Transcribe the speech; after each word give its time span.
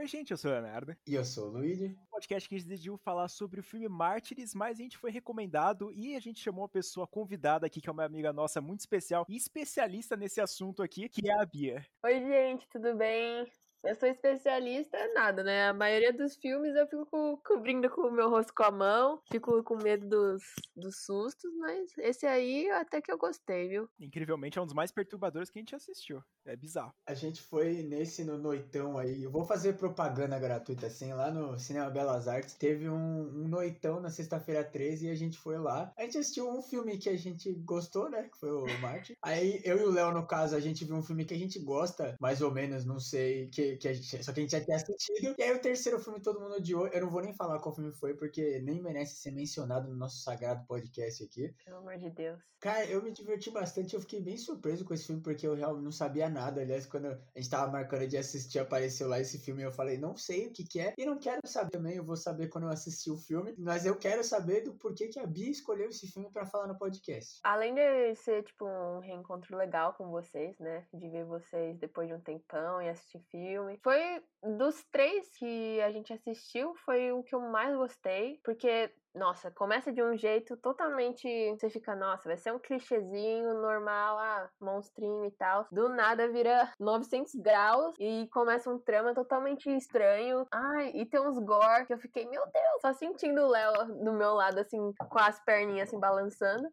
Oi, 0.00 0.06
gente, 0.06 0.30
eu 0.30 0.38
sou 0.38 0.50
o 0.50 0.54
Leonardo. 0.54 0.96
E 1.06 1.14
eu 1.14 1.22
sou 1.22 1.48
o 1.48 1.50
Luigi. 1.50 1.94
Podcast 2.10 2.48
que 2.48 2.54
a 2.54 2.58
gente 2.58 2.66
decidiu 2.66 2.96
falar 2.96 3.28
sobre 3.28 3.60
o 3.60 3.62
filme 3.62 3.86
Mártires, 3.86 4.54
mas 4.54 4.78
a 4.78 4.82
gente 4.82 4.96
foi 4.96 5.10
recomendado 5.10 5.92
e 5.92 6.16
a 6.16 6.20
gente 6.20 6.40
chamou 6.40 6.62
uma 6.62 6.70
pessoa 6.70 7.06
convidada 7.06 7.66
aqui, 7.66 7.82
que 7.82 7.88
é 7.90 7.92
uma 7.92 8.06
amiga 8.06 8.32
nossa 8.32 8.62
muito 8.62 8.80
especial 8.80 9.26
e 9.28 9.36
especialista 9.36 10.16
nesse 10.16 10.40
assunto 10.40 10.82
aqui, 10.82 11.06
que 11.06 11.28
é 11.28 11.34
a 11.34 11.44
Bia. 11.44 11.86
Oi, 12.02 12.18
gente, 12.18 12.66
tudo 12.70 12.96
bem? 12.96 13.46
Eu 13.82 13.94
sou 13.94 14.08
especialista 14.08 14.98
em 14.98 15.14
nada, 15.14 15.42
né? 15.42 15.68
A 15.68 15.72
maioria 15.72 16.12
dos 16.12 16.36
filmes 16.36 16.74
eu 16.74 16.86
fico 16.86 17.06
co 17.06 17.40
cobrindo 17.42 17.88
com 17.88 18.02
o 18.02 18.12
meu 18.12 18.28
rosto 18.28 18.52
com 18.54 18.62
a 18.62 18.70
mão, 18.70 19.20
fico 19.30 19.62
com 19.64 19.76
medo 19.76 20.06
dos, 20.06 20.42
dos 20.76 21.04
sustos, 21.04 21.50
mas 21.58 21.90
esse 21.98 22.26
aí 22.26 22.70
até 22.70 23.00
que 23.00 23.10
eu 23.10 23.16
gostei, 23.16 23.68
viu? 23.68 23.88
Incrivelmente 23.98 24.58
é 24.58 24.62
um 24.62 24.66
dos 24.66 24.74
mais 24.74 24.92
perturbadores 24.92 25.50
que 25.50 25.58
a 25.58 25.62
gente 25.62 25.74
assistiu. 25.74 26.22
É 26.44 26.54
bizarro. 26.54 26.92
A 27.06 27.14
gente 27.14 27.40
foi 27.42 27.82
nesse 27.82 28.22
no 28.22 28.36
noitão 28.36 28.98
aí. 28.98 29.22
Eu 29.22 29.30
vou 29.30 29.44
fazer 29.44 29.74
propaganda 29.74 30.38
gratuita 30.38 30.86
assim, 30.86 31.12
lá 31.12 31.30
no 31.30 31.58
Cinema 31.58 31.88
Belas 31.90 32.28
Artes. 32.28 32.54
Teve 32.54 32.88
um, 32.88 33.20
um 33.20 33.48
noitão 33.48 33.98
na 34.00 34.10
sexta-feira 34.10 34.62
13 34.62 35.06
e 35.06 35.10
a 35.10 35.14
gente 35.14 35.38
foi 35.38 35.58
lá. 35.58 35.90
A 35.96 36.02
gente 36.02 36.18
assistiu 36.18 36.50
um 36.50 36.62
filme 36.62 36.98
que 36.98 37.08
a 37.08 37.16
gente 37.16 37.52
gostou, 37.54 38.10
né? 38.10 38.28
Que 38.30 38.38
foi 38.38 38.50
o 38.50 38.80
Marte. 38.80 39.16
Aí 39.22 39.60
eu 39.64 39.78
e 39.78 39.84
o 39.84 39.90
Léo, 39.90 40.12
no 40.12 40.26
caso, 40.26 40.54
a 40.54 40.60
gente 40.60 40.84
viu 40.84 40.96
um 40.96 41.02
filme 41.02 41.24
que 41.24 41.34
a 41.34 41.38
gente 41.38 41.58
gosta, 41.58 42.16
mais 42.20 42.42
ou 42.42 42.50
menos, 42.50 42.84
não 42.84 43.00
sei, 43.00 43.48
que 43.48 43.69
que, 43.76 43.88
a 43.88 43.92
gente, 43.92 44.24
só 44.24 44.32
que 44.32 44.40
a 44.40 44.42
gente 44.42 44.52
já 44.52 44.60
tinha 44.60 44.76
assistido. 44.76 45.34
E 45.38 45.42
aí 45.42 45.52
o 45.52 45.60
terceiro 45.60 45.98
filme 46.00 46.20
todo 46.20 46.40
mundo 46.40 46.56
odiou. 46.56 46.86
Eu 46.88 47.02
não 47.02 47.10
vou 47.10 47.22
nem 47.22 47.34
falar 47.34 47.58
qual 47.60 47.74
filme 47.74 47.92
foi, 47.92 48.14
porque 48.14 48.60
nem 48.60 48.82
merece 48.82 49.16
ser 49.16 49.30
mencionado 49.30 49.88
no 49.88 49.96
nosso 49.96 50.22
sagrado 50.22 50.66
podcast 50.66 51.22
aqui. 51.24 51.54
Pelo 51.64 51.78
amor 51.78 51.96
de 51.98 52.10
Deus. 52.10 52.40
Cara, 52.60 52.84
eu 52.84 53.02
me 53.02 53.10
diverti 53.10 53.50
bastante. 53.50 53.94
Eu 53.94 54.00
fiquei 54.00 54.20
bem 54.20 54.36
surpreso 54.36 54.84
com 54.84 54.92
esse 54.92 55.06
filme, 55.06 55.22
porque 55.22 55.46
eu 55.46 55.54
realmente 55.54 55.84
não 55.84 55.92
sabia 55.92 56.28
nada. 56.28 56.60
Aliás, 56.60 56.84
quando 56.84 57.06
a 57.06 57.18
gente 57.36 57.48
tava 57.48 57.72
marcando 57.72 58.06
de 58.06 58.18
assistir, 58.18 58.58
apareceu 58.58 59.08
lá 59.08 59.18
esse 59.18 59.38
filme. 59.38 59.62
Eu 59.62 59.72
falei, 59.72 59.96
não 59.96 60.14
sei 60.14 60.46
o 60.46 60.52
que, 60.52 60.64
que 60.64 60.80
é. 60.80 60.94
E 60.98 61.06
não 61.06 61.18
quero 61.18 61.40
saber 61.46 61.70
também. 61.70 61.96
Eu 61.96 62.04
vou 62.04 62.16
saber 62.16 62.48
quando 62.48 62.64
eu 62.64 62.70
assistir 62.70 63.10
o 63.10 63.16
filme. 63.16 63.54
Mas 63.56 63.86
eu 63.86 63.96
quero 63.96 64.22
saber 64.22 64.62
do 64.62 64.74
porquê 64.74 65.08
que 65.08 65.18
a 65.18 65.26
Bia 65.26 65.50
escolheu 65.50 65.88
esse 65.88 66.06
filme 66.06 66.30
para 66.30 66.44
falar 66.44 66.66
no 66.66 66.78
podcast. 66.78 67.40
Além 67.42 67.74
de 67.74 68.14
ser, 68.16 68.42
tipo, 68.44 68.66
um 68.66 68.98
reencontro 68.98 69.56
legal 69.56 69.94
com 69.94 70.10
vocês, 70.10 70.58
né? 70.58 70.86
De 70.92 71.08
ver 71.08 71.24
vocês 71.24 71.78
depois 71.78 72.08
de 72.08 72.14
um 72.14 72.20
tempão 72.20 72.82
e 72.82 72.88
assistir 72.88 73.20
filme 73.30 73.59
filme. 73.60 73.78
Foi 73.82 74.22
dos 74.56 74.82
três 74.90 75.28
que 75.36 75.80
a 75.82 75.90
gente 75.90 76.12
assistiu, 76.12 76.74
foi 76.84 77.12
o 77.12 77.22
que 77.22 77.34
eu 77.34 77.40
mais 77.40 77.76
gostei, 77.76 78.40
porque 78.42 78.90
nossa, 79.14 79.50
começa 79.50 79.92
de 79.92 80.02
um 80.02 80.16
jeito 80.16 80.56
totalmente. 80.56 81.28
Você 81.50 81.68
fica, 81.68 81.96
nossa, 81.96 82.28
vai 82.28 82.36
ser 82.36 82.52
um 82.52 82.58
clichêzinho 82.58 83.54
normal, 83.54 84.18
ah, 84.18 84.48
monstrinho 84.60 85.24
e 85.24 85.30
tal. 85.32 85.66
Do 85.70 85.88
nada 85.88 86.28
vira 86.28 86.72
900 86.78 87.34
graus 87.34 87.94
e 87.98 88.28
começa 88.32 88.70
um 88.70 88.78
trama 88.78 89.12
totalmente 89.14 89.68
estranho. 89.70 90.46
Ai, 90.52 90.92
e 90.94 91.04
tem 91.04 91.20
uns 91.20 91.38
gore 91.38 91.86
que 91.86 91.92
eu 91.92 91.98
fiquei, 91.98 92.26
meu 92.28 92.42
Deus, 92.42 92.80
só 92.80 92.92
sentindo 92.92 93.42
o 93.42 93.48
Léo 93.48 93.72
do 94.04 94.12
meu 94.12 94.34
lado, 94.34 94.58
assim, 94.58 94.92
com 95.08 95.18
as 95.18 95.40
perninhas 95.44 95.88
assim 95.88 95.98
balançando. 95.98 96.68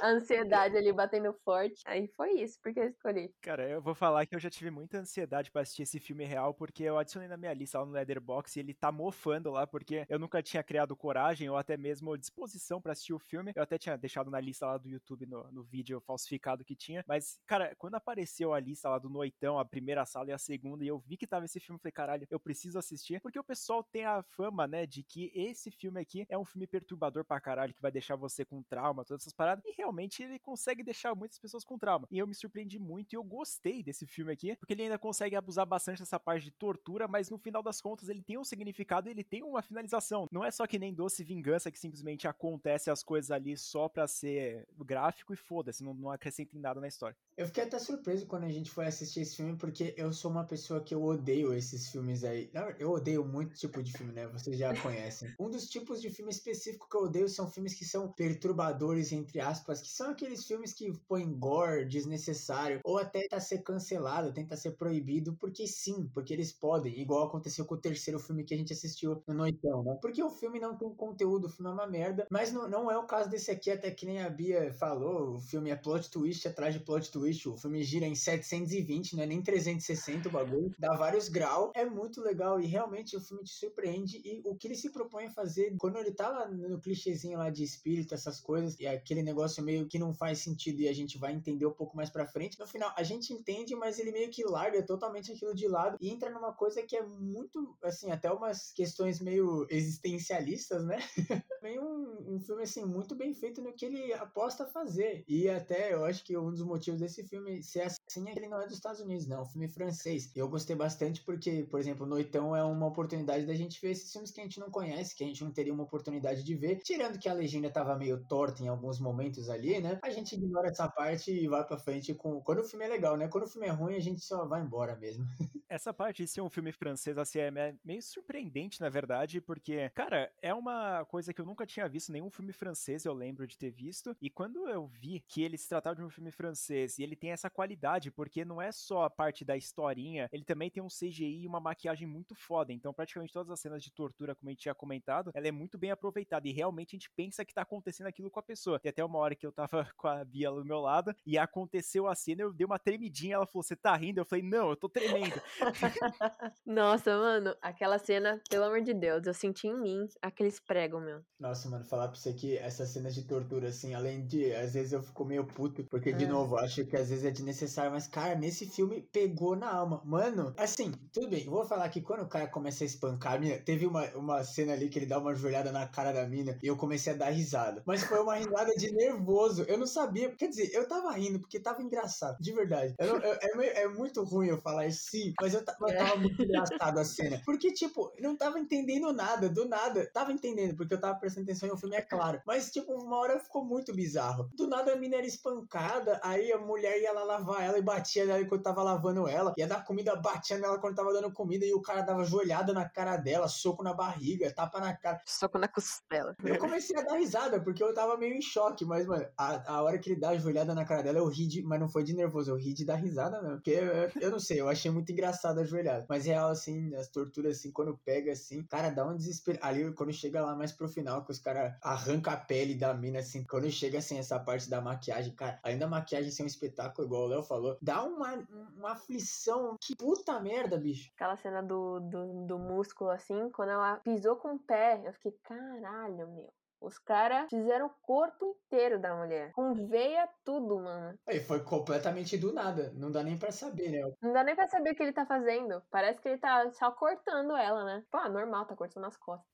A 0.00 0.08
ansiedade 0.08 0.76
ali 0.76 0.92
batendo 0.92 1.32
forte. 1.44 1.82
Aí 1.86 2.08
foi 2.16 2.32
isso, 2.32 2.58
porque 2.62 2.80
eu 2.80 2.88
escolhi. 2.88 3.32
Cara, 3.42 3.68
eu 3.68 3.82
vou 3.82 3.94
falar 3.94 4.26
que 4.26 4.34
eu 4.34 4.40
já 4.40 4.48
tive 4.50 4.70
muita 4.70 4.98
ansiedade 4.98 5.50
para 5.50 5.62
assistir 5.62 5.82
esse 5.82 6.00
filme 6.00 6.24
real, 6.24 6.54
porque 6.54 6.82
eu 6.82 6.98
adicionei 6.98 7.28
na 7.28 7.36
minha 7.36 7.52
lista 7.52 7.78
lá 7.78 7.84
no 7.84 7.92
Leatherbox 7.92 8.56
e 8.56 8.60
ele 8.60 8.74
tá 8.74 8.90
mofando 8.90 9.50
lá, 9.50 9.66
porque 9.66 10.06
eu 10.08 10.18
nunca 10.18 10.42
tinha 10.42 10.62
criado 10.62 10.96
coragem 10.96 11.19
coragem 11.20 11.50
ou 11.50 11.56
até 11.56 11.76
mesmo 11.76 12.16
disposição 12.16 12.80
para 12.80 12.92
assistir 12.92 13.12
o 13.12 13.18
filme. 13.18 13.52
Eu 13.54 13.62
até 13.62 13.76
tinha 13.76 13.96
deixado 13.96 14.30
na 14.30 14.40
lista 14.40 14.66
lá 14.66 14.78
do 14.78 14.88
YouTube 14.88 15.26
no, 15.26 15.50
no 15.52 15.62
vídeo 15.62 16.00
falsificado 16.00 16.64
que 16.64 16.74
tinha. 16.74 17.04
Mas, 17.06 17.38
cara, 17.46 17.74
quando 17.76 17.94
apareceu 17.94 18.54
a 18.54 18.60
lista 18.60 18.88
lá 18.88 18.98
do 18.98 19.10
Noitão, 19.10 19.58
a 19.58 19.64
primeira 19.64 20.06
sala 20.06 20.30
e 20.30 20.32
a 20.32 20.38
segunda, 20.38 20.82
e 20.82 20.88
eu 20.88 20.98
vi 20.98 21.16
que 21.18 21.26
tava 21.26 21.44
esse 21.44 21.60
filme, 21.60 21.78
falei, 21.78 21.92
caralho, 21.92 22.26
eu 22.30 22.40
preciso 22.40 22.78
assistir. 22.78 23.20
Porque 23.20 23.38
o 23.38 23.44
pessoal 23.44 23.84
tem 23.84 24.06
a 24.06 24.22
fama, 24.22 24.66
né, 24.66 24.86
de 24.86 25.02
que 25.02 25.30
esse 25.34 25.70
filme 25.70 26.00
aqui 26.00 26.24
é 26.28 26.38
um 26.38 26.44
filme 26.44 26.66
perturbador 26.66 27.24
pra 27.24 27.40
caralho, 27.40 27.74
que 27.74 27.82
vai 27.82 27.92
deixar 27.92 28.16
você 28.16 28.44
com 28.44 28.62
trauma, 28.62 29.04
todas 29.04 29.22
essas 29.22 29.34
paradas. 29.34 29.64
E 29.66 29.74
realmente 29.76 30.22
ele 30.22 30.38
consegue 30.38 30.82
deixar 30.82 31.14
muitas 31.14 31.38
pessoas 31.38 31.64
com 31.64 31.78
trauma. 31.78 32.08
E 32.10 32.18
eu 32.18 32.26
me 32.26 32.34
surpreendi 32.34 32.78
muito 32.78 33.12
e 33.12 33.16
eu 33.16 33.22
gostei 33.22 33.82
desse 33.82 34.06
filme 34.06 34.32
aqui, 34.32 34.56
porque 34.56 34.72
ele 34.72 34.84
ainda 34.84 34.98
consegue 34.98 35.36
abusar 35.36 35.66
bastante 35.66 35.98
dessa 35.98 36.18
parte 36.18 36.44
de 36.44 36.50
tortura, 36.52 37.06
mas 37.06 37.28
no 37.28 37.36
final 37.38 37.62
das 37.62 37.80
contas 37.80 38.08
ele 38.08 38.22
tem 38.22 38.38
um 38.38 38.44
significado 38.44 39.08
e 39.08 39.10
ele 39.10 39.24
tem 39.24 39.42
uma 39.42 39.60
finalização. 39.60 40.26
Não 40.30 40.44
é 40.44 40.50
só 40.50 40.66
que 40.66 40.78
nem 40.78 40.94
Doce 40.94 41.09
Vingança 41.18 41.70
que 41.70 41.78
simplesmente 41.78 42.28
acontece 42.28 42.90
as 42.90 43.02
coisas 43.02 43.30
ali 43.30 43.56
só 43.56 43.88
pra 43.88 44.06
ser 44.06 44.66
gráfico 44.78 45.32
e 45.32 45.36
foda-se, 45.36 45.82
não, 45.82 45.94
não 45.94 46.10
acrescenta 46.10 46.56
em 46.56 46.60
nada 46.60 46.80
na 46.80 46.88
história. 46.88 47.16
Eu 47.36 47.46
fiquei 47.46 47.64
até 47.64 47.78
surpreso 47.78 48.26
quando 48.26 48.44
a 48.44 48.50
gente 48.50 48.70
foi 48.70 48.86
assistir 48.86 49.20
esse 49.20 49.36
filme, 49.36 49.56
porque 49.56 49.94
eu 49.96 50.12
sou 50.12 50.30
uma 50.30 50.44
pessoa 50.44 50.82
que 50.82 50.94
eu 50.94 51.02
odeio 51.02 51.54
esses 51.54 51.90
filmes 51.90 52.22
aí. 52.22 52.50
Eu 52.78 52.90
odeio 52.90 53.24
muito 53.24 53.56
tipo 53.56 53.82
de 53.82 53.92
filme, 53.92 54.12
né? 54.12 54.26
Vocês 54.28 54.58
já 54.58 54.74
conhecem. 54.80 55.34
Um 55.38 55.50
dos 55.50 55.68
tipos 55.68 56.00
de 56.00 56.10
filme 56.10 56.30
específico 56.30 56.88
que 56.88 56.96
eu 56.96 57.02
odeio 57.02 57.28
são 57.28 57.50
filmes 57.50 57.74
que 57.74 57.84
são 57.84 58.12
perturbadores, 58.12 59.12
entre 59.12 59.40
aspas, 59.40 59.80
que 59.80 59.88
são 59.88 60.10
aqueles 60.10 60.46
filmes 60.46 60.74
que 60.74 60.92
põem 61.08 61.32
gore 61.32 61.86
desnecessário, 61.86 62.80
ou 62.84 62.98
até 62.98 63.26
tá 63.28 63.40
ser 63.40 63.62
cancelado, 63.62 64.32
tenta 64.32 64.56
ser 64.56 64.72
proibido, 64.72 65.34
porque 65.36 65.66
sim, 65.66 66.08
porque 66.12 66.32
eles 66.34 66.52
podem, 66.52 67.00
igual 67.00 67.26
aconteceu 67.26 67.64
com 67.64 67.74
o 67.74 67.80
terceiro 67.80 68.18
filme 68.18 68.44
que 68.44 68.54
a 68.54 68.56
gente 68.56 68.72
assistiu 68.72 69.22
no 69.26 69.34
Noitão, 69.34 69.82
né? 69.82 69.98
Porque 70.00 70.22
o 70.22 70.30
filme 70.30 70.60
não 70.60 70.76
tem 70.76 70.92
conteúdo, 71.00 71.46
o 71.46 71.48
filme 71.48 71.70
é 71.70 71.74
uma 71.74 71.86
merda, 71.86 72.26
mas 72.30 72.52
não, 72.52 72.68
não 72.68 72.90
é 72.90 72.98
o 72.98 73.06
caso 73.06 73.30
desse 73.30 73.50
aqui, 73.50 73.70
até 73.70 73.90
que 73.90 74.04
nem 74.04 74.20
a 74.20 74.28
Bia 74.28 74.72
falou, 74.74 75.36
o 75.36 75.40
filme 75.40 75.70
é 75.70 75.76
plot 75.76 76.10
twist 76.10 76.46
atrás 76.46 76.74
de 76.74 76.80
plot 76.80 77.10
twist 77.10 77.48
o 77.48 77.56
filme 77.56 77.82
gira 77.82 78.06
em 78.06 78.14
720, 78.14 79.16
não 79.16 79.22
é 79.22 79.26
nem 79.26 79.40
360 79.40 80.28
o 80.28 80.32
bagulho. 80.32 80.74
Dá 80.78 80.94
vários 80.96 81.28
graus. 81.28 81.70
É 81.74 81.84
muito 81.84 82.20
legal 82.20 82.60
e 82.60 82.66
realmente 82.66 83.16
o 83.16 83.20
filme 83.20 83.44
te 83.44 83.52
surpreende. 83.52 84.20
E 84.24 84.42
o 84.44 84.54
que 84.54 84.68
ele 84.68 84.74
se 84.74 84.90
propõe 84.90 85.26
a 85.26 85.30
fazer, 85.30 85.74
quando 85.78 85.96
ele 85.96 86.12
tá 86.12 86.28
lá 86.28 86.48
no 86.48 86.80
clichêzinho 86.80 87.38
lá 87.38 87.50
de 87.50 87.62
espírito, 87.62 88.14
essas 88.14 88.40
coisas, 88.40 88.78
e 88.78 88.86
aquele 88.86 89.22
negócio 89.22 89.62
meio 89.62 89.86
que 89.86 89.98
não 89.98 90.12
faz 90.12 90.38
sentido 90.38 90.80
e 90.80 90.88
a 90.88 90.92
gente 90.92 91.18
vai 91.18 91.32
entender 91.32 91.66
um 91.66 91.72
pouco 91.72 91.96
mais 91.96 92.10
pra 92.10 92.26
frente. 92.26 92.58
No 92.58 92.66
final, 92.66 92.92
a 92.96 93.02
gente 93.02 93.32
entende, 93.32 93.74
mas 93.74 93.98
ele 93.98 94.12
meio 94.12 94.30
que 94.30 94.44
larga 94.44 94.82
totalmente 94.82 95.32
aquilo 95.32 95.54
de 95.54 95.68
lado 95.68 95.96
e 96.00 96.10
entra 96.10 96.30
numa 96.30 96.52
coisa 96.52 96.82
que 96.82 96.96
é 96.96 97.02
muito, 97.02 97.76
assim, 97.82 98.10
até 98.10 98.30
umas 98.30 98.72
questões 98.72 99.20
meio 99.20 99.66
existencialistas, 99.70 100.84
né? 100.84 100.89
meio 101.62 101.82
um, 101.82 102.34
um 102.34 102.40
filme, 102.40 102.62
assim, 102.62 102.84
muito 102.84 103.14
bem 103.14 103.34
feito 103.34 103.62
no 103.62 103.72
que 103.72 103.86
ele 103.86 104.12
aposta 104.14 104.64
a 104.64 104.66
fazer. 104.66 105.24
E 105.28 105.48
até 105.48 105.92
eu 105.92 106.04
acho 106.04 106.24
que 106.24 106.36
um 106.36 106.50
dos 106.50 106.62
motivos 106.62 107.00
desse 107.00 107.24
filme 107.24 107.62
ser 107.62 107.82
assim 107.82 108.28
é 108.28 108.32
que 108.32 108.38
ele 108.38 108.48
não 108.48 108.60
é 108.60 108.66
dos 108.66 108.74
Estados 108.74 109.00
Unidos, 109.00 109.26
não. 109.26 109.38
É 109.38 109.42
um 109.42 109.46
filme 109.46 109.68
francês. 109.68 110.30
E 110.34 110.38
eu 110.38 110.48
gostei 110.48 110.76
bastante 110.76 111.22
porque, 111.22 111.64
por 111.64 111.80
exemplo, 111.80 112.06
Noitão 112.06 112.54
é 112.54 112.62
uma 112.62 112.86
oportunidade 112.86 113.46
da 113.46 113.54
gente 113.54 113.80
ver 113.80 113.90
esses 113.90 114.10
filmes 114.10 114.30
que 114.30 114.40
a 114.40 114.44
gente 114.44 114.60
não 114.60 114.70
conhece, 114.70 115.14
que 115.14 115.24
a 115.24 115.26
gente 115.26 115.44
não 115.44 115.52
teria 115.52 115.72
uma 115.72 115.84
oportunidade 115.84 116.42
de 116.42 116.54
ver. 116.54 116.80
Tirando 116.82 117.18
que 117.18 117.28
a 117.28 117.32
legenda 117.32 117.70
tava 117.70 117.96
meio 117.96 118.24
torta 118.26 118.62
em 118.62 118.68
alguns 118.68 118.98
momentos 119.00 119.48
ali, 119.48 119.80
né? 119.80 119.98
A 120.02 120.10
gente 120.10 120.34
ignora 120.34 120.68
essa 120.68 120.88
parte 120.88 121.30
e 121.32 121.48
vai 121.48 121.64
pra 121.66 121.78
frente 121.78 122.14
com. 122.14 122.40
Quando 122.40 122.60
o 122.60 122.64
filme 122.64 122.84
é 122.84 122.88
legal, 122.88 123.16
né? 123.16 123.28
Quando 123.28 123.44
o 123.44 123.48
filme 123.48 123.66
é 123.66 123.70
ruim, 123.70 123.96
a 123.96 124.00
gente 124.00 124.20
só 124.20 124.46
vai 124.46 124.62
embora 124.62 124.96
mesmo. 124.96 125.24
Essa 125.68 125.94
parte 125.94 126.24
de 126.24 126.28
ser 126.28 126.40
um 126.40 126.50
filme 126.50 126.72
francês, 126.72 127.16
assim, 127.16 127.38
é 127.38 127.74
meio 127.84 128.02
surpreendente, 128.02 128.80
na 128.80 128.88
verdade, 128.88 129.40
porque, 129.40 129.88
cara, 129.90 130.32
é 130.42 130.52
uma 130.52 130.79
coisa 131.08 131.32
que 131.32 131.40
eu 131.40 131.46
nunca 131.46 131.66
tinha 131.66 131.88
visto 131.88 132.12
nenhum 132.12 132.30
filme 132.30 132.52
francês, 132.52 133.04
eu 133.04 133.12
lembro 133.12 133.46
de 133.46 133.56
ter 133.56 133.70
visto. 133.70 134.16
E 134.20 134.30
quando 134.30 134.68
eu 134.68 134.86
vi 134.86 135.20
que 135.20 135.42
ele 135.42 135.56
se 135.56 135.68
tratava 135.68 135.96
de 135.96 136.02
um 136.02 136.10
filme 136.10 136.30
francês 136.30 136.98
e 136.98 137.02
ele 137.02 137.16
tem 137.16 137.30
essa 137.30 137.50
qualidade, 137.50 138.10
porque 138.10 138.44
não 138.44 138.60
é 138.60 138.72
só 138.72 139.04
a 139.04 139.10
parte 139.10 139.44
da 139.44 139.56
historinha, 139.56 140.28
ele 140.32 140.44
também 140.44 140.70
tem 140.70 140.82
um 140.82 140.88
CGI 140.88 141.42
e 141.42 141.46
uma 141.46 141.60
maquiagem 141.60 142.06
muito 142.06 142.34
foda. 142.34 142.72
Então, 142.72 142.92
praticamente 142.92 143.32
todas 143.32 143.50
as 143.50 143.60
cenas 143.60 143.82
de 143.82 143.92
tortura, 143.92 144.34
como 144.34 144.48
a 144.48 144.52
gente 144.52 144.62
tinha 144.62 144.74
comentado, 144.74 145.30
ela 145.34 145.48
é 145.48 145.52
muito 145.52 145.78
bem 145.78 145.90
aproveitada. 145.90 146.48
E 146.48 146.52
realmente 146.52 146.94
a 146.94 146.98
gente 146.98 147.10
pensa 147.16 147.44
que 147.44 147.54
tá 147.54 147.62
acontecendo 147.62 148.06
aquilo 148.06 148.30
com 148.30 148.40
a 148.40 148.42
pessoa. 148.42 148.80
E 148.84 148.88
até 148.88 149.04
uma 149.04 149.18
hora 149.18 149.34
que 149.34 149.46
eu 149.46 149.52
tava 149.52 149.88
com 149.96 150.08
a 150.08 150.24
Bia 150.24 150.50
do 150.50 150.64
meu 150.64 150.80
lado 150.80 151.14
e 151.26 151.38
aconteceu 151.38 152.06
a 152.06 152.14
cena, 152.14 152.42
eu 152.42 152.52
dei 152.52 152.64
uma 152.64 152.78
tremidinha. 152.78 153.36
Ela 153.36 153.46
falou: 153.46 153.62
Você 153.62 153.76
tá 153.76 153.94
rindo? 153.96 154.20
Eu 154.20 154.24
falei: 154.24 154.44
Não, 154.44 154.70
eu 154.70 154.76
tô 154.76 154.88
tremendo. 154.88 155.40
Nossa, 156.66 157.16
mano, 157.16 157.54
aquela 157.60 157.98
cena, 157.98 158.40
pelo 158.48 158.64
amor 158.64 158.82
de 158.82 158.94
Deus, 158.94 159.26
eu 159.26 159.34
senti 159.34 159.66
em 159.68 159.78
mim 159.78 160.08
aqueles 160.20 160.60
meu. 161.00 161.20
Nossa, 161.38 161.68
mano, 161.68 161.84
falar 161.84 162.08
pra 162.08 162.16
você 162.16 162.32
que 162.32 162.56
essas 162.56 162.90
cenas 162.90 163.14
de 163.14 163.22
tortura, 163.24 163.68
assim, 163.68 163.94
além 163.94 164.26
de. 164.26 164.52
Às 164.54 164.74
vezes 164.74 164.92
eu 164.92 165.02
fico 165.02 165.24
meio 165.24 165.44
puto, 165.44 165.84
porque, 165.84 166.12
de 166.12 166.24
é. 166.24 166.28
novo, 166.28 166.56
acho 166.56 166.84
que 166.84 166.96
às 166.96 167.08
vezes 167.08 167.24
é 167.24 167.30
desnecessário, 167.30 167.90
mas, 167.90 168.06
cara, 168.06 168.34
nesse 168.34 168.66
filme 168.66 169.02
pegou 169.12 169.56
na 169.56 169.70
alma. 169.72 170.02
Mano, 170.04 170.54
assim, 170.56 170.92
tudo 171.12 171.28
bem, 171.28 171.44
eu 171.44 171.50
vou 171.50 171.64
falar 171.64 171.88
que 171.88 172.00
quando 172.00 172.22
o 172.22 172.28
cara 172.28 172.46
começa 172.46 172.84
a 172.84 172.86
espancar 172.86 173.34
a 173.34 173.38
mina, 173.38 173.58
teve 173.58 173.86
uma, 173.86 174.04
uma 174.10 174.44
cena 174.44 174.72
ali 174.72 174.88
que 174.88 174.98
ele 174.98 175.06
dá 175.06 175.18
uma 175.18 175.34
joelhada 175.34 175.72
na 175.72 175.86
cara 175.86 176.12
da 176.12 176.26
mina 176.26 176.58
e 176.62 176.66
eu 176.66 176.76
comecei 176.76 177.12
a 177.12 177.16
dar 177.16 177.30
risada. 177.30 177.82
Mas 177.86 178.04
foi 178.04 178.20
uma 178.20 178.36
risada 178.36 178.74
de 178.74 178.92
nervoso. 178.92 179.62
Eu 179.62 179.78
não 179.78 179.86
sabia, 179.86 180.30
quer 180.36 180.48
dizer, 180.48 180.70
eu 180.72 180.86
tava 180.86 181.12
rindo 181.12 181.40
porque 181.40 181.58
tava 181.58 181.82
engraçado, 181.82 182.36
de 182.40 182.52
verdade. 182.52 182.94
Eu, 182.98 183.16
eu, 183.18 183.62
é, 183.62 183.82
é, 183.82 183.88
muito 183.88 184.22
ruim 184.22 184.48
eu 184.48 184.60
falar 184.60 184.86
isso 184.86 185.10
sim, 185.10 185.32
mas 185.40 185.54
eu, 185.54 185.64
tava, 185.64 185.78
eu 185.88 185.96
tava 185.96 186.16
muito 186.16 186.40
engraçado 186.42 186.98
a 186.98 187.04
cena. 187.04 187.40
Porque, 187.44 187.72
tipo, 187.72 188.12
não 188.20 188.36
tava 188.36 188.58
entendendo 188.58 189.12
nada, 189.12 189.48
do 189.48 189.68
nada. 189.68 190.08
Tava 190.12 190.32
entendendo, 190.32 190.59
porque 190.76 190.94
eu 190.94 191.00
tava 191.00 191.18
prestando 191.18 191.44
atenção 191.44 191.68
e 191.68 191.72
o 191.72 191.76
filme 191.76 191.96
é 191.96 192.02
claro. 192.02 192.40
Mas, 192.46 192.70
tipo, 192.70 192.92
uma 192.92 193.16
hora 193.18 193.38
ficou 193.38 193.64
muito 193.64 193.94
bizarro. 193.94 194.48
Do 194.54 194.66
nada 194.66 194.92
a 194.92 194.96
mina 194.96 195.16
era 195.16 195.26
espancada, 195.26 196.20
aí 196.22 196.52
a 196.52 196.58
mulher 196.58 197.00
ia 197.00 197.12
lá 197.12 197.24
lavar 197.24 197.62
ela 197.62 197.78
e 197.78 197.82
batia 197.82 198.24
nela 198.24 198.40
enquanto 198.40 198.62
tava 198.62 198.82
lavando 198.82 199.28
ela. 199.28 199.52
Ia 199.56 199.66
dar 199.66 199.84
comida, 199.84 200.14
batia 200.16 200.58
nela 200.58 200.78
quando 200.78 200.96
tava 200.96 201.12
dando 201.12 201.32
comida 201.32 201.64
e 201.64 201.72
o 201.72 201.80
cara 201.80 202.02
dava 202.02 202.24
joelhada 202.24 202.72
na 202.72 202.88
cara 202.88 203.16
dela, 203.16 203.48
soco 203.48 203.82
na 203.82 203.92
barriga, 203.92 204.52
tapa 204.52 204.80
na 204.80 204.96
cara. 204.96 205.20
Soco 205.26 205.58
na 205.58 205.68
costela. 205.68 206.36
Eu 206.42 206.58
comecei 206.58 206.96
a 206.96 207.02
dar 207.02 207.16
risada, 207.16 207.60
porque 207.60 207.82
eu 207.82 207.94
tava 207.94 208.16
meio 208.16 208.34
em 208.34 208.42
choque, 208.42 208.84
mas, 208.84 209.06
mano, 209.06 209.26
a, 209.36 209.74
a 209.74 209.82
hora 209.82 209.98
que 209.98 210.10
ele 210.10 210.20
dá 210.20 210.30
a 210.30 210.38
joelhada 210.38 210.74
na 210.74 210.84
cara 210.84 211.02
dela, 211.02 211.18
eu 211.18 211.28
ri 211.28 211.46
de, 211.46 211.62
mas 211.62 211.80
não 211.80 211.88
foi 211.88 212.02
de 212.02 212.14
nervoso, 212.14 212.50
eu 212.50 212.56
ri 212.56 212.72
de 212.72 212.84
dar 212.84 212.96
risada 212.96 213.40
mesmo. 213.40 213.56
Porque 213.56 213.70
eu, 213.70 214.10
eu 214.20 214.30
não 214.30 214.38
sei, 214.38 214.60
eu 214.60 214.68
achei 214.68 214.90
muito 214.90 215.12
engraçado 215.12 215.60
a 215.60 215.64
joelhada. 215.64 216.06
Mas 216.08 216.26
real, 216.26 216.50
assim, 216.50 216.94
as 216.94 217.08
torturas, 217.08 217.58
assim, 217.58 217.70
quando 217.70 217.98
pega, 218.04 218.32
assim, 218.32 218.62
cara, 218.64 218.90
dá 218.90 219.06
um 219.06 219.16
desespero. 219.16 219.58
Ali, 219.62 219.92
quando 219.92 220.12
chega 220.12 220.39
lá 220.42 220.54
mais 220.54 220.72
pro 220.72 220.88
final, 220.88 221.24
que 221.24 221.30
os 221.30 221.38
caras 221.38 221.74
arrancam 221.82 222.32
a 222.32 222.36
pele 222.36 222.74
da 222.74 222.94
mina, 222.94 223.20
assim, 223.20 223.44
quando 223.44 223.70
chega, 223.70 223.98
assim, 223.98 224.18
essa 224.18 224.38
parte 224.38 224.68
da 224.68 224.80
maquiagem, 224.80 225.34
cara, 225.34 225.58
ainda 225.62 225.86
a 225.86 225.88
maquiagem 225.88 226.30
ser 226.30 226.42
um 226.42 226.46
espetáculo, 226.46 227.06
igual 227.06 227.22
o 227.22 227.26
Léo 227.26 227.42
falou, 227.42 227.76
dá 227.80 228.02
uma, 228.02 228.34
uma 228.76 228.92
aflição. 228.92 229.76
Que 229.80 229.96
puta 229.96 230.40
merda, 230.40 230.78
bicho. 230.78 231.10
Aquela 231.14 231.36
cena 231.36 231.62
do, 231.62 232.00
do, 232.00 232.46
do 232.46 232.58
músculo, 232.58 233.10
assim, 233.10 233.50
quando 233.50 233.70
ela 233.70 233.96
pisou 233.96 234.36
com 234.36 234.54
o 234.54 234.58
pé, 234.58 235.02
eu 235.04 235.12
fiquei, 235.12 235.32
caralho, 235.42 236.28
meu. 236.28 236.52
Os 236.80 236.98
caras 236.98 237.48
fizeram 237.50 237.86
o 237.86 237.94
corpo 238.02 238.56
inteiro 238.66 238.98
da 238.98 239.14
mulher. 239.14 239.52
Com 239.52 239.74
veia, 239.74 240.28
tudo, 240.44 240.80
mano. 240.80 241.18
Aí 241.26 241.40
foi 241.40 241.62
completamente 241.62 242.38
do 242.38 242.52
nada. 242.52 242.92
Não 242.94 243.10
dá 243.10 243.22
nem 243.22 243.38
pra 243.38 243.52
saber, 243.52 243.90
né? 243.90 244.00
Não 244.22 244.32
dá 244.32 244.42
nem 244.42 244.56
pra 244.56 244.66
saber 244.66 244.92
o 244.92 244.94
que 244.94 245.02
ele 245.02 245.12
tá 245.12 245.26
fazendo. 245.26 245.82
Parece 245.90 246.20
que 246.20 246.28
ele 246.28 246.38
tá 246.38 246.70
só 246.72 246.90
cortando 246.90 247.54
ela, 247.54 247.84
né? 247.84 248.02
Pô, 248.10 248.26
normal, 248.28 248.66
tá 248.66 248.74
cortando 248.74 249.04
as 249.04 249.16
costas. 249.16 249.46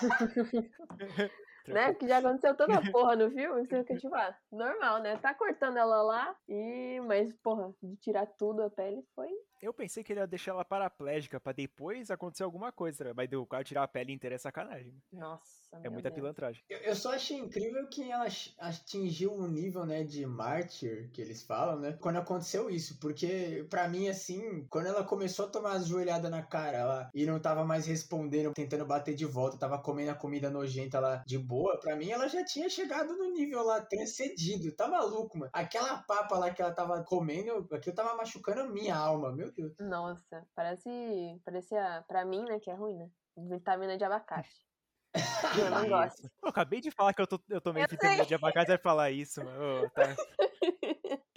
né? 1.68 1.94
Que 1.94 2.08
já 2.08 2.18
aconteceu 2.18 2.56
toda 2.56 2.78
a 2.78 2.90
porra 2.90 3.16
no 3.16 3.30
filme, 3.30 3.66
você 3.66 3.82
fica 3.82 3.96
tipo, 3.96 4.14
ah, 4.14 4.36
normal, 4.50 5.00
né? 5.02 5.16
Tá 5.18 5.34
cortando 5.34 5.76
ela 5.76 6.02
lá, 6.02 6.36
e 6.48 7.00
mas, 7.06 7.32
porra, 7.42 7.72
de 7.82 7.96
tirar 7.96 8.26
tudo 8.38 8.62
a 8.62 8.70
pele 8.70 9.02
foi. 9.14 9.28
Eu 9.60 9.72
pensei 9.72 10.02
que 10.02 10.12
ele 10.12 10.20
ia 10.20 10.26
deixar 10.26 10.52
ela 10.52 10.64
paraplégica 10.64 11.40
pra 11.40 11.52
depois 11.52 12.10
acontecer 12.10 12.44
alguma 12.44 12.72
coisa, 12.72 13.12
mas 13.14 13.28
deu 13.28 13.42
o 13.42 13.46
cara 13.46 13.64
tirar 13.64 13.82
a 13.82 13.88
pele 13.88 14.12
inteira 14.12 14.36
é 14.36 14.38
sacanagem. 14.38 14.96
Nossa. 15.12 15.67
É 15.82 15.88
muita 15.88 16.08
Deus. 16.08 16.14
pilantragem. 16.14 16.62
Eu, 16.68 16.78
eu 16.78 16.94
só 16.96 17.14
achei 17.14 17.36
incrível 17.36 17.86
que 17.88 18.10
ela 18.10 18.26
atingiu 18.58 19.32
um 19.32 19.46
nível, 19.46 19.84
né, 19.86 20.02
de 20.02 20.26
mártir, 20.26 21.10
que 21.12 21.20
eles 21.20 21.42
falam, 21.42 21.78
né, 21.78 21.96
quando 22.00 22.16
aconteceu 22.16 22.70
isso, 22.70 22.98
porque 22.98 23.66
para 23.70 23.88
mim, 23.88 24.08
assim, 24.08 24.66
quando 24.68 24.86
ela 24.86 25.04
começou 25.04 25.46
a 25.46 25.50
tomar 25.50 25.72
as 25.72 25.86
joelhadas 25.86 26.30
na 26.30 26.42
cara 26.42 26.84
lá, 26.84 27.10
e 27.14 27.26
não 27.26 27.40
tava 27.40 27.64
mais 27.64 27.86
respondendo, 27.86 28.52
tentando 28.54 28.86
bater 28.86 29.14
de 29.14 29.24
volta, 29.24 29.58
tava 29.58 29.80
comendo 29.80 30.10
a 30.10 30.14
comida 30.14 30.50
nojenta 30.50 30.98
lá 31.00 31.22
de 31.26 31.38
boa, 31.38 31.78
para 31.80 31.96
mim 31.96 32.10
ela 32.10 32.28
já 32.28 32.44
tinha 32.44 32.68
chegado 32.68 33.16
no 33.16 33.32
nível 33.32 33.62
lá, 33.62 33.80
transcedido, 33.80 34.74
tá 34.74 34.88
maluco, 34.88 35.38
mano. 35.38 35.50
Aquela 35.54 36.02
papa 36.02 36.38
lá 36.38 36.50
que 36.50 36.62
ela 36.62 36.72
tava 36.74 37.04
comendo, 37.04 37.68
aquilo 37.72 37.94
tava 37.94 38.16
machucando 38.16 38.62
a 38.62 38.68
minha 38.68 38.96
alma, 38.96 39.32
meu 39.34 39.52
Deus. 39.52 39.74
Nossa, 39.78 40.46
parece, 40.54 40.88
parecia, 41.44 42.04
pra 42.08 42.24
mim, 42.24 42.42
né, 42.44 42.58
que 42.58 42.70
é 42.70 42.74
ruim, 42.74 42.96
né, 42.96 43.10
vitamina 43.36 43.96
de 43.96 44.04
abacate. 44.04 44.67
Eu 45.58 45.70
não 45.70 45.88
gosto. 45.88 46.30
Eu 46.42 46.48
acabei 46.48 46.80
de 46.80 46.90
falar 46.90 47.12
que 47.12 47.20
eu, 47.20 47.26
tô, 47.26 47.40
eu 47.48 47.60
tomei 47.60 47.82
Eu 47.82 47.88
vitamina 47.88 48.26
de 48.26 48.34
abacate, 48.34 48.68
vai 48.68 48.78
falar 48.78 49.10
isso, 49.10 49.42
mano. 49.44 49.84
Ô, 49.84 49.90
tá. 49.90 50.14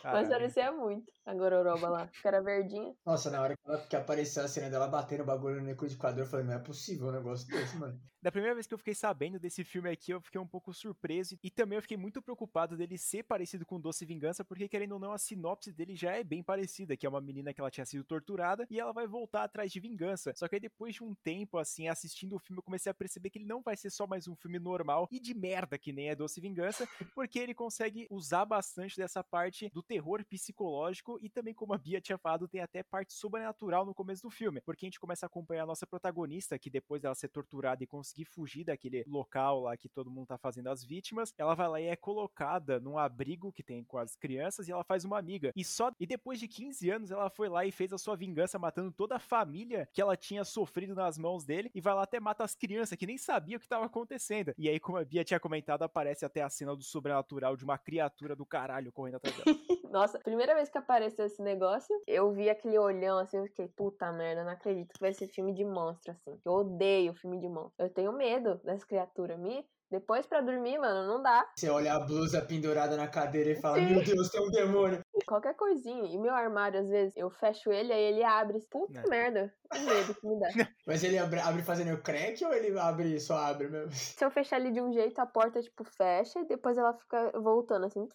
Mas 0.03 0.27
parecia 0.27 0.71
muito 0.71 1.11
a 1.25 1.33
gororoba 1.33 1.89
lá, 1.89 2.07
que 2.07 2.27
era 2.27 2.41
verdinha. 2.41 2.93
Nossa, 3.05 3.29
na 3.29 3.41
hora 3.41 3.55
que, 3.55 3.61
ela, 3.65 3.77
que 3.87 3.95
apareceu 3.95 4.43
a 4.43 4.47
cena 4.47 4.69
dela 4.69 4.87
batendo 4.87 5.23
o 5.23 5.25
bagulho 5.25 5.61
no 5.61 5.69
liquidificador, 5.69 6.23
eu 6.23 6.25
falei, 6.25 6.45
não 6.45 6.53
é 6.53 6.59
possível 6.59 7.07
um 7.07 7.11
negócio 7.11 7.47
desse, 7.47 7.77
mano. 7.77 7.99
Da 8.21 8.31
primeira 8.31 8.53
vez 8.53 8.67
que 8.67 8.73
eu 8.73 8.77
fiquei 8.77 8.93
sabendo 8.93 9.39
desse 9.39 9.63
filme 9.63 9.89
aqui, 9.89 10.11
eu 10.11 10.21
fiquei 10.21 10.39
um 10.39 10.45
pouco 10.45 10.71
surpreso 10.71 11.39
e 11.43 11.49
também 11.49 11.77
eu 11.77 11.81
fiquei 11.81 11.97
muito 11.97 12.21
preocupado 12.21 12.77
dele 12.77 12.95
ser 12.95 13.23
parecido 13.23 13.65
com 13.65 13.81
Doce 13.81 14.05
Vingança, 14.05 14.45
porque 14.45 14.67
querendo 14.67 14.91
ou 14.91 14.99
não, 14.99 15.11
a 15.11 15.17
sinopse 15.17 15.73
dele 15.73 15.95
já 15.95 16.11
é 16.11 16.23
bem 16.23 16.43
parecida, 16.43 16.95
que 16.95 17.03
é 17.03 17.09
uma 17.09 17.19
menina 17.19 17.51
que 17.51 17.59
ela 17.59 17.71
tinha 17.71 17.85
sido 17.85 18.03
torturada 18.03 18.67
e 18.69 18.79
ela 18.79 18.93
vai 18.93 19.07
voltar 19.07 19.43
atrás 19.43 19.71
de 19.71 19.79
vingança. 19.79 20.33
Só 20.35 20.47
que 20.47 20.53
aí 20.53 20.61
depois 20.61 20.93
de 20.93 21.03
um 21.03 21.15
tempo, 21.15 21.57
assim, 21.57 21.87
assistindo 21.87 22.35
o 22.35 22.39
filme, 22.39 22.59
eu 22.59 22.63
comecei 22.63 22.91
a 22.91 22.93
perceber 22.93 23.31
que 23.31 23.39
ele 23.39 23.47
não 23.47 23.63
vai 23.63 23.75
ser 23.75 23.89
só 23.89 24.05
mais 24.05 24.27
um 24.27 24.35
filme 24.35 24.59
normal 24.59 25.07
e 25.11 25.19
de 25.19 25.33
merda 25.33 25.79
que 25.79 25.91
nem 25.91 26.09
é 26.09 26.15
Doce 26.15 26.39
Vingança, 26.39 26.87
porque 27.15 27.39
ele 27.39 27.55
consegue 27.55 28.05
usar 28.11 28.45
bastante 28.45 28.97
dessa 28.97 29.23
parte 29.23 29.67
do 29.73 29.81
terror 29.91 30.23
psicológico 30.23 31.19
e 31.21 31.29
também, 31.29 31.53
como 31.53 31.73
a 31.73 31.77
Bia 31.77 31.99
tinha 31.99 32.17
falado, 32.17 32.47
tem 32.47 32.61
até 32.61 32.81
parte 32.81 33.11
sobrenatural 33.11 33.85
no 33.85 33.93
começo 33.93 34.21
do 34.21 34.29
filme, 34.29 34.61
porque 34.61 34.85
a 34.85 34.87
gente 34.87 35.01
começa 35.01 35.25
a 35.25 35.27
acompanhar 35.27 35.63
a 35.63 35.65
nossa 35.65 35.85
protagonista, 35.85 36.57
que 36.57 36.69
depois 36.69 37.01
dela 37.01 37.13
ser 37.13 37.27
torturada 37.27 37.83
e 37.83 37.87
conseguir 37.87 38.23
fugir 38.23 38.63
daquele 38.63 39.03
local 39.05 39.63
lá 39.63 39.75
que 39.75 39.89
todo 39.89 40.09
mundo 40.09 40.27
tá 40.27 40.37
fazendo 40.37 40.69
as 40.69 40.81
vítimas, 40.81 41.33
ela 41.37 41.53
vai 41.55 41.67
lá 41.67 41.81
e 41.81 41.87
é 41.87 41.95
colocada 41.97 42.79
num 42.79 42.97
abrigo 42.97 43.51
que 43.51 43.61
tem 43.61 43.83
com 43.83 43.97
as 43.97 44.15
crianças 44.15 44.69
e 44.69 44.71
ela 44.71 44.85
faz 44.85 45.03
uma 45.03 45.19
amiga. 45.19 45.51
E 45.57 45.65
só 45.65 45.91
e 45.99 46.05
depois 46.05 46.39
de 46.39 46.47
15 46.47 46.89
anos 46.89 47.11
ela 47.11 47.29
foi 47.29 47.49
lá 47.49 47.65
e 47.65 47.71
fez 47.71 47.91
a 47.91 47.97
sua 47.97 48.15
vingança 48.15 48.57
matando 48.57 48.93
toda 48.93 49.17
a 49.17 49.19
família 49.19 49.89
que 49.91 50.01
ela 50.01 50.15
tinha 50.15 50.45
sofrido 50.45 50.95
nas 50.95 51.17
mãos 51.17 51.43
dele 51.43 51.69
e 51.75 51.81
vai 51.81 51.93
lá 51.93 52.03
até 52.03 52.17
mata 52.17 52.45
as 52.45 52.55
crianças 52.55 52.97
que 52.97 53.05
nem 53.05 53.17
sabia 53.17 53.57
o 53.57 53.59
que 53.59 53.67
tava 53.67 53.87
acontecendo. 53.87 54.53
E 54.57 54.69
aí, 54.69 54.79
como 54.79 54.97
a 54.97 55.03
Bia 55.03 55.25
tinha 55.25 55.39
comentado, 55.39 55.83
aparece 55.83 56.23
até 56.23 56.41
a 56.41 56.49
cena 56.49 56.73
do 56.77 56.83
sobrenatural 56.83 57.57
de 57.57 57.65
uma 57.65 57.77
criatura 57.77 58.37
do 58.37 58.45
caralho 58.45 58.89
correndo 58.93 59.15
atrás 59.15 59.35
dela. 59.35 59.57
Nossa, 59.89 60.19
primeira 60.19 60.53
vez 60.53 60.69
que 60.69 60.77
apareceu 60.77 61.25
esse 61.25 61.41
negócio, 61.41 62.01
eu 62.07 62.31
vi 62.31 62.49
aquele 62.49 62.77
olhão 62.77 63.17
assim, 63.17 63.37
eu 63.37 63.45
fiquei, 63.45 63.67
puta 63.67 64.11
merda, 64.11 64.43
não 64.43 64.51
acredito 64.51 64.93
que 64.93 64.99
vai 64.99 65.13
ser 65.13 65.27
filme 65.27 65.53
de 65.53 65.65
monstro, 65.65 66.11
assim. 66.11 66.39
Eu 66.45 66.53
odeio 66.53 67.13
filme 67.15 67.39
de 67.39 67.47
monstro. 67.47 67.85
Eu 67.85 67.89
tenho 67.89 68.13
medo 68.13 68.55
dessa 68.63 68.85
criatura. 68.85 69.37
Me, 69.37 69.65
depois 69.89 70.25
pra 70.25 70.41
dormir, 70.41 70.77
mano, 70.79 71.07
não 71.07 71.21
dá. 71.21 71.45
Você 71.55 71.69
olha 71.69 71.93
a 71.93 71.99
blusa 71.99 72.41
pendurada 72.41 72.95
na 72.95 73.07
cadeira 73.07 73.51
e 73.51 73.55
fala, 73.55 73.77
Sim. 73.77 73.87
meu 73.87 74.03
Deus, 74.03 74.29
tem 74.29 74.41
um 74.41 74.49
demônio. 74.49 75.01
Qualquer 75.25 75.55
coisinha. 75.55 76.05
E 76.05 76.17
meu 76.17 76.33
armário, 76.33 76.79
às 76.79 76.89
vezes, 76.89 77.15
eu 77.15 77.29
fecho 77.29 77.71
ele, 77.71 77.91
aí 77.93 78.01
ele 78.01 78.23
abre. 78.23 78.59
Puta 78.69 78.99
É. 78.99 79.09
merda. 79.09 79.53
O 79.73 79.79
medo 79.79 80.15
que 80.15 80.27
me 80.27 80.39
dá. 80.39 80.47
Mas 80.85 81.03
ele 81.03 81.17
abre, 81.17 81.39
abre 81.39 81.63
fazendo 81.63 82.01
crack 82.01 82.43
ou 82.43 82.53
ele 82.53 82.77
abre 82.77 83.19
só 83.19 83.37
abre 83.37 83.69
mesmo? 83.69 83.91
Se 84.19 84.23
eu 84.25 84.29
fechar 84.31 84.59
ele 84.59 84.71
de 84.71 84.81
um 84.81 84.91
jeito, 84.91 85.17
a 85.19 85.25
porta, 85.25 85.61
tipo, 85.61 85.83
fecha 85.85 86.39
e 86.39 86.45
depois 86.45 86.77
ela 86.77 86.93
fica 86.93 87.31
voltando 87.39 87.85
assim. 87.85 88.05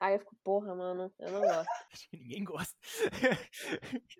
Aí 0.00 0.14
eu 0.14 0.18
fico, 0.18 0.36
porra, 0.44 0.74
mano, 0.74 1.10
eu 1.18 1.30
não 1.32 1.40
gosto. 1.40 1.66
Acho 1.92 2.10
que 2.10 2.16
ninguém 2.18 2.44
gosta. 2.44 2.74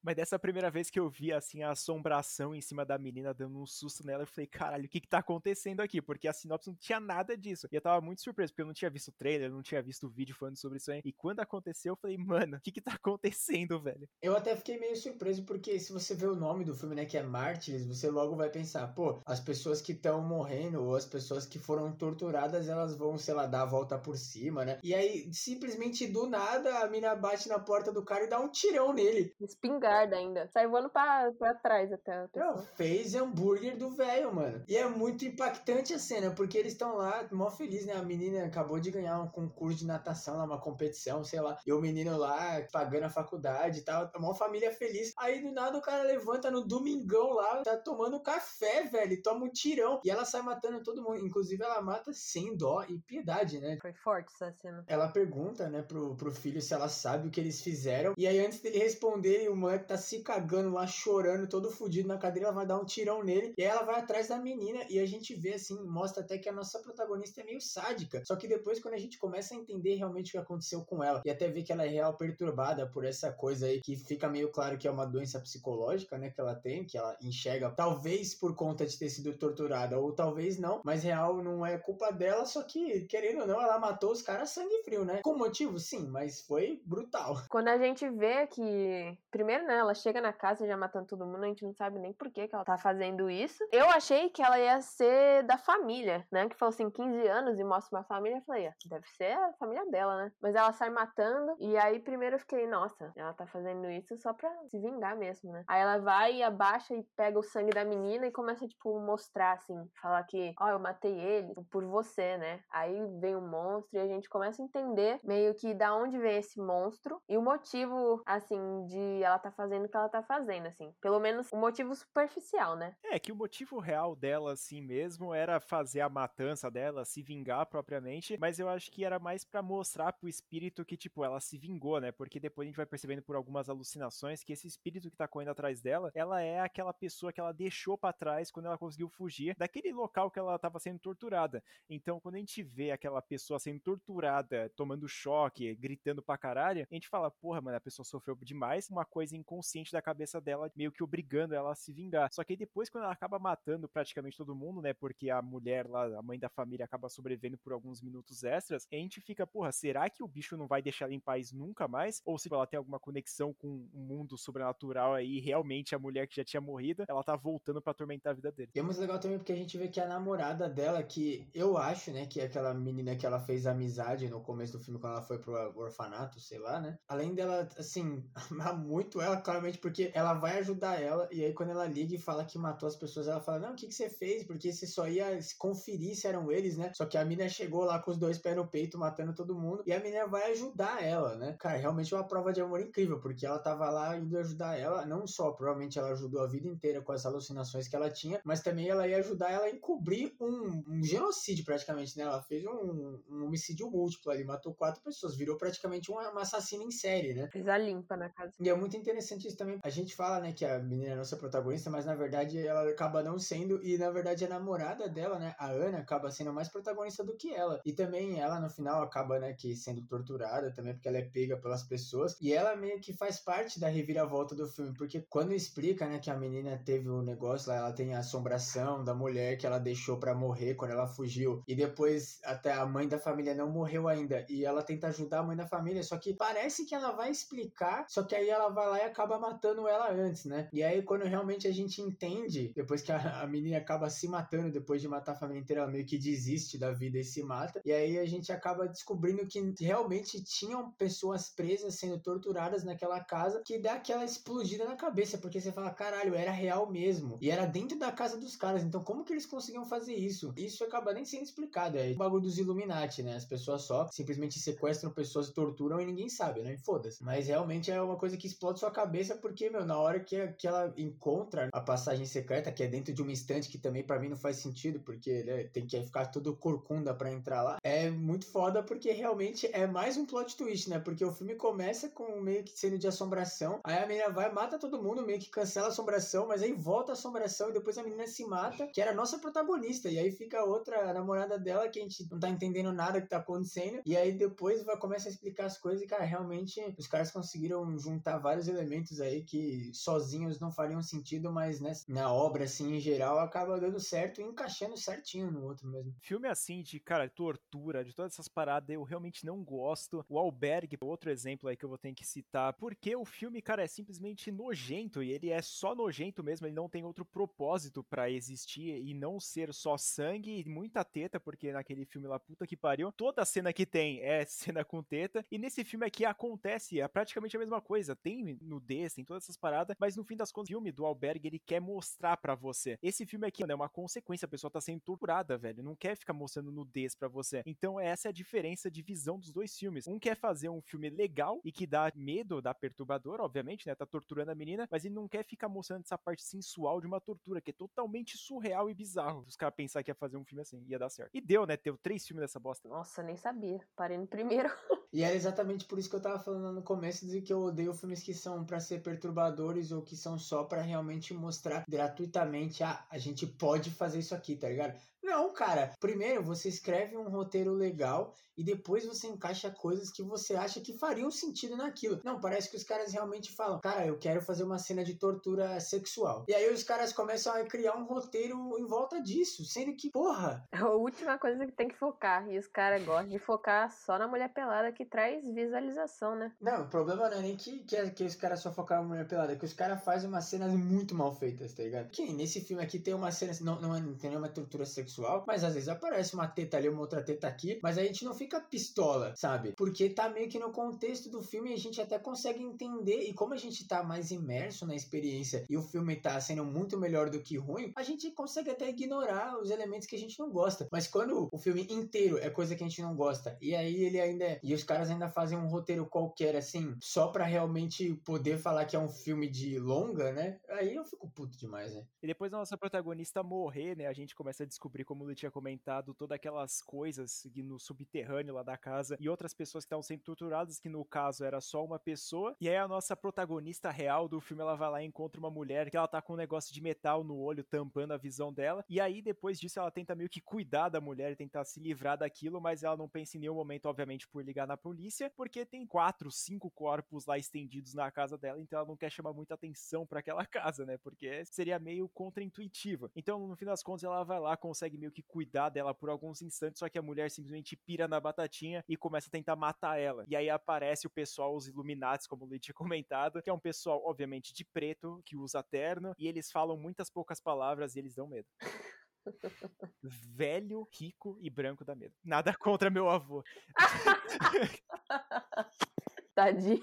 Mas 0.03 0.17
dessa 0.17 0.39
primeira 0.39 0.71
vez 0.71 0.91
que 0.91 0.99
eu 0.99 1.09
vi, 1.11 1.33
assim, 1.33 1.63
a 1.63 1.71
assombração 1.73 2.55
em 2.55 2.61
cima 2.61 2.85
da 2.85 2.99
menina 2.99 3.35
dando 3.35 3.61
um 3.61 3.67
susto 3.67 4.07
nela, 4.07 4.23
eu 4.23 4.27
falei, 4.27 4.47
caralho, 4.47 4.87
o 4.87 4.89
que 4.89 5.01
que 5.01 5.09
tá 5.09 5.19
acontecendo 5.19 5.81
aqui? 5.81 6.01
Porque 6.01 6.27
a 6.29 6.33
sinopse 6.33 6.69
não 6.69 6.77
tinha 6.77 7.01
nada 7.01 7.37
disso. 7.37 7.67
E 7.71 7.77
eu 7.77 7.81
tava 7.83 8.01
muito 8.01 8.23
surpreso, 8.23 8.53
porque 8.53 8.63
eu 8.63 8.67
não 8.67 8.75
tinha 8.75 8.91
visto 8.91 9.09
o 9.09 9.13
trailer, 9.13 9.49
eu 9.49 9.55
não 9.55 9.63
tinha 9.63 9.83
visto 9.83 10.07
o 10.07 10.11
vídeo 10.11 10.35
falando 10.35 10.57
sobre 10.57 10.79
isso 10.79 10.91
aí. 10.91 11.01
E 11.05 11.13
quando 11.13 11.41
aconteceu, 11.41 11.93
eu 11.93 11.97
falei, 11.97 12.12
mano, 12.19 12.57
o 12.57 12.61
que 12.61 12.73
que 12.73 12.81
tá 12.81 12.95
acontecendo, 12.95 13.81
velho? 13.81 14.09
Eu 14.21 14.37
até 14.37 14.55
fiquei 14.57 14.79
meio 14.79 14.97
surpreso 14.97 15.45
porque 15.45 15.79
se 15.79 15.93
você 15.93 16.15
vê 16.15 16.27
o 16.27 16.37
nome 16.37 16.65
do 16.65 16.75
filme, 16.75 16.95
né, 16.95 17.05
que 17.05 17.17
é 17.17 17.23
Mártires, 17.23 17.87
você 17.87 18.11
logo 18.11 18.37
vai 18.37 18.51
pensar, 18.51 18.89
pô, 18.89 19.21
as 19.27 19.41
pessoas 19.41 19.81
que 19.81 19.93
estão 19.93 20.23
morrendo 20.23 20.83
ou 20.83 20.95
as 20.95 21.07
pessoas 21.07 21.47
que 21.47 21.59
foram 21.59 21.93
torturadas, 21.93 22.69
elas 22.69 22.97
vão, 22.97 23.19
sei 23.19 23.35
lá, 23.35 23.47
dar 23.47 23.63
a 23.63 23.67
volta 23.67 23.99
por 23.99 24.17
cima, 24.17 24.65
né? 24.65 24.79
E 24.83 24.95
aí, 24.95 25.33
simplesmente 25.33 26.07
do 26.07 26.27
nada, 26.29 26.79
a 26.81 26.89
mina 26.89 27.15
bate 27.15 27.49
na 27.49 27.59
porta 27.59 27.93
do 27.93 28.05
cara 28.05 28.25
e 28.25 28.29
dá 28.29 28.41
um 28.41 28.49
tirão 28.49 28.93
nele. 28.93 29.35
Espingarda 29.41 30.17
ainda. 30.17 30.49
Sai 30.49 30.67
voando 30.67 30.91
pra, 30.91 31.31
pra 31.39 31.55
trás 31.55 31.93
até 31.93 32.27
Não, 32.35 32.59
fez 32.59 33.15
hambúrguer 33.15 33.77
do 33.77 33.91
velho, 33.91 34.35
mano. 34.35 34.65
E 34.69 34.77
é 34.77 34.87
muito 34.89 35.25
impactante 35.25 35.95
a 35.95 35.99
cena, 35.99 36.31
porque 36.31 36.59
eles 36.59 36.73
estão 36.73 36.97
lá, 36.97 37.27
mó 37.31 37.51
feliz, 37.51 37.87
né? 37.87 37.95
A 37.95 38.03
menina 38.03 38.45
acabou 38.45 38.81
de 38.81 38.91
ganhar 38.91 39.21
um 39.21 39.29
concurso 39.29 39.79
de 39.79 39.87
natação 39.87 40.37
lá, 40.37 40.45
uma 40.45 40.61
competição, 40.61 41.23
sei 41.23 41.41
lá. 41.41 41.59
E 41.67 41.73
o 41.73 41.81
menino 41.81 42.02
lá 42.11 42.61
pagando 42.73 43.05
a 43.05 43.11
faculdade 43.11 43.81
e 43.81 43.83
tal, 43.83 44.11
mó 44.19 44.35
família 44.35 44.73
feliz. 44.73 45.13
Aí 45.19 45.43
do 45.43 45.53
nada 45.53 45.79
o 45.79 45.83
cara 45.83 46.03
levanta 46.03 46.51
no 46.51 46.63
domingão 46.67 47.33
lá, 47.33 47.63
tá 47.63 47.77
tomando 47.77 48.21
café, 48.21 48.85
velho, 48.85 49.23
toma 49.23 49.47
um 49.47 49.49
tirão. 49.49 50.01
E 50.05 50.11
ela 50.11 50.25
sai 50.25 50.43
matando 50.43 50.83
todo 50.83 51.03
mundo. 51.03 51.25
Inclusive 51.25 51.63
ela 51.63 51.81
mata 51.81 52.13
sem 52.13 52.57
dó 52.57 52.85
e 52.89 52.99
piedade, 52.99 53.61
né? 53.61 53.79
Foi 53.81 53.93
forte 53.93 54.33
essa 54.35 54.53
cena. 54.53 54.85
Ela 54.87 55.09
pergunta, 55.09 55.69
né, 55.69 55.83
pro, 55.83 56.15
pro 56.17 56.33
filho 56.33 56.61
se 56.61 56.75
ela 56.75 56.89
sabe 56.89 57.29
o 57.29 57.31
que 57.31 57.41
eles 57.41 57.61
fizeram. 57.61 58.15
E 58.17 58.27
aí, 58.27 58.45
antes 58.45 58.61
dele 58.61 58.79
responder, 58.79 59.49
o 59.51 59.57
moleque 59.57 59.87
tá 59.89 59.97
se 59.97 60.21
cagando 60.21 60.71
lá, 60.71 60.87
chorando, 60.87 61.49
todo 61.49 61.71
fudido 61.71 62.09
na 62.09 62.19
cadeira. 62.19 62.49
Ela 62.49 62.57
vai 62.57 62.67
dar 62.67 62.79
um 62.79 62.85
tirão 62.85 63.23
nele. 63.23 63.55
E 63.57 63.63
aí 63.63 63.69
ela 63.69 63.83
vai 63.83 64.01
atrás 64.01 64.29
da 64.29 64.39
menina. 64.39 64.85
E 64.89 64.99
a 64.99 65.07
gente 65.07 65.35
vê, 65.35 65.55
assim, 65.55 65.83
mostra 65.85 66.23
até 66.23 66.39
que 66.39 66.49
a 66.49 66.53
nossa 66.53 66.79
protagonista 66.79 67.41
é 67.41 67.45
meio 67.45 67.61
sádica. 67.61 68.23
Só 68.25 68.37
que 68.37 68.49
depois, 68.49 68.81
quando 68.81 68.95
a 68.95 68.99
gente 68.99 69.19
começa 69.19 69.55
a 69.55 69.57
entender 69.57 69.95
realmente 69.97 70.29
o 70.29 70.33
que 70.33 70.39
aconteceu 70.39 70.85
com 70.85 71.03
ela, 71.03 71.23
e 71.25 71.31
até 71.31 71.49
ver 71.49 71.63
que 71.63 71.73
ela 71.73 71.87
é 71.87 71.92
real 71.93 72.17
perturbada 72.17 72.87
por 72.87 73.05
essa 73.05 73.33
coisa 73.33 73.67
aí 73.67 73.81
que 73.81 73.97
fica 73.97 74.29
meio 74.29 74.51
claro 74.51 74.79
que 74.79 74.89
é 74.89 74.91
uma 74.91 75.07
doença 75.07 75.41
psicológica, 75.41 76.19
né, 76.19 76.31
que 76.31 76.41
ela 76.41 76.55
tem, 76.55 76.85
que 76.85 76.99
ela 76.99 77.17
enxerga, 77.23 77.71
talvez 77.71 78.35
por 78.35 78.55
conta 78.55 78.87
de 78.87 78.99
ter 78.99 79.09
sido 79.09 79.37
torturada, 79.37 79.99
ou 79.99 80.13
talvez 80.13 80.59
não, 80.59 80.81
mas 80.85 81.05
real 81.05 81.43
não 81.43 81.65
é 81.65 81.79
culpa 81.79 82.11
dela, 82.11 82.45
só 82.45 82.63
que, 82.63 83.03
querendo 83.07 83.43
ou 83.43 83.47
não, 83.47 83.61
ela 83.61 83.79
matou 83.79 84.13
os 84.13 84.23
caras 84.23 84.51
sangue 84.51 84.83
frio, 84.85 85.05
né? 85.05 85.21
Com 85.23 85.37
motivo, 85.37 85.79
sim, 85.79 86.09
mas 86.09 86.41
foi 86.41 86.81
brutal. 86.85 87.37
Quando 87.51 87.69
a 87.69 87.79
gente 87.79 88.09
vê 88.11 88.47
que, 88.47 89.19
primeiro, 89.31 89.67
né, 89.67 89.77
ela 89.77 89.95
chega 89.95 90.21
na 90.21 90.33
casa 90.33 90.67
já 90.67 90.77
matando 90.77 91.07
todo 91.07 91.27
mundo, 91.27 91.45
a 91.45 91.49
gente 91.49 91.65
não 91.65 91.75
sabe 91.75 91.99
nem 91.99 92.13
por 92.13 92.31
que, 92.31 92.49
que 92.49 92.55
ela 92.55 92.65
tá 92.65 92.79
fazendo 92.79 93.31
isso. 93.31 93.63
Eu 93.73 93.89
achei 93.91 94.31
que 94.31 94.43
ela 94.43 94.59
ia 94.59 94.81
ser 94.81 95.43
da 95.45 95.59
família, 95.59 96.27
né? 96.31 96.49
Que 96.49 96.57
falou 96.57 96.73
assim, 96.73 96.91
15 96.91 97.27
anos 97.29 97.59
e 97.59 97.65
mostra 97.65 97.99
uma 97.99 98.05
família. 98.05 98.39
Eu 98.39 98.43
falei, 98.43 98.67
ah, 98.67 98.75
deve 98.87 99.07
ser 99.17 99.33
a 99.33 99.53
família 99.59 99.85
dela, 99.91 100.17
né? 100.17 100.33
Mas 100.41 100.55
ela 100.55 100.73
sai 100.73 100.91
matando. 100.91 101.55
E 101.59 101.72
aí, 101.77 101.99
primeiro 102.01 102.37
eu 102.37 102.41
fiquei, 102.41 102.67
nossa, 102.67 103.13
ela 103.17 103.33
tá 103.33 103.47
fazendo 103.47 103.91
isso 103.91 104.17
só 104.19 104.33
pra 104.33 104.51
se 104.69 104.79
vingar 104.79 105.17
mesmo, 105.17 105.53
né? 105.53 105.65
Aí 105.69 105.81
ela 105.81 105.99
vai 105.99 106.37
e 106.37 106.43
abaixa 106.43 106.95
e 106.95 107.05
pega 107.17 107.39
o 107.39 107.43
sangue 107.43 107.73
da 107.73 107.85
menina 107.85 108.27
e 108.27 108.33
começa, 108.33 108.67
tipo, 108.67 108.99
mostrar, 109.01 109.53
assim, 109.53 109.89
falar 110.01 110.23
que, 110.25 110.55
ó, 110.61 110.67
oh, 110.67 110.69
eu 110.71 110.79
matei 110.79 111.19
ele 111.19 111.55
por 111.71 111.85
você, 111.85 112.37
né? 112.37 112.61
Aí 112.71 112.95
vem 113.21 113.37
o 113.37 113.39
um 113.39 113.49
monstro 113.49 113.99
e 113.99 114.01
a 114.01 114.07
gente 114.07 114.29
começa 114.29 114.63
a 114.63 114.65
entender 114.65 115.21
meio 115.25 115.55
que 115.55 115.75
da 115.75 115.95
onde 115.95 116.19
vem 116.19 116.39
esse 116.39 116.61
monstro 116.61 117.21
e 117.29 117.37
o 117.37 117.43
motivo, 117.43 118.23
assim, 118.27 118.87
de 118.87 119.23
ela 119.23 119.39
tá 119.39 119.51
fazendo 119.51 119.87
o 119.87 119.89
que 119.89 119.97
ela 119.97 120.09
tá 120.09 120.23
fazendo, 120.23 120.67
assim. 120.67 120.93
Pelo 121.01 121.21
menos 121.21 121.49
o 121.53 121.57
motivo 121.57 121.95
superficial, 121.95 122.77
né? 122.77 122.95
É, 123.05 123.19
que 123.19 123.33
o 123.33 123.37
motivo 123.37 123.79
real 123.79 124.15
dela, 124.17 124.53
assim 124.53 124.81
mesmo, 124.81 125.35
era 125.35 125.61
fazer 125.61 126.01
a 126.01 126.09
matança 126.09 126.71
dela, 126.71 127.05
se 127.05 127.23
vingar 127.23 127.67
propriamente, 127.67 128.37
mas 128.39 128.59
eu 128.59 128.69
acho 128.69 128.91
que 128.91 129.05
era 129.05 129.19
mais 129.19 129.45
para 129.45 129.63
mostrar 129.63 130.13
pro 130.13 130.29
espírito 130.29 130.85
que, 130.85 130.97
tipo, 130.97 131.25
ela 131.25 131.41
se 131.41 131.59
vingou, 131.63 132.01
né? 132.01 132.11
Porque 132.11 132.41
depois 132.41 132.67
a 132.67 132.69
gente 132.69 132.77
vai 132.77 132.85
percebendo 132.85 133.23
por 133.23 133.37
algumas 133.37 133.69
alucinações 133.69 134.43
que 134.43 134.53
esse 134.53 134.67
espírito 134.67 135.09
que 135.09 135.17
tá 135.17 135.29
correndo 135.29 135.51
atrás 135.51 135.81
dela, 135.81 136.11
ela 136.13 136.43
é 136.43 136.59
aquela 136.59 136.93
pessoa 136.93 137.33
que 137.33 137.39
ela 137.39 137.53
deixou 137.53 137.97
para 137.97 138.13
trás 138.13 138.51
quando 138.51 138.67
ela 138.67 138.77
conseguiu 138.77 139.09
fugir 139.09 139.55
daquele 139.57 139.93
local 139.93 140.31
que 140.31 140.41
ela 140.41 140.59
tava 140.59 140.81
sendo 140.81 140.99
torturada. 140.99 141.63
Então, 141.89 142.19
quando 142.19 142.35
a 142.35 142.39
gente 142.39 142.63
vê 142.63 142.91
aquela 142.91 143.23
pessoa 143.23 143.61
sendo 143.61 143.79
torturada, 143.79 144.71
tomando 144.75 145.09
choque, 145.09 145.75
gritando 145.77 146.21
pra 146.21 146.37
caralho, 146.37 146.87
a 146.91 146.95
gente 146.95 147.09
fala, 147.09 147.31
porra, 147.31 147.61
mano, 147.61 147.77
a 147.77 147.81
pessoa 147.81 148.05
sofreu 148.05 148.37
demais, 148.43 148.91
uma 148.91 149.05
coisa 149.05 149.37
inconsciente 149.37 149.93
da 149.93 150.03
cabeça 150.03 150.41
dela, 150.41 150.71
meio 150.75 150.91
que 150.91 151.05
obrigando 151.05 151.55
ela 151.55 151.73
a 151.73 151.77
se 151.77 151.93
vingar. 151.93 152.33
Só 152.33 152.43
que 152.43 152.55
aí 152.55 152.57
depois, 152.57 152.91
quando 152.91 153.05
ela 153.05 153.13
acaba 153.13 153.39
matando 153.39 153.89
praticamente 153.89 154.37
todo 154.37 154.55
mundo, 154.55 154.83
né? 154.83 154.93
Porque 154.93 155.31
a 155.31 155.41
mulher 155.41 155.87
lá, 155.87 156.07
a 156.19 156.23
mãe 156.23 156.39
da 156.39 156.49
família, 156.49 156.85
acaba 156.85 157.09
sobrevivendo 157.09 157.57
por 157.59 157.73
alguns 157.73 158.03
minutos 158.03 158.43
extras, 158.43 158.89
a 158.91 158.97
gente 158.97 159.21
fica, 159.21 159.47
porra, 159.47 159.71
será 159.71 160.11
que 160.11 160.23
o 160.23 160.29
bicho 160.29 160.57
não 160.57 160.67
vai 160.67 160.83
deixar 160.83 161.05
ela 161.05 161.15
em 161.15 161.21
paz 161.21 161.52
nunca 161.53 161.87
mais? 161.87 162.21
Ou 162.25 162.39
se 162.39 162.53
ela 162.53 162.67
tem 162.67 162.79
alguma 162.79 162.99
conexão 162.99 163.53
com 163.53 163.69
um 163.69 163.89
mundo 163.95 164.37
sobrenatural 164.37 165.15
aí, 165.15 165.41
realmente 165.41 165.95
a 165.95 165.99
mulher 165.99 166.27
que 166.27 166.37
já 166.37 166.45
tinha 166.45 166.61
morrido, 166.61 167.05
ela 167.09 167.23
tá 167.23 167.37
voltando 167.37 167.81
para 167.81 167.93
atormentar 167.93 168.33
a 168.33 168.35
vida 168.35 168.51
dele. 168.51 168.71
E 168.75 168.79
é 168.79 168.83
muito 168.83 169.01
legal 169.01 169.19
também 169.19 169.39
porque 169.39 169.53
a 169.53 169.57
gente 169.57 169.77
vê 169.79 169.89
que 169.89 170.01
a 170.01 170.07
namorada 170.07 170.69
dela, 170.69 171.03
que 171.03 171.49
eu 171.55 171.77
acho, 171.77 172.11
né, 172.11 172.27
que 172.27 172.41
é 172.41 172.45
aquela 172.45 172.75
menina 172.75 173.17
que 173.17 173.27
ela 173.27 173.41
fez 173.41 173.67
amizade 173.67 174.29
no 174.29 174.41
começo 174.41 174.73
do 174.73 174.85
filme 174.85 175.01
quando 175.01 175.15
ela 175.15 175.23
foi 175.23 175.39
pro 175.39 175.53
orfanato, 175.79 176.41
sei 176.41 176.59
lá, 176.59 176.81
né? 176.81 176.99
Além 177.09 177.35
dela, 177.35 177.69
assim, 177.77 178.25
amar 178.51 178.77
muito 178.77 179.21
ela, 179.21 179.41
claramente, 179.41 179.79
porque 179.79 180.11
ela 180.15 180.35
vai 180.35 180.59
ajudar 180.59 181.01
ela, 181.01 181.29
e 181.31 181.45
aí 181.45 181.53
quando 181.53 181.71
ela 181.71 181.87
liga 181.87 182.15
e 182.15 182.19
fala 182.19 182.45
que 182.45 182.59
matou 182.59 182.87
as 182.87 182.97
pessoas, 182.97 183.29
ela 183.29 183.41
fala, 183.41 183.59
não, 183.59 183.73
o 183.73 183.77
que, 183.77 183.87
que 183.87 183.95
você 183.95 184.09
fez? 184.09 184.45
Porque 184.45 184.73
você 184.73 184.87
só 184.87 185.09
ia 185.09 185.39
conferir 185.59 186.17
se 186.17 186.27
eram 186.27 186.51
eles, 186.51 186.77
né? 186.77 186.93
Só 186.95 187.07
que 187.07 187.19
a 187.19 187.25
menina 187.25 187.49
chegou 187.49 187.85
lá 187.85 187.99
com 187.99 188.11
os 188.11 188.19
dois 188.19 188.39
pés 188.39 188.57
no 188.57 188.67
peito, 188.67 188.99
matando 188.99 189.35
todo 189.35 189.59
mundo, 189.59 189.83
e 189.87 189.93
a 189.93 190.01
menina 190.01 190.27
vai 190.27 190.53
ajudar 190.53 191.03
ela, 191.03 191.37
né? 191.37 191.42
Cara, 191.59 191.79
realmente 191.79 192.13
é 192.13 192.17
uma 192.17 192.27
prova 192.27 192.53
de 192.53 192.61
amor 192.61 192.81
incrível, 192.81 193.21
porque 193.21 193.47
ela 193.47 193.59
tava 193.59 193.89
lá 193.91 194.17
indo 194.17 194.39
ajudar 194.39 194.79
ela, 194.79 195.05
não 195.07 195.27
só, 195.27 195.51
provavelmente 195.53 195.99
ela 195.99 196.13
ajudou 196.13 196.43
a 196.43 196.47
vida 196.47 196.69
inteira 196.69 197.01
com 197.01 197.13
as 197.13 197.27
alucinações 197.27 197.89
que 197.89 197.97
ela 197.97 198.11
tinha, 198.11 198.41
mas 198.45 198.61
também 198.61 198.89
ela 198.89 199.07
ia 199.07 199.19
ajudar 199.19 199.51
ela 199.51 199.67
a 199.67 199.71
encobrir 199.71 200.35
um, 200.41 200.85
um 200.89 201.03
genocídio 201.03 201.65
praticamente, 201.65 202.17
né? 202.17 202.25
Ela 202.25 202.43
fez 202.43 202.65
um, 202.65 203.21
um, 203.29 203.45
homicídio 203.45 203.91
múltiplo 203.91 204.31
ali, 204.31 204.45
matou 204.45 204.75
quatro 204.75 205.03
pessoas, 205.03 205.37
virou 205.37 205.57
praticamente 205.57 206.11
uma, 206.11 206.31
uma 206.31 206.43
assassina 206.43 206.85
em 206.85 206.91
série, 206.91 207.35
né? 207.35 207.49
Fez 207.53 207.67
a 207.67 207.79
limpa 207.79 208.17
na 208.17 208.29
casa. 208.29 208.53
E 208.61 208.69
é 208.69 208.75
muito 208.75 208.97
interessante 208.97 209.49
isso 209.49 209.57
também. 209.57 209.79
A 209.83 209.91
gente 209.91 210.15
fala, 210.15 210.41
né, 210.41 210.53
que 210.53 210.65
a 210.65 210.79
menina 210.79 211.13
é 211.13 211.17
nossa 211.17 211.37
protagonista, 211.37 211.91
mas 211.91 212.07
na 212.07 212.15
verdade 212.15 212.65
ela 212.67 212.89
acaba 212.89 213.23
não 213.23 213.39
sendo, 213.39 213.83
e 213.85 213.99
na 213.99 214.11
verdade 214.11 214.45
a 214.45 214.49
namorada 214.49 215.09
dela, 215.09 215.39
né, 215.39 215.55
a 215.59 215.71
Ana, 215.71 215.99
acaba 215.99 216.31
sendo 216.31 216.53
mais 216.53 216.69
protagonista 216.69 217.25
do 217.25 217.37
que 217.37 217.53
ela. 217.55 217.81
E 217.85 217.93
também 217.93 218.41
ela 218.41 218.61
no 218.61 218.69
final 218.69 219.03
acaba, 219.03 219.39
né, 219.39 219.53
que 219.55 219.75
sendo 219.77 220.07
torturada 220.07 220.73
também, 220.73 220.95
porque 220.95 221.09
ela 221.09 221.19
é 221.19 221.23
pega 221.33 221.57
pelas 221.57 221.83
pessoas. 221.83 222.37
E 222.41 222.53
ela 222.53 222.77
meio 222.77 223.01
que 223.01 223.13
faz 223.13 223.39
parte 223.39 223.81
da 223.81 223.89
reviravolta 223.89 224.55
do 224.55 224.67
filme, 224.69 224.95
porque 224.97 225.21
quando 225.29 225.53
explica, 225.53 226.07
né, 226.07 226.19
que 226.19 226.31
a 226.31 226.37
menina 226.37 226.81
teve 226.85 227.09
o 227.09 227.21
um 227.21 227.23
negócio 227.23 227.71
lá, 227.71 227.77
ela 227.77 227.93
tem 227.93 228.15
a 228.15 228.19
assombração 228.19 229.03
da 229.05 229.15
mulher 229.15 229.57
que 229.57 229.67
ela 229.67 229.79
deixou 229.79 230.19
para 230.19 230.35
morrer 230.35 230.75
quando 230.75 230.93
ela 230.93 231.07
fugiu, 231.07 231.63
e 231.67 231.75
depois 231.75 232.41
até 232.45 232.73
a 232.73 232.85
mãe 232.85 233.09
da 233.09 233.19
família 233.19 233.55
não 233.55 233.71
morreu 233.71 234.09
ainda, 234.09 234.45
e 234.49 234.65
ela 234.65 234.83
tenta 234.83 235.09
ajudar 235.09 235.41
a 235.41 235.43
mãe 235.43 235.57
da 235.57 235.67
família, 235.67 236.03
só 236.03 236.19
que 236.19 236.35
parece 236.35 236.85
que 236.85 236.95
ela 236.95 237.13
vai 237.13 237.31
explicar, 237.31 238.07
só 238.09 238.23
que 238.23 238.35
aí 238.35 238.49
ela 238.49 238.69
vai 238.69 238.89
lá 238.89 238.99
e 238.99 239.03
acaba 239.03 239.39
matando 239.39 239.89
ela 239.89 240.11
antes, 240.13 240.45
né? 240.45 240.69
E 240.73 240.83
aí 240.83 241.03
quando 241.03 241.25
realmente 241.25 241.67
a 241.67 241.73
gente 241.73 242.01
entende, 242.01 242.73
depois 242.75 243.03
que 243.03 243.13
a, 243.13 243.43
a 243.43 243.47
menina 243.47 243.79
acaba 243.79 244.11
se 244.11 244.29
matando, 244.29 244.71
depois 244.71 245.01
de 245.01 245.09
matar 245.09 245.33
a 245.33 245.37
família 245.37 245.61
inteira, 245.61 245.83
ela 245.83 245.91
meio 245.91 246.07
que 246.07 246.19
desiste 246.19 246.79
da 246.79 246.93
vida 246.93 247.19
e 247.19 247.25
se 247.25 247.43
mata, 247.43 247.81
e 247.85 247.93
aí 247.93 248.19
a 248.19 248.27
gente 248.27 248.53
acaba 248.53 248.87
descobrindo 248.89 249.47
que 249.47 249.61
realmente 249.81 250.43
tinham 250.43 250.91
pessoas 250.93 251.22
presas 251.55 251.95
sendo 251.95 252.19
torturadas 252.19 252.85
naquela 252.85 253.21
casa, 253.21 253.63
que 253.65 253.79
dá 253.79 253.95
aquela 253.95 254.25
explodida 254.25 254.85
na 254.85 254.97
cabeça, 254.97 255.39
porque 255.39 255.61
você 255.61 255.73
fala, 255.73 255.91
caralho, 255.91 256.35
era 256.35 256.51
real 256.51 256.91
mesmo, 256.91 257.39
e 257.41 257.51
era 257.51 257.67
dentro 257.67 257.99
da 257.99 258.11
casa 258.11 258.37
dos 258.37 258.57
caras, 258.57 258.83
então 258.83 259.03
como 259.03 259.25
que 259.25 259.33
eles 259.33 259.47
conseguiam 259.47 259.85
fazer 259.85 260.15
isso? 260.15 260.53
Isso 260.57 260.85
acaba 260.85 261.13
nem 261.13 261.25
sendo 261.25 261.45
explicado, 261.45 261.99
é 261.99 262.11
o 262.11 262.17
bagulho 262.17 262.43
dos 262.43 262.59
Illuminati, 262.59 263.23
né? 263.23 263.37
As 263.37 263.45
pessoas 263.45 263.83
só 263.83 264.09
simplesmente 264.09 264.59
sequestram 264.59 265.11
pessoas, 265.11 265.51
torturam 265.51 266.01
e 266.01 266.07
ninguém 266.07 266.29
sabe, 266.29 266.63
né? 266.63 266.77
Foda-se. 266.79 267.23
Mas 267.23 267.47
realmente 267.47 267.91
é 267.91 268.01
uma 268.01 268.17
coisa 268.17 268.37
que 268.37 268.47
explode 268.47 268.81
sua 268.81 268.91
cabeça, 268.91 269.37
porque, 269.37 269.71
meu, 269.71 269.85
na 269.85 269.99
hora 269.99 270.21
que, 270.21 270.49
que 270.59 270.67
ela 270.67 270.93
encontra 270.97 271.69
a 271.73 271.81
passagem 271.81 272.27
secreta, 272.27 272.73
que 272.73 272.83
é 272.83 272.89
dentro 272.89 273.13
de 273.13 273.23
uma 273.23 273.33
estante, 273.33 273.69
que 273.69 273.79
também 273.79 274.03
para 274.03 274.19
mim 274.19 274.29
não 274.29 274.37
faz 274.37 274.57
sentido, 274.57 275.01
porque 275.01 275.43
né, 275.45 275.65
tem 275.65 275.87
que 275.87 276.01
ficar 276.03 276.27
tudo 276.27 276.57
corcunda 276.57 277.15
para 277.15 277.33
entrar 277.33 277.63
lá, 277.63 277.79
é 277.83 278.11
muito 278.11 278.47
foda, 278.47 278.83
porque 278.83 279.13
realmente 279.13 279.69
é 279.73 279.87
mais 279.87 280.17
um 280.17 280.27
plot 280.27 280.57
twist, 280.57 280.89
né? 280.89 280.99
Porque 280.99 281.12
o 281.25 281.33
filme 281.33 281.55
começa 281.55 282.09
com 282.09 282.41
meio 282.41 282.65
que 282.65 282.79
sendo 282.79 282.99
de 282.99 283.07
assombração, 283.07 283.81
aí 283.85 283.99
a 283.99 284.07
menina 284.07 284.31
vai, 284.31 284.51
mata 284.51 284.79
todo 284.79 285.03
mundo, 285.03 285.25
meio 285.25 285.39
que 285.39 285.51
cancela 285.51 285.87
a 285.87 285.91
assombração, 285.91 286.49
mas 286.49 286.63
aí 286.63 286.73
volta 286.73 287.13
a 287.13 287.15
assombração 287.15 287.69
e 287.69 287.73
depois 287.73 287.99
a 287.99 288.03
menina 288.03 288.27
se 288.27 288.45
mata, 288.45 288.87
que 288.87 289.01
era 289.01 289.11
a 289.11 289.15
nossa 289.15 289.39
protagonista, 289.39 290.09
e 290.09 290.19
aí 290.19 290.31
fica 290.31 290.65
outra 290.65 291.13
namorada 291.13 291.59
dela 291.59 291.89
que 291.89 291.99
a 291.99 292.03
gente 292.03 292.27
não 292.31 292.41
tá 292.41 292.49
entendendo 292.49 292.93
nada 292.93 293.21
que 293.21 293.29
tá 293.29 293.39
acontecendo, 293.39 294.01
e 294.07 294.17
aí 294.17 294.33
depois 294.33 294.83
vai 294.85 294.97
começa 295.03 295.29
a 295.29 295.33
explicar 295.33 295.67
as 295.67 295.77
coisas 295.79 296.01
e, 296.03 296.07
cara, 296.07 296.25
realmente 296.25 296.81
os 296.97 297.09
caras 297.09 297.31
conseguiram 297.33 297.99
juntar 297.99 298.39
vários 298.39 298.69
elementos 298.69 299.21
aí 299.21 299.43
que 299.43 299.91
sozinhos 299.93 300.61
não 300.61 300.71
fariam 300.71 301.03
sentido, 301.03 301.53
mas 301.53 301.81
né, 301.81 301.93
na 302.09 302.33
obra, 302.33 302.65
assim, 302.65 302.95
em 302.95 303.01
geral, 303.01 303.41
acaba 303.41 303.81
dando 303.81 303.99
certo 303.99 304.41
e 304.41 304.45
encaixando 304.45 304.97
certinho 304.97 305.51
no 305.51 305.65
outro 305.65 305.89
mesmo. 305.89 306.15
Filme 306.21 306.49
assim 306.49 306.83
de, 306.83 307.01
cara, 307.01 307.29
tortura, 307.29 308.05
de 308.05 308.15
todas 308.15 308.33
essas 308.33 308.47
paradas, 308.47 308.95
eu 308.95 309.03
realmente 309.03 309.45
não 309.45 309.63
gosto. 309.65 310.25
O 310.29 310.39
Albergue, 310.39 310.97
outro 311.03 311.31
exemplo 311.31 311.69
aí 311.69 311.77
que 311.77 311.85
eu 311.85 311.89
vou 311.89 311.99
ter 311.99 312.13
que 312.15 312.27
citar, 312.27 312.73
porque 312.75 313.15
o 313.17 313.25
filme, 313.25 313.61
cara, 313.63 313.83
é 313.83 313.87
simplesmente 313.87 314.51
nojento 314.51 315.23
e 315.23 315.31
ele 315.31 315.51
é 315.51 315.63
só 315.63 315.95
nojento 315.95 316.43
mesmo, 316.43 316.67
ele 316.67 316.75
não 316.75 316.89
tem 316.89 317.05
outro 317.05 317.25
propósito 317.25 318.03
para 318.03 318.31
existir 318.31 319.01
e 319.03 319.15
não 319.15 319.41
ser 319.41 319.73
só 319.73 319.97
sangue 319.97 320.61
e 320.61 320.69
muita 320.69 321.05
teta, 321.05 321.41
porque 321.41 321.73
naquele 321.73 322.05
filme 322.05 322.27
lá, 322.27 322.39
puta 322.39 322.67
que 322.67 322.77
pariu, 322.77 323.11
toda 323.13 323.45
cena 323.45 323.73
que 323.73 323.87
tem 323.87 324.21
é 324.21 324.45
cena 324.47 324.85
com 324.85 325.03
teta, 325.03 325.45
e 325.51 325.59
nesse 325.59 325.85
filme 325.85 326.07
aqui 326.07 326.25
acontece 326.25 327.01
é 327.01 327.09
praticamente 327.09 327.57
a 327.57 327.61
mesma 327.61 327.81
coisa, 327.81 328.15
tem 328.15 328.59
nudez, 328.61 329.15
tem 329.15 329.25
todas 329.25 329.45
essas 329.45 329.57
paradas, 329.57 329.97
mas 329.99 330.17
no 330.17 330.25
fim 330.25 330.37
das 330.37 330.53
contas, 330.53 330.71
o 330.71 330.73
filme 330.73 330.93
do 330.93 331.07
Albergue, 331.07 331.49
ele 331.49 331.59
quer 331.59 331.81
mostrar 331.81 332.37
para 332.37 332.55
você. 332.55 332.99
Esse 333.03 333.25
filme 333.25 333.47
aqui, 333.47 333.63
é 333.63 333.75
uma 333.75 333.89
consequência, 333.89 334.47
a 334.47 334.49
pessoa 334.49 334.71
tá 334.71 334.81
sendo 334.81 335.01
torturada, 335.01 335.57
velho, 335.57 335.83
não 335.83 335.95
quer 335.95 336.17
ficar 336.17 336.33
mostrando 336.33 336.73
nudez 336.73 337.15
para 337.15 337.29
você. 337.29 337.63
Então 337.65 337.99
essa 338.01 338.29
é 338.29 338.31
a 338.31 338.33
diferença 338.33 338.91
de 338.91 339.03
visão 339.03 339.39
dos 339.39 339.53
dois 339.53 339.79
filmes. 339.79 340.07
Um 340.07 340.19
quer 340.19 340.37
fazer 340.37 340.69
um 340.69 340.81
filme 340.83 341.09
legal 341.11 341.61
e 341.65 341.73
que 341.73 341.87
dá 341.87 342.11
medo, 342.15 342.61
dá 342.61 342.75
perturbador, 342.75 343.41
obviamente, 343.41 343.87
né, 343.87 343.95
tá 343.95 344.07
torturando 344.07 344.51
a 344.51 344.55
menina, 344.55 344.89
mas 344.91 345.05
ele 345.05 345.15
não 345.15 345.29
quer 345.29 345.45
ficar 345.45 345.69
mostrando 345.69 346.03
essa 346.03 346.19
parte 346.19 346.43
sensual 346.43 347.01
de 347.01 347.07
uma 347.07 347.21
tortura, 347.21 347.61
que 347.61 347.71
é 347.71 347.75
totalmente 347.75 348.37
surreal 348.37 348.91
e 348.91 348.95
bizarro. 348.95 349.45
Os 349.47 349.57
caras 349.57 349.75
pensar 349.75 350.03
que 350.03 350.11
ia 350.11 350.15
fazer 350.15 350.37
um 350.37 350.45
filme 350.45 350.63
assim, 350.63 350.85
ia 350.89 350.99
dar 350.99 351.09
certo. 351.09 351.31
E 351.35 351.41
deu, 351.41 351.67
né? 351.67 351.77
Teve 351.77 351.99
três 351.99 352.27
filmes 352.27 352.43
dessa 352.43 352.61
bosta. 352.61 352.89
Nossa, 352.89 353.23
nem 353.23 353.37
sabia. 353.37 353.81
Parei 353.97 354.19
no 354.19 354.27
primeiro. 354.27 354.69
E 355.15 355.23
era 355.23 355.35
exatamente 355.35 355.85
por 355.85 355.99
isso 355.99 356.09
que 356.09 356.17
eu 356.17 356.23
tava 356.23 356.39
falando 356.39 356.73
no 356.73 356.83
começo 356.83 357.27
de 357.27 357.43
que 357.43 357.53
eu 357.53 357.61
odeio 357.61 357.93
filmes 357.93 358.23
que 358.23 358.33
são 358.33 358.65
para 358.65 358.81
ser 358.81 359.03
perturbadores 359.03 359.93
ou 359.93 360.01
que 360.01 360.17
são 360.17 360.39
só 360.39 360.65
para 360.65 360.81
realmente 360.81 361.35
mostrar 361.35 361.85
gratuitamente, 361.87 362.83
ah, 362.83 363.05
a 363.11 363.19
gente 363.19 363.47
pode 363.47 363.91
fazer 363.91 364.21
isso 364.21 364.35
aqui, 364.35 364.57
tá 364.57 364.71
ligado? 364.71 364.99
Não, 365.33 365.51
cara. 365.51 365.95
Primeiro 365.99 366.43
você 366.43 366.69
escreve 366.69 367.17
um 367.17 367.31
roteiro 367.31 367.73
legal 367.73 368.35
e 368.57 368.63
depois 368.63 369.05
você 369.05 369.27
encaixa 369.27 369.71
coisas 369.71 370.11
que 370.11 370.23
você 370.23 370.55
acha 370.55 370.81
que 370.81 370.97
fariam 370.99 371.31
sentido 371.31 371.75
naquilo. 371.75 372.21
Não, 372.23 372.39
parece 372.39 372.69
que 372.69 372.77
os 372.77 372.85
caras 372.85 373.13
realmente 373.13 373.51
falam, 373.51 373.81
cara, 373.81 374.07
eu 374.07 374.19
quero 374.19 374.43
fazer 374.43 374.63
uma 374.63 374.79
cena 374.79 375.03
de 375.03 375.15
tortura 375.15 375.81
sexual. 375.81 376.45
E 376.49 376.55
aí 376.55 376.71
os 376.71 376.83
caras 376.83 377.13
começam 377.13 377.55
a 377.55 377.65
criar 377.65 377.97
um 377.97 378.05
roteiro 378.05 378.79
em 378.79 378.87
volta 378.87 379.23
disso, 379.23 379.65
sendo 379.65 379.97
que, 379.97 380.11
porra. 380.11 380.69
É 380.71 380.77
a 380.77 380.91
última 380.91 381.39
coisa 381.39 381.65
que 381.65 381.73
tem 381.73 381.89
que 381.89 381.97
focar. 381.97 382.47
E 382.51 382.59
os 382.59 382.67
caras 382.67 383.03
gostam 383.05 383.29
de 383.29 383.39
focar 383.39 383.91
só 383.91 384.19
na 384.19 384.29
mulher 384.29 384.53
pelada 384.53 384.93
que 384.93 385.05
traz 385.05 385.43
visualização, 385.49 386.35
né? 386.35 386.53
Não, 386.61 386.83
o 386.83 386.89
problema 386.89 387.31
não 387.31 387.39
é 387.39 387.41
nem 387.41 387.57
que, 387.57 387.79
que, 387.81 388.11
que 388.11 388.25
os 388.25 388.35
caras 388.35 388.61
só 388.61 388.71
focaram 388.71 389.03
na 389.03 389.09
mulher 389.09 389.27
pelada, 389.27 389.55
é 389.55 389.57
que 389.57 389.65
os 389.65 389.73
caras 389.73 390.05
fazem 390.05 390.29
umas 390.29 390.45
cenas 390.45 390.73
muito 390.73 391.15
mal 391.15 391.35
feitas, 391.35 391.73
tá 391.73 391.83
ligado? 391.83 392.11
Que 392.11 392.31
nesse 392.33 392.61
filme 392.61 392.83
aqui 392.83 392.99
tem 392.99 393.15
uma 393.15 393.31
cena, 393.31 393.53
não, 393.63 393.81
não, 393.81 393.95
é, 393.95 394.01
não 394.01 394.15
tem 394.15 394.29
nenhuma 394.29 394.49
tortura 394.49 394.85
sexual, 394.85 395.22
mas 395.47 395.65
às 395.65 395.75
vezes 395.75 395.89
aparece 395.89 396.35
uma 396.35 396.47
teta 396.47 396.77
ali, 396.77 396.89
uma 396.89 397.01
outra 397.01 397.23
teta 397.23 397.49
aqui, 397.49 397.79
mas 397.83 397.99
a 397.99 398.03
gente 398.03 398.25
não 398.25 398.35
fica 398.35 398.61
pistola, 398.61 399.35
sabe? 399.37 399.73
Porque 399.73 400.11
tá 400.11 400.29
meio 400.29 400.49
que 400.49 400.59
no 400.59 400.71
contexto 400.71 401.31
do 401.31 401.43
filme 401.43 401.73
a 401.73 401.79
gente 401.79 402.01
até 402.01 402.19
consegue 402.19 402.63
entender, 402.63 403.23
e 403.23 403.33
como 403.33 403.55
a 403.55 403.57
gente 403.57 403.87
tá 403.87 404.03
mais 404.03 404.31
imerso 404.31 404.87
na 404.87 404.95
experiência 404.95 405.65
e 405.69 405.77
o 405.77 405.83
filme 405.83 406.17
tá 406.17 406.41
sendo 406.41 406.65
muito 406.65 406.99
melhor 406.99 407.31
do 407.31 407.41
que 407.41 407.57
ruim, 407.57 407.93
a 407.97 408.03
gente 408.03 408.31
consegue 408.31 408.71
até 408.71 408.89
ignorar 408.89 409.59
os 409.61 409.71
elementos 409.71 410.07
que 410.07 410.17
a 410.17 410.19
gente 410.19 410.39
não 410.39 410.51
gosta. 410.51 410.89
Mas 410.91 411.07
quando 411.07 411.49
o 411.51 411.59
filme 411.59 411.87
inteiro 411.91 412.39
é 412.39 412.51
coisa 412.51 412.75
que 412.75 412.85
a 412.85 412.89
gente 412.89 413.03
não 413.03 413.15
gosta, 413.15 413.57
e 413.61 413.75
aí 413.75 414.05
ele 414.05 414.21
ainda 414.21 414.45
é, 414.45 414.61
e 414.63 414.75
os 414.75 414.85
caras 414.85 415.11
ainda 415.11 415.29
fazem 415.29 415.57
um 415.57 415.69
roteiro 415.69 416.07
qualquer 416.07 416.57
assim, 416.57 416.97
só 417.01 417.29
para 417.29 417.45
realmente 417.45 418.15
poder 418.25 418.59
falar 418.59 418.85
que 418.85 418.97
é 418.97 418.99
um 418.99 419.09
filme 419.09 419.49
de 419.49 419.79
longa, 419.79 420.33
né? 420.33 420.59
Aí 420.69 420.95
eu 420.95 421.05
fico 421.05 421.29
puto 421.31 421.57
demais, 421.57 421.95
né? 421.95 422.05
E 422.23 422.27
depois 422.27 422.51
da 422.51 422.59
nossa 422.59 422.77
protagonista 422.77 423.43
morrer, 423.43 423.97
né, 423.97 424.07
a 424.07 424.13
gente 424.13 424.35
começa 424.35 424.63
a 424.65 424.67
descobrir, 424.67 425.05
como 425.13 425.29
ele 425.29 425.35
tinha 425.35 425.51
comentado, 425.51 426.15
todas 426.15 426.35
aquelas 426.35 426.81
coisas 426.81 427.47
no 427.57 427.79
subterrâneo 427.79 428.55
lá 428.55 428.63
da 428.63 428.79
casa 428.79 429.15
e 429.21 429.29
outras 429.29 429.53
pessoas 429.53 429.85
que 429.85 429.89
estavam 429.89 430.03
sendo 430.03 430.23
torturadas, 430.23 430.81
que 430.81 430.89
no 430.89 431.05
caso 431.05 431.45
era 431.45 431.61
só 431.61 431.85
uma 431.85 431.99
pessoa. 431.99 432.57
E 432.59 432.67
aí 432.67 432.79
a 432.79 432.89
nossa 432.89 433.15
protagonista 433.15 433.91
real 433.91 434.27
do 434.27 434.41
filme, 434.41 434.63
ela 434.63 434.75
vai 434.75 434.91
lá 434.91 435.03
e 435.03 435.07
encontra 435.07 435.39
uma 435.39 435.51
mulher 435.51 435.91
que 435.91 435.97
ela 435.99 436.09
tá 436.09 436.23
com 436.23 436.33
um 436.33 436.37
negócio 436.37 436.73
de 436.73 436.81
metal 436.81 437.23
no 437.23 437.37
olho, 437.37 437.63
tampando 437.63 438.13
a 438.13 438.17
visão 438.17 438.51
dela. 438.51 438.83
E 438.89 438.99
aí 438.99 439.21
depois 439.21 439.61
disso 439.61 439.79
ela 439.79 439.91
tenta 439.91 440.15
meio 440.15 440.31
que 440.31 440.41
cuidar 440.41 440.89
da 440.89 440.99
mulher, 440.99 441.37
tentar 441.37 441.65
se 441.67 441.79
livrar 441.79 442.17
daquilo, 442.17 442.59
mas 442.59 442.83
ela 442.83 442.97
não 442.97 443.09
pensa 443.09 443.37
em 443.37 443.41
nenhum 443.41 443.55
momento, 443.55 443.85
obviamente, 443.85 444.27
por 444.27 444.43
ligar 444.43 444.67
na 444.67 444.79
polícia, 444.79 445.31
porque 445.37 445.67
tem 445.67 445.87
quatro, 445.87 446.31
cinco 446.31 446.71
corpos 446.71 447.27
lá 447.27 447.37
estendidos 447.37 447.93
na 447.93 448.11
casa 448.11 448.39
dela, 448.39 448.59
então 448.59 448.79
ela 448.79 448.89
não 448.89 448.97
quer 448.97 449.11
chamar 449.11 449.35
muita 449.35 449.53
atenção 449.55 450.07
para 450.07 450.21
aquela 450.21 450.47
casa, 450.47 450.87
né? 450.87 450.97
Porque 450.97 451.45
seria 451.45 451.79
meio 451.79 452.09
contra-intuitiva. 452.09 453.11
Então, 453.15 453.47
no 453.47 453.57
fim 453.57 453.67
das 453.67 453.83
contas, 453.83 454.05
ela 454.05 454.25
vai 454.25 454.41
lá, 454.41 454.57
consegue 454.57 454.97
meio 455.03 455.13
que 455.13 455.23
cuidar 455.23 455.69
dela 455.69 455.93
por 455.93 456.09
alguns 456.09 456.41
instantes, 456.43 456.79
só 456.79 456.89
que 456.89 456.99
a 456.99 457.03
mulher 457.03 457.31
simplesmente 457.31 457.77
pira 457.77 458.07
na 458.07 458.21
batatinha 458.21 458.85
e 458.89 458.97
começa 458.97 459.29
a 459.29 459.31
tentar 459.31 459.57
matar 459.57 459.99
ela. 459.99 460.25
E 460.29 460.37
aí 460.37 460.49
aparece 460.49 461.07
o 461.07 461.11
pessoal, 461.11 461.57
os 461.57 461.67
Illuminati, 461.67 462.29
como 462.29 462.45
o 462.45 462.49
Lee 462.49 462.61
tinha 462.61 462.75
comentado, 462.75 463.43
que 463.43 463.51
é 463.51 463.53
um 463.53 463.59
pessoal, 463.59 464.01
obviamente, 464.05 464.55
de 464.55 464.65
preto, 464.65 465.21
que 465.27 465.37
usa 465.37 465.63
terno, 465.63 466.15
e 466.19 466.29
eles 466.29 466.51
falam 466.51 466.77
muitas 466.77 467.11
poucas 467.11 467.41
palavras 467.41 467.97
e 467.97 467.99
eles 467.99 468.15
dão 468.15 468.29
medo. 468.29 468.47
Velho, 470.03 470.89
rico 470.93 471.37
e 471.41 471.51
branco 471.51 471.85
dá 471.85 471.95
medo. 471.95 472.15
Nada 472.25 472.55
contra 472.55 472.91
meu 472.91 473.09
avô. 473.09 473.45
Tadinho. 476.35 476.83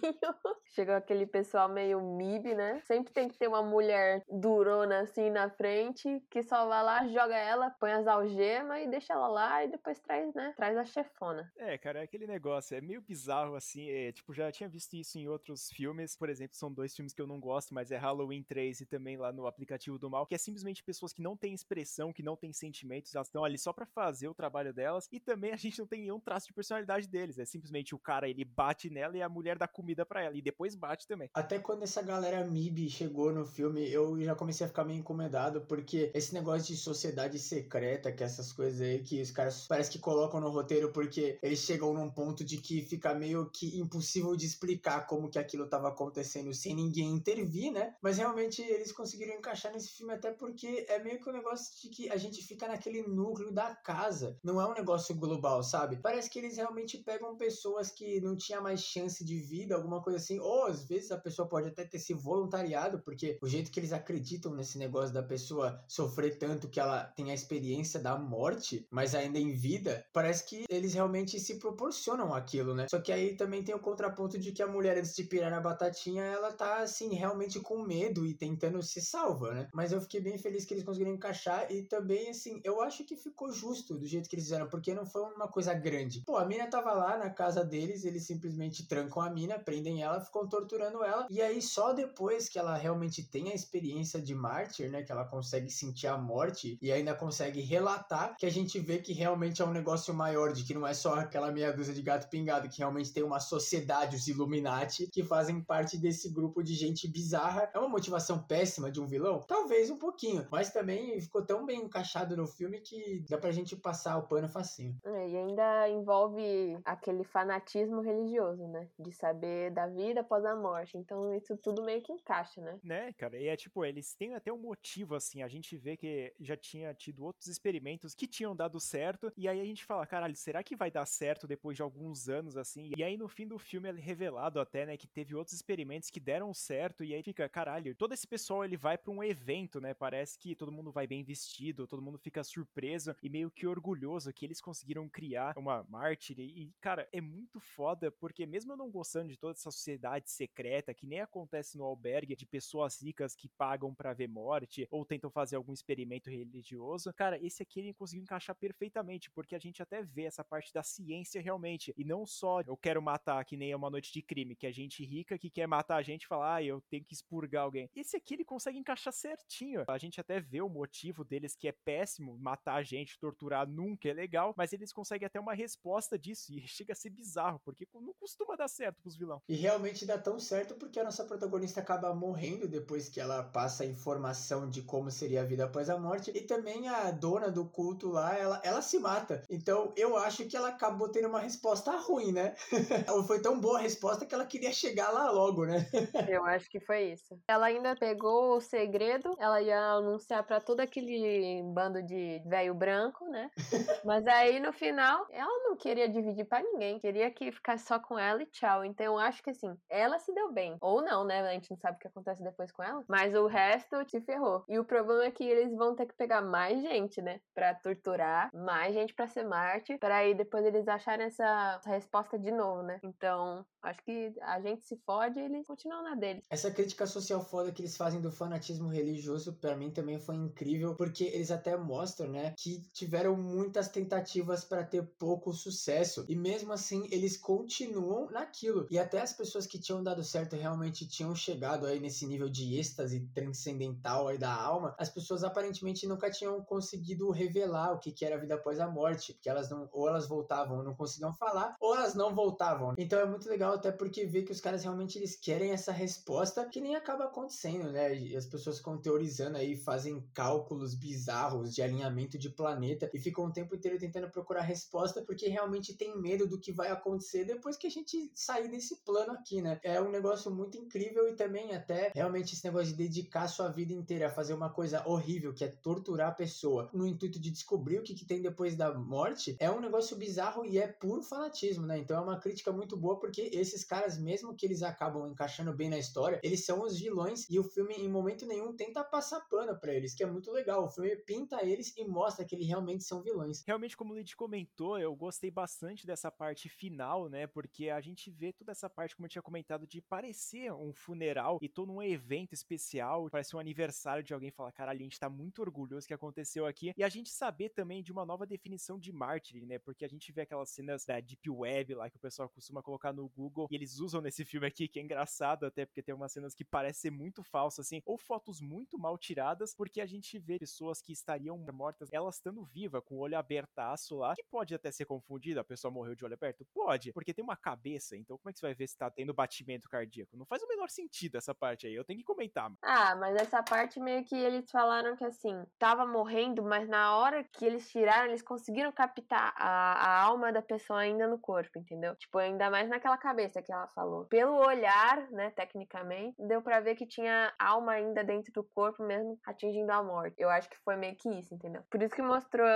Chegou 0.75 0.93
aquele 0.93 1.25
pessoal 1.25 1.67
meio 1.67 1.99
MIB, 1.99 2.53
né? 2.53 2.81
Sempre 2.81 3.11
tem 3.11 3.27
que 3.27 3.37
ter 3.37 3.47
uma 3.47 3.63
mulher 3.63 4.23
durona 4.29 5.01
assim 5.01 5.29
na 5.31 5.49
frente, 5.49 6.21
que 6.29 6.43
só 6.43 6.67
vai 6.67 6.83
lá, 6.83 7.07
joga 7.07 7.35
ela, 7.35 7.71
põe 7.71 7.91
as 7.91 8.05
algemas 8.05 8.83
e 8.83 8.87
deixa 8.87 9.13
ela 9.13 9.27
lá 9.27 9.63
e 9.65 9.71
depois 9.71 9.99
traz, 9.99 10.33
né? 10.35 10.53
Traz 10.55 10.77
a 10.77 10.85
chefona. 10.85 11.51
É, 11.57 11.77
cara, 11.77 11.99
é 11.99 12.03
aquele 12.03 12.27
negócio, 12.27 12.77
é 12.77 12.81
meio 12.81 13.01
bizarro 13.01 13.55
assim. 13.55 13.89
É, 13.89 14.11
tipo, 14.11 14.33
já 14.33 14.51
tinha 14.51 14.69
visto 14.69 14.95
isso 14.95 15.17
em 15.17 15.27
outros 15.27 15.69
filmes. 15.71 16.15
Por 16.15 16.29
exemplo, 16.29 16.55
são 16.55 16.71
dois 16.71 16.95
filmes 16.95 17.13
que 17.13 17.21
eu 17.21 17.27
não 17.27 17.39
gosto, 17.39 17.73
mas 17.73 17.91
é 17.91 17.97
Halloween 17.97 18.43
3 18.43 18.81
e 18.81 18.85
também 18.85 19.17
lá 19.17 19.31
no 19.31 19.47
aplicativo 19.47 19.97
do 19.97 20.09
mal, 20.09 20.27
que 20.27 20.35
é 20.35 20.37
simplesmente 20.37 20.83
pessoas 20.83 21.11
que 21.11 21.21
não 21.21 21.35
têm 21.35 21.53
expressão, 21.53 22.13
que 22.13 22.21
não 22.21 22.35
têm 22.35 22.53
sentimentos, 22.53 23.15
elas 23.15 23.27
estão 23.27 23.43
ali 23.43 23.57
só 23.57 23.73
para 23.73 23.87
fazer 23.87 24.27
o 24.27 24.35
trabalho 24.35 24.71
delas. 24.73 25.07
E 25.11 25.19
também 25.19 25.51
a 25.51 25.57
gente 25.57 25.79
não 25.79 25.87
tem 25.87 26.01
nenhum 26.01 26.19
traço 26.19 26.47
de 26.47 26.53
personalidade 26.53 27.07
deles. 27.07 27.39
É 27.39 27.45
simplesmente 27.45 27.95
o 27.95 27.99
cara, 27.99 28.29
ele 28.29 28.45
bate 28.45 28.89
nela 28.89 29.17
e 29.17 29.21
a 29.21 29.29
mulher 29.29 29.38
dá 29.41 29.67
comida 29.67 30.05
para 30.05 30.23
ela. 30.23 30.37
E 30.37 30.41
depois 30.41 30.75
bate 30.75 31.07
também. 31.07 31.29
Até 31.33 31.59
quando 31.59 31.83
essa 31.83 32.01
galera 32.01 32.45
MIB 32.45 32.89
chegou 32.89 33.31
no 33.31 33.45
filme, 33.45 33.89
eu 33.91 34.19
já 34.21 34.35
comecei 34.35 34.65
a 34.65 34.69
ficar 34.69 34.83
meio 34.83 34.99
incomodado, 34.99 35.61
porque 35.61 36.11
esse 36.13 36.33
negócio 36.33 36.67
de 36.67 36.77
sociedade 36.77 37.39
secreta, 37.39 38.11
que 38.11 38.23
essas 38.23 38.51
coisas 38.51 38.81
aí 38.81 38.99
que 38.99 39.21
os 39.21 39.31
caras 39.31 39.67
parece 39.67 39.91
que 39.91 39.99
colocam 39.99 40.39
no 40.39 40.49
roteiro, 40.49 40.91
porque 40.91 41.37
eles 41.41 41.59
chegam 41.59 41.93
num 41.93 42.09
ponto 42.09 42.43
de 42.43 42.57
que 42.57 42.81
fica 42.81 43.13
meio 43.13 43.49
que 43.49 43.79
impossível 43.79 44.35
de 44.35 44.45
explicar 44.45 45.05
como 45.07 45.29
que 45.29 45.39
aquilo 45.39 45.67
tava 45.67 45.89
acontecendo 45.89 46.53
sem 46.53 46.75
ninguém 46.75 47.09
intervir, 47.09 47.71
né? 47.71 47.95
Mas 48.01 48.17
realmente 48.17 48.61
eles 48.61 48.91
conseguiram 48.91 49.35
encaixar 49.35 49.71
nesse 49.71 49.89
filme 49.89 50.13
até 50.13 50.31
porque 50.31 50.85
é 50.87 50.99
meio 50.99 51.19
que 51.19 51.29
um 51.29 51.33
negócio 51.33 51.81
de 51.81 51.89
que 51.89 52.09
a 52.09 52.17
gente 52.17 52.41
fica 52.43 52.67
naquele 52.67 53.03
núcleo 53.03 53.51
da 53.51 53.75
casa. 53.75 54.37
Não 54.43 54.59
é 54.59 54.67
um 54.67 54.73
negócio 54.73 55.15
global, 55.15 55.63
sabe? 55.63 55.97
Parece 55.97 56.29
que 56.29 56.39
eles 56.39 56.57
realmente 56.57 56.97
pegam 56.97 57.35
pessoas 57.35 57.91
que 57.91 58.19
não 58.21 58.35
tinha 58.35 58.61
mais 58.61 58.81
chance 58.81 59.23
de 59.23 59.28
vida, 59.37 59.75
alguma 59.75 60.01
coisa 60.01 60.17
assim, 60.17 60.39
ou 60.39 60.65
às 60.65 60.83
vezes 60.83 61.11
a 61.11 61.17
pessoa 61.17 61.47
pode 61.47 61.67
até 61.67 61.83
ter 61.85 61.99
se 61.99 62.13
voluntariado, 62.13 62.99
porque 62.99 63.37
o 63.41 63.47
jeito 63.47 63.71
que 63.71 63.79
eles 63.79 63.93
acreditam 63.93 64.53
nesse 64.53 64.77
negócio 64.77 65.13
da 65.13 65.23
pessoa 65.23 65.83
sofrer 65.87 66.37
tanto 66.37 66.69
que 66.69 66.79
ela 66.79 67.03
tem 67.03 67.31
a 67.31 67.33
experiência 67.33 67.99
da 67.99 68.17
morte, 68.17 68.87
mas 68.91 69.13
ainda 69.15 69.37
em 69.39 69.51
vida, 69.51 70.05
parece 70.13 70.45
que 70.45 70.65
eles 70.69 70.93
realmente 70.93 71.39
se 71.39 71.59
proporcionam 71.59 72.33
aquilo, 72.33 72.73
né? 72.73 72.87
Só 72.89 72.99
que 72.99 73.11
aí 73.11 73.35
também 73.35 73.63
tem 73.63 73.75
o 73.75 73.79
contraponto 73.79 74.37
de 74.37 74.51
que 74.51 74.61
a 74.61 74.67
mulher, 74.67 74.97
antes 74.97 75.15
de 75.15 75.23
pirar 75.23 75.51
na 75.51 75.59
batatinha, 75.59 76.23
ela 76.23 76.51
tá 76.51 76.79
assim, 76.81 77.13
realmente 77.13 77.59
com 77.59 77.83
medo 77.83 78.25
e 78.25 78.33
tentando 78.33 78.81
se 78.81 79.01
salva, 79.01 79.53
né? 79.53 79.69
Mas 79.73 79.91
eu 79.91 80.01
fiquei 80.01 80.21
bem 80.21 80.37
feliz 80.37 80.65
que 80.65 80.73
eles 80.73 80.83
conseguiram 80.83 81.13
encaixar 81.13 81.71
e 81.71 81.83
também, 81.83 82.29
assim, 82.29 82.61
eu 82.63 82.81
acho 82.81 83.03
que 83.03 83.15
ficou 83.15 83.51
justo 83.51 83.97
do 83.97 84.05
jeito 84.05 84.29
que 84.29 84.35
eles 84.35 84.45
fizeram, 84.45 84.69
porque 84.69 84.93
não 84.93 85.05
foi 85.05 85.21
uma 85.23 85.47
coisa 85.47 85.73
grande. 85.73 86.23
Pô, 86.25 86.37
a 86.37 86.45
mina 86.45 86.67
tava 86.67 86.93
lá 86.93 87.17
na 87.17 87.29
casa 87.29 87.63
deles, 87.63 88.05
eles 88.05 88.25
simplesmente 88.25 88.87
trancam 88.87 89.18
a 89.21 89.29
mina, 89.29 89.59
prendem 89.59 90.01
ela, 90.01 90.19
ficam 90.19 90.47
torturando 90.47 91.03
ela. 91.03 91.27
E 91.29 91.41
aí, 91.41 91.61
só 91.61 91.93
depois 91.93 92.49
que 92.49 92.57
ela 92.57 92.75
realmente 92.75 93.23
tem 93.23 93.51
a 93.51 93.55
experiência 93.55 94.21
de 94.21 94.33
mártir, 94.33 94.89
né? 94.89 95.03
Que 95.03 95.11
ela 95.11 95.25
consegue 95.25 95.69
sentir 95.69 96.07
a 96.07 96.17
morte 96.17 96.77
e 96.81 96.91
ainda 96.91 97.13
consegue 97.13 97.61
relatar, 97.61 98.35
que 98.37 98.45
a 98.45 98.51
gente 98.51 98.79
vê 98.79 98.99
que 98.99 99.13
realmente 99.13 99.61
é 99.61 99.65
um 99.65 99.71
negócio 99.71 100.13
maior, 100.13 100.53
de 100.53 100.63
que 100.63 100.73
não 100.73 100.85
é 100.85 100.93
só 100.93 101.15
aquela 101.15 101.51
meia 101.51 101.71
dúzia 101.71 101.93
de 101.93 102.01
gato 102.01 102.29
pingado, 102.29 102.69
que 102.69 102.79
realmente 102.79 103.13
tem 103.13 103.23
uma 103.23 103.39
sociedade, 103.39 104.15
os 104.15 104.27
Illuminati, 104.27 105.07
que 105.07 105.23
fazem 105.23 105.61
parte 105.61 105.97
desse 105.97 106.29
grupo 106.29 106.63
de 106.63 106.73
gente 106.73 107.07
bizarra. 107.07 107.69
É 107.73 107.79
uma 107.79 107.89
motivação 107.89 108.39
péssima 108.39 108.91
de 108.91 109.01
um 109.01 109.07
vilão? 109.07 109.43
Talvez 109.47 109.89
um 109.89 109.97
pouquinho, 109.97 110.47
mas 110.51 110.71
também 110.71 111.19
ficou 111.21 111.45
tão 111.45 111.65
bem 111.65 111.81
encaixado 111.81 112.35
no 112.35 112.47
filme 112.47 112.79
que 112.79 113.23
dá 113.29 113.37
pra 113.37 113.51
gente 113.51 113.75
passar 113.75 114.17
o 114.17 114.27
pano 114.27 114.47
facinho. 114.47 114.95
É, 115.03 115.29
e 115.29 115.37
ainda 115.37 115.89
envolve 115.89 116.77
aquele 116.85 117.23
fanatismo 117.23 118.01
religioso, 118.01 118.67
né? 118.67 118.87
De 118.97 119.08
saber 119.11 119.71
da 119.71 119.87
vida 119.87 120.21
após 120.21 120.43
a 120.45 120.55
morte. 120.55 120.97
Então 120.97 121.33
isso 121.33 121.57
tudo 121.57 121.83
meio 121.83 122.01
que 122.01 122.11
encaixa, 122.11 122.61
né? 122.61 122.79
Né, 122.83 123.13
cara? 123.13 123.37
E 123.37 123.47
é 123.47 123.55
tipo, 123.55 123.83
eles 123.85 124.13
têm 124.15 124.35
até 124.35 124.51
um 124.51 124.57
motivo, 124.57 125.15
assim. 125.15 125.41
A 125.41 125.47
gente 125.47 125.77
vê 125.77 125.97
que 125.97 126.33
já 126.39 126.55
tinha 126.55 126.93
tido 126.93 127.23
outros 127.23 127.47
experimentos 127.47 128.13
que 128.13 128.27
tinham 128.27 128.55
dado 128.55 128.79
certo. 128.79 129.31
E 129.37 129.47
aí 129.47 129.59
a 129.59 129.65
gente 129.65 129.85
fala, 129.85 130.05
caralho, 130.05 130.35
será 130.35 130.63
que 130.63 130.75
vai 130.75 130.91
dar 130.91 131.05
certo 131.05 131.47
depois 131.47 131.75
de 131.75 131.81
alguns 131.81 132.29
anos, 132.29 132.57
assim? 132.57 132.91
E 132.97 133.03
aí 133.03 133.17
no 133.17 133.27
fim 133.27 133.47
do 133.47 133.57
filme 133.57 133.89
é 133.89 133.91
revelado 133.91 134.59
até, 134.59 134.85
né, 134.85 134.97
que 134.97 135.07
teve 135.07 135.35
outros 135.35 135.55
experimentos 135.55 136.09
que 136.09 136.19
deram 136.19 136.53
certo. 136.53 137.03
E 137.03 137.13
aí 137.13 137.23
fica, 137.23 137.47
caralho, 137.49 137.95
todo 137.95 138.13
esse 138.13 138.27
pessoal 138.27 138.63
ele 138.63 138.77
vai 138.77 138.97
para 138.97 139.11
um 139.11 139.23
evento, 139.23 139.79
né? 139.79 139.93
Parece 139.93 140.37
que 140.37 140.55
todo 140.55 140.71
mundo 140.71 140.91
vai 140.91 141.07
bem 141.07 141.23
vestido, 141.23 141.87
todo 141.87 142.01
mundo 142.01 142.17
fica 142.17 142.43
surpreso 142.43 143.15
e 143.21 143.29
meio 143.29 143.51
que 143.51 143.67
orgulhoso 143.67 144.33
que 144.33 144.45
eles 144.45 144.61
conseguiram 144.61 145.07
criar 145.09 145.57
uma 145.57 145.83
mártir. 145.89 146.39
E, 146.39 146.73
cara, 146.79 147.07
é 147.11 147.21
muito 147.21 147.59
foda, 147.59 148.11
porque 148.11 148.45
mesmo 148.45 148.73
eu 148.73 148.77
não 148.77 148.89
gostando 148.99 149.29
de 149.29 149.37
toda 149.37 149.53
essa 149.53 149.71
sociedade 149.71 150.29
secreta, 150.29 150.93
que 150.93 151.07
nem 151.07 151.21
acontece 151.21 151.77
no 151.77 151.85
albergue, 151.85 152.35
de 152.35 152.45
pessoas 152.45 153.01
ricas 153.01 153.33
que 153.33 153.47
pagam 153.47 153.95
para 153.95 154.13
ver 154.13 154.27
morte 154.27 154.85
ou 154.91 155.05
tentam 155.05 155.31
fazer 155.31 155.55
algum 155.55 155.71
experimento 155.71 156.29
religioso, 156.29 157.13
cara, 157.13 157.39
esse 157.41 157.63
aqui 157.63 157.79
ele 157.79 157.93
conseguiu 157.93 158.23
encaixar 158.23 158.55
perfeitamente, 158.55 159.31
porque 159.31 159.55
a 159.55 159.59
gente 159.59 159.81
até 159.81 160.03
vê 160.03 160.23
essa 160.23 160.43
parte 160.43 160.73
da 160.73 160.83
ciência 160.83 161.41
realmente, 161.41 161.93
e 161.95 162.03
não 162.03 162.25
só 162.25 162.59
eu 162.61 162.75
quero 162.75 163.01
matar, 163.01 163.43
que 163.45 163.55
nem 163.55 163.71
é 163.71 163.75
uma 163.75 163.89
noite 163.89 164.11
de 164.11 164.21
crime, 164.21 164.55
que 164.55 164.67
é 164.67 164.71
gente 164.71 165.03
rica 165.05 165.37
que 165.37 165.49
quer 165.49 165.67
matar 165.67 165.95
a 165.95 166.01
gente 166.01 166.23
e 166.23 166.27
falar, 166.27 166.55
ah, 166.55 166.63
eu 166.63 166.81
tenho 166.89 167.05
que 167.05 167.13
expurgar 167.13 167.63
alguém. 167.63 167.89
Esse 167.95 168.17
aqui 168.17 168.33
ele 168.33 168.43
consegue 168.43 168.77
encaixar 168.77 169.13
certinho. 169.13 169.85
A 169.87 169.97
gente 169.97 170.19
até 170.19 170.41
vê 170.41 170.61
o 170.61 170.69
motivo 170.69 171.23
deles 171.23 171.55
que 171.55 171.69
é 171.69 171.71
péssimo, 171.71 172.37
matar 172.37 172.75
a 172.75 172.83
gente, 172.83 173.17
torturar 173.17 173.65
nunca 173.65 174.09
é 174.09 174.13
legal, 174.13 174.53
mas 174.57 174.73
eles 174.73 174.91
conseguem 174.91 175.25
até 175.25 175.39
uma 175.39 175.53
resposta 175.53 176.19
disso, 176.19 176.51
e 176.51 176.59
chega 176.67 176.91
a 176.91 176.95
ser 176.95 177.11
bizarro, 177.11 177.61
porque 177.63 177.87
não 177.93 178.13
costuma 178.13 178.57
dar 178.57 178.67
certo 178.67 178.88
certo 178.89 179.01
pros 179.01 179.15
vilão. 179.15 179.41
E 179.47 179.55
realmente 179.55 180.05
dá 180.05 180.17
tão 180.17 180.39
certo 180.39 180.75
porque 180.75 180.99
a 180.99 181.03
nossa 181.03 181.23
protagonista 181.23 181.79
acaba 181.79 182.13
morrendo 182.13 182.67
depois 182.67 183.09
que 183.09 183.19
ela 183.19 183.43
passa 183.43 183.83
a 183.83 183.87
informação 183.87 184.69
de 184.69 184.81
como 184.81 185.11
seria 185.11 185.41
a 185.41 185.45
vida 185.45 185.65
após 185.65 185.89
a 185.89 185.97
morte. 185.97 186.31
E 186.31 186.41
também 186.41 186.87
a 186.87 187.11
dona 187.11 187.49
do 187.49 187.65
culto 187.65 188.09
lá, 188.09 188.37
ela, 188.37 188.61
ela 188.63 188.81
se 188.81 188.99
mata. 188.99 189.43
Então 189.49 189.93
eu 189.95 190.17
acho 190.17 190.45
que 190.45 190.57
ela 190.57 190.69
acabou 190.69 191.09
tendo 191.09 191.27
uma 191.27 191.39
resposta 191.39 191.91
ruim, 191.97 192.31
né? 192.31 192.55
foi 193.27 193.41
tão 193.41 193.59
boa 193.59 193.77
a 193.77 193.81
resposta 193.81 194.25
que 194.25 194.33
ela 194.33 194.45
queria 194.45 194.71
chegar 194.71 195.11
lá 195.11 195.29
logo, 195.29 195.65
né? 195.65 195.85
eu 196.29 196.43
acho 196.45 196.69
que 196.69 196.79
foi 196.79 197.11
isso. 197.11 197.39
Ela 197.47 197.67
ainda 197.67 197.95
pegou 197.95 198.57
o 198.57 198.61
segredo, 198.61 199.35
ela 199.39 199.61
ia 199.61 199.79
anunciar 199.91 200.43
para 200.43 200.59
todo 200.59 200.79
aquele 200.79 201.61
bando 201.63 202.01
de 202.01 202.41
velho 202.45 202.73
branco, 202.73 203.25
né? 203.25 203.49
Mas 204.05 204.25
aí 204.27 204.59
no 204.59 204.73
final, 204.73 205.27
ela 205.31 205.69
não 205.69 205.75
queria 205.75 206.09
dividir 206.09 206.45
para 206.45 206.63
ninguém, 206.63 206.99
queria 206.99 207.29
que 207.29 207.51
ficasse 207.51 207.85
só 207.85 207.99
com 207.99 208.17
ela 208.17 208.41
e 208.41 208.45
tchau. 208.47 208.68
Então 208.85 209.17
acho 209.17 209.41
que 209.43 209.49
assim, 209.49 209.75
ela 209.89 210.19
se 210.19 210.33
deu 210.33 210.51
bem. 210.51 210.77
Ou 210.81 211.01
não, 211.01 211.23
né? 211.23 211.41
A 211.41 211.53
gente 211.53 211.69
não 211.71 211.77
sabe 211.77 211.97
o 211.97 211.99
que 211.99 212.07
acontece 212.07 212.43
depois 212.43 212.71
com 212.71 212.83
ela. 212.83 213.03
Mas 213.07 213.33
o 213.33 213.47
resto 213.47 213.97
se 214.07 214.21
ferrou. 214.21 214.63
E 214.67 214.77
o 214.79 214.85
problema 214.85 215.25
é 215.25 215.31
que 215.31 215.43
eles 215.43 215.73
vão 215.75 215.95
ter 215.95 216.05
que 216.05 216.15
pegar 216.15 216.41
mais 216.41 216.81
gente, 216.81 217.21
né? 217.21 217.39
Pra 217.53 217.73
torturar, 217.73 218.49
mais 218.53 218.93
gente 218.93 219.13
pra 219.13 219.27
ser 219.27 219.43
Marte, 219.43 219.97
para 219.97 220.17
aí 220.17 220.33
depois 220.33 220.65
eles 220.65 220.87
acharem 220.87 221.25
essa, 221.25 221.77
essa 221.79 221.89
resposta 221.89 222.37
de 222.37 222.51
novo, 222.51 222.83
né? 222.83 222.99
Então, 223.03 223.65
acho 223.81 224.03
que 224.03 224.33
a 224.41 224.59
gente 224.61 224.85
se 224.85 224.97
fode 225.05 225.39
e 225.39 225.43
eles 225.43 225.65
continuam 225.65 226.03
na 226.03 226.15
dele. 226.15 226.41
Essa 226.49 226.71
crítica 226.71 227.05
social 227.07 227.41
foda 227.41 227.71
que 227.71 227.81
eles 227.81 227.97
fazem 227.97 228.21
do 228.21 228.31
fanatismo 228.31 228.89
religioso, 228.89 229.53
para 229.53 229.75
mim 229.75 229.91
também 229.91 230.19
foi 230.19 230.35
incrível, 230.35 230.95
porque 230.95 231.25
eles 231.25 231.51
até 231.51 231.75
mostram, 231.77 232.29
né, 232.29 232.53
que 232.57 232.81
tiveram 232.91 233.35
muitas 233.35 233.87
tentativas 233.89 234.63
para 234.63 234.83
ter 234.83 235.03
pouco 235.17 235.53
sucesso. 235.53 236.25
E 236.27 236.35
mesmo 236.35 236.73
assim, 236.73 237.07
eles 237.11 237.37
continuam 237.37 238.29
naquilo. 238.29 238.58
E 238.89 238.99
até 238.99 239.21
as 239.21 239.33
pessoas 239.33 239.65
que 239.65 239.79
tinham 239.79 240.03
dado 240.03 240.23
certo 240.23 240.55
realmente 240.55 241.07
tinham 241.07 241.33
chegado 241.35 241.85
aí 241.85 241.99
nesse 241.99 242.25
nível 242.25 242.49
de 242.49 242.77
êxtase 242.77 243.21
transcendental 243.33 244.27
aí 244.27 244.37
da 244.37 244.53
alma, 244.53 244.95
as 244.97 245.09
pessoas 245.09 245.43
aparentemente 245.43 246.07
nunca 246.07 246.29
tinham 246.29 246.61
conseguido 246.63 247.29
revelar 247.31 247.93
o 247.93 247.99
que, 247.99 248.11
que 248.11 248.25
era 248.25 248.35
a 248.35 248.39
vida 248.39 248.55
após 248.55 248.79
a 248.79 248.87
morte, 248.89 249.33
porque 249.33 249.49
elas 249.49 249.69
não, 249.69 249.87
ou 249.91 250.07
elas 250.07 250.27
voltavam, 250.27 250.83
não 250.83 250.95
conseguiam 250.95 251.33
falar, 251.33 251.75
ou 251.79 251.95
elas 251.95 252.15
não 252.15 252.35
voltavam. 252.35 252.93
Então 252.97 253.19
é 253.19 253.25
muito 253.25 253.47
legal 253.47 253.73
até 253.73 253.91
porque 253.91 254.25
vê 254.25 254.43
que 254.43 254.51
os 254.51 254.61
caras 254.61 254.83
realmente 254.83 255.17
eles 255.17 255.35
querem 255.35 255.71
essa 255.71 255.91
resposta 255.91 256.67
que 256.67 256.81
nem 256.81 256.95
acaba 256.95 257.25
acontecendo, 257.25 257.91
né? 257.91 258.15
E 258.15 258.35
as 258.35 258.45
pessoas 258.45 258.77
ficam 258.77 258.97
teorizando 258.97 259.57
aí, 259.57 259.75
fazem 259.75 260.21
cálculos 260.33 260.95
bizarros 260.95 261.73
de 261.73 261.81
alinhamento 261.81 262.37
de 262.37 262.49
planeta 262.49 263.09
e 263.13 263.19
ficam 263.19 263.45
o 263.45 263.51
tempo 263.51 263.75
inteiro 263.75 263.97
tentando 263.97 264.29
procurar 264.29 264.61
resposta 264.61 265.21
porque 265.21 265.47
realmente 265.47 265.93
tem 265.93 266.19
medo 266.19 266.47
do 266.47 266.59
que 266.59 266.71
vai 266.71 266.89
acontecer 266.89 267.45
depois 267.45 267.77
que 267.77 267.87
a 267.87 267.91
gente 267.91 268.31
sair 268.49 268.67
desse 268.67 268.95
plano 269.05 269.33
aqui, 269.33 269.61
né? 269.61 269.79
É 269.83 270.01
um 270.01 270.09
negócio 270.09 270.49
muito 270.49 270.75
incrível 270.75 271.27
e 271.27 271.35
também 271.35 271.75
até 271.75 272.11
realmente 272.15 272.55
esse 272.55 272.65
negócio 272.65 272.87
de 272.87 272.95
dedicar 272.95 273.47
sua 273.47 273.69
vida 273.69 273.93
inteira 273.93 274.25
a 274.25 274.31
fazer 274.31 274.55
uma 274.55 274.71
coisa 274.71 275.07
horrível, 275.07 275.53
que 275.53 275.63
é 275.63 275.67
torturar 275.67 276.29
a 276.29 276.33
pessoa, 276.33 276.89
no 276.91 277.05
intuito 277.05 277.39
de 277.39 277.51
descobrir 277.51 277.99
o 277.99 278.03
que, 278.03 278.15
que 278.15 278.25
tem 278.25 278.41
depois 278.41 278.75
da 278.75 278.91
morte, 278.91 279.55
é 279.59 279.69
um 279.69 279.79
negócio 279.79 280.17
bizarro 280.17 280.65
e 280.65 280.79
é 280.79 280.87
puro 280.87 281.21
fanatismo, 281.21 281.85
né? 281.85 281.99
Então 281.99 282.17
é 282.17 282.21
uma 282.21 282.39
crítica 282.39 282.71
muito 282.71 282.97
boa 282.97 283.19
porque 283.19 283.51
esses 283.53 283.83
caras, 283.83 284.17
mesmo 284.17 284.55
que 284.55 284.65
eles 284.65 284.81
acabam 284.81 285.29
encaixando 285.29 285.71
bem 285.71 285.89
na 285.89 285.99
história, 285.99 286.39
eles 286.41 286.65
são 286.65 286.81
os 286.81 286.99
vilões 286.99 287.47
e 287.51 287.59
o 287.59 287.63
filme 287.63 287.93
em 287.93 288.09
momento 288.09 288.47
nenhum 288.47 288.75
tenta 288.75 289.03
passar 289.03 289.41
pano 289.41 289.79
para 289.79 289.93
eles, 289.93 290.15
que 290.15 290.23
é 290.23 290.25
muito 290.25 290.51
legal. 290.51 290.85
O 290.85 290.89
filme 290.89 291.15
pinta 291.17 291.63
eles 291.63 291.95
e 291.95 292.03
mostra 292.03 292.43
que 292.43 292.55
eles 292.55 292.67
realmente 292.67 293.03
são 293.03 293.21
vilões. 293.21 293.63
Realmente, 293.67 293.95
como 293.95 294.13
o 294.13 294.17
Lid 294.17 294.35
comentou, 294.35 294.97
eu 294.97 295.15
gostei 295.15 295.51
bastante 295.51 296.07
dessa 296.07 296.31
parte 296.31 296.67
final, 296.67 297.29
né? 297.29 297.45
Porque 297.45 297.89
a 297.89 298.01
gente 298.01 298.31
vê 298.39 298.53
toda 298.53 298.71
essa 298.71 298.89
parte, 298.89 299.15
como 299.15 299.25
eu 299.25 299.29
tinha 299.29 299.41
comentado, 299.41 299.85
de 299.85 300.01
parecer 300.01 300.71
um 300.71 300.93
funeral 300.93 301.59
e 301.61 301.67
todo 301.67 301.91
um 301.91 302.01
evento 302.01 302.53
especial, 302.53 303.29
parece 303.29 303.55
um 303.55 303.59
aniversário 303.59 304.23
de 304.23 304.33
alguém 304.33 304.49
falar, 304.49 304.71
caralho, 304.71 304.99
a 304.99 305.03
gente 305.03 305.19
tá 305.19 305.29
muito 305.29 305.61
orgulhoso 305.61 306.07
que 306.07 306.13
aconteceu 306.13 306.65
aqui. 306.65 306.93
E 306.95 307.03
a 307.03 307.09
gente 307.09 307.29
saber 307.29 307.69
também 307.69 308.01
de 308.01 308.11
uma 308.11 308.25
nova 308.25 308.45
definição 308.45 308.97
de 308.97 309.11
mártir, 309.11 309.65
né? 309.65 309.77
Porque 309.77 310.05
a 310.05 310.07
gente 310.07 310.31
vê 310.31 310.41
aquelas 310.41 310.69
cenas 310.69 311.05
da 311.05 311.19
Deep 311.19 311.49
Web 311.49 311.95
lá 311.95 312.09
que 312.09 312.15
o 312.15 312.19
pessoal 312.19 312.47
costuma 312.47 312.81
colocar 312.81 313.11
no 313.11 313.27
Google 313.27 313.67
e 313.69 313.75
eles 313.75 313.99
usam 313.99 314.21
nesse 314.21 314.45
filme 314.45 314.65
aqui, 314.65 314.87
que 314.87 314.99
é 314.99 315.03
engraçado 315.03 315.65
até 315.65 315.85
porque 315.85 316.01
tem 316.01 316.15
umas 316.15 316.31
cenas 316.31 316.55
que 316.55 316.63
parecem 316.63 317.01
ser 317.01 317.11
muito 317.11 317.43
falsas, 317.43 317.85
assim, 317.85 318.01
ou 318.05 318.17
fotos 318.17 318.61
muito 318.61 318.97
mal 318.97 319.17
tiradas, 319.17 319.73
porque 319.75 319.99
a 319.99 320.05
gente 320.05 320.37
vê 320.39 320.57
pessoas 320.57 321.01
que 321.01 321.11
estariam 321.11 321.57
mortas, 321.71 322.09
elas 322.11 322.35
estando 322.35 322.63
viva, 322.63 323.01
com 323.01 323.15
o 323.15 323.19
olho 323.19 323.37
abertaço 323.37 324.17
lá, 324.17 324.35
que 324.35 324.43
pode 324.43 324.73
até 324.73 324.91
ser 324.91 325.05
confundido, 325.05 325.59
a 325.59 325.63
pessoa 325.63 325.91
morreu 325.91 326.15
de 326.15 326.25
olho 326.25 326.33
aberto? 326.33 326.65
Pode, 326.73 327.11
porque 327.13 327.33
tem 327.33 327.43
uma 327.43 327.55
cabeça, 327.55 328.15
então 328.29 328.37
como 328.37 328.51
é 328.51 328.53
que 328.53 328.59
você 328.59 328.67
vai 328.67 328.75
ver 328.75 328.87
se 328.87 328.95
tá 328.95 329.09
tendo 329.09 329.33
batimento 329.33 329.89
cardíaco? 329.89 330.37
Não 330.37 330.45
faz 330.45 330.61
o 330.61 330.67
menor 330.67 330.87
sentido 330.89 331.35
essa 331.35 331.55
parte 331.55 331.87
aí, 331.87 331.95
eu 331.95 332.05
tenho 332.05 332.19
que 332.19 332.25
comentar. 332.25 332.71
Ah, 332.83 333.15
mas 333.15 333.35
essa 333.35 333.63
parte 333.63 333.99
meio 333.99 334.23
que 334.23 334.35
eles 334.35 334.69
falaram 334.69 335.15
que 335.15 335.23
assim, 335.23 335.65
tava 335.79 336.05
morrendo, 336.05 336.61
mas 336.61 336.87
na 336.87 337.17
hora 337.17 337.43
que 337.43 337.65
eles 337.65 337.89
tiraram, 337.89 338.27
eles 338.27 338.43
conseguiram 338.43 338.91
captar 338.91 339.51
a, 339.57 339.93
a 339.93 340.21
alma 340.21 340.51
da 340.51 340.61
pessoa 340.61 340.99
ainda 340.99 341.27
no 341.27 341.39
corpo, 341.39 341.79
entendeu? 341.79 342.15
Tipo, 342.17 342.37
ainda 342.37 342.69
mais 342.69 342.87
naquela 342.87 343.17
cabeça 343.17 343.63
que 343.63 343.73
ela 343.73 343.87
falou. 343.87 344.25
Pelo 344.25 344.55
olhar, 344.57 345.27
né, 345.31 345.49
tecnicamente, 345.49 346.35
deu 346.37 346.61
para 346.61 346.79
ver 346.81 346.95
que 346.95 347.07
tinha 347.07 347.51
alma 347.57 347.93
ainda 347.93 348.23
dentro 348.23 348.53
do 348.53 348.63
corpo 348.63 349.03
mesmo 349.03 349.39
atingindo 349.43 349.91
a 349.91 350.03
morte. 350.03 350.35
Eu 350.37 350.49
acho 350.49 350.69
que 350.69 350.77
foi 350.77 350.95
meio 350.95 351.15
que 351.15 351.29
isso, 351.29 351.55
entendeu? 351.55 351.83
Por 351.89 352.03
isso 352.03 352.13
que 352.13 352.21
mostrou 352.21 352.67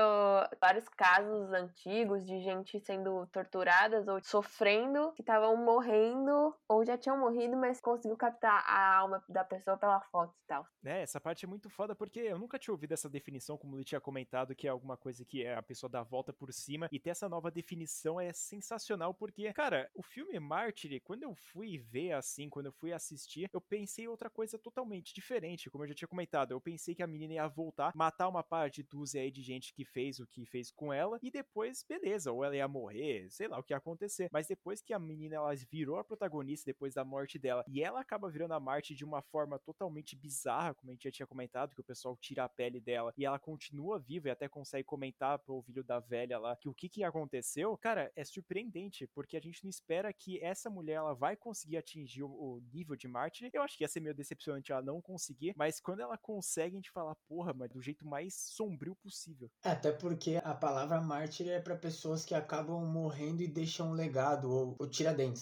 vários 0.59 0.87
casos 0.89 1.51
antigos 1.53 2.25
de 2.25 2.39
gente 2.41 2.79
sendo 2.79 3.27
torturadas 3.27 4.07
ou 4.07 4.19
sofrendo, 4.23 5.11
que 5.11 5.21
estavam 5.43 5.57
morrendo 5.57 6.55
ou 6.67 6.85
já 6.85 6.97
tinham 6.97 7.17
morrido, 7.17 7.57
mas 7.57 7.81
conseguiu 7.81 8.15
captar 8.15 8.63
a 8.65 8.95
alma 8.95 9.23
da 9.27 9.43
pessoa 9.43 9.77
pela 9.77 9.99
foto 9.99 10.33
e 10.41 10.47
tal. 10.47 10.65
É, 10.85 11.01
essa 11.01 11.19
parte 11.19 11.45
é 11.45 11.47
muito 11.47 11.69
foda 11.69 11.93
porque 11.93 12.19
eu 12.19 12.39
nunca 12.39 12.57
tinha 12.57 12.73
ouvido 12.73 12.93
essa 12.93 13.09
definição, 13.09 13.57
como 13.57 13.75
ele 13.75 13.83
tinha 13.83 13.99
comentado, 13.99 14.55
que 14.55 14.67
é 14.67 14.69
alguma 14.69 14.95
coisa 14.95 15.25
que 15.25 15.43
é 15.43 15.55
a 15.55 15.61
pessoa 15.61 15.89
dá 15.89 15.99
a 15.99 16.03
volta 16.03 16.31
por 16.31 16.51
cima. 16.53 16.87
E 16.91 16.99
ter 16.99 17.09
essa 17.09 17.27
nova 17.27 17.51
definição 17.51 18.19
é 18.19 18.31
sensacional 18.31 19.13
porque, 19.13 19.51
cara, 19.53 19.89
o 19.93 20.01
filme 20.01 20.39
Mártir, 20.39 21.01
quando 21.03 21.23
eu 21.23 21.35
fui 21.35 21.77
ver 21.77 22.13
assim, 22.13 22.49
quando 22.49 22.67
eu 22.67 22.73
fui 22.73 22.93
assistir, 22.93 23.49
eu 23.53 23.61
pensei 23.61 24.07
outra 24.07 24.29
coisa 24.29 24.57
totalmente 24.57 25.13
diferente. 25.13 25.69
Como 25.69 25.83
eu 25.83 25.89
já 25.89 25.93
tinha 25.93 26.07
comentado, 26.07 26.51
eu 26.51 26.61
pensei 26.61 26.95
que 26.95 27.03
a 27.03 27.07
menina 27.07 27.33
ia 27.33 27.47
voltar, 27.47 27.91
matar 27.95 28.29
uma 28.29 28.43
parte 28.43 28.83
dúzia 28.83 29.21
aí 29.21 29.31
de 29.31 29.41
gente 29.41 29.73
que 29.73 29.83
fez 29.83 30.19
o 30.19 30.27
que 30.27 30.45
fez 30.45 30.71
com 30.71 30.93
ela 30.93 31.19
e 31.21 31.29
depois, 31.29 31.83
beleza, 31.87 32.31
ou 32.31 32.43
ela 32.43 32.55
ia 32.55 32.67
morrer, 32.67 33.29
sei 33.29 33.47
lá 33.47 33.59
o 33.59 33.63
que 33.63 33.73
ia 33.73 33.77
acontecer. 33.77 34.29
Mas 34.31 34.47
depois 34.47 34.81
que 34.81 34.93
a 34.93 34.99
menina 34.99 35.32
ela 35.33 35.53
virou 35.71 35.97
a 35.97 36.03
protagonista 36.03 36.65
depois 36.65 36.93
da 36.93 37.03
morte 37.03 37.37
dela 37.37 37.63
e 37.67 37.83
ela 37.83 37.99
acaba 37.99 38.29
virando 38.29 38.53
a 38.53 38.59
Marte 38.59 38.95
de 38.95 39.05
uma 39.05 39.21
forma 39.21 39.59
totalmente 39.59 40.15
bizarra, 40.15 40.73
como 40.73 40.91
a 40.91 40.93
gente 40.93 41.03
já 41.03 41.11
tinha 41.11 41.27
comentado, 41.27 41.73
que 41.73 41.81
o 41.81 41.83
pessoal 41.83 42.17
tira 42.17 42.43
a 42.43 42.49
pele 42.49 42.79
dela 42.79 43.13
e 43.17 43.25
ela 43.25 43.39
continua 43.39 43.99
viva 43.99 44.27
e 44.27 44.31
até 44.31 44.47
consegue 44.47 44.83
comentar 44.83 45.39
pro 45.39 45.55
ouvido 45.55 45.83
da 45.83 45.99
velha 45.99 46.39
lá 46.39 46.55
que 46.55 46.69
o 46.69 46.73
que 46.73 46.89
que 46.89 47.03
aconteceu, 47.03 47.75
cara, 47.77 48.11
é 48.15 48.23
surpreendente, 48.23 49.07
porque 49.13 49.37
a 49.37 49.41
gente 49.41 49.63
não 49.63 49.69
espera 49.69 50.11
que 50.13 50.41
essa 50.43 50.69
mulher 50.69 50.93
ela 50.93 51.13
vai 51.13 51.35
conseguir 51.35 51.77
atingir 51.77 52.23
o, 52.23 52.61
nível 52.71 52.95
de 52.95 53.07
Marte. 53.07 53.49
Eu 53.53 53.61
acho 53.61 53.77
que 53.77 53.83
ia 53.83 53.87
ser 53.87 53.99
meio 53.99 54.15
decepcionante 54.15 54.71
ela 54.71 54.81
não 54.81 55.01
conseguir, 55.01 55.53
mas 55.55 55.79
quando 55.79 56.01
ela 56.01 56.17
consegue, 56.17 56.75
a 56.75 56.79
gente 56.79 56.91
fala, 56.91 57.15
porra, 57.27 57.53
mas 57.53 57.69
do 57.69 57.81
jeito 57.81 58.05
mais 58.05 58.33
sombrio 58.33 58.95
possível. 58.95 59.49
É, 59.63 59.69
até 59.69 59.91
porque 59.91 60.39
a 60.43 60.53
palavra 60.53 61.01
mártir 61.01 61.49
é 61.49 61.59
para 61.59 61.75
pessoas 61.75 62.25
que 62.25 62.35
acabam 62.35 62.85
morrendo 62.85 63.41
e 63.41 63.47
deixam 63.47 63.89
um 63.91 63.93
legado, 63.93 64.49
ou, 64.49 64.75
ou 64.79 64.87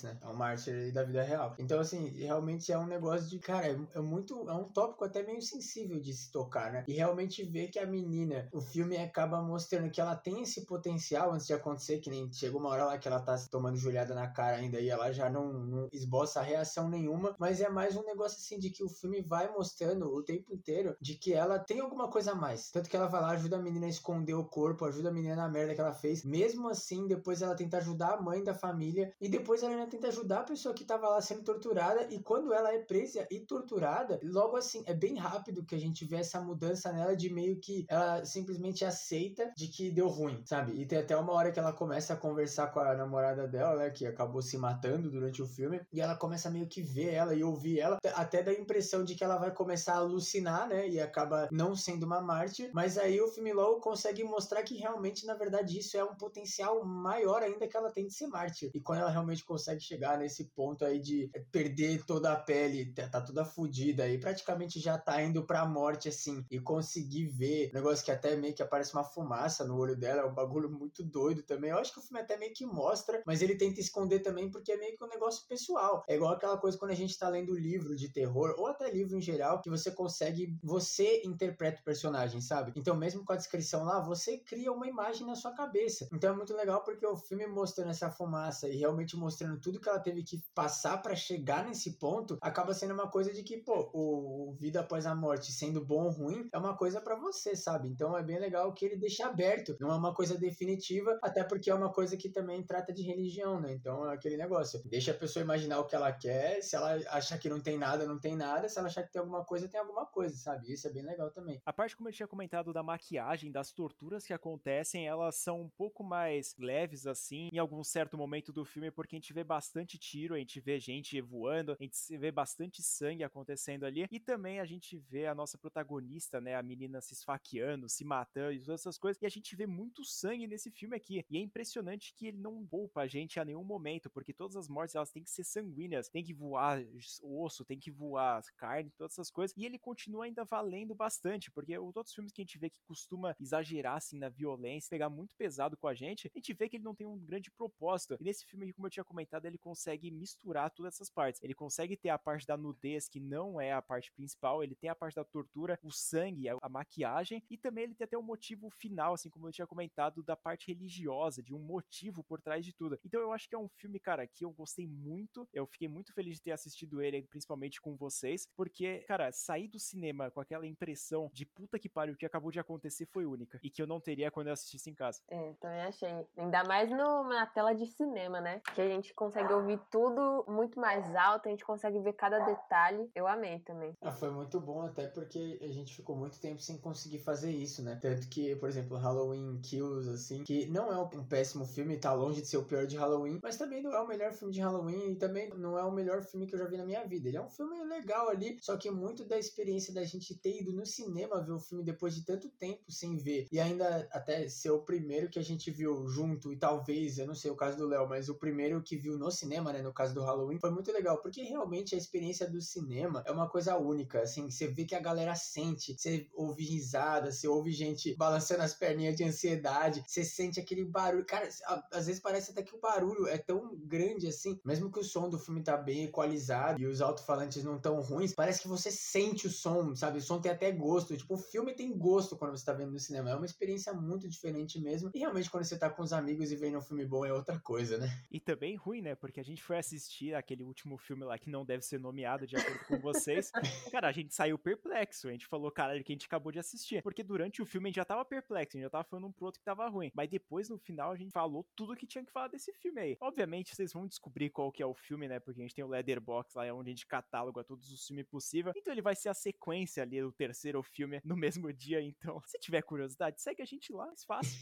né? 0.04 0.18
É 0.22 0.28
um 0.28 0.34
mártir 0.34 0.92
da 0.94 1.04
vida 1.04 1.24
real. 1.24 1.56
Então, 1.58 1.80
assim, 1.80 2.10
realmente 2.10 2.72
é 2.72 2.78
um 2.78 2.86
negócio 2.86 3.30
de, 3.30 3.40
cara, 3.40 3.68
é, 3.68 3.80
é 3.96 4.02
muito, 4.02 4.50
é 4.50 4.54
um 4.54 4.66
tópico 4.66 5.04
até 5.04 5.24
meio 5.24 5.42
sensível 5.42 6.00
de 6.00 6.14
se 6.14 6.32
tocar, 6.32 6.72
né? 6.72 6.84
E 6.88 6.94
realmente 6.94 7.44
ver 7.44 7.68
que 7.68 7.80
a 7.80 7.86
menina, 7.86 8.48
o 8.52 8.62
filme 8.62 8.98
acaba 8.98 9.42
mostrando 9.42 9.90
que 9.90 10.02
ela 10.02 10.16
tem 10.16 10.42
esse 10.42 10.66
potencial 10.66 11.32
antes 11.32 11.48
de 11.48 11.54
acontecer, 11.54 12.00
que 12.00 12.10
nem 12.10 12.32
chega 12.32 12.58
uma 12.58 12.70
hora 12.70 12.86
lá 12.86 12.98
que 12.98 13.08
ela 13.08 13.22
tá 13.22 13.36
tomando 13.50 13.78
joelhada 13.78 14.14
na 14.14 14.28
cara 14.28 14.58
ainda 14.58 14.80
e 14.80 14.90
ela 14.90 15.12
já 15.12 15.30
não, 15.30 15.52
não 15.52 15.88
esboça 15.92 16.42
reação 16.42 16.90
nenhuma, 16.90 17.36
mas 17.40 17.62
é 17.62 17.70
mais 17.70 17.96
um 17.96 18.04
negócio 18.04 18.38
assim 18.38 18.60
de 18.60 18.70
que 18.70 18.84
o 18.84 18.90
filme 18.90 19.22
vai 19.22 19.52
mostrando 19.52 20.06
o 20.08 20.24
tempo 20.24 20.54
inteiro 20.54 20.96
de 21.00 21.16
que 21.16 21.34
ela 21.34 21.60
tem 21.60 21.80
alguma 21.80 22.10
coisa 22.10 22.32
a 22.32 22.36
mais. 22.36 22.70
Tanto 22.72 22.90
que 22.90 22.96
ela 22.96 23.08
vai 23.08 23.22
lá, 23.22 23.32
ajuda 23.32 23.58
a 23.58 23.62
menina 23.62 23.86
a 23.86 23.90
esconder 23.90 24.34
o 24.34 24.46
corpo, 24.46 24.86
ajuda 24.86 25.10
a 25.10 25.14
menina 25.14 25.36
na 25.36 25.50
merda 25.50 25.74
que 25.74 25.82
ela 25.82 25.94
fez. 25.94 26.24
Mesmo 26.24 26.70
assim, 26.70 27.08
depois 27.08 27.42
ela 27.42 27.56
tenta 27.56 27.78
ajudar 27.78 28.14
a 28.14 28.22
mãe 28.22 28.44
da 28.44 28.54
família 28.54 29.14
e 29.20 29.30
depois 29.30 29.64
ela 29.64 29.71
ainda 29.72 29.88
tenta 29.88 30.08
ajudar 30.08 30.40
a 30.40 30.44
pessoa 30.44 30.74
que 30.74 30.84
tava 30.84 31.08
lá 31.08 31.22
sendo 31.22 31.44
torturada. 31.44 32.08
E 32.10 32.20
quando 32.20 32.54
ela 32.54 32.74
é 32.74 32.80
presa 32.80 33.28
e 33.30 33.40
torturada, 33.40 34.20
logo 34.24 34.58
assim, 34.58 34.84
é 34.86 34.94
bem 34.94 35.16
rápido 35.16 35.66
que 35.66 35.76
a 35.76 35.80
gente 35.80 36.06
vê 36.06 36.18
essa 36.18 36.40
mudança 36.42 36.92
nela 36.92 37.16
de 37.16 37.32
meio 37.32 37.60
que 37.60 37.86
ela 37.88 38.24
simplesmente 38.26 38.84
aceita 38.84 39.52
de 39.56 39.68
que 39.68 39.92
deu 39.92 40.08
ruim, 40.08 40.42
sabe? 40.46 40.74
E 40.80 40.86
tem 40.86 41.00
até 41.00 41.16
uma 41.16 41.34
hora 41.34 41.52
que 41.52 41.60
ela 41.60 41.74
começa 41.74 42.14
a 42.14 42.18
conversar 42.18 42.68
com 42.68 42.80
a 42.80 42.94
namorada 42.96 43.48
dela, 43.48 43.76
né, 43.76 43.90
que 43.90 44.06
acabou 44.06 44.42
se 44.42 44.58
matando 44.58 44.82
matando 44.82 45.10
durante 45.10 45.42
o 45.42 45.48
filme, 45.48 45.82
e 45.92 46.02
ela 46.02 46.16
começa 46.16 46.50
meio 46.50 46.68
que 46.68 46.82
ver 46.82 47.14
ela 47.14 47.36
e 47.36 47.44
ouvir 47.44 47.80
ela, 47.80 47.98
até 48.16 48.42
dá 48.42 48.52
a 48.52 48.54
impressão 48.54 49.04
de 49.04 49.16
que 49.16 49.24
ela 49.24 49.38
vai 49.38 49.52
começar 49.52 49.94
a 49.94 49.98
alucinar, 49.98 50.68
né? 50.68 50.88
E 50.88 51.00
acaba 51.00 51.48
não 51.52 51.76
sendo 51.76 52.06
uma 52.06 52.22
mártir, 52.22 52.72
mas 52.74 52.98
aí 52.98 53.22
o 53.22 53.28
filme 53.28 53.54
logo 53.54 53.80
consegue 53.80 54.24
mostrar 54.24 54.64
que 54.64 54.76
realmente, 54.76 55.26
na 55.26 55.36
verdade, 55.36 55.78
isso 55.78 55.98
é 55.98 56.04
um 56.04 56.16
potencial 56.16 56.84
maior 56.84 57.44
ainda 57.44 57.68
que 57.68 57.78
ela 57.78 57.92
tem 57.92 58.08
de 58.08 58.14
ser 58.14 58.28
mártir. 58.28 58.72
E 58.74 58.80
quando 58.80 59.00
ela 59.00 59.12
realmente 59.12 59.44
consegue 59.52 59.82
chegar 59.82 60.18
nesse 60.18 60.46
ponto 60.46 60.86
aí 60.86 60.98
de 60.98 61.30
perder 61.52 62.06
toda 62.06 62.32
a 62.32 62.38
pele, 62.38 62.94
tá, 62.94 63.10
tá 63.10 63.20
toda 63.20 63.44
fodida 63.44 64.08
e 64.08 64.18
praticamente 64.18 64.80
já 64.80 64.98
tá 64.98 65.22
indo 65.22 65.46
pra 65.46 65.66
morte, 65.66 66.08
assim, 66.08 66.46
e 66.50 66.58
conseguir 66.58 67.26
ver, 67.26 67.70
negócio 67.74 68.06
que 68.06 68.12
até 68.12 68.34
meio 68.38 68.54
que 68.54 68.64
aparece 68.64 68.94
uma 68.94 69.04
fumaça 69.04 69.66
no 69.66 69.78
olho 69.78 69.98
dela, 69.98 70.22
é 70.22 70.26
um 70.26 70.34
bagulho 70.34 70.70
muito 70.70 71.04
doido 71.04 71.44
também. 71.44 71.72
Eu 71.72 71.80
acho 71.80 71.92
que 71.92 72.00
o 72.00 72.02
filme 72.02 72.22
até 72.22 72.38
meio 72.38 72.54
que 72.54 72.66
mostra, 72.66 73.22
mas 73.28 73.42
ele 73.42 73.56
tenta 73.56 73.82
esconder 73.82 74.20
também 74.20 74.50
porque 74.50 74.72
é 74.72 74.78
meio 74.78 74.96
que 74.96 75.04
um 75.04 75.10
negócio 75.10 75.46
pessoal. 75.48 76.06
É 76.08 76.16
igual 76.16 76.32
aquela 76.32 76.58
coisa 76.58 76.78
quando 76.78 76.92
a 76.92 76.96
gente 76.96 77.18
tá 77.20 77.28
lendo 77.28 77.54
livro 77.54 77.94
de 77.94 78.08
terror, 78.08 78.56
ou 78.58 78.68
até 78.68 78.90
livro 78.90 79.18
em 79.18 79.22
geral, 79.22 79.62
que 79.62 79.70
você 79.70 79.92
consegue, 79.92 80.58
você 80.64 81.24
interpreta 81.26 81.82
o 81.82 81.84
personagem, 81.84 82.40
sabe? 82.40 82.72
Então, 82.78 82.96
mesmo 82.96 83.26
com 83.26 83.34
a 83.34 83.38
descrição 83.38 83.84
lá, 83.84 84.00
você 84.00 84.38
cria 84.38 84.72
uma 84.72 84.88
imagem 84.88 85.28
na 85.28 85.36
sua 85.36 85.52
cabeça. 85.52 86.08
Então 86.14 86.34
é 86.34 86.36
muito 86.36 86.56
legal 86.56 86.84
porque 86.84 87.06
o 87.06 87.18
filme 87.18 87.46
mostrando 87.48 87.90
essa 87.90 88.10
fumaça 88.10 88.70
e 88.70 88.78
realmente 88.78 89.18
mostrando 89.18 89.41
tudo 89.62 89.80
que 89.80 89.90
ela 89.90 90.00
teve 90.00 90.24
que 90.24 90.42
passar 90.54 91.02
para 91.02 91.16
chegar 91.16 91.66
nesse 91.66 91.98
ponto, 91.98 92.38
acaba 92.42 92.74
sendo 92.74 92.94
uma 92.94 93.10
coisa 93.10 93.34
de 93.34 93.44
que, 93.44 93.58
pô, 93.58 93.90
o, 93.94 94.54
vida 94.60 94.82
após 94.82 95.06
a 95.06 95.16
morte 95.16 95.52
sendo 95.52 95.84
bom 95.84 96.06
ou 96.06 96.10
ruim 96.10 96.48
é 96.54 96.58
uma 96.58 96.76
coisa 96.76 97.02
para 97.02 97.16
você, 97.16 97.56
sabe? 97.56 97.88
Então 97.88 98.18
é 98.18 98.24
bem 98.24 98.40
legal 98.40 98.74
que 98.74 98.86
ele 98.86 98.98
deixa 98.98 99.26
aberto, 99.26 99.76
não 99.80 99.92
é 99.92 99.96
uma 99.96 100.14
coisa 100.14 100.38
definitiva, 100.38 101.20
até 101.22 101.44
porque 101.44 101.70
é 101.70 101.76
uma 101.76 101.92
coisa 101.92 102.18
que 102.18 102.30
também 102.30 102.64
trata 102.64 102.94
de 102.94 103.02
religião, 103.02 103.60
né? 103.60 103.74
Então 103.74 104.10
é 104.10 104.14
aquele 104.14 104.38
negócio, 104.38 104.82
deixa 104.86 105.12
a 105.12 105.16
pessoa 105.16 105.44
imaginar 105.44 105.80
o 105.80 105.86
que 105.86 105.96
ela 105.96 106.12
quer, 106.12 106.62
se 106.62 106.76
ela 106.76 106.96
achar 107.10 107.38
que 107.38 107.50
não 107.50 107.60
tem 107.60 107.78
nada, 107.78 108.06
não 108.06 108.20
tem 108.20 108.36
nada, 108.36 108.68
se 108.68 108.78
ela 108.78 108.88
achar 108.88 109.04
que 109.04 109.12
tem 109.12 109.20
alguma 109.20 109.44
coisa, 109.44 109.68
tem 109.68 109.80
alguma 109.80 110.06
coisa, 110.06 110.36
sabe? 110.36 110.72
Isso 110.72 110.88
é 110.88 110.92
bem 110.92 111.04
legal 111.04 111.32
também. 111.32 111.62
A 111.66 111.74
parte 111.74 111.96
como 111.96 112.10
eu 112.10 112.14
tinha 112.14 112.28
comentado 112.28 112.74
da 112.74 112.84
maquiagem, 112.84 113.52
das 113.52 113.72
torturas 113.72 114.26
que 114.26 114.34
acontecem, 114.34 115.08
elas 115.08 115.36
são 115.36 115.62
um 115.62 115.70
pouco 115.70 116.04
mais 116.04 116.56
leves 116.58 117.06
assim, 117.06 117.50
em 117.52 117.60
algum 117.60 117.84
certo 117.84 118.18
momento 118.18 118.52
do 118.52 118.66
filme, 118.66 118.92
porque 118.92 119.16
a 119.16 119.20
gente 119.20 119.31
vê 119.32 119.44
bastante 119.44 119.98
tiro, 119.98 120.36
a 120.36 120.38
gente 120.38 120.60
vê 120.60 120.80
gente 120.80 121.20
voando, 121.22 121.72
a 121.80 121.84
gente 121.84 122.18
vê 122.18 122.32
bastante 122.32 122.82
sangue 122.84 123.24
acontecendo 123.24 123.86
ali, 123.86 124.08
e 124.12 124.20
também 124.20 124.60
a 124.60 124.66
gente 124.66 124.98
vê 124.98 125.28
a 125.28 125.36
nossa 125.36 125.58
protagonista, 125.58 126.40
né, 126.42 126.56
a 126.56 126.64
menina 126.64 127.02
se 127.02 127.14
esfaqueando, 127.14 127.90
se 127.90 128.04
matando 128.04 128.54
e 128.54 128.60
todas 128.60 128.82
essas 128.82 128.98
coisas, 128.98 129.22
e 129.22 129.26
a 129.26 129.30
gente 129.30 129.56
vê 129.56 129.66
muito 129.66 130.04
sangue 130.04 130.48
nesse 130.48 130.72
filme 130.72 130.96
aqui, 130.96 131.26
e 131.30 131.38
é 131.38 131.42
impressionante 131.42 132.14
que 132.14 132.28
ele 132.28 132.38
não 132.38 132.66
poupa 132.66 133.02
a 133.02 133.08
gente 133.08 133.40
a 133.40 133.46
nenhum 133.46 133.64
momento, 133.64 134.10
porque 134.10 134.34
todas 134.34 134.56
as 134.56 134.68
mortes 134.68 134.96
elas 134.96 135.12
têm 135.12 135.24
que 135.24 135.30
ser 135.30 135.44
sanguíneas, 135.44 136.10
tem 136.10 136.24
que 136.24 136.34
voar 136.34 136.84
osso, 137.24 137.66
tem 137.66 137.80
que 137.80 137.92
voar 137.92 138.42
carne, 138.58 138.92
todas 138.98 139.14
essas 139.14 139.30
coisas, 139.30 139.56
e 139.58 139.66
ele 139.66 139.78
continua 139.78 140.26
ainda 140.26 140.44
valendo 140.44 140.96
bastante, 140.96 141.52
porque 141.52 141.78
os 141.78 141.96
outros 141.96 142.14
filmes 142.14 142.32
que 142.32 142.42
a 142.42 142.44
gente 142.44 142.58
vê 142.58 142.70
que 142.70 142.82
costuma 142.82 143.36
exagerar 143.40 143.98
assim 143.98 144.18
na 144.18 144.30
violência, 144.30 144.90
pegar 144.90 145.10
muito 145.10 145.36
pesado 145.36 145.78
com 145.78 145.88
a 145.88 145.94
gente, 145.94 146.30
a 146.34 146.38
gente 146.38 146.54
vê 146.54 146.68
que 146.68 146.78
ele 146.78 146.84
não 146.84 146.96
tem 146.96 147.08
um 147.08 147.18
grande 147.18 147.52
propósito. 147.52 148.18
E 148.20 148.24
nesse 148.24 148.46
filme 148.46 148.66
aqui, 148.66 148.74
como 148.74 148.88
eu 148.88 148.92
tinha 148.92 149.04
comentado, 149.04 149.21
ele 149.44 149.58
consegue 149.58 150.12
misturar 150.12 150.70
todas 150.72 150.96
essas 150.96 151.10
partes. 151.10 151.42
Ele 151.42 151.54
consegue 151.54 151.96
ter 151.98 152.10
a 152.10 152.18
parte 152.18 152.46
da 152.46 152.58
nudez, 152.58 153.08
que 153.08 153.20
não 153.20 153.60
é 153.60 153.72
a 153.72 153.82
parte 153.82 154.12
principal, 154.12 154.64
ele 154.64 154.76
tem 154.76 154.90
a 154.90 154.96
parte 154.96 155.16
da 155.16 155.24
tortura, 155.24 155.80
o 155.84 155.92
sangue, 155.92 156.50
a, 156.50 156.70
maquiagem, 156.70 157.44
e 157.50 157.58
também 157.58 157.86
ele 157.86 157.96
tem 157.96 158.06
até 158.06 158.18
um 158.18 158.24
motivo 158.24 158.70
final, 158.70 159.14
assim 159.14 159.30
como 159.30 159.48
eu 159.48 159.52
tinha 159.52 159.68
comentado, 159.68 160.24
da 160.24 160.36
parte 160.36 160.68
religiosa, 160.68 161.44
de 161.44 161.54
um 161.54 161.60
motivo 161.60 162.24
por 162.24 162.42
trás 162.42 162.66
de 162.66 162.74
tudo. 162.74 163.00
Então 163.06 163.20
eu 163.20 163.32
acho 163.34 163.48
que 163.48 163.56
é 163.56 163.60
um 163.60 163.68
filme, 163.68 164.00
cara, 164.00 164.26
que 164.28 164.46
eu 164.46 164.52
gostei 164.52 164.88
muito. 164.88 165.48
Eu 165.54 165.66
fiquei 165.66 165.88
muito 165.88 166.14
feliz 166.14 166.38
de 166.38 166.44
ter 166.44 166.52
assistido 166.52 167.02
ele, 167.02 167.22
principalmente 167.24 167.82
com 167.82 167.96
vocês, 167.96 168.48
porque, 168.56 169.00
cara, 169.08 169.32
sair 169.32 169.68
do 169.68 169.80
cinema 169.80 170.32
com 170.32 170.40
aquela 170.40 170.66
impressão 170.66 171.30
de 171.34 171.46
puta 171.46 171.80
que 171.80 171.90
pariu, 171.90 172.14
o 172.14 172.18
que 172.18 172.26
acabou 172.26 172.52
de 172.52 172.60
acontecer 172.60 173.06
foi 173.08 173.26
única. 173.26 173.60
E 173.64 173.70
que 173.70 173.82
eu 173.82 173.88
não 173.88 174.00
teria 174.00 174.32
quando 174.32 174.48
eu 174.48 174.54
assistisse 174.54 174.90
em 174.90 174.96
casa. 174.96 175.22
É, 175.28 175.54
também 175.60 175.82
achei. 175.82 176.28
Ainda 176.38 176.64
mais 176.64 176.90
no, 176.90 177.24
na 177.24 177.46
tela 177.46 177.74
de 177.74 177.86
cinema, 177.88 178.42
né? 178.42 178.62
Que 178.74 178.82
a 178.82 178.88
gente 178.88 179.11
consegue 179.16 179.54
ouvir 179.54 179.80
tudo 179.90 180.46
muito 180.48 180.80
mais 180.80 181.16
alto, 181.16 181.48
a 181.48 181.52
gente 181.52 181.66
consegue 181.66 182.00
ver 182.00 182.14
cada 182.14 182.40
detalhe. 182.40 183.10
Eu 183.16 183.28
amei 183.28 183.60
também. 183.60 183.96
Ah, 184.02 184.12
foi 184.12 184.30
muito 184.30 184.60
bom, 184.60 184.82
até 184.82 185.08
porque 185.08 185.60
a 185.62 185.68
gente 185.68 185.96
ficou 185.96 186.16
muito 186.16 186.40
tempo 186.40 186.62
sem 186.62 186.78
conseguir 186.78 187.20
fazer 187.20 187.52
isso, 187.52 187.84
né? 187.84 187.98
Tanto 188.02 188.28
que, 188.30 188.56
por 188.56 188.70
exemplo, 188.70 188.98
Halloween 188.98 189.60
Kills, 189.62 190.10
assim, 190.10 190.44
que 190.44 190.66
não 190.68 190.92
é 190.92 190.98
um 190.98 191.26
péssimo 191.26 191.66
filme, 191.66 191.98
tá 191.98 192.14
longe 192.14 192.42
de 192.42 192.48
ser 192.48 192.58
o 192.58 192.66
pior 192.66 192.86
de 192.86 192.98
Halloween, 192.98 193.40
mas 193.44 193.58
também 193.58 193.82
não 193.82 193.94
é 193.94 194.00
o 194.00 194.08
melhor 194.08 194.34
filme 194.34 194.54
de 194.54 194.62
Halloween 194.62 195.12
e 195.12 195.16
também 195.16 195.50
não 195.50 195.78
é 195.78 195.84
o 195.84 195.92
melhor 195.92 196.24
filme 196.24 196.48
que 196.48 196.56
eu 196.56 196.60
já 196.60 196.66
vi 196.66 196.78
na 196.78 196.86
minha 196.86 197.06
vida. 197.06 197.28
Ele 197.28 197.38
é 197.38 197.42
um 197.42 197.50
filme 197.50 197.84
legal 197.84 198.30
ali, 198.30 198.58
só 198.62 198.78
que 198.78 198.90
muito 198.90 199.26
da 199.26 199.38
experiência 199.38 199.94
da 199.94 200.04
gente 200.04 200.36
ter 200.36 200.62
ido 200.62 200.74
no 200.74 200.86
cinema 200.86 201.42
ver 201.42 201.54
o 201.54 201.60
filme 201.60 201.84
depois 201.84 202.16
de 202.16 202.26
tanto 202.26 202.50
tempo 202.50 202.92
sem 202.92 203.18
ver 203.18 203.48
e 203.52 203.60
ainda 203.60 204.08
até 204.12 204.48
ser 204.48 204.72
o 204.72 204.80
primeiro 204.80 205.30
que 205.30 205.40
a 205.40 205.44
gente 205.44 205.72
viu 205.72 206.08
junto 206.08 206.52
e 206.52 206.58
talvez, 206.58 207.18
eu 207.18 207.28
não 207.28 207.36
sei 207.36 207.52
o 207.52 207.56
caso 207.56 207.78
do 207.78 207.88
Léo, 207.88 208.08
mas 208.08 208.30
o 208.30 208.36
primeiro 208.36 208.82
que 208.82 208.98
viu 209.02 209.18
no 209.18 209.32
cinema, 209.32 209.74
né, 209.74 209.82
no 209.82 209.94
caso 209.94 210.14
do 210.14 210.24
Halloween, 210.24 210.60
foi 210.60 210.70
muito 210.72 210.92
legal, 210.92 211.18
porque 211.22 211.42
realmente 211.42 211.96
a 211.96 211.98
experiência 211.98 212.50
do 212.50 212.62
cinema 212.62 213.24
é 213.26 213.32
uma 213.32 213.50
coisa 213.50 213.78
única, 213.78 214.22
assim, 214.22 214.50
você 214.50 214.68
vê 214.68 214.86
que 214.86 214.96
a 214.96 215.00
galera 215.00 215.36
sente, 215.36 215.96
você 215.98 216.30
ouve 216.34 216.64
risada, 216.64 217.32
você 217.32 217.48
ouve 217.48 217.72
gente 217.72 218.16
balançando 218.16 218.62
as 218.62 218.74
perninhas 218.74 219.16
de 219.16 219.24
ansiedade, 219.24 220.04
você 220.06 220.24
sente 220.24 220.60
aquele 220.60 220.86
barulho, 220.86 221.26
cara, 221.26 221.50
às 221.92 222.06
vezes 222.06 222.22
parece 222.22 222.52
até 222.52 222.62
que 222.62 222.76
o 222.76 222.80
barulho 222.80 223.28
é 223.28 223.38
tão 223.38 223.76
grande 223.76 224.28
assim, 224.28 224.60
mesmo 224.64 224.92
que 224.92 225.00
o 225.00 225.04
som 225.04 225.30
do 225.30 225.40
filme 225.40 225.64
tá 225.64 225.76
bem 225.76 226.04
equalizado 226.04 226.80
e 226.80 226.86
os 226.86 227.02
alto-falantes 227.02 227.64
não 227.64 227.80
tão 227.80 228.00
ruins, 228.02 228.34
parece 228.34 228.62
que 228.62 228.68
você 228.68 228.92
sente 228.92 229.48
o 229.48 229.50
som, 229.50 229.96
sabe? 229.96 230.20
O 230.20 230.22
som 230.22 230.40
tem 230.40 230.52
até 230.52 230.72
gosto, 230.72 231.18
tipo, 231.18 231.34
o 231.34 231.38
filme 231.38 231.74
tem 231.74 231.98
gosto 231.98 232.38
quando 232.38 232.56
você 232.58 232.66
tá 232.66 232.74
vendo 232.74 232.92
no 232.92 233.00
cinema, 233.00 233.32
é 233.32 233.36
uma 233.36 233.46
experiência 233.46 233.94
muito 233.94 234.30
diferente 234.30 234.80
mesmo, 234.80 235.10
e 235.14 235.20
realmente 235.20 235.50
quando 235.50 235.64
você 235.64 235.78
tá 235.78 235.90
com 235.90 236.04
os 236.04 236.14
amigos 236.14 236.52
e 236.52 236.56
vendo 236.56 236.78
um 236.78 236.82
filme 236.82 237.06
bom 237.06 237.26
é 237.26 237.34
outra 237.34 237.60
coisa, 237.60 237.98
né? 237.98 238.22
E 238.30 238.40
também 238.40 238.76
ruim, 238.92 239.02
né? 239.02 239.16
Porque 239.16 239.40
a 239.40 239.44
gente 239.44 239.64
foi 239.64 239.78
assistir 239.78 240.36
aquele 240.36 240.64
último 240.64 240.98
filme 240.98 241.24
lá 241.24 241.38
que 241.38 241.50
não 241.50 241.66
deve 241.66 241.82
ser 241.84 241.98
nomeado 241.98 242.46
de 242.46 242.58
acordo 242.58 242.86
com 242.86 243.00
vocês. 243.00 243.50
cara, 243.92 244.10
a 244.10 244.12
gente 244.12 244.36
saiu 244.36 244.60
perplexo. 244.60 245.30
A 245.30 245.32
gente 245.32 245.48
falou, 245.48 245.72
caralho, 245.72 246.04
que 246.04 246.12
a 246.12 246.16
gente 246.16 246.26
acabou 246.26 246.52
de 246.52 246.60
assistir. 246.60 247.02
Porque 247.02 247.24
durante 247.24 247.62
o 247.62 247.66
filme 247.66 247.88
a 247.88 247.90
gente 247.90 247.96
já 247.96 248.06
tava 248.06 248.26
perplexo, 248.26 248.76
a 248.76 248.78
gente 248.78 248.86
já 248.86 248.90
tava 248.90 249.06
falando 249.06 249.28
um 249.28 249.32
pro 249.32 249.46
outro 249.46 249.60
que 249.60 249.66
tava 249.66 249.88
ruim. 249.88 250.12
Mas 250.14 250.30
depois, 250.30 250.70
no 250.70 250.78
final, 250.78 251.12
a 251.12 251.16
gente 251.16 251.32
falou 251.32 251.66
tudo 251.74 251.96
que 251.96 252.06
tinha 252.06 252.26
que 252.26 252.32
falar 252.32 252.50
desse 252.50 252.74
filme 252.74 253.00
aí. 253.00 253.18
Obviamente, 253.22 253.74
vocês 253.74 253.94
vão 253.94 254.06
descobrir 254.06 254.50
qual 254.50 254.72
que 254.72 254.84
é 254.84 254.86
o 254.86 254.94
filme, 254.94 255.28
né? 255.28 255.40
Porque 255.40 255.62
a 255.62 255.64
gente 255.64 255.76
tem 255.76 255.86
o 255.86 255.88
Leatherbox 255.88 256.54
lá, 256.56 256.64
onde 256.74 256.90
a 256.90 256.94
gente 256.94 257.08
catáloga 257.08 257.64
todos 257.64 257.90
os 257.92 258.06
filmes 258.06 258.28
possíveis. 258.28 258.76
Então 258.76 258.94
ele 258.94 259.02
vai 259.02 259.16
ser 259.16 259.30
a 259.30 259.34
sequência 259.34 260.04
ali 260.04 260.20
do 260.22 260.34
terceiro 260.34 260.84
filme 260.84 261.22
no 261.24 261.38
mesmo 261.38 261.72
dia. 261.72 262.02
Então, 262.02 262.42
se 262.46 262.60
tiver 262.60 262.82
curiosidade, 262.82 263.42
segue 263.42 263.62
a 263.62 263.66
gente 263.66 263.94
lá, 263.94 264.12
é 264.12 264.26
fácil. 264.26 264.60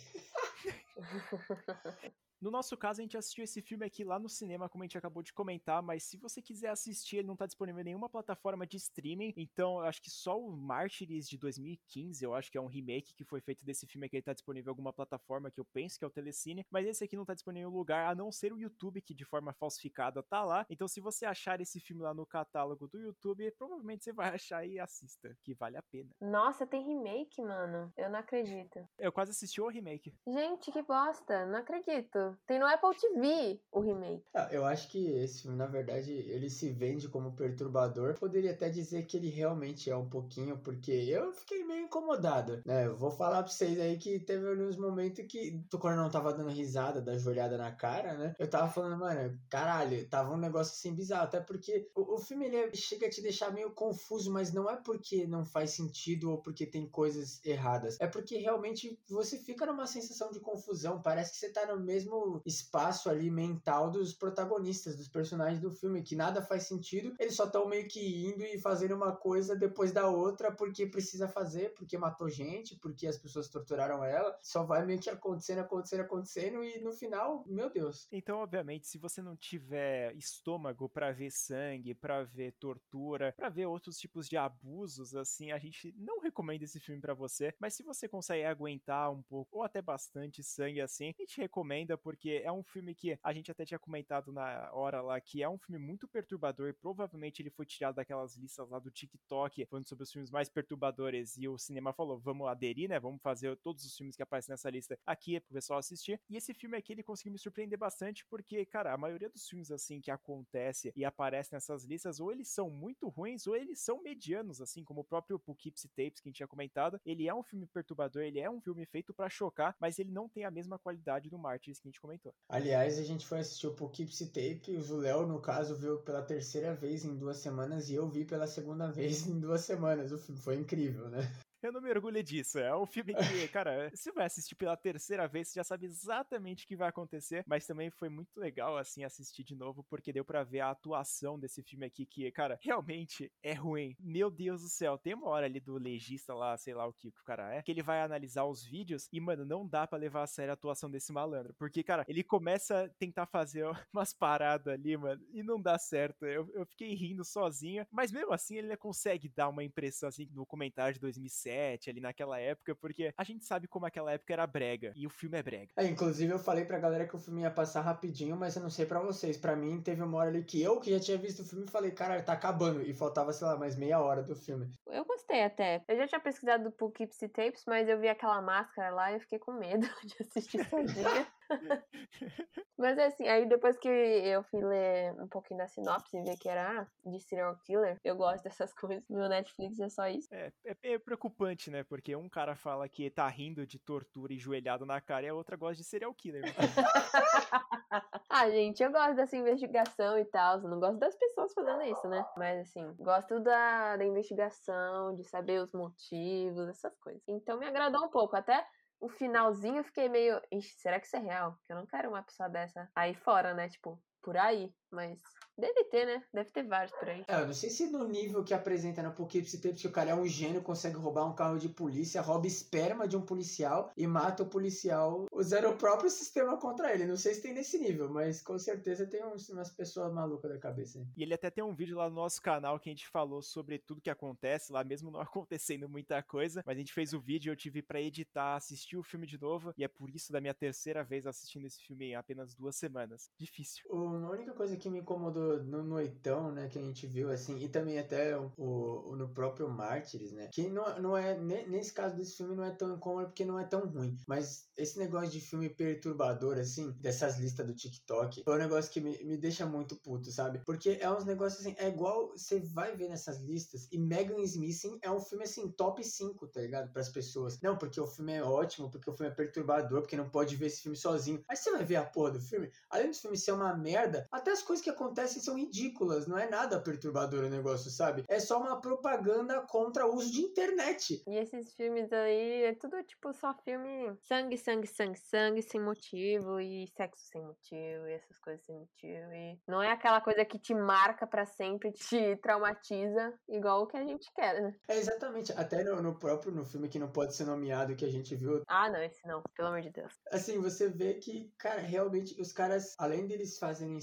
No 2.42 2.50
nosso 2.50 2.78
caso, 2.78 3.02
a 3.02 3.04
gente 3.04 3.18
assistiu 3.18 3.44
esse 3.44 3.62
filme 3.62 3.86
aqui 3.86 4.04
lá 4.04 4.18
no 4.18 4.30
cinema, 4.30 4.70
como 4.70 4.82
a 4.82 4.88
gente 4.88 4.98
acabou 4.98 5.22
de 5.22 5.34
comentar, 5.34 5.84
mas 5.84 6.04
se 6.04 6.16
você 6.18 6.42
quiser 6.42 6.70
assistir, 6.70 7.18
ele 7.18 7.28
não 7.28 7.36
tá 7.36 7.46
disponível 7.46 7.82
em 7.82 7.84
nenhuma 7.84 8.08
plataforma 8.08 8.66
de 8.66 8.78
streaming, 8.78 9.34
então 9.36 9.80
eu 9.80 9.86
acho 9.86 10.02
que 10.02 10.10
só 10.10 10.40
o 10.40 10.50
Mártires 10.50 11.28
de 11.28 11.38
2015, 11.38 12.24
eu 12.24 12.34
acho 12.34 12.50
que 12.50 12.58
é 12.58 12.62
um 12.62 12.68
remake 12.68 13.14
que 13.14 13.26
foi 13.26 13.42
feito 13.42 13.66
desse 13.66 13.86
filme 13.86 14.08
aqui, 14.08 14.16
ele 14.16 14.24
tá 14.24 14.32
disponível 14.32 14.70
em 14.70 14.72
alguma 14.72 14.94
plataforma 14.94 15.52
que 15.52 15.60
eu 15.60 15.66
penso 15.66 16.00
que 16.00 16.06
é 16.06 16.08
o 16.08 16.12
Telecine, 16.12 16.66
mas 16.72 16.88
esse 16.88 17.04
aqui 17.04 17.18
não 17.18 17.26
tá 17.26 17.34
disponível 17.34 17.70
em 17.70 17.74
lugar, 17.74 18.10
a 18.10 18.16
não 18.16 18.32
ser 18.32 18.54
o 18.54 18.58
YouTube, 18.58 19.02
que 19.02 19.14
de 19.14 19.26
forma 19.26 19.52
falsificada 19.52 20.24
tá 20.24 20.42
lá, 20.42 20.66
então 20.70 20.88
se 20.88 21.02
você 21.02 21.26
achar 21.26 21.60
esse 21.60 21.82
filme 21.82 22.04
lá 22.04 22.14
no 22.14 22.26
catálogo 22.26 22.88
do 22.88 23.00
YouTube, 23.00 23.52
provavelmente 23.58 24.06
você 24.06 24.14
vai 24.14 24.30
achar 24.30 24.66
e 24.66 24.80
assista, 24.80 25.38
que 25.44 25.54
vale 25.54 25.76
a 25.76 25.84
pena. 25.84 26.10
Nossa, 26.22 26.66
tem 26.66 26.86
remake, 26.86 27.42
mano, 27.42 27.92
eu 27.98 28.10
não 28.10 28.20
acredito. 28.20 28.80
Eu 28.98 29.12
quase 29.12 29.32
assisti 29.32 29.60
o 29.60 29.68
remake. 29.68 30.16
Gente, 30.26 30.72
que 30.72 30.82
bosta, 30.82 31.46
não 31.46 31.60
acredito. 31.60 32.29
Tem 32.46 32.60
no 32.60 32.66
Apple 32.66 32.96
TV 33.00 33.60
o 33.72 33.80
remake. 33.80 34.24
Ah, 34.34 34.50
eu 34.52 34.66
acho 34.66 34.90
que 34.90 35.12
esse 35.12 35.44
filme, 35.44 35.58
na 35.58 35.68
verdade, 35.68 36.12
ele 36.12 36.50
se 36.50 36.70
vende 36.72 37.08
como 37.08 37.36
perturbador. 37.36 38.16
Poderia 38.20 38.52
até 38.52 38.70
dizer 38.70 39.06
que 39.06 39.18
ele 39.18 39.30
realmente 39.30 39.90
é 39.90 39.96
um 39.96 40.10
pouquinho, 40.10 40.58
porque 40.60 40.92
eu 40.92 41.32
fiquei 41.34 41.64
meio 41.64 41.86
incomodado, 41.86 42.62
né? 42.66 42.86
Eu 42.86 42.96
vou 42.96 43.12
falar 43.12 43.44
pra 43.44 43.52
vocês 43.52 43.80
aí 43.80 43.98
que 43.98 44.20
teve 44.20 44.48
alguns 44.48 44.78
momentos 44.78 45.26
que 45.28 45.64
quando 45.80 45.98
não 45.98 46.10
tava 46.10 46.34
dando 46.34 46.50
risada, 46.50 47.02
da 47.02 47.18
joelhada 47.18 47.58
na 47.58 47.72
cara, 47.72 48.18
né? 48.18 48.34
Eu 48.38 48.50
tava 48.50 48.70
falando, 48.70 49.00
mano, 49.00 49.40
caralho, 49.50 50.08
tava 50.08 50.34
um 50.34 50.38
negócio 50.38 50.74
assim 50.74 50.94
bizarro. 50.94 51.24
Até 51.24 51.40
porque 51.40 51.90
o, 51.96 52.16
o 52.16 52.18
filme 52.20 52.46
ele 52.46 52.76
chega 52.76 53.08
a 53.08 53.10
te 53.10 53.22
deixar 53.22 53.52
meio 53.52 53.72
confuso, 53.72 54.32
mas 54.32 54.54
não 54.54 54.70
é 54.70 54.76
porque 54.76 55.28
não 55.28 55.46
faz 55.46 55.72
sentido 55.72 56.32
ou 56.32 56.42
porque 56.42 56.66
tem 56.66 56.88
coisas 56.88 57.44
erradas. 57.46 57.98
É 58.00 58.08
porque 58.08 58.38
realmente 58.38 59.00
você 59.10 59.38
fica 59.38 59.66
numa 59.66 59.88
sensação 59.88 60.32
de 60.32 60.40
confusão. 60.40 61.02
Parece 61.02 61.32
que 61.32 61.38
você 61.38 61.50
tá 61.50 61.66
no 61.66 61.80
mesmo 61.80 62.19
espaço 62.46 63.10
ali 63.10 63.30
mental 63.30 63.90
dos 63.90 64.14
protagonistas, 64.14 64.96
dos 64.96 65.08
personagens 65.08 65.60
do 65.60 65.72
filme, 65.72 66.04
que 66.04 66.16
nada 66.16 66.42
faz 66.42 66.64
sentido. 66.64 67.16
Eles 67.20 67.36
só 67.36 67.46
estão 67.46 67.68
meio 67.68 67.88
que 67.88 68.28
indo 68.28 68.44
e 68.44 68.60
fazendo 68.60 68.96
uma 68.96 69.16
coisa 69.16 69.56
depois 69.56 69.92
da 69.92 70.08
outra 70.08 70.52
porque 70.52 70.86
precisa 70.86 71.28
fazer, 71.28 71.74
porque 71.74 71.98
matou 71.98 72.30
gente, 72.30 72.76
porque 72.76 73.08
as 73.08 73.18
pessoas 73.18 73.50
torturaram 73.50 74.04
ela. 74.04 74.38
Só 74.42 74.64
vai 74.64 74.86
meio 74.86 75.00
que 75.00 75.10
acontecendo, 75.10 75.60
acontecendo, 75.60 76.02
acontecendo 76.02 76.64
e 76.64 76.80
no 76.80 76.92
final, 76.94 77.44
meu 77.48 77.70
Deus. 77.70 78.08
Então, 78.12 78.40
obviamente, 78.40 78.88
se 78.88 78.98
você 78.98 79.22
não 79.22 79.36
tiver 79.36 80.16
estômago 80.16 80.90
para 80.90 81.12
ver 81.12 81.32
sangue, 81.32 81.94
para 81.94 82.24
ver 82.24 82.54
tortura, 82.54 83.34
para 83.36 83.50
ver 83.50 83.66
outros 83.66 83.98
tipos 83.98 84.28
de 84.28 84.38
abusos, 84.38 85.16
assim, 85.16 85.52
a 85.52 85.58
gente 85.58 85.94
não 85.98 86.20
recomenda 86.20 86.64
esse 86.64 86.80
filme 86.80 87.02
para 87.02 87.14
você. 87.14 87.54
Mas 87.60 87.74
se 87.74 87.84
você 87.84 88.08
consegue 88.08 88.46
aguentar 88.46 89.12
um 89.12 89.22
pouco 89.22 89.58
ou 89.58 89.64
até 89.64 89.82
bastante 89.82 90.44
sangue 90.44 90.82
assim, 90.82 91.10
a 91.10 91.22
gente 91.22 91.40
recomenda 91.40 91.98
porque 92.10 92.42
é 92.44 92.52
um 92.52 92.64
filme 92.64 92.96
que 92.96 93.20
a 93.22 93.32
gente 93.32 93.52
até 93.52 93.64
tinha 93.64 93.78
comentado 93.78 94.32
na 94.32 94.68
hora 94.74 95.00
lá 95.00 95.22
que 95.22 95.44
é 95.44 95.48
um 95.48 95.60
filme 95.60 95.78
muito 95.78 96.08
perturbador. 96.08 96.74
Provavelmente 96.82 97.40
ele 97.40 97.52
foi 97.52 97.68
tirado 97.68 97.98
daquelas 97.98 98.36
listas 98.36 98.68
lá 98.68 98.80
do 98.80 98.90
TikTok 98.90 99.64
falando 99.68 99.88
sobre 99.88 100.06
os 100.06 100.12
filmes 100.12 100.32
mais 100.32 100.50
perturbadores 100.50 101.38
e 101.38 101.48
o 101.48 101.56
cinema 101.60 101.94
falou: 101.94 102.18
vamos 102.18 102.48
aderir, 102.48 102.90
né? 102.90 103.00
Vamos 103.00 103.22
fazer 103.22 103.56
todos 103.58 103.86
os 103.86 103.96
filmes 103.96 104.16
que 104.16 104.24
aparecem 104.24 104.52
nessa 104.52 104.72
lista 104.72 104.98
aqui 105.06 105.40
pro 105.40 105.54
pessoal 105.54 105.78
assistir. 105.78 106.20
E 106.28 106.36
esse 106.36 106.52
filme 106.52 106.76
aqui 106.78 106.94
ele 106.94 107.04
conseguiu 107.04 107.32
me 107.32 107.38
surpreender 107.38 107.78
bastante 107.78 108.26
porque, 108.26 108.66
cara, 108.66 108.92
a 108.92 108.98
maioria 108.98 109.30
dos 109.30 109.48
filmes 109.48 109.70
assim 109.70 110.02
que 110.02 110.10
acontece 110.10 110.92
e 110.96 111.06
aparece 111.06 111.54
nessas 111.54 111.84
listas 111.84 112.20
ou 112.20 112.32
eles 112.32 112.48
são 112.48 112.72
muito 112.72 113.08
ruins 113.08 113.46
ou 113.46 113.56
eles 113.56 113.82
são 113.82 114.02
medianos, 114.02 114.62
assim 114.62 114.84
como 114.84 115.02
o 115.02 115.06
próprio 115.06 115.38
Poughkeepsie 115.38 115.90
Tapes 115.90 116.20
que 116.22 116.28
a 116.28 116.32
gente 116.32 116.38
tinha 116.38 116.48
comentado. 116.48 117.00
Ele 117.06 117.28
é 117.28 117.36
um 117.36 117.44
filme 117.44 117.68
perturbador, 117.68 118.24
ele 118.24 118.40
é 118.40 118.50
um 118.50 118.60
filme 118.60 118.84
feito 118.88 119.14
para 119.14 119.30
chocar, 119.30 119.76
mas 119.80 120.00
ele 120.00 120.12
não 120.12 120.28
tem 120.28 120.44
a 120.44 120.50
mesma 120.50 120.80
qualidade 120.80 121.30
do 121.30 121.38
Martyrs 121.38 121.80
que 121.80 121.88
a 121.88 121.92
gente 121.92 121.99
comentou. 122.00 122.34
Aliás, 122.48 122.98
a 122.98 123.04
gente 123.04 123.26
foi 123.26 123.40
assistir 123.40 123.68
o 123.68 123.76
Poughkeepsie 123.76 124.28
Tape, 124.28 124.78
o 124.78 124.98
Léo, 124.98 125.28
no 125.28 125.42
caso, 125.42 125.76
viu 125.76 126.00
pela 126.00 126.22
terceira 126.22 126.74
vez 126.74 127.06
em 127.06 127.16
duas 127.16 127.38
semanas 127.38 127.90
e 127.90 127.96
eu 127.96 128.08
vi 128.08 128.26
pela 128.26 128.48
segunda 128.48 128.92
vez 128.92 129.28
em 129.28 129.40
duas 129.40 129.62
semanas. 129.62 130.12
O 130.12 130.18
filme 130.18 130.42
foi 130.42 130.56
incrível, 130.56 131.10
né? 131.10 131.30
Eu 131.62 131.74
não 131.74 131.82
me 131.82 131.90
orgulho 131.90 132.24
disso. 132.24 132.58
É 132.58 132.74
um 132.74 132.86
filme 132.86 133.14
que, 133.14 133.20
cara, 133.50 133.92
se 133.94 134.12
vai 134.14 134.26
assistir 134.26 134.56
pela 134.56 134.78
terceira 134.78 135.28
vez, 135.28 135.50
você 135.50 135.60
já 135.60 135.64
sabe 135.64 135.86
exatamente 135.88 136.64
o 136.64 136.68
que 136.68 136.76
vai 136.76 136.88
acontecer. 136.88 137.44
Mas 137.46 137.66
também 137.66 137.90
foi 137.92 138.08
muito 138.08 138.40
legal, 138.40 138.78
assim, 138.78 139.04
assistir 139.04 139.44
de 139.44 139.56
novo, 139.56 139.84
porque 139.90 140.14
deu 140.14 140.24
para 140.24 140.44
ver 140.44 140.62
a 140.62 140.70
atuação 140.70 141.38
desse 141.38 141.62
filme 141.62 141.86
aqui, 141.86 142.06
que, 142.06 142.32
cara, 142.32 142.58
realmente 142.62 143.30
é 143.44 143.54
ruim. 143.54 143.94
Meu 144.00 144.32
Deus 144.32 144.62
do 144.62 144.70
céu. 144.70 144.98
Tem 144.98 145.14
uma 145.14 145.28
hora 145.28 145.48
ali 145.48 145.60
do 145.60 145.78
legista 145.78 146.34
lá, 146.34 146.58
sei 146.58 146.74
lá 146.74 146.88
o 146.88 146.94
que, 146.94 147.10
o 147.10 147.24
cara 147.26 147.54
é, 147.54 147.62
que 147.62 147.72
ele 147.72 147.84
vai 147.84 148.02
analisar 148.02 148.46
os 148.46 148.64
vídeos 148.64 149.10
e, 149.12 149.20
mano, 149.20 149.44
não 149.44 149.68
dá 149.68 149.86
para 149.86 149.98
levar 149.98 150.24
a 150.24 150.28
sério 150.28 150.52
a 150.52 150.54
atuação 150.54 150.90
desse 150.90 151.12
malandro. 151.12 151.54
Porque, 151.56 151.84
cara, 151.90 152.06
ele 152.08 152.24
começa 152.24 152.84
a 152.84 152.90
tentar 153.00 153.26
fazer 153.26 153.66
umas 153.92 154.14
paradas 154.14 154.72
ali, 154.72 154.96
mano, 154.96 155.20
e 155.34 155.42
não 155.42 155.60
dá 155.60 155.80
certo. 155.80 156.24
Eu, 156.24 156.48
eu 156.54 156.64
fiquei 156.68 156.94
rindo 156.94 157.26
sozinho, 157.26 157.84
mas 157.92 158.12
mesmo 158.12 158.32
assim 158.32 158.58
ele 158.58 158.78
consegue 158.78 159.28
dar 159.28 159.50
uma 159.50 159.64
impressão, 159.64 160.08
assim, 160.08 160.28
no 160.32 160.46
comentário 160.46 160.94
de 160.94 161.00
2007 161.00 161.90
ali 161.90 162.00
naquela 162.00 162.40
época, 162.40 162.76
porque 162.76 163.12
a 163.18 163.24
gente 163.24 163.44
sabe 163.44 163.68
como 163.68 163.88
aquela 163.88 164.12
época 164.12 164.32
era 164.32 164.46
brega, 164.46 164.94
e 164.96 165.08
o 165.08 165.10
filme 165.10 165.40
é 165.40 165.42
brega. 165.42 165.74
É, 165.78 165.88
inclusive 165.88 166.32
eu 166.32 166.38
falei 166.38 166.64
pra 166.64 166.78
galera 166.78 167.08
que 167.08 167.16
o 167.16 167.20
filme 167.20 167.42
ia 167.42 167.50
passar 167.50 167.82
rapidinho, 167.82 168.38
mas 168.38 168.56
eu 168.56 168.62
não 168.62 168.70
sei 168.70 168.86
para 168.86 169.00
vocês. 169.00 169.36
para 169.36 169.56
mim, 169.56 169.82
teve 169.82 170.04
uma 170.04 170.20
hora 170.20 170.30
ali 170.30 170.44
que 170.44 170.62
eu, 170.62 170.80
que 170.80 170.92
já 170.92 171.00
tinha 171.00 171.18
visto 171.18 171.42
o 171.42 171.46
filme, 171.46 171.66
falei, 171.68 171.90
cara, 171.90 172.22
tá 172.22 172.34
acabando, 172.34 172.84
e 172.84 172.94
faltava, 172.94 173.34
sei 173.34 173.48
lá, 173.48 173.58
mais 173.58 173.76
meia 173.76 174.00
hora 174.00 174.22
do 174.22 174.36
filme. 174.36 174.70
Eu 174.86 175.04
gostei 175.06 175.44
até. 175.44 175.84
Eu 175.88 175.98
já 175.98 176.08
tinha 176.08 176.20
pesquisado 176.20 176.66
do 176.66 176.72
Poughkeepsie 176.72 177.30
Tapes, 177.30 177.64
mas 177.66 177.90
eu 177.90 178.00
vi 178.00 178.08
aquela 178.08 178.40
máscara 178.44 178.94
lá 178.94 179.12
e 179.12 179.16
eu 179.16 179.20
fiquei 179.22 179.40
com 179.40 179.54
medo 179.54 179.88
de 180.06 180.16
assistir 180.22 180.64
sozinha. 180.70 181.28
Mas 182.78 182.98
é 182.98 183.08
assim, 183.08 183.28
aí 183.28 183.46
depois 183.46 183.78
que 183.78 183.88
eu 183.88 184.42
fui 184.44 184.64
ler 184.64 185.14
um 185.22 185.28
pouquinho 185.28 185.58
da 185.58 185.68
sinopse 185.68 186.18
e 186.18 186.24
ver 186.24 186.38
que 186.38 186.48
era 186.48 186.82
ah, 186.82 187.10
de 187.10 187.20
serial 187.20 187.58
killer, 187.66 187.98
eu 188.04 188.16
gosto 188.16 188.44
dessas 188.44 188.74
coisas. 188.80 189.04
Meu 189.10 189.28
Netflix 189.28 189.80
é 189.80 189.90
só 189.90 190.08
isso. 190.08 190.28
É, 190.32 190.52
é, 190.66 190.94
é, 190.94 190.98
preocupante, 190.98 191.70
né? 191.70 191.84
Porque 191.84 192.16
um 192.16 192.30
cara 192.30 192.56
fala 192.56 192.88
que 192.88 193.10
tá 193.10 193.28
rindo 193.28 193.66
de 193.66 193.80
tortura 193.80 194.34
e 194.34 194.40
joelhado 194.40 194.86
na 194.86 195.02
cara 195.02 195.26
e 195.26 195.30
a 195.30 195.34
outra 195.34 195.58
gosta 195.58 195.76
de 195.76 195.84
serial 195.84 196.14
killer. 196.14 196.44
Né? 196.44 196.54
ah, 198.30 198.50
gente, 198.50 198.82
eu 198.82 198.92
gosto 198.92 199.16
dessa 199.16 199.36
investigação 199.36 200.18
e 200.18 200.26
tal. 200.26 200.62
Não 200.62 200.80
gosto 200.80 201.00
das 201.00 201.16
pessoas 201.16 201.54
fazendo 201.54 201.82
isso, 201.84 202.08
né? 202.08 202.26
Mas 202.38 202.62
assim, 202.62 202.94
gosto 203.00 203.40
da, 203.40 203.98
da 203.98 204.06
investigação, 204.06 205.14
de 205.16 205.24
saber 205.24 205.62
os 205.62 205.74
motivos, 205.74 206.70
essas 206.70 206.98
coisas. 207.00 207.22
Então 207.28 207.58
me 207.58 207.66
agradou 207.66 208.06
um 208.06 208.10
pouco. 208.10 208.36
Até 208.36 208.66
o 209.00 209.10
finalzinho 209.10 209.78
eu 209.78 209.84
fiquei 209.84 210.10
meio. 210.10 210.42
será 210.62 211.00
que 211.00 211.06
isso 211.06 211.16
é 211.16 211.20
real? 211.20 211.54
Porque 211.54 211.72
eu 211.72 211.78
não 211.78 211.86
quero 211.86 212.10
uma 212.10 212.24
pessoa 212.24 212.50
dessa 212.50 212.90
aí 212.96 213.14
fora, 213.14 213.54
né? 213.54 213.70
Tipo, 213.70 214.02
por 214.22 214.38
aí. 214.38 214.74
Mas 214.92 215.20
Deve 215.60 215.84
ter, 215.84 216.06
né? 216.06 216.24
Deve 216.34 216.50
ter 216.52 216.64
vários 216.64 216.92
por 216.94 217.10
aí. 217.10 217.26
É, 217.28 217.42
eu 217.42 217.48
não 217.48 217.54
sei 217.54 217.70
se 217.70 217.88
no 217.88 218.08
nível 218.08 218.44
que 218.44 218.54
apresenta 218.54 219.04
no 219.04 219.12
Poughkeepsie 219.12 219.60
Tapes, 219.60 219.82
que 219.82 219.88
o 219.88 219.92
cara 219.92 220.12
é 220.12 220.16
um 220.16 220.26
gênio, 220.26 220.62
consegue 220.62 220.96
roubar 220.96 221.28
um 221.28 221.36
carro 221.36 221.58
de 221.58 221.68
polícia, 221.68 222.22
rouba 222.22 222.48
esperma 222.48 223.06
de 223.06 223.18
um 223.18 223.22
policial 223.22 223.92
e 223.98 224.08
mata 224.08 224.44
o 224.44 224.46
policial 224.50 225.26
usando 225.34 225.68
o 225.70 225.76
próprio 225.76 226.10
sistema 226.10 226.58
contra 226.58 226.94
ele. 226.94 227.06
Não 227.06 227.18
sei 227.18 227.34
se 227.34 227.42
tem 227.42 227.54
nesse 227.54 227.78
nível, 227.78 228.10
mas 228.10 228.42
com 228.42 228.58
certeza 228.58 229.06
tem 229.06 229.22
uns, 229.26 229.50
umas 229.50 229.70
pessoas 229.70 230.14
malucas 230.14 230.50
da 230.50 230.58
cabeça. 230.58 231.06
E 231.18 231.24
ele 231.24 231.34
até 231.34 231.50
tem 231.52 231.64
um 231.64 231.76
vídeo 231.76 231.98
lá 231.98 232.10
no 232.10 232.16
nosso 232.16 232.42
canal 232.42 232.80
que 232.80 232.90
a 232.90 232.94
gente 232.94 233.08
falou 233.10 233.42
sobre 233.42 233.78
tudo 233.80 234.02
que 234.02 234.10
acontece 234.10 234.72
lá, 234.72 234.82
mesmo 234.82 235.12
não 235.12 235.20
acontecendo 235.20 235.90
muita 235.90 236.24
coisa, 236.24 236.64
mas 236.66 236.78
a 236.78 236.80
gente 236.80 236.94
fez 236.94 237.12
o 237.12 237.20
vídeo, 237.20 237.52
eu 237.52 237.58
tive 237.58 237.82
para 237.82 238.02
editar, 238.02 238.56
assistir 238.56 238.96
o 238.96 239.04
filme 239.04 239.28
de 239.28 239.38
novo, 239.38 239.74
e 239.78 239.84
é 239.84 239.90
por 239.90 240.10
isso 240.10 240.32
da 240.32 240.40
minha 240.40 240.54
terceira 240.54 241.04
vez 241.04 241.28
assistindo 241.28 241.66
esse 241.66 241.82
filme 241.82 242.12
em 242.12 242.16
apenas 242.16 242.56
duas 242.56 242.78
semanas. 242.78 243.30
Difícil. 243.38 243.84
a 243.92 244.32
única 244.32 244.54
coisa 244.54 244.78
que 244.80 244.90
me 244.90 245.00
incomodou 245.00 245.64
no 245.64 245.84
Noitão, 245.84 246.52
né, 246.52 246.68
que 246.68 246.80
a 246.80 246.82
gente 246.82 247.06
viu, 247.06 247.32
assim, 247.32 247.58
e 247.60 247.68
também 247.68 248.00
até 248.00 248.38
o, 248.38 248.52
o 248.58 249.16
no 249.16 249.30
próprio 249.30 249.70
Mártires, 249.70 250.32
né, 250.32 250.50
que 250.52 250.68
não, 250.68 251.00
não 251.00 251.18
é, 251.18 251.38
nesse 251.38 251.94
caso 251.94 252.16
desse 252.16 252.38
filme 252.38 252.56
não 252.56 252.64
é 252.64 252.72
tão 252.72 252.96
incômodo 252.96 253.28
porque 253.28 253.46
não 253.46 253.60
é 253.60 253.66
tão 253.66 253.88
ruim, 253.88 254.18
mas 254.28 254.70
esse 254.78 254.98
negócio 254.98 255.30
de 255.30 255.42
filme 255.42 255.70
perturbador, 255.70 256.58
assim, 256.58 256.92
dessas 257.00 257.38
listas 257.38 257.66
do 257.66 257.76
TikTok, 257.76 258.44
é 258.46 258.50
um 258.50 258.58
negócio 258.58 258.92
que 258.92 259.02
me, 259.02 259.22
me 259.24 259.38
deixa 259.38 259.66
muito 259.66 259.96
puto, 259.98 260.32
sabe? 260.32 260.60
Porque 260.66 260.98
é 261.02 261.12
uns 261.12 261.26
negócios, 261.26 261.62
assim, 261.62 261.76
é 261.78 261.88
igual 261.88 262.30
você 262.30 262.60
vai 262.60 262.96
ver 262.96 263.10
nessas 263.10 263.40
listas, 263.42 263.88
e 263.92 263.98
Megan 263.98 264.40
Smith 264.42 264.80
é 265.02 265.12
um 265.12 265.20
filme, 265.20 265.44
assim, 265.44 265.70
top 265.72 266.04
5, 266.04 266.48
tá 266.48 266.62
ligado? 266.62 266.92
Para 266.92 267.02
as 267.02 267.10
pessoas. 267.10 267.60
Não, 267.62 267.78
porque 267.78 268.00
o 268.00 268.08
filme 268.08 268.34
é 268.34 268.44
ótimo, 268.44 268.90
porque 268.90 269.10
o 269.10 269.14
filme 269.14 269.32
é 269.32 269.36
perturbador, 269.36 270.02
porque 270.02 270.16
não 270.16 270.30
pode 270.30 270.56
ver 270.56 270.68
esse 270.68 270.82
filme 270.82 270.98
sozinho. 270.98 271.44
Aí 271.50 271.56
você 271.56 271.72
vai 271.72 271.84
ver 271.84 271.98
a 271.98 272.04
porra 272.04 272.32
do 272.32 272.42
filme, 272.42 272.72
além 272.90 273.12
do 273.12 273.18
filme 273.18 273.38
ser 273.38 273.52
uma 273.52 273.76
merda, 273.76 274.28
até 274.32 274.52
as 274.52 274.62
coisas 274.70 274.84
que 274.84 274.90
acontecem 274.92 275.42
são 275.42 275.58
ridículas, 275.58 276.28
não 276.28 276.38
é 276.38 276.48
nada 276.48 276.80
perturbador 276.80 277.44
o 277.44 277.50
negócio, 277.50 277.90
sabe? 277.90 278.24
É 278.28 278.40
só 278.40 278.60
uma 278.60 278.80
propaganda 278.80 279.60
contra 279.62 280.06
o 280.06 280.16
uso 280.16 280.32
de 280.32 280.42
internet. 280.42 281.24
E 281.28 281.38
esses 281.38 281.74
filmes 281.74 282.14
aí 282.14 282.66
é 282.66 282.76
tudo 282.76 283.02
tipo 283.04 283.34
só 283.34 283.52
filme 283.66 284.16
sangue, 284.28 284.58
sangue, 284.58 284.86
sangue, 284.86 285.18
sangue 285.18 285.64
sem 285.64 285.82
motivo 285.82 286.60
e 286.60 286.88
sexo 286.96 287.26
sem 287.32 287.42
motivo 287.42 288.08
e 288.08 288.14
essas 288.14 288.38
coisas 288.38 288.64
sem 288.64 288.76
motivo. 288.76 289.34
E 289.34 289.60
não 289.68 289.82
é 289.82 289.92
aquela 289.92 290.22
coisa 290.22 290.46
que 290.46 290.60
te 290.60 290.76
marca 290.76 291.26
para 291.26 291.48
sempre, 291.48 291.92
te 291.92 292.36
traumatiza, 292.38 293.34
igual 293.48 293.82
o 293.82 293.88
que 293.88 293.98
a 293.98 294.04
gente 294.04 294.32
quer, 294.36 294.62
né? 294.62 294.76
É 294.88 294.98
exatamente. 294.98 295.52
Até 295.54 295.84
no, 295.84 296.00
no 296.00 296.20
próprio 296.20 296.52
no 296.52 296.64
filme 296.64 296.88
que 296.88 297.00
não 297.00 297.12
pode 297.12 297.36
ser 297.36 297.46
nomeado 297.46 297.96
que 297.96 298.06
a 298.06 298.12
gente 298.12 298.36
viu. 298.36 298.62
Ah, 298.68 298.88
não, 298.88 299.02
esse 299.02 299.26
não, 299.26 299.42
pelo 299.56 299.70
amor 299.70 299.82
de 299.82 299.90
Deus. 299.90 300.14
Assim, 300.32 300.60
você 300.60 300.88
vê 300.88 301.16
que, 301.16 301.52
cara, 301.58 301.82
realmente 301.82 302.40
os 302.40 302.52
caras, 302.52 302.94
além 303.00 303.26
deles 303.26 303.58
fazerem 303.58 303.98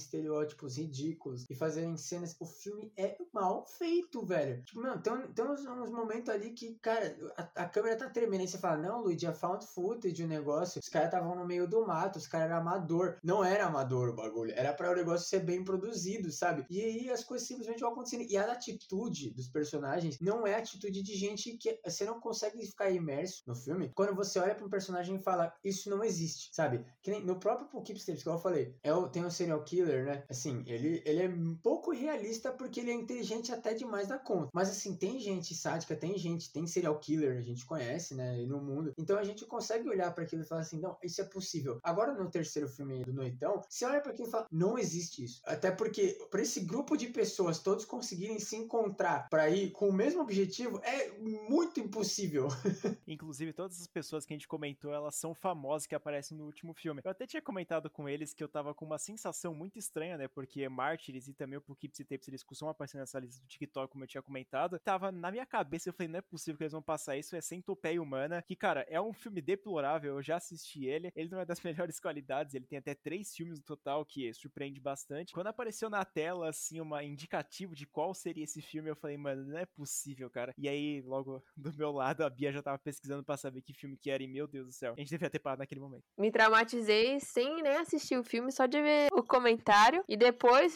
estereótipos 0.56 0.76
ridículos, 0.76 1.46
e 1.48 1.54
fazerem 1.54 1.96
cenas. 1.96 2.34
O 2.40 2.46
filme 2.46 2.92
é 2.96 3.16
mal 3.32 3.66
feito, 3.66 4.24
velho. 4.24 4.62
Tipo, 4.64 4.80
mano, 4.80 5.00
tem, 5.02 5.32
tem 5.32 5.44
uns, 5.44 5.60
uns 5.66 5.90
momentos 5.90 6.28
ali 6.30 6.50
que, 6.50 6.74
cara, 6.76 7.16
a, 7.36 7.62
a, 7.62 7.68
câmera 7.68 7.96
tá 7.96 8.08
tremendo. 8.08 8.40
Aí 8.40 8.48
você 8.48 8.58
fala, 8.58 8.78
não, 8.78 9.02
Luigi, 9.02 9.26
é 9.26 9.32
found 9.32 9.64
footage 9.66 10.24
o 10.24 10.28
negócio. 10.28 10.80
Os 10.80 10.88
caras 10.88 11.08
estavam 11.08 11.36
no 11.36 11.46
meio 11.46 11.68
do 11.68 11.86
mato, 11.86 12.16
os 12.16 12.26
caras 12.26 12.50
eram 12.50 12.60
amador. 12.60 13.18
Não 13.22 13.44
era 13.44 13.66
amador 13.66 14.08
o 14.08 14.16
bagulho. 14.16 14.52
Era 14.56 14.72
para 14.72 14.92
o 14.92 14.96
negócio 14.96 15.28
ser 15.28 15.40
bem 15.40 15.62
produzido, 15.62 16.30
sabe? 16.32 16.64
E 16.70 16.80
aí 16.80 17.10
as 17.10 17.22
coisas 17.22 17.46
simplesmente 17.46 17.80
vão 17.80 17.92
acontecendo. 17.92 18.26
E 18.28 18.36
a 18.36 18.52
atitude 18.52 19.30
dos 19.30 19.48
personagens 19.48 20.18
não 20.20 20.46
é 20.46 20.54
atitude 20.54 21.02
de 21.02 21.14
gente 21.14 21.56
que 21.58 21.78
você 21.84 22.04
não 22.04 22.20
consegue 22.20 22.64
ficar 22.66 22.90
imerso 22.90 23.42
no 23.46 23.54
filme 23.54 23.90
quando 23.94 24.14
você 24.14 24.38
olha 24.38 24.54
para 24.54 24.64
um 24.64 24.70
personagem 24.70 25.16
e 25.16 25.22
fala, 25.22 25.52
isso 25.64 25.90
não 25.90 26.02
existe, 26.02 26.54
sabe? 26.54 26.84
Que 27.02 27.10
nem 27.10 27.24
no 27.24 27.38
próprio 27.38 27.68
Poughkeepsie 27.68 28.16
que 28.16 28.28
eu 28.28 28.38
falei, 28.38 28.74
é 28.82 28.92
o, 28.92 29.08
tem 29.08 29.24
o 29.24 29.30
serial 29.30 29.62
killer, 29.64 30.04
né? 30.04 30.24
Assim, 30.28 30.45
assim, 30.46 30.62
ele, 30.66 31.02
ele 31.04 31.22
é 31.22 31.28
um 31.28 31.56
pouco 31.56 31.90
realista 31.90 32.52
porque 32.52 32.80
ele 32.80 32.90
é 32.90 32.94
inteligente 32.94 33.52
até 33.52 33.74
demais 33.74 34.08
da 34.08 34.18
conta. 34.18 34.50
Mas 34.52 34.70
assim, 34.70 34.96
tem 34.96 35.18
gente 35.18 35.54
sádica, 35.54 35.96
tem 35.96 36.16
gente, 36.16 36.52
tem 36.52 36.66
serial 36.66 36.98
killer, 36.98 37.38
a 37.38 37.42
gente 37.42 37.64
conhece, 37.64 38.14
né, 38.14 38.36
no 38.46 38.60
mundo. 38.60 38.92
Então 38.96 39.18
a 39.18 39.24
gente 39.24 39.44
consegue 39.46 39.88
olhar 39.88 40.12
para 40.14 40.24
aquilo 40.24 40.42
e 40.42 40.46
falar 40.46 40.60
assim, 40.60 40.80
não, 40.80 40.96
isso 41.02 41.20
é 41.20 41.24
possível. 41.24 41.78
Agora 41.82 42.14
no 42.14 42.30
terceiro 42.30 42.68
filme 42.68 43.04
do 43.04 43.12
Noitão, 43.12 43.62
você 43.68 43.84
olha 43.84 44.00
para 44.00 44.12
aquilo 44.12 44.28
e 44.28 44.30
fala, 44.30 44.46
não 44.50 44.78
existe 44.78 45.24
isso. 45.24 45.42
Até 45.44 45.70
porque 45.70 46.18
para 46.30 46.42
esse 46.42 46.60
grupo 46.60 46.96
de 46.96 47.08
pessoas 47.08 47.58
todos 47.58 47.84
conseguirem 47.84 48.38
se 48.38 48.56
encontrar 48.56 49.28
para 49.28 49.48
ir 49.48 49.70
com 49.72 49.88
o 49.88 49.92
mesmo 49.92 50.20
objetivo 50.20 50.80
é 50.82 51.10
muito 51.18 51.80
impossível. 51.80 52.48
Inclusive 53.06 53.52
todas 53.52 53.80
as 53.80 53.86
pessoas 53.86 54.24
que 54.24 54.32
a 54.32 54.36
gente 54.36 54.48
comentou, 54.48 54.92
elas 54.92 55.14
são 55.14 55.34
famosas 55.34 55.86
que 55.86 55.94
aparecem 55.94 56.36
no 56.36 56.44
último 56.44 56.72
filme. 56.74 57.00
Eu 57.04 57.10
até 57.10 57.26
tinha 57.26 57.42
comentado 57.42 57.90
com 57.90 58.08
eles 58.08 58.32
que 58.32 58.42
eu 58.42 58.48
tava 58.48 58.74
com 58.74 58.84
uma 58.84 58.98
sensação 58.98 59.54
muito 59.54 59.78
estranha, 59.78 60.16
né? 60.16 60.28
Porque 60.36 60.68
Mártires 60.68 61.28
e 61.28 61.32
também 61.32 61.56
o 61.56 61.62
Pouquips 61.62 61.98
e 61.98 62.04
Tapes, 62.04 62.28
eles 62.28 62.42
costumam 62.42 62.70
aparecer 62.70 62.98
nessa 62.98 63.18
lista 63.18 63.40
do 63.40 63.48
TikTok, 63.48 63.90
como 63.90 64.04
eu 64.04 64.08
tinha 64.08 64.20
comentado. 64.20 64.78
Tava 64.78 65.10
na 65.10 65.30
minha 65.30 65.46
cabeça, 65.46 65.88
eu 65.88 65.94
falei, 65.94 66.08
não 66.08 66.18
é 66.18 66.20
possível 66.20 66.58
que 66.58 66.64
eles 66.64 66.74
vão 66.74 66.82
passar 66.82 67.16
isso, 67.16 67.34
é 67.34 67.40
Centopeia 67.40 68.02
Humana, 68.02 68.42
que, 68.42 68.54
cara, 68.54 68.84
é 68.90 69.00
um 69.00 69.14
filme 69.14 69.40
deplorável, 69.40 70.16
eu 70.16 70.22
já 70.22 70.36
assisti 70.36 70.84
ele, 70.84 71.10
ele 71.16 71.30
não 71.30 71.40
é 71.40 71.46
das 71.46 71.58
melhores 71.64 71.98
qualidades, 71.98 72.54
ele 72.54 72.66
tem 72.66 72.78
até 72.78 72.94
três 72.94 73.34
filmes 73.34 73.58
no 73.58 73.64
total, 73.64 74.04
que 74.04 74.30
surpreende 74.34 74.78
bastante. 74.78 75.32
Quando 75.32 75.46
apareceu 75.46 75.88
na 75.88 76.04
tela, 76.04 76.50
assim, 76.50 76.82
uma 76.82 77.02
indicativo 77.02 77.74
de 77.74 77.86
qual 77.86 78.12
seria 78.12 78.44
esse 78.44 78.60
filme, 78.60 78.90
eu 78.90 78.96
falei, 78.96 79.16
mano, 79.16 79.42
não 79.42 79.58
é 79.58 79.64
possível, 79.64 80.28
cara. 80.28 80.52
E 80.58 80.68
aí, 80.68 81.00
logo 81.00 81.42
do 81.56 81.72
meu 81.72 81.92
lado, 81.92 82.22
a 82.22 82.28
Bia 82.28 82.52
já 82.52 82.60
tava 82.60 82.78
pesquisando 82.78 83.24
para 83.24 83.38
saber 83.38 83.62
que 83.62 83.72
filme 83.72 83.96
que 83.96 84.10
era, 84.10 84.22
e 84.22 84.26
meu 84.26 84.46
Deus 84.46 84.66
do 84.66 84.72
céu, 84.72 84.92
a 84.92 85.00
gente 85.00 85.08
devia 85.08 85.30
ter 85.30 85.38
parado 85.38 85.60
naquele 85.60 85.80
momento. 85.80 86.04
Me 86.18 86.30
traumatizei 86.30 87.18
sem 87.20 87.62
nem 87.62 87.78
assistir 87.78 88.18
o 88.18 88.22
filme, 88.22 88.52
só 88.52 88.66
de 88.66 88.82
ver 88.82 89.08
o 89.12 89.22
comentário, 89.22 90.04
e 90.06 90.14
depois, 90.14 90.25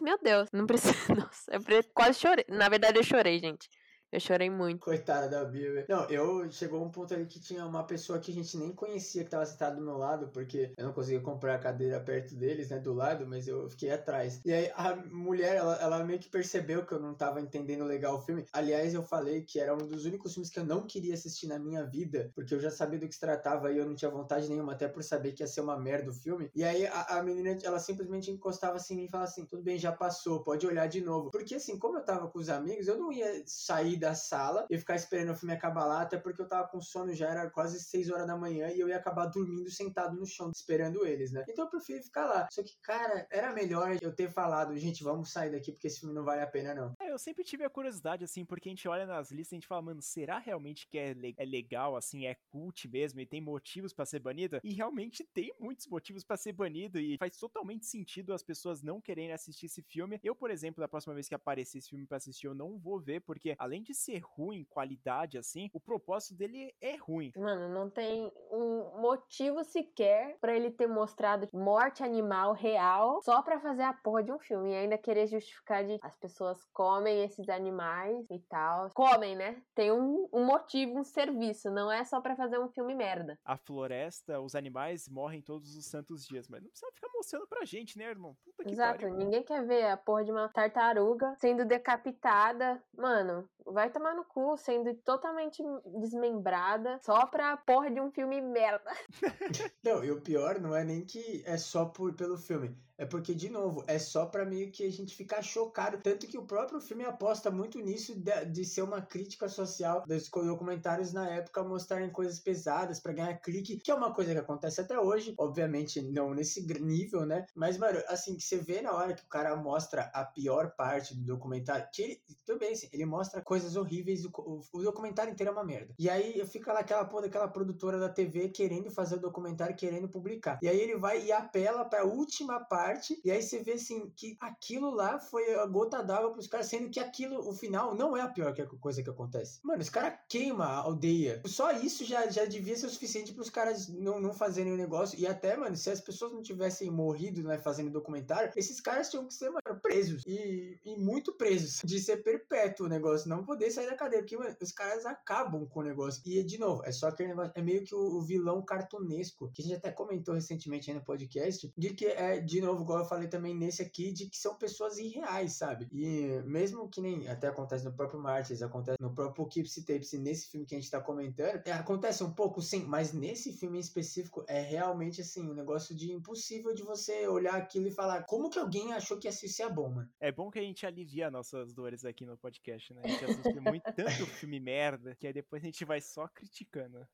meu 0.00 0.18
Deus, 0.22 0.50
não 0.52 0.66
precisa, 0.66 0.94
nossa, 1.14 1.50
eu 1.52 1.60
quase 1.94 2.18
chorei. 2.20 2.44
Na 2.48 2.68
verdade, 2.68 2.98
eu 2.98 3.02
chorei, 3.04 3.38
gente. 3.38 3.68
Eu 4.12 4.18
chorei 4.18 4.50
muito. 4.50 4.80
Coitada 4.80 5.28
da 5.28 5.44
Bia. 5.44 5.84
Não, 5.88 6.04
eu 6.10 6.50
chegou 6.50 6.84
um 6.84 6.90
ponto 6.90 7.14
ali 7.14 7.26
que 7.26 7.38
tinha 7.38 7.64
uma 7.64 7.84
pessoa 7.84 8.18
que 8.18 8.32
a 8.32 8.34
gente 8.34 8.56
nem 8.56 8.72
conhecia 8.72 9.22
que 9.22 9.30
tava 9.30 9.46
sentada 9.46 9.76
do 9.76 9.82
meu 9.82 9.96
lado, 9.96 10.28
porque 10.32 10.72
eu 10.76 10.84
não 10.84 10.92
conseguia 10.92 11.20
comprar 11.20 11.54
a 11.54 11.58
cadeira 11.58 12.00
perto 12.00 12.34
deles, 12.34 12.70
né, 12.70 12.80
do 12.80 12.92
lado, 12.92 13.24
mas 13.24 13.46
eu 13.46 13.68
fiquei 13.68 13.92
atrás. 13.92 14.40
E 14.44 14.52
aí 14.52 14.72
a 14.74 14.96
mulher, 14.96 15.56
ela, 15.56 15.76
ela 15.76 16.04
meio 16.04 16.18
que 16.18 16.28
percebeu 16.28 16.84
que 16.84 16.92
eu 16.92 16.98
não 16.98 17.14
tava 17.14 17.40
entendendo 17.40 17.84
legal 17.84 18.16
o 18.16 18.20
filme. 18.20 18.44
Aliás, 18.52 18.94
eu 18.94 19.02
falei 19.02 19.42
que 19.42 19.60
era 19.60 19.72
um 19.72 19.86
dos 19.86 20.04
únicos 20.04 20.34
filmes 20.34 20.50
que 20.50 20.58
eu 20.58 20.64
não 20.64 20.86
queria 20.86 21.14
assistir 21.14 21.46
na 21.46 21.58
minha 21.58 21.84
vida, 21.84 22.32
porque 22.34 22.52
eu 22.52 22.60
já 22.60 22.70
sabia 22.70 22.98
do 22.98 23.06
que 23.06 23.14
se 23.14 23.20
tratava 23.20 23.72
e 23.72 23.78
eu 23.78 23.86
não 23.86 23.94
tinha 23.94 24.10
vontade 24.10 24.48
nenhuma, 24.48 24.72
até 24.72 24.88
por 24.88 25.04
saber 25.04 25.32
que 25.32 25.42
ia 25.44 25.46
ser 25.46 25.60
uma 25.60 25.78
merda 25.78 26.10
o 26.10 26.14
filme. 26.14 26.50
E 26.52 26.64
aí 26.64 26.84
a, 26.84 27.18
a 27.18 27.22
menina, 27.22 27.56
ela 27.62 27.78
simplesmente 27.78 28.28
encostava 28.28 28.74
assim 28.76 28.94
em 28.94 28.96
mim 28.96 29.04
e 29.04 29.10
falava 29.10 29.30
assim: 29.30 29.44
tudo 29.44 29.62
bem, 29.62 29.78
já 29.78 29.92
passou, 29.92 30.42
pode 30.42 30.66
olhar 30.66 30.88
de 30.88 31.00
novo. 31.00 31.30
Porque 31.30 31.54
assim, 31.54 31.78
como 31.78 31.98
eu 31.98 32.04
tava 32.04 32.26
com 32.28 32.40
os 32.40 32.48
amigos, 32.48 32.88
eu 32.88 32.98
não 32.98 33.12
ia 33.12 33.44
sair 33.46 33.99
da 34.00 34.14
sala 34.14 34.66
e 34.70 34.78
ficar 34.78 34.96
esperando 34.96 35.30
o 35.30 35.36
filme 35.36 35.54
acabar 35.54 35.84
lá, 35.84 36.02
até 36.02 36.18
porque 36.18 36.42
eu 36.42 36.48
tava 36.48 36.68
com 36.68 36.80
sono 36.80 37.14
já, 37.14 37.28
era 37.30 37.50
quase 37.50 37.80
6 37.80 38.10
horas 38.10 38.26
da 38.26 38.36
manhã 38.36 38.68
e 38.68 38.80
eu 38.80 38.88
ia 38.88 38.96
acabar 38.96 39.26
dormindo 39.26 39.70
sentado 39.70 40.16
no 40.16 40.26
chão, 40.26 40.50
esperando 40.50 41.06
eles, 41.06 41.30
né? 41.30 41.44
Então 41.48 41.66
eu 41.66 41.70
prefiro 41.70 42.02
ficar 42.02 42.26
lá. 42.26 42.48
Só 42.50 42.62
que, 42.62 42.72
cara, 42.82 43.26
era 43.30 43.52
melhor 43.52 43.96
eu 44.00 44.14
ter 44.14 44.30
falado, 44.30 44.76
gente, 44.76 45.04
vamos 45.04 45.30
sair 45.30 45.52
daqui 45.52 45.72
porque 45.72 45.86
esse 45.86 46.00
filme 46.00 46.14
não 46.14 46.24
vale 46.24 46.40
a 46.40 46.46
pena, 46.46 46.74
não. 46.74 46.94
É, 47.00 47.10
eu 47.12 47.18
sempre 47.18 47.44
tive 47.44 47.64
a 47.64 47.70
curiosidade, 47.70 48.24
assim, 48.24 48.44
porque 48.44 48.68
a 48.68 48.72
gente 48.72 48.88
olha 48.88 49.06
nas 49.06 49.30
listas 49.30 49.52
e 49.52 49.54
a 49.54 49.58
gente 49.58 49.66
fala, 49.66 49.82
mano, 49.82 50.02
será 50.02 50.38
realmente 50.38 50.86
que 50.88 50.98
é, 50.98 51.12
le 51.12 51.34
é 51.36 51.44
legal, 51.44 51.96
assim, 51.96 52.26
é 52.26 52.36
cult 52.50 52.88
mesmo 52.88 53.20
e 53.20 53.26
tem 53.26 53.40
motivos 53.40 53.92
para 53.92 54.06
ser 54.06 54.20
banida? 54.20 54.60
E 54.64 54.72
realmente 54.72 55.24
tem 55.32 55.54
muitos 55.58 55.86
motivos 55.86 56.24
para 56.24 56.36
ser 56.36 56.52
banido 56.52 56.98
e 56.98 57.16
faz 57.18 57.36
totalmente 57.36 57.86
sentido 57.86 58.32
as 58.32 58.42
pessoas 58.42 58.82
não 58.82 59.00
quererem 59.00 59.32
assistir 59.32 59.66
esse 59.66 59.82
filme. 59.82 60.18
Eu, 60.22 60.34
por 60.34 60.50
exemplo, 60.50 60.80
da 60.80 60.88
próxima 60.88 61.14
vez 61.14 61.28
que 61.28 61.34
aparecer 61.34 61.78
esse 61.78 61.90
filme 61.90 62.06
para 62.06 62.16
assistir, 62.16 62.46
eu 62.46 62.54
não 62.54 62.78
vou 62.78 63.00
ver, 63.00 63.20
porque 63.20 63.54
além 63.58 63.82
de 63.82 63.89
ser 63.94 64.20
ruim, 64.20 64.66
qualidade, 64.68 65.38
assim, 65.38 65.70
o 65.72 65.80
propósito 65.80 66.34
dele 66.34 66.74
é 66.80 66.96
ruim. 66.96 67.32
Mano, 67.36 67.68
não 67.72 67.90
tem 67.90 68.30
um 68.50 69.00
motivo 69.00 69.62
sequer 69.64 70.36
para 70.40 70.54
ele 70.54 70.70
ter 70.70 70.86
mostrado 70.86 71.48
morte 71.52 72.02
animal 72.02 72.52
real 72.52 73.20
só 73.22 73.42
para 73.42 73.60
fazer 73.60 73.82
a 73.82 73.92
porra 73.92 74.22
de 74.22 74.32
um 74.32 74.38
filme. 74.38 74.72
E 74.72 74.74
ainda 74.76 74.98
querer 74.98 75.26
justificar 75.26 75.84
de 75.84 75.98
as 76.02 76.16
pessoas 76.16 76.64
comem 76.72 77.22
esses 77.24 77.48
animais 77.48 78.26
e 78.30 78.38
tal. 78.48 78.90
Comem, 78.94 79.36
né? 79.36 79.62
Tem 79.74 79.90
um, 79.90 80.28
um 80.32 80.44
motivo, 80.44 80.98
um 80.98 81.04
serviço. 81.04 81.70
Não 81.70 81.90
é 81.90 82.04
só 82.04 82.20
para 82.20 82.36
fazer 82.36 82.58
um 82.58 82.68
filme 82.68 82.94
merda. 82.94 83.38
A 83.44 83.56
floresta, 83.56 84.40
os 84.40 84.54
animais 84.54 85.08
morrem 85.08 85.42
todos 85.42 85.76
os 85.76 85.86
santos 85.86 86.24
dias, 86.24 86.48
mas 86.48 86.62
não 86.62 86.68
precisa 86.68 86.90
ficar 86.92 87.08
mostrando 87.14 87.46
pra 87.46 87.64
gente, 87.64 87.98
né, 87.98 88.04
irmão? 88.04 88.36
Puta 88.44 88.64
que 88.64 88.70
Exato, 88.70 89.00
pariu. 89.00 89.16
ninguém 89.16 89.42
quer 89.42 89.64
ver 89.66 89.86
a 89.86 89.96
porra 89.96 90.24
de 90.24 90.32
uma 90.32 90.48
tartaruga 90.48 91.34
sendo 91.38 91.64
decapitada. 91.64 92.82
Mano, 92.96 93.48
vai 93.64 93.79
tomar 93.88 94.14
no 94.14 94.24
cu, 94.24 94.56
sendo 94.56 94.92
totalmente 94.96 95.62
desmembrada 95.98 96.98
só 97.02 97.24
pra 97.26 97.56
porra 97.56 97.90
de 97.90 98.00
um 98.00 98.10
filme 98.10 98.40
merda. 98.40 98.90
não, 99.82 100.04
e 100.04 100.10
o 100.10 100.20
pior 100.20 100.60
não 100.60 100.74
é 100.74 100.84
nem 100.84 101.04
que 101.04 101.42
é 101.46 101.56
só 101.56 101.84
por, 101.86 102.12
pelo 102.14 102.36
filme. 102.36 102.76
É 103.00 103.06
porque, 103.06 103.34
de 103.34 103.48
novo, 103.48 103.82
é 103.86 103.98
só 103.98 104.26
para 104.26 104.44
meio 104.44 104.70
que 104.70 104.84
a 104.84 104.92
gente 104.92 105.16
ficar 105.16 105.40
chocado. 105.40 105.96
Tanto 106.02 106.26
que 106.26 106.36
o 106.36 106.44
próprio 106.44 106.82
filme 106.82 107.02
aposta 107.02 107.50
muito 107.50 107.80
nisso 107.80 108.14
de, 108.14 108.44
de 108.44 108.62
ser 108.62 108.82
uma 108.82 109.00
crítica 109.00 109.48
social 109.48 110.04
dos 110.06 110.28
documentários 110.28 111.10
na 111.10 111.26
época 111.30 111.64
mostrarem 111.64 112.10
coisas 112.10 112.38
pesadas 112.38 113.00
para 113.00 113.14
ganhar 113.14 113.38
clique, 113.38 113.78
que 113.78 113.90
é 113.90 113.94
uma 113.94 114.12
coisa 114.12 114.34
que 114.34 114.38
acontece 114.38 114.82
até 114.82 115.00
hoje. 115.00 115.34
Obviamente, 115.38 116.02
não 116.02 116.34
nesse 116.34 116.60
nível, 116.78 117.24
né? 117.24 117.46
Mas, 117.54 117.78
mano, 117.78 118.02
assim, 118.06 118.36
que 118.36 118.42
você 118.42 118.58
vê 118.58 118.82
na 118.82 118.92
hora 118.92 119.14
que 119.14 119.24
o 119.24 119.28
cara 119.28 119.56
mostra 119.56 120.10
a 120.12 120.22
pior 120.22 120.72
parte 120.76 121.14
do 121.14 121.24
documentário, 121.24 121.88
que 121.94 122.02
ele, 122.02 122.22
tudo 122.44 122.58
bem, 122.58 122.72
assim, 122.72 122.90
ele 122.92 123.06
mostra 123.06 123.40
coisas 123.40 123.76
horríveis, 123.76 124.26
o, 124.26 124.30
o, 124.36 124.60
o 124.74 124.82
documentário 124.82 125.32
inteiro 125.32 125.52
é 125.52 125.54
uma 125.54 125.64
merda. 125.64 125.94
E 125.98 126.10
aí 126.10 126.44
fica 126.46 126.70
lá 126.70 126.80
aquela 126.80 127.06
porra 127.06 127.22
daquela 127.22 127.48
produtora 127.48 127.98
da 127.98 128.10
TV 128.10 128.50
querendo 128.50 128.90
fazer 128.90 129.14
o 129.14 129.20
documentário, 129.20 129.74
querendo 129.74 130.06
publicar. 130.06 130.58
E 130.62 130.68
aí 130.68 130.78
ele 130.78 130.98
vai 130.98 131.24
e 131.24 131.32
apela 131.32 131.82
pra 131.86 132.04
última 132.04 132.60
parte 132.60 132.89
e 133.24 133.30
aí 133.30 133.42
você 133.42 133.62
vê 133.62 133.72
assim 133.72 134.10
que 134.16 134.36
aquilo 134.40 134.90
lá 134.90 135.18
foi 135.18 135.54
a 135.54 135.66
gota 135.66 136.02
d'água 136.02 136.32
pros 136.32 136.46
caras, 136.46 136.66
sendo 136.66 136.90
que 136.90 137.00
aquilo, 137.00 137.48
o 137.48 137.52
final, 137.52 137.94
não 137.94 138.16
é 138.16 138.20
a 138.20 138.28
pior 138.28 138.54
coisa 138.80 139.02
que 139.02 139.10
acontece. 139.10 139.60
Mano, 139.62 139.82
os 139.82 139.88
caras 139.88 140.18
queimam 140.28 140.66
a 140.66 140.76
aldeia. 140.76 141.42
Só 141.46 141.72
isso 141.72 142.04
já, 142.04 142.28
já 142.28 142.44
devia 142.44 142.76
ser 142.76 142.86
o 142.86 142.90
suficiente 142.90 143.32
pros 143.32 143.50
caras 143.50 143.88
não, 143.88 144.20
não 144.20 144.32
fazerem 144.32 144.72
o 144.72 144.76
negócio. 144.76 145.18
E 145.18 145.26
até, 145.26 145.56
mano, 145.56 145.76
se 145.76 145.90
as 145.90 146.00
pessoas 146.00 146.32
não 146.32 146.42
tivessem 146.42 146.90
morrido, 146.90 147.42
né, 147.42 147.58
fazendo 147.58 147.90
documentário, 147.90 148.52
esses 148.56 148.80
caras 148.80 149.10
tinham 149.10 149.26
que 149.26 149.34
ser, 149.34 149.50
mano, 149.50 149.80
presos. 149.82 150.22
E, 150.26 150.78
e 150.84 150.96
muito 150.96 151.32
presos. 151.32 151.80
De 151.84 151.98
ser 151.98 152.18
perpétuo 152.18 152.86
o 152.86 152.88
negócio, 152.88 153.28
não 153.28 153.44
poder 153.44 153.70
sair 153.70 153.86
da 153.86 153.96
cadeia. 153.96 154.22
Porque, 154.22 154.36
mano, 154.36 154.54
os 154.60 154.72
caras 154.72 155.06
acabam 155.06 155.66
com 155.66 155.80
o 155.80 155.84
negócio. 155.84 156.22
E, 156.24 156.42
de 156.42 156.58
novo, 156.58 156.82
é 156.84 156.92
só 156.92 157.08
aquele 157.08 157.30
negócio, 157.30 157.52
é 157.54 157.62
meio 157.62 157.84
que 157.84 157.94
o, 157.94 158.00
o 158.00 158.22
vilão 158.22 158.62
cartunesco, 158.62 159.50
que 159.52 159.62
a 159.62 159.64
gente 159.64 159.76
até 159.76 159.90
comentou 159.90 160.34
recentemente 160.34 160.90
aí 160.90 160.96
no 160.96 161.04
podcast, 161.04 161.72
de 161.76 161.90
que 161.90 162.06
é, 162.06 162.40
de 162.40 162.60
novo, 162.60 162.79
igual 162.82 163.00
eu 163.00 163.04
falei 163.04 163.28
também 163.28 163.54
nesse 163.54 163.82
aqui, 163.82 164.12
de 164.12 164.28
que 164.28 164.36
são 164.36 164.56
pessoas 164.56 164.98
irreais, 164.98 165.54
sabe? 165.54 165.88
E 165.92 166.42
mesmo 166.44 166.88
que 166.88 167.00
nem 167.00 167.28
até 167.28 167.48
acontece 167.48 167.84
no 167.84 167.92
próprio 167.92 168.20
Martins, 168.20 168.62
acontece 168.62 168.98
no 169.00 169.14
próprio 169.14 169.46
Kipsy 169.46 169.84
Tapes, 169.84 170.12
nesse 170.14 170.50
filme 170.50 170.66
que 170.66 170.74
a 170.74 170.78
gente 170.78 170.90
tá 170.90 171.00
comentando, 171.00 171.62
é, 171.64 171.72
acontece 171.72 172.22
um 172.22 172.32
pouco 172.32 172.60
sim, 172.60 172.84
mas 172.84 173.12
nesse 173.12 173.52
filme 173.52 173.78
em 173.78 173.80
específico 173.80 174.44
é 174.48 174.60
realmente 174.60 175.20
assim, 175.20 175.48
um 175.48 175.54
negócio 175.54 175.94
de 175.94 176.12
impossível 176.12 176.74
de 176.74 176.82
você 176.82 177.26
olhar 177.28 177.54
aquilo 177.54 177.88
e 177.88 177.90
falar 177.90 178.24
como 178.24 178.50
que 178.50 178.58
alguém 178.58 178.92
achou 178.92 179.18
que 179.18 179.28
isso 179.28 179.62
ia 179.62 179.68
bom, 179.68 179.88
mano. 179.88 180.08
É 180.20 180.32
bom 180.32 180.50
que 180.50 180.58
a 180.58 180.62
gente 180.62 180.84
alivia 180.84 181.30
nossas 181.30 181.72
dores 181.72 182.04
aqui 182.04 182.24
no 182.24 182.36
podcast, 182.36 182.92
né? 182.94 183.02
A 183.04 183.08
gente 183.08 183.24
assiste 183.24 183.60
muito 183.60 183.84
tanto 183.92 184.26
filme 184.26 184.60
merda 184.60 185.14
que 185.14 185.26
aí 185.26 185.32
depois 185.32 185.62
a 185.62 185.66
gente 185.66 185.84
vai 185.84 186.00
só 186.00 186.28
criticando. 186.28 187.06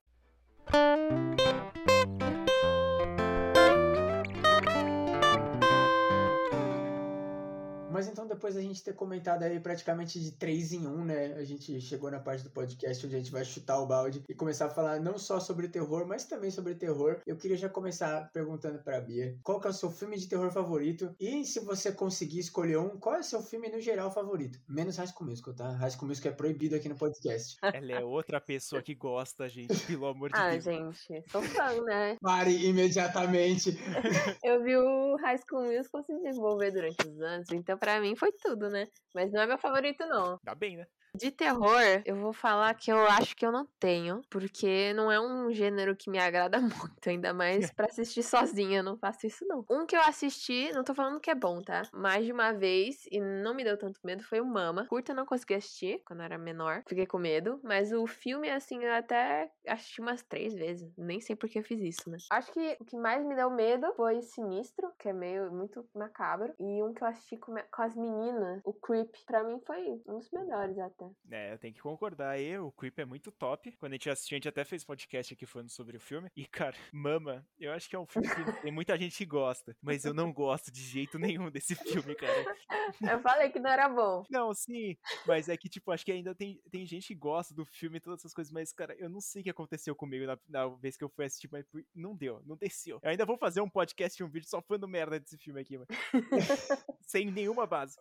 Mas 7.96 8.08
então, 8.08 8.26
depois 8.26 8.54
a 8.58 8.60
gente 8.60 8.84
ter 8.84 8.92
comentado 8.92 9.42
aí 9.42 9.58
praticamente 9.58 10.20
de 10.20 10.30
três 10.30 10.70
em 10.70 10.86
um, 10.86 11.02
né? 11.02 11.32
A 11.32 11.44
gente 11.44 11.80
chegou 11.80 12.10
na 12.10 12.20
parte 12.20 12.44
do 12.44 12.50
podcast 12.50 13.06
onde 13.06 13.16
a 13.16 13.18
gente 13.18 13.32
vai 13.32 13.42
chutar 13.42 13.80
o 13.80 13.86
balde 13.86 14.22
e 14.28 14.34
começar 14.34 14.66
a 14.66 14.68
falar 14.68 15.00
não 15.00 15.16
só 15.16 15.40
sobre 15.40 15.66
terror, 15.66 16.06
mas 16.06 16.26
também 16.26 16.50
sobre 16.50 16.74
terror. 16.74 17.22
Eu 17.26 17.38
queria 17.38 17.56
já 17.56 17.70
começar 17.70 18.30
perguntando 18.34 18.80
pra 18.80 19.00
Bia 19.00 19.38
qual 19.42 19.58
que 19.58 19.66
é 19.66 19.70
o 19.70 19.72
seu 19.72 19.90
filme 19.90 20.18
de 20.18 20.28
terror 20.28 20.50
favorito 20.50 21.16
e 21.18 21.42
se 21.46 21.58
você 21.60 21.90
conseguir 21.90 22.40
escolher 22.40 22.76
um, 22.76 22.98
qual 22.98 23.14
é 23.14 23.20
o 23.20 23.24
seu 23.24 23.40
filme 23.40 23.70
no 23.70 23.80
geral 23.80 24.12
favorito? 24.12 24.60
Menos 24.68 24.98
High 24.98 25.06
School 25.06 25.30
Musical, 25.30 25.54
tá? 25.54 25.70
High 25.70 25.92
School 25.92 26.08
Musical 26.08 26.32
é 26.32 26.34
proibido 26.34 26.76
aqui 26.76 26.90
no 26.90 26.96
podcast. 26.96 27.56
Ela 27.62 27.92
é 27.92 28.04
outra 28.04 28.42
pessoa 28.42 28.82
que 28.82 28.94
gosta, 28.94 29.48
gente, 29.48 29.74
pelo 29.86 30.04
amor 30.04 30.28
de 30.30 30.38
ah, 30.38 30.50
Deus. 30.50 30.68
Ah, 30.68 30.92
gente, 30.92 31.30
sou 31.30 31.40
fã, 31.40 31.82
né? 31.82 32.16
Pare 32.20 32.52
imediatamente. 32.66 33.70
Eu 34.44 34.62
vi 34.62 34.76
o 34.76 35.16
High 35.16 35.38
School 35.38 35.64
Musical 35.64 36.02
se 36.02 36.12
desenvolver 36.12 36.72
durante 36.72 37.08
os 37.08 37.20
anos, 37.22 37.50
então 37.50 37.78
pra 37.86 38.00
mim 38.00 38.16
foi 38.16 38.32
tudo, 38.32 38.68
né? 38.68 38.88
Mas 39.14 39.30
não 39.30 39.42
é 39.42 39.46
meu 39.46 39.58
favorito, 39.58 40.04
não. 40.06 40.36
Tá 40.44 40.56
bem, 40.56 40.76
né? 40.76 40.86
De 41.16 41.30
terror, 41.30 41.80
eu 42.04 42.16
vou 42.16 42.32
falar 42.32 42.74
que 42.74 42.90
eu 42.90 42.98
acho 42.98 43.34
que 43.34 43.44
eu 43.44 43.52
não 43.52 43.66
tenho, 43.78 44.22
porque 44.30 44.92
não 44.94 45.10
é 45.10 45.20
um 45.20 45.50
gênero 45.50 45.96
que 45.96 46.10
me 46.10 46.18
agrada 46.18 46.58
muito, 46.60 47.08
ainda 47.08 47.32
mais 47.32 47.70
pra 47.72 47.86
assistir 47.86 48.22
sozinha, 48.22 48.78
eu 48.78 48.82
não 48.82 48.96
faço 48.96 49.26
isso 49.26 49.46
não. 49.46 49.64
Um 49.70 49.86
que 49.86 49.96
eu 49.96 50.00
assisti, 50.02 50.70
não 50.72 50.84
tô 50.84 50.94
falando 50.94 51.20
que 51.20 51.30
é 51.30 51.34
bom, 51.34 51.62
tá? 51.62 51.82
Mais 51.92 52.24
de 52.24 52.32
uma 52.32 52.52
vez 52.52 53.06
e 53.10 53.20
não 53.20 53.54
me 53.54 53.64
deu 53.64 53.78
tanto 53.78 54.00
medo 54.04 54.22
foi 54.22 54.40
o 54.40 54.46
Mama. 54.46 54.86
Curta 54.86 55.12
eu 55.12 55.16
não 55.16 55.26
consegui 55.26 55.54
assistir 55.54 56.02
quando 56.04 56.20
eu 56.20 56.26
era 56.26 56.38
menor, 56.38 56.82
fiquei 56.86 57.06
com 57.06 57.18
medo, 57.18 57.60
mas 57.62 57.92
o 57.92 58.06
filme 58.06 58.50
assim 58.50 58.84
eu 58.84 58.92
até 58.92 59.50
assisti 59.66 60.00
umas 60.00 60.22
três 60.22 60.54
vezes, 60.54 60.90
nem 60.96 61.20
sei 61.20 61.34
por 61.36 61.48
que 61.48 61.58
eu 61.58 61.64
fiz 61.64 61.80
isso, 61.80 62.10
né? 62.10 62.18
Acho 62.30 62.52
que 62.52 62.76
o 62.80 62.84
que 62.84 62.96
mais 62.96 63.24
me 63.24 63.34
deu 63.34 63.50
medo 63.50 63.92
foi 63.94 64.20
Sinistro, 64.22 64.92
que 64.98 65.08
é 65.08 65.12
meio 65.12 65.50
muito 65.52 65.86
macabro, 65.94 66.52
e 66.58 66.82
um 66.82 66.92
que 66.92 67.02
eu 67.02 67.08
assisti 67.08 67.36
com, 67.36 67.54
com 67.54 67.82
as 67.82 67.96
meninas, 67.96 68.60
o 68.64 68.72
Creep, 68.72 69.14
pra 69.26 69.44
mim 69.44 69.60
foi 69.66 70.02
um 70.06 70.18
dos 70.18 70.30
melhores 70.30 70.78
até. 70.78 71.05
É, 71.30 71.52
eu 71.52 71.58
tenho 71.58 71.74
que 71.74 71.80
concordar 71.80 72.30
aí, 72.30 72.58
o 72.58 72.72
Creep 72.72 72.98
é 72.98 73.04
muito 73.04 73.30
top. 73.32 73.72
Quando 73.78 73.92
a 73.92 73.94
gente 73.94 74.10
assistiu, 74.10 74.36
a 74.36 74.38
gente 74.38 74.48
até 74.48 74.64
fez 74.64 74.84
podcast 74.84 75.34
aqui 75.34 75.46
falando 75.46 75.70
sobre 75.70 75.96
o 75.96 76.00
filme. 76.00 76.30
E, 76.36 76.46
cara, 76.46 76.76
Mama, 76.92 77.46
eu 77.58 77.72
acho 77.72 77.88
que 77.88 77.96
é 77.96 77.98
um 77.98 78.06
filme 78.06 78.28
que 78.28 78.62
tem 78.62 78.72
muita 78.72 78.96
gente 78.96 79.16
que 79.16 79.26
gosta, 79.26 79.76
mas 79.82 80.04
eu 80.04 80.14
não 80.14 80.32
gosto 80.32 80.70
de 80.70 80.82
jeito 80.82 81.18
nenhum 81.18 81.50
desse 81.50 81.74
filme, 81.74 82.14
cara. 82.14 82.56
eu 83.12 83.20
falei 83.20 83.50
que 83.50 83.58
não 83.58 83.70
era 83.70 83.88
bom. 83.88 84.24
Não, 84.30 84.54
sim, 84.54 84.96
mas 85.26 85.48
é 85.48 85.56
que, 85.56 85.68
tipo, 85.68 85.90
acho 85.90 86.04
que 86.04 86.12
ainda 86.12 86.34
tem, 86.34 86.60
tem 86.70 86.86
gente 86.86 87.08
que 87.08 87.14
gosta 87.14 87.54
do 87.54 87.64
filme 87.64 87.98
e 87.98 88.00
todas 88.00 88.20
essas 88.20 88.34
coisas, 88.34 88.52
mas, 88.52 88.72
cara, 88.72 88.94
eu 88.98 89.08
não 89.08 89.20
sei 89.20 89.40
o 89.40 89.44
que 89.44 89.50
aconteceu 89.50 89.94
comigo 89.94 90.26
na, 90.26 90.38
na 90.48 90.68
vez 90.68 90.96
que 90.96 91.04
eu 91.04 91.08
fui 91.08 91.24
assistir, 91.24 91.48
mas 91.50 91.66
não 91.94 92.16
deu, 92.16 92.42
não 92.44 92.56
desceu. 92.56 92.98
Eu 93.02 93.10
ainda 93.10 93.24
vou 93.24 93.36
fazer 93.36 93.60
um 93.60 93.70
podcast 93.70 94.20
e 94.20 94.24
um 94.24 94.30
vídeo 94.30 94.48
só 94.48 94.62
falando 94.62 94.88
merda 94.88 95.18
desse 95.18 95.36
filme 95.38 95.60
aqui, 95.60 95.76
mano. 95.76 95.88
Sem 97.06 97.30
nenhuma 97.30 97.66
base. 97.66 97.96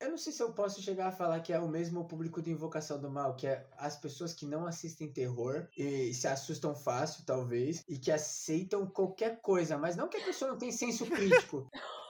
Eu 0.00 0.10
não 0.10 0.18
sei 0.18 0.32
se 0.32 0.42
eu 0.42 0.52
posso 0.52 0.82
chegar 0.82 1.06
a 1.06 1.12
falar 1.12 1.38
que 1.40 1.52
é 1.52 1.60
o 1.60 1.68
mesmo 1.68 2.04
público 2.08 2.42
de 2.42 2.50
Invocação 2.50 3.00
do 3.00 3.08
Mal, 3.08 3.36
que 3.36 3.46
é 3.46 3.64
as 3.78 3.96
pessoas 3.96 4.34
que 4.34 4.44
não 4.44 4.66
assistem 4.66 5.12
terror 5.12 5.68
e 5.76 6.12
se 6.12 6.26
assustam 6.26 6.74
fácil, 6.74 7.24
talvez, 7.24 7.84
e 7.88 7.96
que 7.96 8.10
aceitam 8.10 8.84
qualquer 8.84 9.40
coisa, 9.40 9.78
mas 9.78 9.94
não 9.94 10.08
que 10.08 10.16
a 10.16 10.24
pessoa 10.24 10.50
não 10.50 10.58
tem 10.58 10.72
senso 10.72 11.06
crítico. 11.06 11.70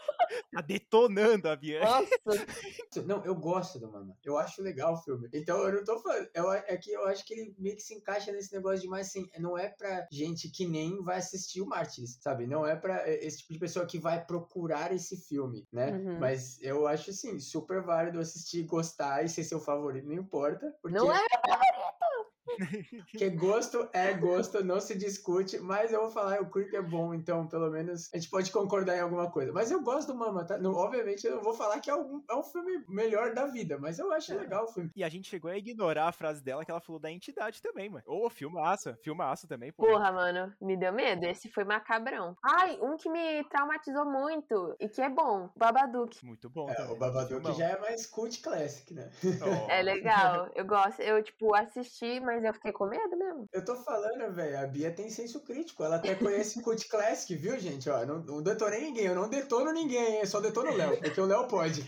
tá 0.53 0.61
detonando 0.61 1.49
a 1.49 1.57
Bianca. 1.57 1.87
Nossa. 1.87 2.47
Não, 3.07 3.25
eu 3.25 3.35
gosto 3.35 3.79
do 3.79 3.91
Mama. 3.91 4.17
Eu 4.25 4.39
acho 4.39 4.63
legal 4.63 4.95
o 4.95 4.99
filme. 4.99 5.29
Então 5.33 5.59
eu 5.59 5.73
não 5.73 5.85
tô 5.85 5.99
falando. 6.01 6.29
Eu, 6.35 6.53
é 6.53 6.77
que 6.77 6.91
eu 6.91 7.07
acho 7.07 7.25
que 7.25 7.33
ele 7.33 7.55
meio 7.59 7.75
que 7.75 7.83
se 7.83 7.95
encaixa 7.95 8.31
nesse 8.31 8.53
negócio 8.53 8.81
de 8.81 8.89
mais 8.89 9.09
assim. 9.09 9.29
Não 9.39 9.57
é 9.57 9.69
pra 9.69 10.07
gente 10.13 10.51
que 10.51 10.67
nem 10.67 11.03
vai 11.03 11.19
assistir 11.19 11.63
o 11.63 11.67
Mártires, 11.67 12.19
sabe? 12.21 12.47
Não 12.47 12.67
é 12.67 12.77
pra 12.77 13.09
esse 13.09 13.39
tipo 13.39 13.55
de 13.55 13.59
pessoa 13.59 13.87
que 13.87 13.99
vai 13.99 14.25
procurar 14.25 14.93
esse 14.93 15.17
filme, 15.17 15.67
né? 15.73 15.93
Uhum. 15.93 16.19
Mas 16.19 16.61
eu 16.61 16.87
acho 16.87 17.11
assim, 17.11 17.39
super 17.41 17.83
válido 17.83 18.21
assistir, 18.21 18.65
gostar 18.65 19.25
e 19.25 19.29
ser 19.29 19.45
seu 19.45 19.61
favorito, 19.61 20.07
não 20.07 20.15
importa. 20.15 20.75
Porque... 20.83 20.97
Não 20.97 21.11
é 21.11 21.19
meu 21.19 21.41
favorito! 21.49 22.32
Que 23.07 23.31
gosto 23.31 23.89
é 23.93 24.13
gosto, 24.15 24.65
não 24.65 24.81
se 24.81 24.97
discute, 24.97 25.59
mas 25.59 25.93
eu 25.93 26.01
vou 26.03 26.11
falar, 26.11 26.41
o 26.41 26.51
Creep 26.51 26.73
é 26.75 26.83
bom, 26.83 27.15
então 27.15 27.47
pelo 27.47 27.71
menos 27.71 28.09
a 28.13 28.17
gente 28.19 28.31
pode 28.31 28.51
concordar 28.51 28.97
em 28.97 29.01
alguma 29.01 29.31
coisa. 29.31 29.53
Mas 29.53 29.71
eu 29.71 29.81
gosto 29.83 30.13
do 30.13 30.19
Mama, 30.19 30.45
tá? 30.45 30.59
Não, 30.59 30.73
obviamente 30.75 31.27
eu 31.27 31.37
não 31.37 31.43
vou 31.43 31.55
falar 31.55 31.81
que 31.81 31.91
é 31.91 31.95
um, 31.95 32.23
é 32.29 32.35
um 32.35 32.43
filme 32.43 32.85
melhor 32.89 33.35
da 33.35 33.47
vida, 33.47 33.79
mas 33.79 33.99
eu 33.99 34.13
acho 34.13 34.33
É. 34.33 34.37
legal 34.37 34.65
o 34.65 34.69
filme. 34.69 34.91
E 34.97 35.05
a 35.05 35.09
gente 35.09 35.29
chegou 35.29 35.51
a 35.51 35.57
ignorar 35.57 36.09
a 36.09 36.13
frase 36.13 36.43
dela 36.43 36.65
que 36.65 36.71
ela 36.71 36.81
falou 36.81 37.01
da 37.01 37.11
entidade 37.11 37.61
também, 37.63 37.89
mano. 37.89 38.05
Ô, 38.07 38.29
filmaço, 38.31 38.95
filmaço 39.03 39.47
também, 39.47 39.73
pô. 39.73 39.87
Porra, 39.87 40.11
mano, 40.13 40.53
me 40.61 40.77
deu 40.77 40.93
medo. 40.93 41.25
Esse 41.27 41.49
foi 41.51 41.65
macabrão. 41.65 42.37
Ai, 42.43 42.79
um 42.81 42.97
que 42.97 43.09
me 43.11 43.45
traumatizou 43.45 44.05
muito 44.05 44.77
e 44.81 44.89
que 44.89 45.01
é 45.01 45.09
bom, 45.09 45.49
Babadook. 45.57 46.25
Muito 46.25 46.49
bom 46.51 46.69
É, 46.71 46.75
também. 46.75 46.93
o 46.93 46.99
Babadook 46.99 47.53
já 47.55 47.69
é 47.71 47.79
mais 47.81 48.07
cult 48.07 48.41
classic, 48.43 48.93
né? 48.95 49.11
Ó. 49.41 49.71
É 49.71 49.83
legal, 49.83 50.51
eu 50.55 50.65
gosto. 50.67 51.01
Eu, 51.01 51.23
tipo, 51.23 51.55
assisti, 51.55 52.21
mas 52.21 52.32
eu 52.41 52.55
fiquei 52.55 52.73
com 52.73 52.87
medo 52.87 53.17
mesmo. 53.17 53.47
Eu 53.53 53.65
tô 53.65 53.77
falando, 53.77 54.35
velho, 54.35 54.59
a 54.59 54.67
Bia 54.67 54.95
tem 54.95 55.11
senso 55.11 55.43
crítico, 55.43 55.83
ela 55.85 55.97
até 55.97 56.15
conhece 56.15 56.63
cult 56.63 56.89
classic, 56.89 57.35
viu, 57.35 57.59
gente? 57.59 57.89
Ó, 57.91 58.05
não, 58.07 58.19
não 58.21 58.43
detonei 58.43 58.81
ninguém, 58.81 59.07
eu 59.07 59.15
não 59.15 59.29
detono 59.29 59.73
ninguém, 59.73 60.25
só 60.27 60.41
detono 60.41 60.71
o 60.71 60.77
Léo, 60.77 60.99
porque 61.01 61.21
o 61.21 61.27
Léo 61.27 61.47
pode. 61.49 61.83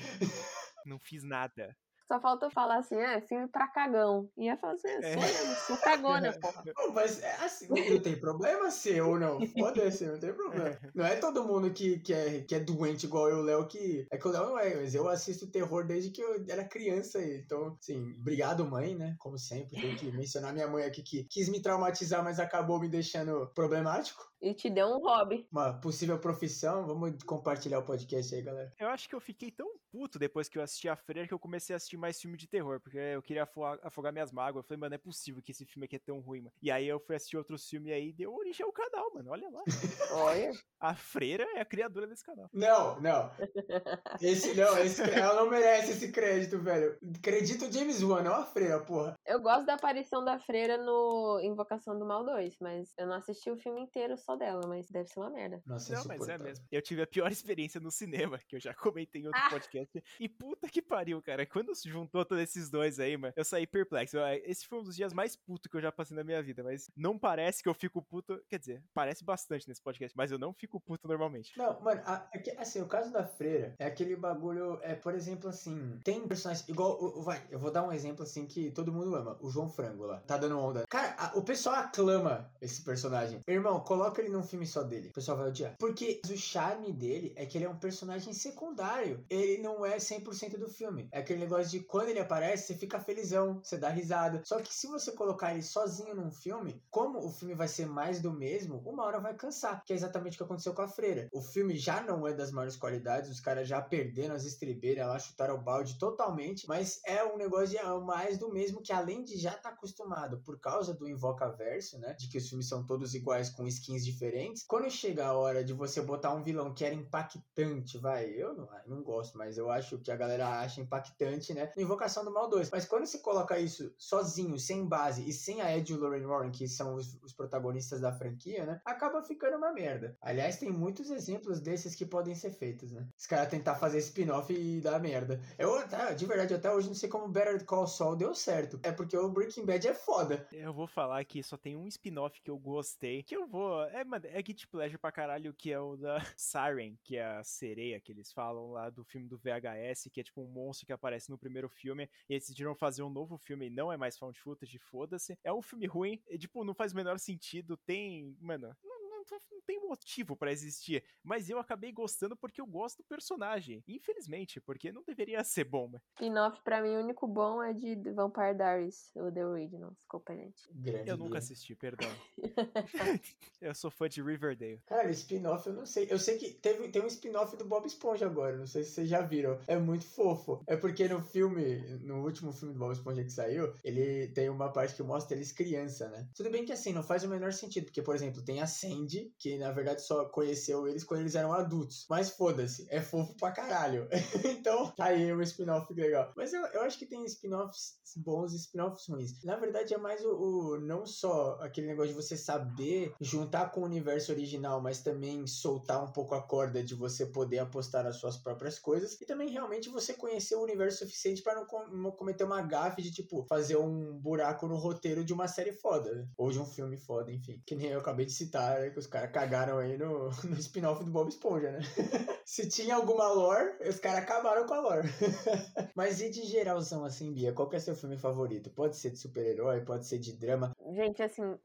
Não 0.84 0.98
fiz 0.98 1.24
nada. 1.24 1.74
Só 2.06 2.20
faltou 2.20 2.50
falar 2.50 2.78
assim, 2.78 2.96
é, 2.96 3.20
filme 3.20 3.48
pra 3.48 3.66
cagão. 3.68 4.28
E 4.36 4.44
ia 4.44 4.56
falar 4.56 4.74
assim, 4.74 4.88
é, 4.88 5.12
sou, 5.12 5.22
eu, 5.22 5.56
sou 5.56 5.76
cagona, 5.78 6.32
porra. 6.40 6.62
Pô, 6.74 6.92
mas 6.92 7.22
é 7.22 7.34
assim, 7.36 7.68
não 7.68 8.00
tem 8.00 8.18
problema 8.18 8.70
ser 8.70 9.00
ou 9.00 9.18
não. 9.18 9.40
Foda-se, 9.46 10.06
não 10.06 10.18
tem 10.18 10.32
problema. 10.32 10.78
Não 10.94 11.04
é 11.04 11.16
todo 11.16 11.44
mundo 11.44 11.72
que, 11.72 11.98
que, 12.00 12.12
é, 12.12 12.40
que 12.42 12.54
é 12.54 12.60
doente 12.60 13.06
igual 13.06 13.28
eu, 13.30 13.38
o 13.38 13.42
Léo, 13.42 13.66
que. 13.66 14.06
É 14.10 14.18
que 14.18 14.28
o 14.28 14.30
Léo 14.30 14.46
não 14.46 14.58
é, 14.58 14.74
mas 14.74 14.94
eu 14.94 15.08
assisto 15.08 15.50
terror 15.50 15.86
desde 15.86 16.10
que 16.10 16.20
eu 16.20 16.44
era 16.48 16.64
criança. 16.64 17.22
Então, 17.22 17.76
assim, 17.80 18.14
obrigado, 18.20 18.68
mãe, 18.68 18.94
né? 18.94 19.16
Como 19.18 19.38
sempre, 19.38 19.80
tenho 19.80 19.96
que 19.96 20.12
mencionar 20.12 20.52
minha 20.52 20.68
mãe 20.68 20.84
aqui 20.84 21.02
que 21.02 21.24
quis 21.24 21.48
me 21.48 21.62
traumatizar, 21.62 22.22
mas 22.22 22.38
acabou 22.38 22.78
me 22.78 22.88
deixando 22.88 23.46
problemático. 23.54 24.33
E 24.44 24.52
te 24.52 24.68
deu 24.68 24.88
um 24.88 24.98
hobby. 24.98 25.48
Uma 25.50 25.72
possível 25.72 26.18
profissão. 26.18 26.86
Vamos 26.86 27.22
compartilhar 27.22 27.78
o 27.78 27.82
podcast 27.82 28.34
aí, 28.34 28.42
galera. 28.42 28.70
Eu 28.78 28.88
acho 28.88 29.08
que 29.08 29.14
eu 29.14 29.20
fiquei 29.20 29.50
tão 29.50 29.66
puto 29.90 30.18
depois 30.18 30.50
que 30.50 30.58
eu 30.58 30.62
assisti 30.62 30.86
a 30.86 30.94
Freira 30.94 31.26
que 31.26 31.32
eu 31.32 31.38
comecei 31.38 31.72
a 31.72 31.78
assistir 31.78 31.96
mais 31.96 32.20
filme 32.20 32.36
de 32.36 32.46
terror, 32.46 32.78
porque 32.78 32.98
eu 32.98 33.22
queria 33.22 33.44
afogar, 33.44 33.78
afogar 33.82 34.12
minhas 34.12 34.30
mágoas. 34.30 34.62
Eu 34.62 34.68
falei, 34.68 34.80
mano, 34.80 34.90
não 34.90 34.96
é 34.96 34.98
possível 34.98 35.42
que 35.42 35.52
esse 35.52 35.64
filme 35.64 35.86
aqui 35.86 35.96
é 35.96 35.98
tão 35.98 36.20
ruim, 36.20 36.42
mano. 36.42 36.52
E 36.60 36.70
aí 36.70 36.86
eu 36.86 37.00
fui 37.00 37.16
assistir 37.16 37.38
outros 37.38 37.66
filmes 37.66 37.88
e 37.88 37.94
aí 37.94 38.12
deu 38.12 38.34
origem 38.34 38.66
ao 38.66 38.72
canal, 38.72 39.14
mano. 39.14 39.30
Olha 39.30 39.48
lá. 39.48 39.62
Olha. 40.12 40.52
A 40.78 40.94
Freira 40.94 41.46
é 41.54 41.60
a 41.60 41.64
criadora 41.64 42.06
desse 42.06 42.22
canal. 42.22 42.50
Não, 42.52 43.00
não. 43.00 43.30
Esse 44.20 44.54
não, 44.54 44.76
esse, 44.78 45.02
ela 45.02 45.36
não 45.36 45.50
merece 45.50 45.92
esse 45.92 46.12
crédito, 46.12 46.58
velho. 46.58 46.98
Acredita 47.16 47.66
o 47.66 47.72
James 47.72 48.02
Wan, 48.02 48.22
não 48.22 48.34
a 48.34 48.44
freira, 48.44 48.80
porra. 48.80 49.14
Eu 49.26 49.40
gosto 49.40 49.64
da 49.64 49.74
aparição 49.74 50.24
da 50.24 50.38
freira 50.38 50.76
no 50.76 51.40
Invocação 51.42 51.98
do 51.98 52.04
Mal 52.04 52.24
2, 52.24 52.56
mas 52.60 52.92
eu 52.98 53.06
não 53.06 53.14
assisti 53.14 53.50
o 53.50 53.56
filme 53.56 53.80
inteiro 53.80 54.16
só 54.16 54.33
dela, 54.36 54.66
mas 54.66 54.88
deve 54.90 55.08
ser 55.08 55.20
uma 55.20 55.30
merda. 55.30 55.62
Nossa, 55.66 55.94
Não, 55.94 56.04
mas 56.06 56.28
é 56.28 56.38
mesmo. 56.38 56.64
Eu 56.70 56.82
tive 56.82 57.02
a 57.02 57.06
pior 57.06 57.30
experiência 57.32 57.80
no 57.80 57.90
cinema, 57.90 58.38
que 58.46 58.56
eu 58.56 58.60
já 58.60 58.74
comentei 58.74 59.22
em 59.22 59.26
outro 59.26 59.40
Ah. 59.44 59.50
podcast. 59.50 60.02
E 60.20 60.28
puta 60.28 60.68
que 60.68 60.80
pariu, 60.82 61.20
cara. 61.22 61.46
Quando 61.46 61.74
se 61.74 61.88
juntou 61.88 62.24
todos 62.24 62.42
esses 62.42 62.70
dois 62.70 62.98
aí, 62.98 63.16
mano, 63.16 63.32
eu 63.36 63.44
saí 63.44 63.66
perplexo. 63.66 64.16
Eu- 64.16 64.24
Esse 64.44 64.66
foi 64.66 64.78
um 64.78 64.82
dos 64.82 64.96
dias 64.96 65.12
mais 65.12 65.36
putos 65.36 65.70
que 65.70 65.76
eu 65.76 65.80
já 65.80 65.90
passei 65.92 66.16
na 66.16 66.24
minha 66.24 66.42
vida, 66.42 66.62
mas 66.62 66.90
não 66.96 67.18
parece 67.18 67.62
que 67.62 67.68
eu 67.68 67.74
fico 67.74 68.02
puto. 68.02 68.40
Quer 68.48 68.58
dizer, 68.58 68.82
parece 68.92 69.24
bastante 69.24 69.68
nesse 69.68 69.82
podcast, 69.82 70.16
mas 70.16 70.30
eu 70.30 70.38
não 70.38 70.52
fico 70.52 70.80
puto 70.80 71.06
normalmente. 71.08 71.52
Não, 71.56 71.80
mano, 71.80 72.00
a- 72.04 72.28
é 72.32 72.38
que, 72.38 72.50
assim, 72.52 72.80
o 72.82 72.86
caso 72.86 73.12
da 73.12 73.24
freira 73.24 73.74
é 73.78 73.86
aquele 73.86 74.16
bagulho, 74.16 74.78
é, 74.82 74.94
por 74.94 75.14
exemplo, 75.14 75.48
assim, 75.48 75.98
tem 76.04 76.26
personagens, 76.26 76.68
igual, 76.68 76.98
o- 77.02 77.20
o- 77.20 77.22
vai, 77.22 77.42
eu 77.50 77.58
vou 77.58 77.70
dar 77.70 77.82
um 77.86 77.92
exemplo, 77.92 78.22
assim, 78.22 78.46
que 78.46 78.70
todo 78.70 78.92
mundo 78.92 79.14
ama, 79.14 79.38
o 79.40 79.50
João 79.50 79.68
Frango 79.68 80.04
lá, 80.06 80.20
tá 80.20 80.36
dando 80.36 80.58
onda. 80.58 80.84
Cara, 80.88 81.14
a- 81.18 81.32
o 81.38 81.42
pessoal 81.42 81.76
aclama 81.76 82.50
esse 82.60 82.82
personagem. 82.82 83.40
Irmão, 83.48 83.80
coloca 83.80 84.20
ele 84.24 84.32
num 84.32 84.42
filme 84.42 84.66
só 84.66 84.82
dele, 84.82 85.08
o 85.08 85.12
pessoal 85.12 85.38
vai 85.38 85.48
odiar. 85.48 85.76
Porque 85.78 86.20
o 86.28 86.36
charme 86.36 86.92
dele 86.92 87.32
é 87.36 87.46
que 87.46 87.58
ele 87.58 87.64
é 87.64 87.68
um 87.68 87.78
personagem 87.78 88.32
secundário, 88.32 89.24
ele 89.28 89.62
não 89.62 89.84
é 89.84 89.96
100% 89.96 90.58
do 90.58 90.68
filme. 90.68 91.08
É 91.12 91.20
aquele 91.20 91.40
negócio 91.40 91.70
de 91.70 91.80
quando 91.80 92.08
ele 92.08 92.20
aparece, 92.20 92.66
você 92.66 92.74
fica 92.74 93.00
felizão, 93.00 93.60
você 93.62 93.76
dá 93.76 93.88
risada. 93.88 94.42
Só 94.44 94.60
que 94.60 94.72
se 94.72 94.86
você 94.86 95.12
colocar 95.12 95.52
ele 95.52 95.62
sozinho 95.62 96.14
num 96.14 96.30
filme, 96.30 96.82
como 96.90 97.24
o 97.24 97.30
filme 97.30 97.54
vai 97.54 97.68
ser 97.68 97.86
mais 97.86 98.20
do 98.20 98.32
mesmo, 98.32 98.82
uma 98.84 99.04
hora 99.04 99.20
vai 99.20 99.34
cansar, 99.34 99.82
que 99.84 99.92
é 99.92 99.96
exatamente 99.96 100.34
o 100.34 100.38
que 100.38 100.44
aconteceu 100.44 100.74
com 100.74 100.82
a 100.82 100.88
Freira. 100.88 101.28
O 101.32 101.40
filme 101.40 101.76
já 101.76 102.02
não 102.02 102.26
é 102.26 102.32
das 102.32 102.50
maiores 102.50 102.76
qualidades, 102.76 103.30
os 103.30 103.40
caras 103.40 103.68
já 103.68 103.80
perderam 103.80 104.34
as 104.34 104.44
estribeiras 104.44 105.06
lá, 105.06 105.18
chutaram 105.18 105.56
o 105.56 105.62
balde 105.62 105.98
totalmente, 105.98 106.66
mas 106.66 107.00
é 107.06 107.24
um 107.24 107.36
negócio 107.36 107.68
de 107.68 107.78
ah, 107.78 107.98
mais 108.00 108.38
do 108.38 108.52
mesmo 108.52 108.82
que 108.82 108.92
além 108.92 109.24
de 109.24 109.36
já 109.36 109.52
estar 109.52 109.70
acostumado 109.70 110.40
por 110.42 110.58
causa 110.58 110.94
do 110.94 111.08
Invoca 111.08 111.48
Verso, 111.48 111.98
né, 111.98 112.14
de 112.14 112.28
que 112.28 112.38
os 112.38 112.48
filmes 112.48 112.68
são 112.68 112.84
todos 112.84 113.14
iguais 113.14 113.50
com 113.50 113.66
skins 113.66 114.04
diferentes, 114.14 114.64
quando 114.66 114.90
chega 114.90 115.26
a 115.26 115.32
hora 115.34 115.62
de 115.64 115.72
você 115.72 116.00
botar 116.00 116.34
um 116.34 116.42
vilão 116.42 116.72
que 116.72 116.84
era 116.84 116.94
impactante, 116.94 117.98
vai, 117.98 118.26
eu 118.30 118.54
não, 118.54 118.68
não 118.86 119.02
gosto, 119.02 119.36
mas 119.36 119.58
eu 119.58 119.70
acho 119.70 119.98
que 119.98 120.10
a 120.10 120.16
galera 120.16 120.60
acha 120.60 120.80
impactante, 120.80 121.52
né, 121.52 121.70
Invocação 121.76 122.24
do 122.24 122.32
Mal 122.32 122.48
2, 122.48 122.70
mas 122.70 122.86
quando 122.86 123.06
você 123.06 123.18
coloca 123.18 123.58
isso 123.58 123.92
sozinho, 123.98 124.58
sem 124.58 124.86
base 124.86 125.28
e 125.28 125.32
sem 125.32 125.60
a 125.60 125.76
Ed 125.76 125.92
e 125.92 125.96
o 125.96 126.00
Lauren 126.00 126.26
Warren, 126.26 126.50
que 126.50 126.68
são 126.68 126.94
os, 126.94 127.20
os 127.22 127.32
protagonistas 127.32 128.00
da 128.00 128.12
franquia, 128.12 128.64
né, 128.64 128.80
acaba 128.84 129.22
ficando 129.22 129.56
uma 129.56 129.72
merda. 129.72 130.16
Aliás, 130.20 130.56
tem 130.58 130.70
muitos 130.70 131.10
exemplos 131.10 131.60
desses 131.60 131.94
que 131.94 132.06
podem 132.06 132.34
ser 132.34 132.50
feitos, 132.50 132.92
né? 132.92 133.06
Os 133.18 133.26
caras 133.26 133.48
tentar 133.48 133.74
fazer 133.74 133.98
spin-off 133.98 134.52
e 134.52 134.80
dar 134.80 135.00
merda. 135.00 135.40
Eu, 135.58 135.74
até- 135.76 136.14
de 136.14 136.26
verdade, 136.26 136.54
até 136.54 136.72
hoje 136.72 136.88
não 136.88 136.94
sei 136.94 137.08
como 137.08 137.28
Better 137.28 137.64
Call 137.64 137.86
Saul 137.86 138.16
deu 138.16 138.34
certo. 138.34 138.78
É 138.82 138.92
porque 138.92 139.16
o 139.16 139.28
Breaking 139.30 139.64
Bad 139.64 139.86
é 139.88 139.94
foda. 139.94 140.46
Eu 140.52 140.72
vou 140.72 140.86
falar 140.86 141.24
que 141.24 141.42
só 141.42 141.56
tem 141.56 141.76
um 141.76 141.86
spin-off 141.88 142.40
que 142.42 142.50
eu 142.50 142.58
gostei, 142.58 143.22
que 143.22 143.36
eu 143.36 143.46
vou... 143.46 143.82
É, 143.94 144.02
mano, 144.02 144.26
é 144.26 144.42
Guilty 144.42 144.66
Pleasure 144.66 144.98
pra 144.98 145.12
caralho, 145.12 145.54
que 145.54 145.70
é 145.70 145.78
o 145.78 145.96
da 145.96 146.18
Siren, 146.36 146.98
que 147.04 147.16
é 147.16 147.24
a 147.24 147.44
sereia 147.44 148.00
que 148.00 148.10
eles 148.10 148.32
falam 148.32 148.72
lá 148.72 148.90
do 148.90 149.04
filme 149.04 149.28
do 149.28 149.38
VHS, 149.38 150.10
que 150.12 150.18
é 150.18 150.24
tipo 150.24 150.42
um 150.42 150.48
monstro 150.48 150.84
que 150.84 150.92
aparece 150.92 151.30
no 151.30 151.38
primeiro 151.38 151.68
filme, 151.68 152.10
e 152.28 152.32
eles 152.32 152.42
decidiram 152.42 152.74
fazer 152.74 153.04
um 153.04 153.08
novo 153.08 153.38
filme, 153.38 153.66
e 153.66 153.70
não 153.70 153.92
é 153.92 153.96
mais 153.96 154.18
found 154.18 154.36
footage, 154.36 154.76
foda-se. 154.78 155.38
É 155.44 155.52
um 155.52 155.62
filme 155.62 155.86
ruim, 155.86 156.20
e, 156.28 156.36
tipo, 156.36 156.64
não 156.64 156.74
faz 156.74 156.92
o 156.92 156.96
menor 156.96 157.20
sentido, 157.20 157.76
tem... 157.76 158.36
Mano, 158.40 158.76
não, 158.82 158.93
não- 159.30 159.40
não, 159.50 159.60
tem 159.62 159.80
motivo 159.80 160.36
pra 160.36 160.52
existir. 160.52 161.04
Mas 161.22 161.48
eu 161.48 161.58
acabei 161.58 161.92
gostando 161.92 162.36
porque 162.36 162.60
eu 162.60 162.66
gosto 162.66 162.98
do 162.98 163.04
personagem. 163.04 163.82
Infelizmente, 163.88 164.60
porque 164.60 164.92
não 164.92 165.02
deveria 165.02 165.42
ser 165.44 165.64
bom. 165.64 165.88
Mas... 165.88 166.02
Spin-off, 166.14 166.60
pra 166.62 166.82
mim, 166.82 166.96
o 166.96 167.00
único 167.00 167.26
bom 167.26 167.62
é 167.62 167.72
de 167.72 167.94
Vampire 168.12 168.54
Diaries, 168.54 169.10
o 169.16 169.30
The 169.30 169.46
Original. 169.46 169.96
Gente. 170.30 170.68
Grande 170.72 171.10
Eu 171.10 171.16
nunca 171.16 171.38
assisti, 171.38 171.74
perdão. 171.74 172.08
eu 173.60 173.74
sou 173.74 173.90
fã 173.90 174.08
de 174.08 174.22
Riverdale. 174.22 174.80
Cara, 174.86 175.10
spin-off 175.10 175.66
eu 175.66 175.72
não 175.74 175.86
sei. 175.86 176.06
Eu 176.10 176.18
sei 176.18 176.38
que 176.38 176.52
teve, 176.52 176.88
tem 176.88 177.02
um 177.02 177.06
spin-off 177.06 177.56
do 177.56 177.64
Bob 177.64 177.86
Esponja 177.86 178.26
agora. 178.26 178.56
Não 178.56 178.66
sei 178.66 178.84
se 178.84 178.92
vocês 178.92 179.08
já 179.08 179.20
viram. 179.20 179.58
É 179.66 179.76
muito 179.78 180.04
fofo. 180.04 180.62
É 180.66 180.76
porque 180.76 181.08
no 181.08 181.20
filme, 181.20 181.78
no 182.02 182.22
último 182.24 182.52
filme 182.52 182.74
do 182.74 182.78
Bob 182.78 182.92
Esponja 182.92 183.24
que 183.24 183.30
saiu, 183.30 183.72
ele 183.82 184.28
tem 184.28 184.48
uma 184.48 184.72
parte 184.72 184.94
que 184.94 185.02
mostra 185.02 185.36
eles 185.36 185.52
criança, 185.52 186.08
né? 186.10 186.28
Tudo 186.34 186.50
bem 186.50 186.64
que 186.64 186.72
assim, 186.72 186.92
não 186.92 187.02
faz 187.02 187.24
o 187.24 187.28
menor 187.28 187.52
sentido. 187.52 187.84
Porque, 187.84 188.02
por 188.02 188.14
exemplo, 188.14 188.42
tem 188.42 188.60
a 188.60 188.66
Sandy, 188.66 189.13
que 189.38 189.58
na 189.58 189.70
verdade 189.72 190.02
só 190.02 190.24
conheceu 190.26 190.86
eles 190.86 191.04
quando 191.04 191.20
eles 191.20 191.34
eram 191.34 191.52
adultos. 191.52 192.06
Mas 192.08 192.30
foda-se, 192.30 192.86
é 192.90 193.00
fofo 193.00 193.34
pra 193.36 193.52
caralho. 193.52 194.08
então, 194.44 194.90
tá 194.92 195.06
aí 195.06 195.32
um 195.32 195.42
spin-off 195.42 195.92
legal. 195.92 196.32
Mas 196.36 196.52
eu, 196.52 196.62
eu 196.66 196.82
acho 196.82 196.98
que 196.98 197.06
tem 197.06 197.24
spin-offs 197.24 197.98
bons 198.16 198.52
e 198.52 198.56
spin-offs 198.56 199.08
ruins. 199.08 199.42
Na 199.44 199.56
verdade, 199.56 199.92
é 199.92 199.98
mais 199.98 200.24
o, 200.24 200.30
o- 200.30 200.80
não 200.80 201.04
só 201.04 201.58
aquele 201.60 201.86
negócio 201.88 202.14
de 202.14 202.22
você 202.22 202.36
saber 202.36 203.12
juntar 203.20 203.70
com 203.72 203.80
o 203.80 203.84
universo 203.84 204.30
original, 204.32 204.80
mas 204.80 205.02
também 205.02 205.46
soltar 205.46 206.02
um 206.04 206.12
pouco 206.12 206.34
a 206.34 206.42
corda 206.42 206.82
de 206.82 206.94
você 206.94 207.26
poder 207.26 207.58
apostar 207.58 208.04
nas 208.04 208.16
suas 208.16 208.36
próprias 208.36 208.78
coisas 208.78 209.20
e 209.20 209.26
também 209.26 209.48
realmente 209.50 209.88
você 209.88 210.14
conhecer 210.14 210.54
o 210.54 210.62
universo 210.62 210.98
suficiente 211.04 211.42
para 211.42 211.54
não, 211.56 211.66
com- 211.66 212.12
cometer 212.12 212.44
uma 212.44 212.62
gafe 212.62 213.02
de 213.02 213.10
tipo 213.12 213.44
fazer 213.48 213.76
um 213.76 214.18
buraco 214.20 214.66
no 214.68 214.76
roteiro 214.76 215.24
de 215.24 215.32
uma 215.32 215.48
série 215.48 215.72
foda 215.72 216.12
né? 216.14 216.28
ou 216.36 216.50
de 216.50 216.58
um 216.58 216.66
filme 216.66 216.96
foda, 216.96 217.32
enfim. 217.32 217.60
Que 217.66 217.74
nem 217.74 217.88
eu 217.88 217.98
acabei 218.00 218.26
de 218.26 218.32
citar, 218.32 218.80
né, 218.80 218.90
que 218.90 218.98
os 219.04 219.10
caras 219.10 219.30
cagaram 219.30 219.78
aí 219.78 219.96
no, 219.98 220.30
no 220.44 220.58
spin-off 220.58 221.04
do 221.04 221.10
Bob 221.10 221.28
Esponja, 221.28 221.72
né? 221.72 221.80
Se 222.46 222.68
tinha 222.68 222.96
alguma 222.96 223.28
lore, 223.32 223.76
os 223.88 223.98
caras 223.98 224.24
acabaram 224.24 224.66
com 224.66 224.74
a 224.74 224.80
lore. 224.80 225.08
Mas 225.96 226.20
e 226.20 226.30
de 226.30 226.44
geralzão 226.44 227.04
assim, 227.04 227.32
Bia? 227.32 227.52
Qual 227.52 227.68
que 227.68 227.76
é 227.76 227.80
seu 227.80 227.94
filme 227.94 228.16
favorito? 228.16 228.70
Pode 228.70 228.96
ser 228.96 229.10
de 229.10 229.18
super-herói, 229.18 229.84
pode 229.84 230.06
ser 230.06 230.18
de 230.18 230.32
drama, 230.36 230.72
Gente, 230.94 231.22
assim, 231.22 231.58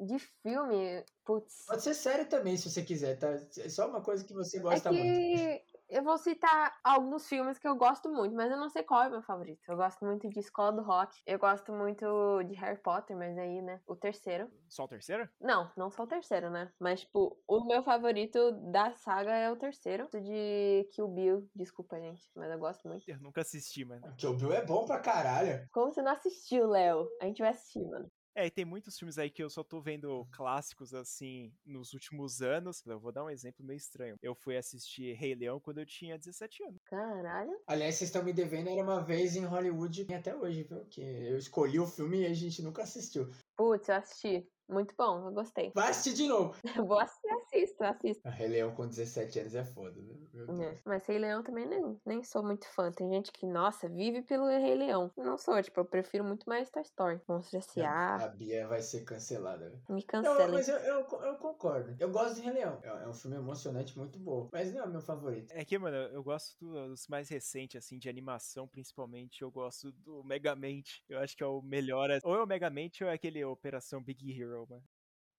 de 0.00 0.18
filme, 0.42 1.04
putz. 1.24 1.64
pode 1.66 1.82
ser 1.82 1.94
sério 1.94 2.28
também, 2.28 2.56
se 2.56 2.70
você 2.70 2.82
quiser, 2.82 3.18
tá? 3.18 3.32
É 3.32 3.68
só 3.68 3.88
uma 3.88 4.00
coisa 4.00 4.24
que 4.24 4.32
você 4.32 4.58
É 4.58 4.60
gosta 4.60 4.92
muito. 4.92 5.62
Eu 5.88 6.02
vou 6.02 6.18
citar 6.18 6.78
alguns 6.84 7.26
filmes 7.26 7.58
que 7.58 7.66
eu 7.66 7.74
gosto 7.76 8.10
muito, 8.10 8.34
mas 8.34 8.50
eu 8.50 8.56
não 8.56 8.68
sei 8.68 8.82
qual 8.82 9.02
é 9.02 9.08
o 9.08 9.10
meu 9.10 9.22
favorito. 9.22 9.60
Eu 9.68 9.76
gosto 9.76 10.04
muito 10.04 10.28
de 10.28 10.38
Escola 10.38 10.72
do 10.72 10.82
Rock. 10.82 11.20
Eu 11.26 11.38
gosto 11.38 11.72
muito 11.72 12.42
de 12.44 12.54
Harry 12.54 12.80
Potter, 12.80 13.16
mas 13.16 13.36
aí, 13.38 13.62
né? 13.62 13.80
O 13.86 13.96
terceiro. 13.96 14.50
Só 14.68 14.84
o 14.84 14.88
terceiro? 14.88 15.28
Não, 15.40 15.70
não 15.76 15.90
só 15.90 16.02
o 16.02 16.06
terceiro, 16.06 16.50
né? 16.50 16.70
Mas, 16.78 17.00
tipo, 17.00 17.38
o 17.46 17.64
meu 17.64 17.82
favorito 17.82 18.52
da 18.70 18.92
saga 18.92 19.34
é 19.34 19.50
o 19.50 19.56
terceiro. 19.56 20.08
De 20.12 20.88
Kill 20.92 21.08
Bill. 21.08 21.50
Desculpa, 21.54 21.98
gente, 21.98 22.30
mas 22.36 22.50
eu 22.50 22.58
gosto 22.58 22.86
muito. 22.86 23.08
Eu 23.08 23.20
nunca 23.20 23.40
assisti, 23.40 23.84
mano. 23.84 24.02
O 24.22 24.34
Bill 24.34 24.52
é 24.52 24.64
bom 24.64 24.84
pra 24.84 25.00
caralho. 25.00 25.66
Como 25.72 25.90
você 25.90 26.02
não 26.02 26.12
assistiu, 26.12 26.68
Léo? 26.68 27.08
A 27.20 27.26
gente 27.26 27.40
vai 27.40 27.50
assistir, 27.50 27.84
mano. 27.84 28.10
É, 28.38 28.46
e 28.46 28.50
tem 28.52 28.64
muitos 28.64 28.96
filmes 28.96 29.18
aí 29.18 29.28
que 29.28 29.42
eu 29.42 29.50
só 29.50 29.64
tô 29.64 29.80
vendo 29.80 30.24
clássicos, 30.30 30.94
assim, 30.94 31.52
nos 31.66 31.92
últimos 31.92 32.40
anos. 32.40 32.86
Eu 32.86 33.00
vou 33.00 33.10
dar 33.10 33.24
um 33.24 33.30
exemplo 33.30 33.66
meio 33.66 33.76
estranho. 33.76 34.16
Eu 34.22 34.32
fui 34.32 34.56
assistir 34.56 35.16
Rei 35.16 35.34
Leão 35.34 35.58
quando 35.58 35.78
eu 35.78 35.86
tinha 35.86 36.16
17 36.16 36.62
anos. 36.62 36.80
Caralho. 36.84 37.50
Aliás, 37.66 37.96
vocês 37.96 38.10
estão 38.10 38.22
me 38.22 38.32
devendo, 38.32 38.70
era 38.70 38.80
uma 38.80 39.02
vez 39.02 39.34
em 39.34 39.44
Hollywood 39.44 40.06
e 40.08 40.14
até 40.14 40.36
hoje, 40.36 40.62
viu? 40.62 40.84
Que 40.84 41.00
eu 41.00 41.36
escolhi 41.36 41.80
o 41.80 41.86
filme 41.88 42.20
e 42.20 42.26
a 42.26 42.32
gente 42.32 42.62
nunca 42.62 42.84
assistiu. 42.84 43.28
Putz, 43.58 43.88
eu 43.88 43.96
assisti. 43.96 44.48
Muito 44.70 44.94
bom, 44.98 45.26
eu 45.26 45.32
gostei. 45.32 45.72
Vai 45.74 45.88
assistir 45.88 46.12
de 46.14 46.28
novo. 46.28 46.54
Eu 46.76 46.84
vou 46.84 46.98
assistir, 47.00 47.30
assisto, 47.30 47.82
assisto. 47.84 48.28
A 48.28 48.30
Rei 48.30 48.48
Leão 48.48 48.74
com 48.74 48.86
17 48.86 49.40
anos 49.40 49.54
é 49.54 49.64
foda, 49.64 49.98
né? 50.02 50.14
Meu 50.34 50.46
Deus. 50.46 50.60
É, 50.60 50.78
Mas 50.84 51.06
Rei 51.06 51.18
Leão 51.18 51.42
também 51.42 51.66
nem, 51.66 51.98
nem 52.04 52.22
sou 52.22 52.42
muito 52.42 52.66
fã. 52.74 52.92
Tem 52.92 53.08
gente 53.10 53.32
que, 53.32 53.46
nossa, 53.46 53.88
vive 53.88 54.20
pelo 54.20 54.46
Rei 54.46 54.74
Leão. 54.74 55.10
Não 55.16 55.38
sou, 55.38 55.60
tipo, 55.62 55.80
eu 55.80 55.86
prefiro 55.86 56.22
muito 56.22 56.46
mais 56.46 56.68
Toy 56.70 56.82
Story. 56.82 57.18
Monstros 57.26 57.66
S.A., 57.66 58.16
A 58.16 58.28
Bia 58.28 58.68
vai 58.68 58.82
ser 58.82 59.04
cancelada. 59.04 59.70
né? 59.70 59.78
me 59.88 60.02
Não, 60.02 60.06
cancelem. 60.06 60.50
mas 60.52 60.68
eu, 60.68 60.76
eu, 60.76 61.00
eu 61.22 61.36
concordo. 61.36 61.96
Eu 61.98 62.10
gosto 62.10 62.34
de 62.34 62.42
Rei 62.42 62.52
Leão. 62.52 62.78
É 62.82 62.88
é 63.04 63.08
um 63.08 63.14
filme 63.14 63.38
emocionante, 63.38 63.96
muito 63.96 64.18
bom. 64.18 64.50
Mas 64.52 64.70
não 64.74 64.82
é 64.82 64.84
o 64.84 64.90
meu 64.90 65.00
favorito. 65.00 65.50
É 65.52 65.64
que, 65.64 65.78
mano, 65.78 65.96
eu 65.96 66.22
gosto 66.22 66.58
dos 66.60 67.08
mais 67.08 67.30
recentes, 67.30 67.82
assim, 67.82 67.98
de 67.98 68.10
animação, 68.10 68.68
principalmente. 68.68 69.40
Eu 69.40 69.50
gosto 69.50 69.90
do 69.92 70.22
Megamente. 70.22 71.02
Eu 71.08 71.20
acho 71.20 71.34
que 71.34 71.42
é 71.42 71.46
o 71.46 71.62
melhor. 71.62 72.10
Ou 72.22 72.34
é 72.36 72.42
o 72.42 72.46
Megamente 72.46 73.02
ou 73.02 73.08
é 73.08 73.14
aquele 73.14 73.42
Operação 73.50 74.02
Big 74.02 74.30
Hero, 74.32 74.66
mano. 74.68 74.84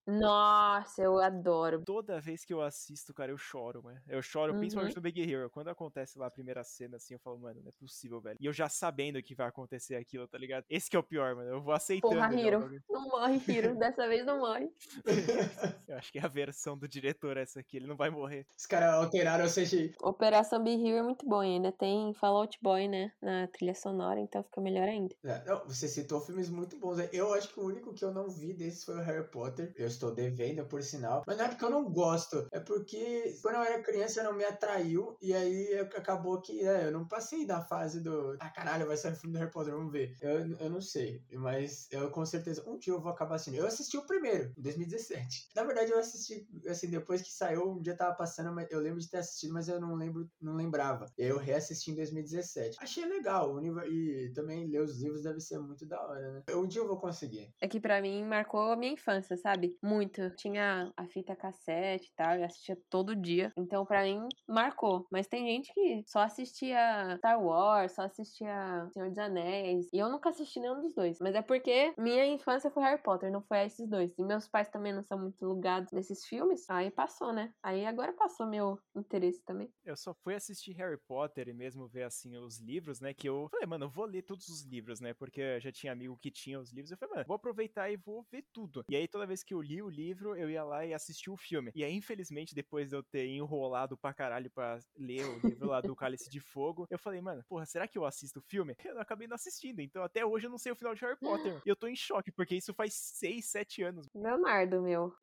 Nossa, 0.10 1.02
eu 1.02 1.20
adoro. 1.20 1.82
Toda 1.86 2.20
vez 2.20 2.44
que 2.46 2.54
eu 2.54 2.62
assisto, 2.62 3.14
cara, 3.14 3.32
eu 3.32 3.38
choro, 3.38 3.84
mano. 3.84 4.00
Eu 4.08 4.22
choro, 4.22 4.54
Uhum. 4.54 4.60
principalmente 4.60 4.96
no 4.96 5.02
Big 5.02 5.22
Hero. 5.22 5.50
Quando 5.50 5.68
acontece 5.70 6.18
lá 6.18 6.28
a 6.28 6.32
primeira 6.32 6.64
cena, 6.64 6.98
assim, 6.98 7.14
eu 7.14 7.20
falo, 7.20 7.38
mano, 7.38 7.60
não 7.62 7.70
é 7.70 7.72
possível, 7.72 8.20
velho. 8.22 8.38
E 8.40 8.46
eu 8.46 8.54
já 8.54 8.68
sabendo 8.70 9.22
que 9.22 9.36
vai 9.36 9.48
acontecer 9.48 9.96
aquilo, 9.96 10.28
tá 10.28 10.38
ligado? 10.38 10.66
Esse 10.70 10.90
que 10.90 10.96
é 10.96 11.00
o 11.00 11.04
pior, 11.04 11.36
mano. 11.36 11.50
Eu 11.50 11.62
vou 11.62 11.74
aceitando. 11.74 12.14
Porra, 12.16 12.34
Hiro. 12.34 12.60
bagulho. 12.60 12.84
Não 12.90 13.08
morre, 13.08 13.42
Hiro. 13.48 13.76
Dessa 13.78 14.08
vez 14.08 14.26
não 14.26 14.40
morre. 14.40 14.70
Eu 15.88 15.98
acho 15.98 16.12
que 16.12 16.20
é 16.20 16.24
a 16.24 16.28
versão 16.28 16.78
do 16.78 16.88
diretor 16.88 17.38
essa 17.38 17.60
aqui. 17.60 17.78
Ele 17.78 17.88
não 17.88 17.96
vai 17.96 18.10
morrer. 18.10 18.46
Os 18.58 18.66
caras 18.66 18.94
alteraram 18.96 19.46
o 19.46 19.50
CGI. 19.50 19.94
Operação 20.02 20.64
Big 20.64 20.86
Hero 20.88 20.98
é 20.98 21.02
muito 21.04 21.26
bom 21.28 21.44
e 21.44 21.48
ainda 21.56 21.72
tem 21.72 22.14
Fallout 22.14 22.58
Boy, 22.62 22.88
né? 22.88 23.12
Na 23.22 23.48
trilha 23.48 23.74
sonora, 23.74 24.20
então 24.20 24.44
fica 24.44 24.62
melhor 24.62 24.88
ainda. 24.88 25.16
É, 25.24 25.44
Não, 25.46 25.66
você 25.66 25.88
citou 25.88 26.22
filmes 26.22 26.50
muito 26.50 26.78
bons. 26.78 26.98
né? 26.98 27.10
Eu 27.12 27.34
acho 27.34 27.50
que 27.54 27.60
o 27.60 27.66
único 27.66 27.94
que 27.94 28.04
eu 28.06 28.12
não 28.12 28.30
vi 28.30 28.54
desses 28.54 28.84
foi 28.84 28.96
o 28.96 29.02
Harry 29.02 29.28
Potter. 29.28 29.74
Eu 29.76 29.88
estou 30.00 30.14
devendo, 30.16 30.66
por 30.66 30.82
sinal. 30.82 31.24
Mas 31.28 31.38
não 31.38 31.46
é 31.46 31.50
porque 31.50 31.66
eu 31.66 31.70
não 31.70 31.90
gosto. 31.92 32.48
É 32.52 32.60
porque 32.60 33.38
quando 33.42 33.56
eu 33.56 33.64
era 33.64 33.84
criança 33.84 34.24
não 34.24 34.34
me 34.34 34.44
atraiu. 34.46 35.18
E 35.22 35.34
aí 35.34 35.78
ac- 35.80 35.98
acabou 35.98 36.42
que 36.42 36.64
né, 36.64 36.86
eu 36.88 36.92
não 36.92 37.08
passei 37.08 37.46
da 37.46 37.62
fase 37.62 38.02
do. 38.02 38.38
Ah, 38.40 38.50
caralho, 38.50 38.88
vai 38.88 38.98
sair 38.98 39.14
o 39.14 39.16
filme 39.16 39.34
do 39.34 39.40
Harry 39.40 39.52
Potter, 39.52 39.74
vamos 39.74 39.92
ver. 39.92 40.16
Eu, 40.22 40.56
eu 40.58 40.70
não 40.70 40.82
sei. 40.82 41.22
Mas 41.34 41.88
eu 41.92 42.10
com 42.12 42.26
certeza. 42.26 42.64
Um 42.68 42.78
dia 42.78 42.94
eu 42.94 43.02
vou 43.02 43.12
acabar 43.12 43.36
assistindo. 43.36 43.60
Eu 43.62 43.68
assisti 43.68 43.98
o 43.98 44.06
primeiro, 44.08 44.54
em 44.58 44.62
2017. 44.62 45.50
Na 45.56 45.64
verdade, 45.64 45.92
eu 45.92 46.00
assisti, 46.00 46.48
assim, 46.68 46.90
depois 46.90 47.22
que 47.22 47.32
saiu, 47.32 47.70
um 47.72 47.82
dia 47.82 47.96
tava 47.96 48.16
passando, 48.16 48.54
mas 48.54 48.68
eu 48.72 48.80
lembro 48.80 49.00
de 49.00 49.10
ter 49.10 49.18
assistido, 49.18 49.54
mas 49.54 49.68
eu 49.68 49.80
não 49.80 49.96
lembro, 49.96 50.30
não 50.42 50.56
lembrava. 50.56 51.06
E 51.18 51.24
aí 51.24 51.30
eu 51.30 51.38
reassisti 51.38 51.92
em 51.92 51.96
2017. 51.96 52.78
Achei 52.80 53.06
legal. 53.06 53.60
E 53.88 54.32
também 54.34 54.68
ler 54.68 54.82
os 54.82 55.02
livros 55.02 55.24
deve 55.24 55.40
ser 55.40 55.60
muito 55.60 55.86
da 55.86 56.02
hora, 56.02 56.32
né? 56.34 56.44
Um 56.56 56.68
dia 56.68 56.82
eu 56.82 56.88
vou 56.88 56.98
conseguir. 57.00 57.54
É 57.60 57.68
que 57.68 57.80
pra 57.80 58.02
mim 58.02 58.24
marcou 58.24 58.72
a 58.72 58.76
minha 58.76 58.94
infância, 58.94 59.36
sabe? 59.38 59.78
Muito. 59.90 60.30
Tinha 60.36 60.94
a 60.96 61.08
fita 61.08 61.36
cassete 61.36 62.10
e 62.12 62.16
tal, 62.16 62.36
eu 62.36 62.46
assistia 62.46 62.78
todo 62.90 63.16
dia. 63.16 63.52
Então 63.58 63.86
pra 63.86 64.04
mim 64.04 64.28
marcou. 64.48 65.08
Mas 65.12 65.28
tem 65.28 65.48
gente 65.48 65.74
que 65.74 66.04
só 66.06 66.20
assistia 66.20 67.16
Star 67.18 67.42
Wars, 67.44 67.94
só 67.94 68.04
assistia 68.04 68.88
Senhor 68.94 69.10
dos 69.10 69.18
Anéis. 69.18 69.88
E 69.92 69.98
eu 69.98 70.10
nunca 70.10 70.30
assisti 70.30 70.60
nenhum 70.60 70.82
dos 70.82 70.94
dois. 70.94 71.18
Mas 71.20 71.34
é 71.34 71.42
porque 71.42 71.94
minha 71.98 72.26
infância 72.28 72.70
foi 72.70 72.84
Harry 72.84 73.02
Potter, 73.02 73.32
não 73.32 73.42
foi 73.42 73.66
esses 73.66 73.90
dois. 73.90 74.14
E 74.18 74.24
meus 74.24 74.48
pais 74.48 74.70
também 74.70 74.94
não 74.94 75.02
são 75.02 75.18
muito 75.18 75.52
ligados 75.54 75.92
nesses 75.92 76.26
filmes. 76.26 76.70
Aí 76.70 76.92
passou, 76.92 77.34
né? 77.34 77.52
Aí 77.64 77.86
agora 77.86 78.14
passou 78.14 78.46
meu 78.46 78.78
interesse 78.96 79.44
também. 79.44 79.70
Eu 79.84 79.96
só 79.98 80.14
fui 80.14 80.36
assistir 80.36 80.74
Harry 80.74 81.00
Potter 81.08 81.48
e 81.48 81.54
mesmo 81.54 81.88
ver, 81.88 82.04
assim, 82.04 82.38
os 82.38 82.60
livros, 82.60 83.00
né? 83.00 83.14
Que 83.14 83.28
eu 83.28 83.48
falei, 83.50 83.66
mano, 83.66 83.86
eu 83.86 83.90
vou 83.90 84.06
ler 84.06 84.22
todos 84.22 84.48
os 84.50 84.62
livros, 84.64 85.00
né? 85.00 85.14
Porque 85.14 85.42
eu 85.42 85.60
já 85.60 85.72
tinha 85.72 85.94
amigo 85.94 86.18
que 86.22 86.30
tinha 86.30 86.60
os 86.60 86.72
livros. 86.72 86.92
Eu 86.92 86.98
falei, 86.98 87.16
mano, 87.16 87.28
vou 87.28 87.36
aproveitar 87.36 87.90
e 87.90 87.98
vou 87.98 88.26
ver 88.32 88.46
tudo. 88.54 88.84
E 88.90 88.96
aí, 88.96 89.08
toda 89.08 89.26
vez 89.26 89.44
que 89.44 89.54
eu 89.54 89.62
li 89.70 89.82
o 89.82 89.90
livro, 89.90 90.36
eu 90.36 90.50
ia 90.50 90.64
lá 90.64 90.86
e 90.86 90.94
assistia 90.94 91.32
o 91.32 91.38
filme. 91.38 91.72
E 91.76 91.84
aí, 91.84 91.94
infelizmente, 91.94 92.56
depois 92.56 92.90
de 92.90 92.96
eu 92.96 93.04
ter 93.04 93.28
enrolado 93.28 93.96
pra 93.98 94.14
caralho 94.14 94.50
pra 94.50 94.80
ler 94.98 95.26
o 95.26 95.48
livro 95.48 95.68
lá 95.68 95.80
do 95.80 95.96
Cálice 95.96 96.30
de 96.30 96.40
Fogo, 96.40 96.88
eu 96.90 96.98
falei, 96.98 97.22
mano, 97.22 97.44
porra, 97.48 97.66
será 97.66 97.88
que 97.88 97.98
eu 97.98 98.06
assisto 98.06 98.40
o 98.40 98.44
filme? 98.44 98.76
Eu 98.84 99.00
acabei 99.00 99.28
não 99.28 99.36
assistindo. 99.36 99.80
Então, 99.80 100.04
até 100.04 100.26
hoje 100.26 100.48
eu 100.48 100.52
não 100.52 100.58
sei 100.58 100.72
o 100.72 100.76
final 100.76 100.96
de 100.96 101.02
Harry 101.02 101.20
Potter. 101.20 101.60
E 101.66 101.70
eu 101.70 101.76
tô 101.76 101.88
em 101.88 101.96
choque, 101.96 102.32
porque 102.32 102.56
isso 102.56 102.74
faz 102.74 102.94
6, 102.96 103.46
7 103.46 103.84
anos. 103.84 104.08
Leonardo, 104.16 104.82
meu. 104.82 105.14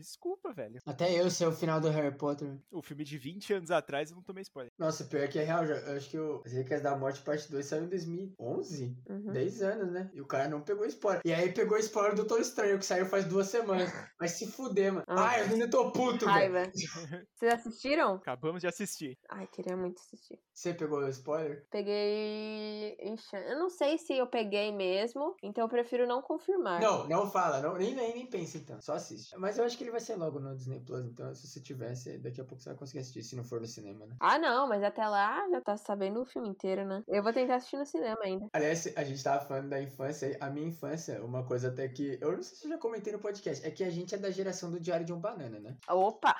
Desculpa, 0.00 0.52
velho. 0.52 0.80
Até 0.86 1.12
eu 1.20 1.30
sei 1.30 1.46
o 1.46 1.52
final 1.52 1.80
do 1.80 1.90
Harry 1.90 2.16
Potter. 2.16 2.58
O 2.70 2.82
filme 2.82 3.04
de 3.04 3.18
20 3.18 3.54
anos 3.54 3.70
atrás 3.70 4.10
eu 4.10 4.16
não 4.16 4.22
tomei 4.22 4.42
spoiler. 4.42 4.72
Nossa, 4.78 5.04
pior 5.04 5.28
que 5.28 5.38
é 5.38 5.44
real. 5.44 5.66
Já, 5.66 5.74
eu 5.74 5.96
acho 5.96 6.10
que 6.10 6.18
o 6.18 6.42
As 6.44 6.52
Relíquias 6.52 6.82
da 6.82 6.96
Morte 6.96 7.20
parte 7.22 7.50
2 7.50 7.66
saiu 7.66 7.84
em 7.84 7.88
2011. 7.88 8.96
Uhum. 9.08 9.32
10 9.32 9.62
anos, 9.62 9.92
né? 9.92 10.10
E 10.14 10.20
o 10.20 10.26
cara 10.26 10.48
não 10.48 10.62
pegou 10.62 10.86
spoiler. 10.86 11.22
E 11.24 11.32
aí 11.32 11.52
pegou 11.52 11.76
spoiler 11.78 12.14
do 12.14 12.20
Doutor 12.24 12.40
Estranho, 12.40 12.78
que 12.78 12.86
saiu 12.86 13.06
faz 13.06 13.24
duas 13.26 13.48
semanas. 13.48 13.90
Mas 14.18 14.32
se 14.32 14.50
fuder, 14.50 14.92
mano. 14.92 15.04
Ah. 15.08 15.30
Ai, 15.30 15.42
eu 15.42 15.46
ainda 15.46 15.68
tô 15.68 15.90
puto, 15.92 16.24
velho. 16.24 16.30
Raiva. 16.30 16.70
Vocês 17.34 17.54
assistiram? 17.54 18.14
Acabamos 18.14 18.60
de 18.60 18.66
assistir. 18.66 19.18
Ai, 19.28 19.46
queria 19.46 19.76
muito 19.76 20.00
assistir. 20.00 20.38
Você 20.52 20.74
pegou 20.74 21.00
o 21.00 21.08
spoiler? 21.08 21.66
Peguei. 21.70 22.96
Eu 23.00 23.58
não 23.58 23.70
sei 23.70 23.98
se 23.98 24.16
eu 24.16 24.26
peguei 24.26 24.72
mesmo, 24.72 25.34
então 25.42 25.64
eu 25.64 25.68
prefiro 25.68 26.06
não 26.06 26.22
confirmar. 26.22 26.80
Não, 26.80 27.08
não 27.08 27.30
fala. 27.30 27.60
Não, 27.60 27.74
nem, 27.76 27.94
nem, 27.94 28.14
nem 28.14 28.26
pensa 28.26 28.58
então. 28.58 28.80
Só 28.80 28.94
assiste. 28.94 29.36
Mas 29.38 29.58
eu 29.58 29.64
acho 29.64 29.76
que 29.76 29.84
ele 29.84 29.89
ele 29.90 29.92
vai 29.92 30.00
ser 30.00 30.16
logo 30.16 30.38
no 30.38 30.56
Disney 30.56 30.80
Plus, 30.80 31.04
então 31.04 31.34
se 31.34 31.46
você 31.46 31.60
tivesse, 31.60 32.16
daqui 32.18 32.40
a 32.40 32.44
pouco 32.44 32.62
você 32.62 32.70
vai 32.70 32.78
conseguir 32.78 33.00
assistir, 33.00 33.22
se 33.22 33.36
não 33.36 33.44
for 33.44 33.60
no 33.60 33.66
cinema, 33.66 34.06
né? 34.06 34.16
Ah, 34.20 34.38
não, 34.38 34.68
mas 34.68 34.82
até 34.82 35.06
lá 35.06 35.48
já 35.50 35.60
tá 35.60 35.76
sabendo 35.76 36.22
o 36.22 36.24
filme 36.24 36.48
inteiro, 36.48 36.86
né? 36.86 37.02
Eu 37.08 37.22
vou 37.22 37.32
tentar 37.32 37.56
assistir 37.56 37.76
no 37.76 37.84
cinema 37.84 38.20
ainda. 38.22 38.46
Aliás, 38.52 38.88
a 38.96 39.04
gente 39.04 39.22
tava 39.22 39.44
falando 39.44 39.68
da 39.68 39.82
infância, 39.82 40.36
a 40.40 40.48
minha 40.48 40.68
infância, 40.68 41.22
uma 41.24 41.44
coisa 41.44 41.68
até 41.68 41.88
que. 41.88 42.18
Eu 42.20 42.32
não 42.32 42.42
sei 42.42 42.56
se 42.56 42.66
eu 42.66 42.70
já 42.70 42.78
comentei 42.78 43.12
no 43.12 43.18
podcast, 43.18 43.66
é 43.66 43.70
que 43.70 43.82
a 43.82 43.90
gente 43.90 44.14
é 44.14 44.18
da 44.18 44.30
geração 44.30 44.70
do 44.70 44.80
Diário 44.80 45.04
de 45.04 45.12
um 45.12 45.18
Banana, 45.18 45.58
né? 45.58 45.76
Opa! 45.88 46.34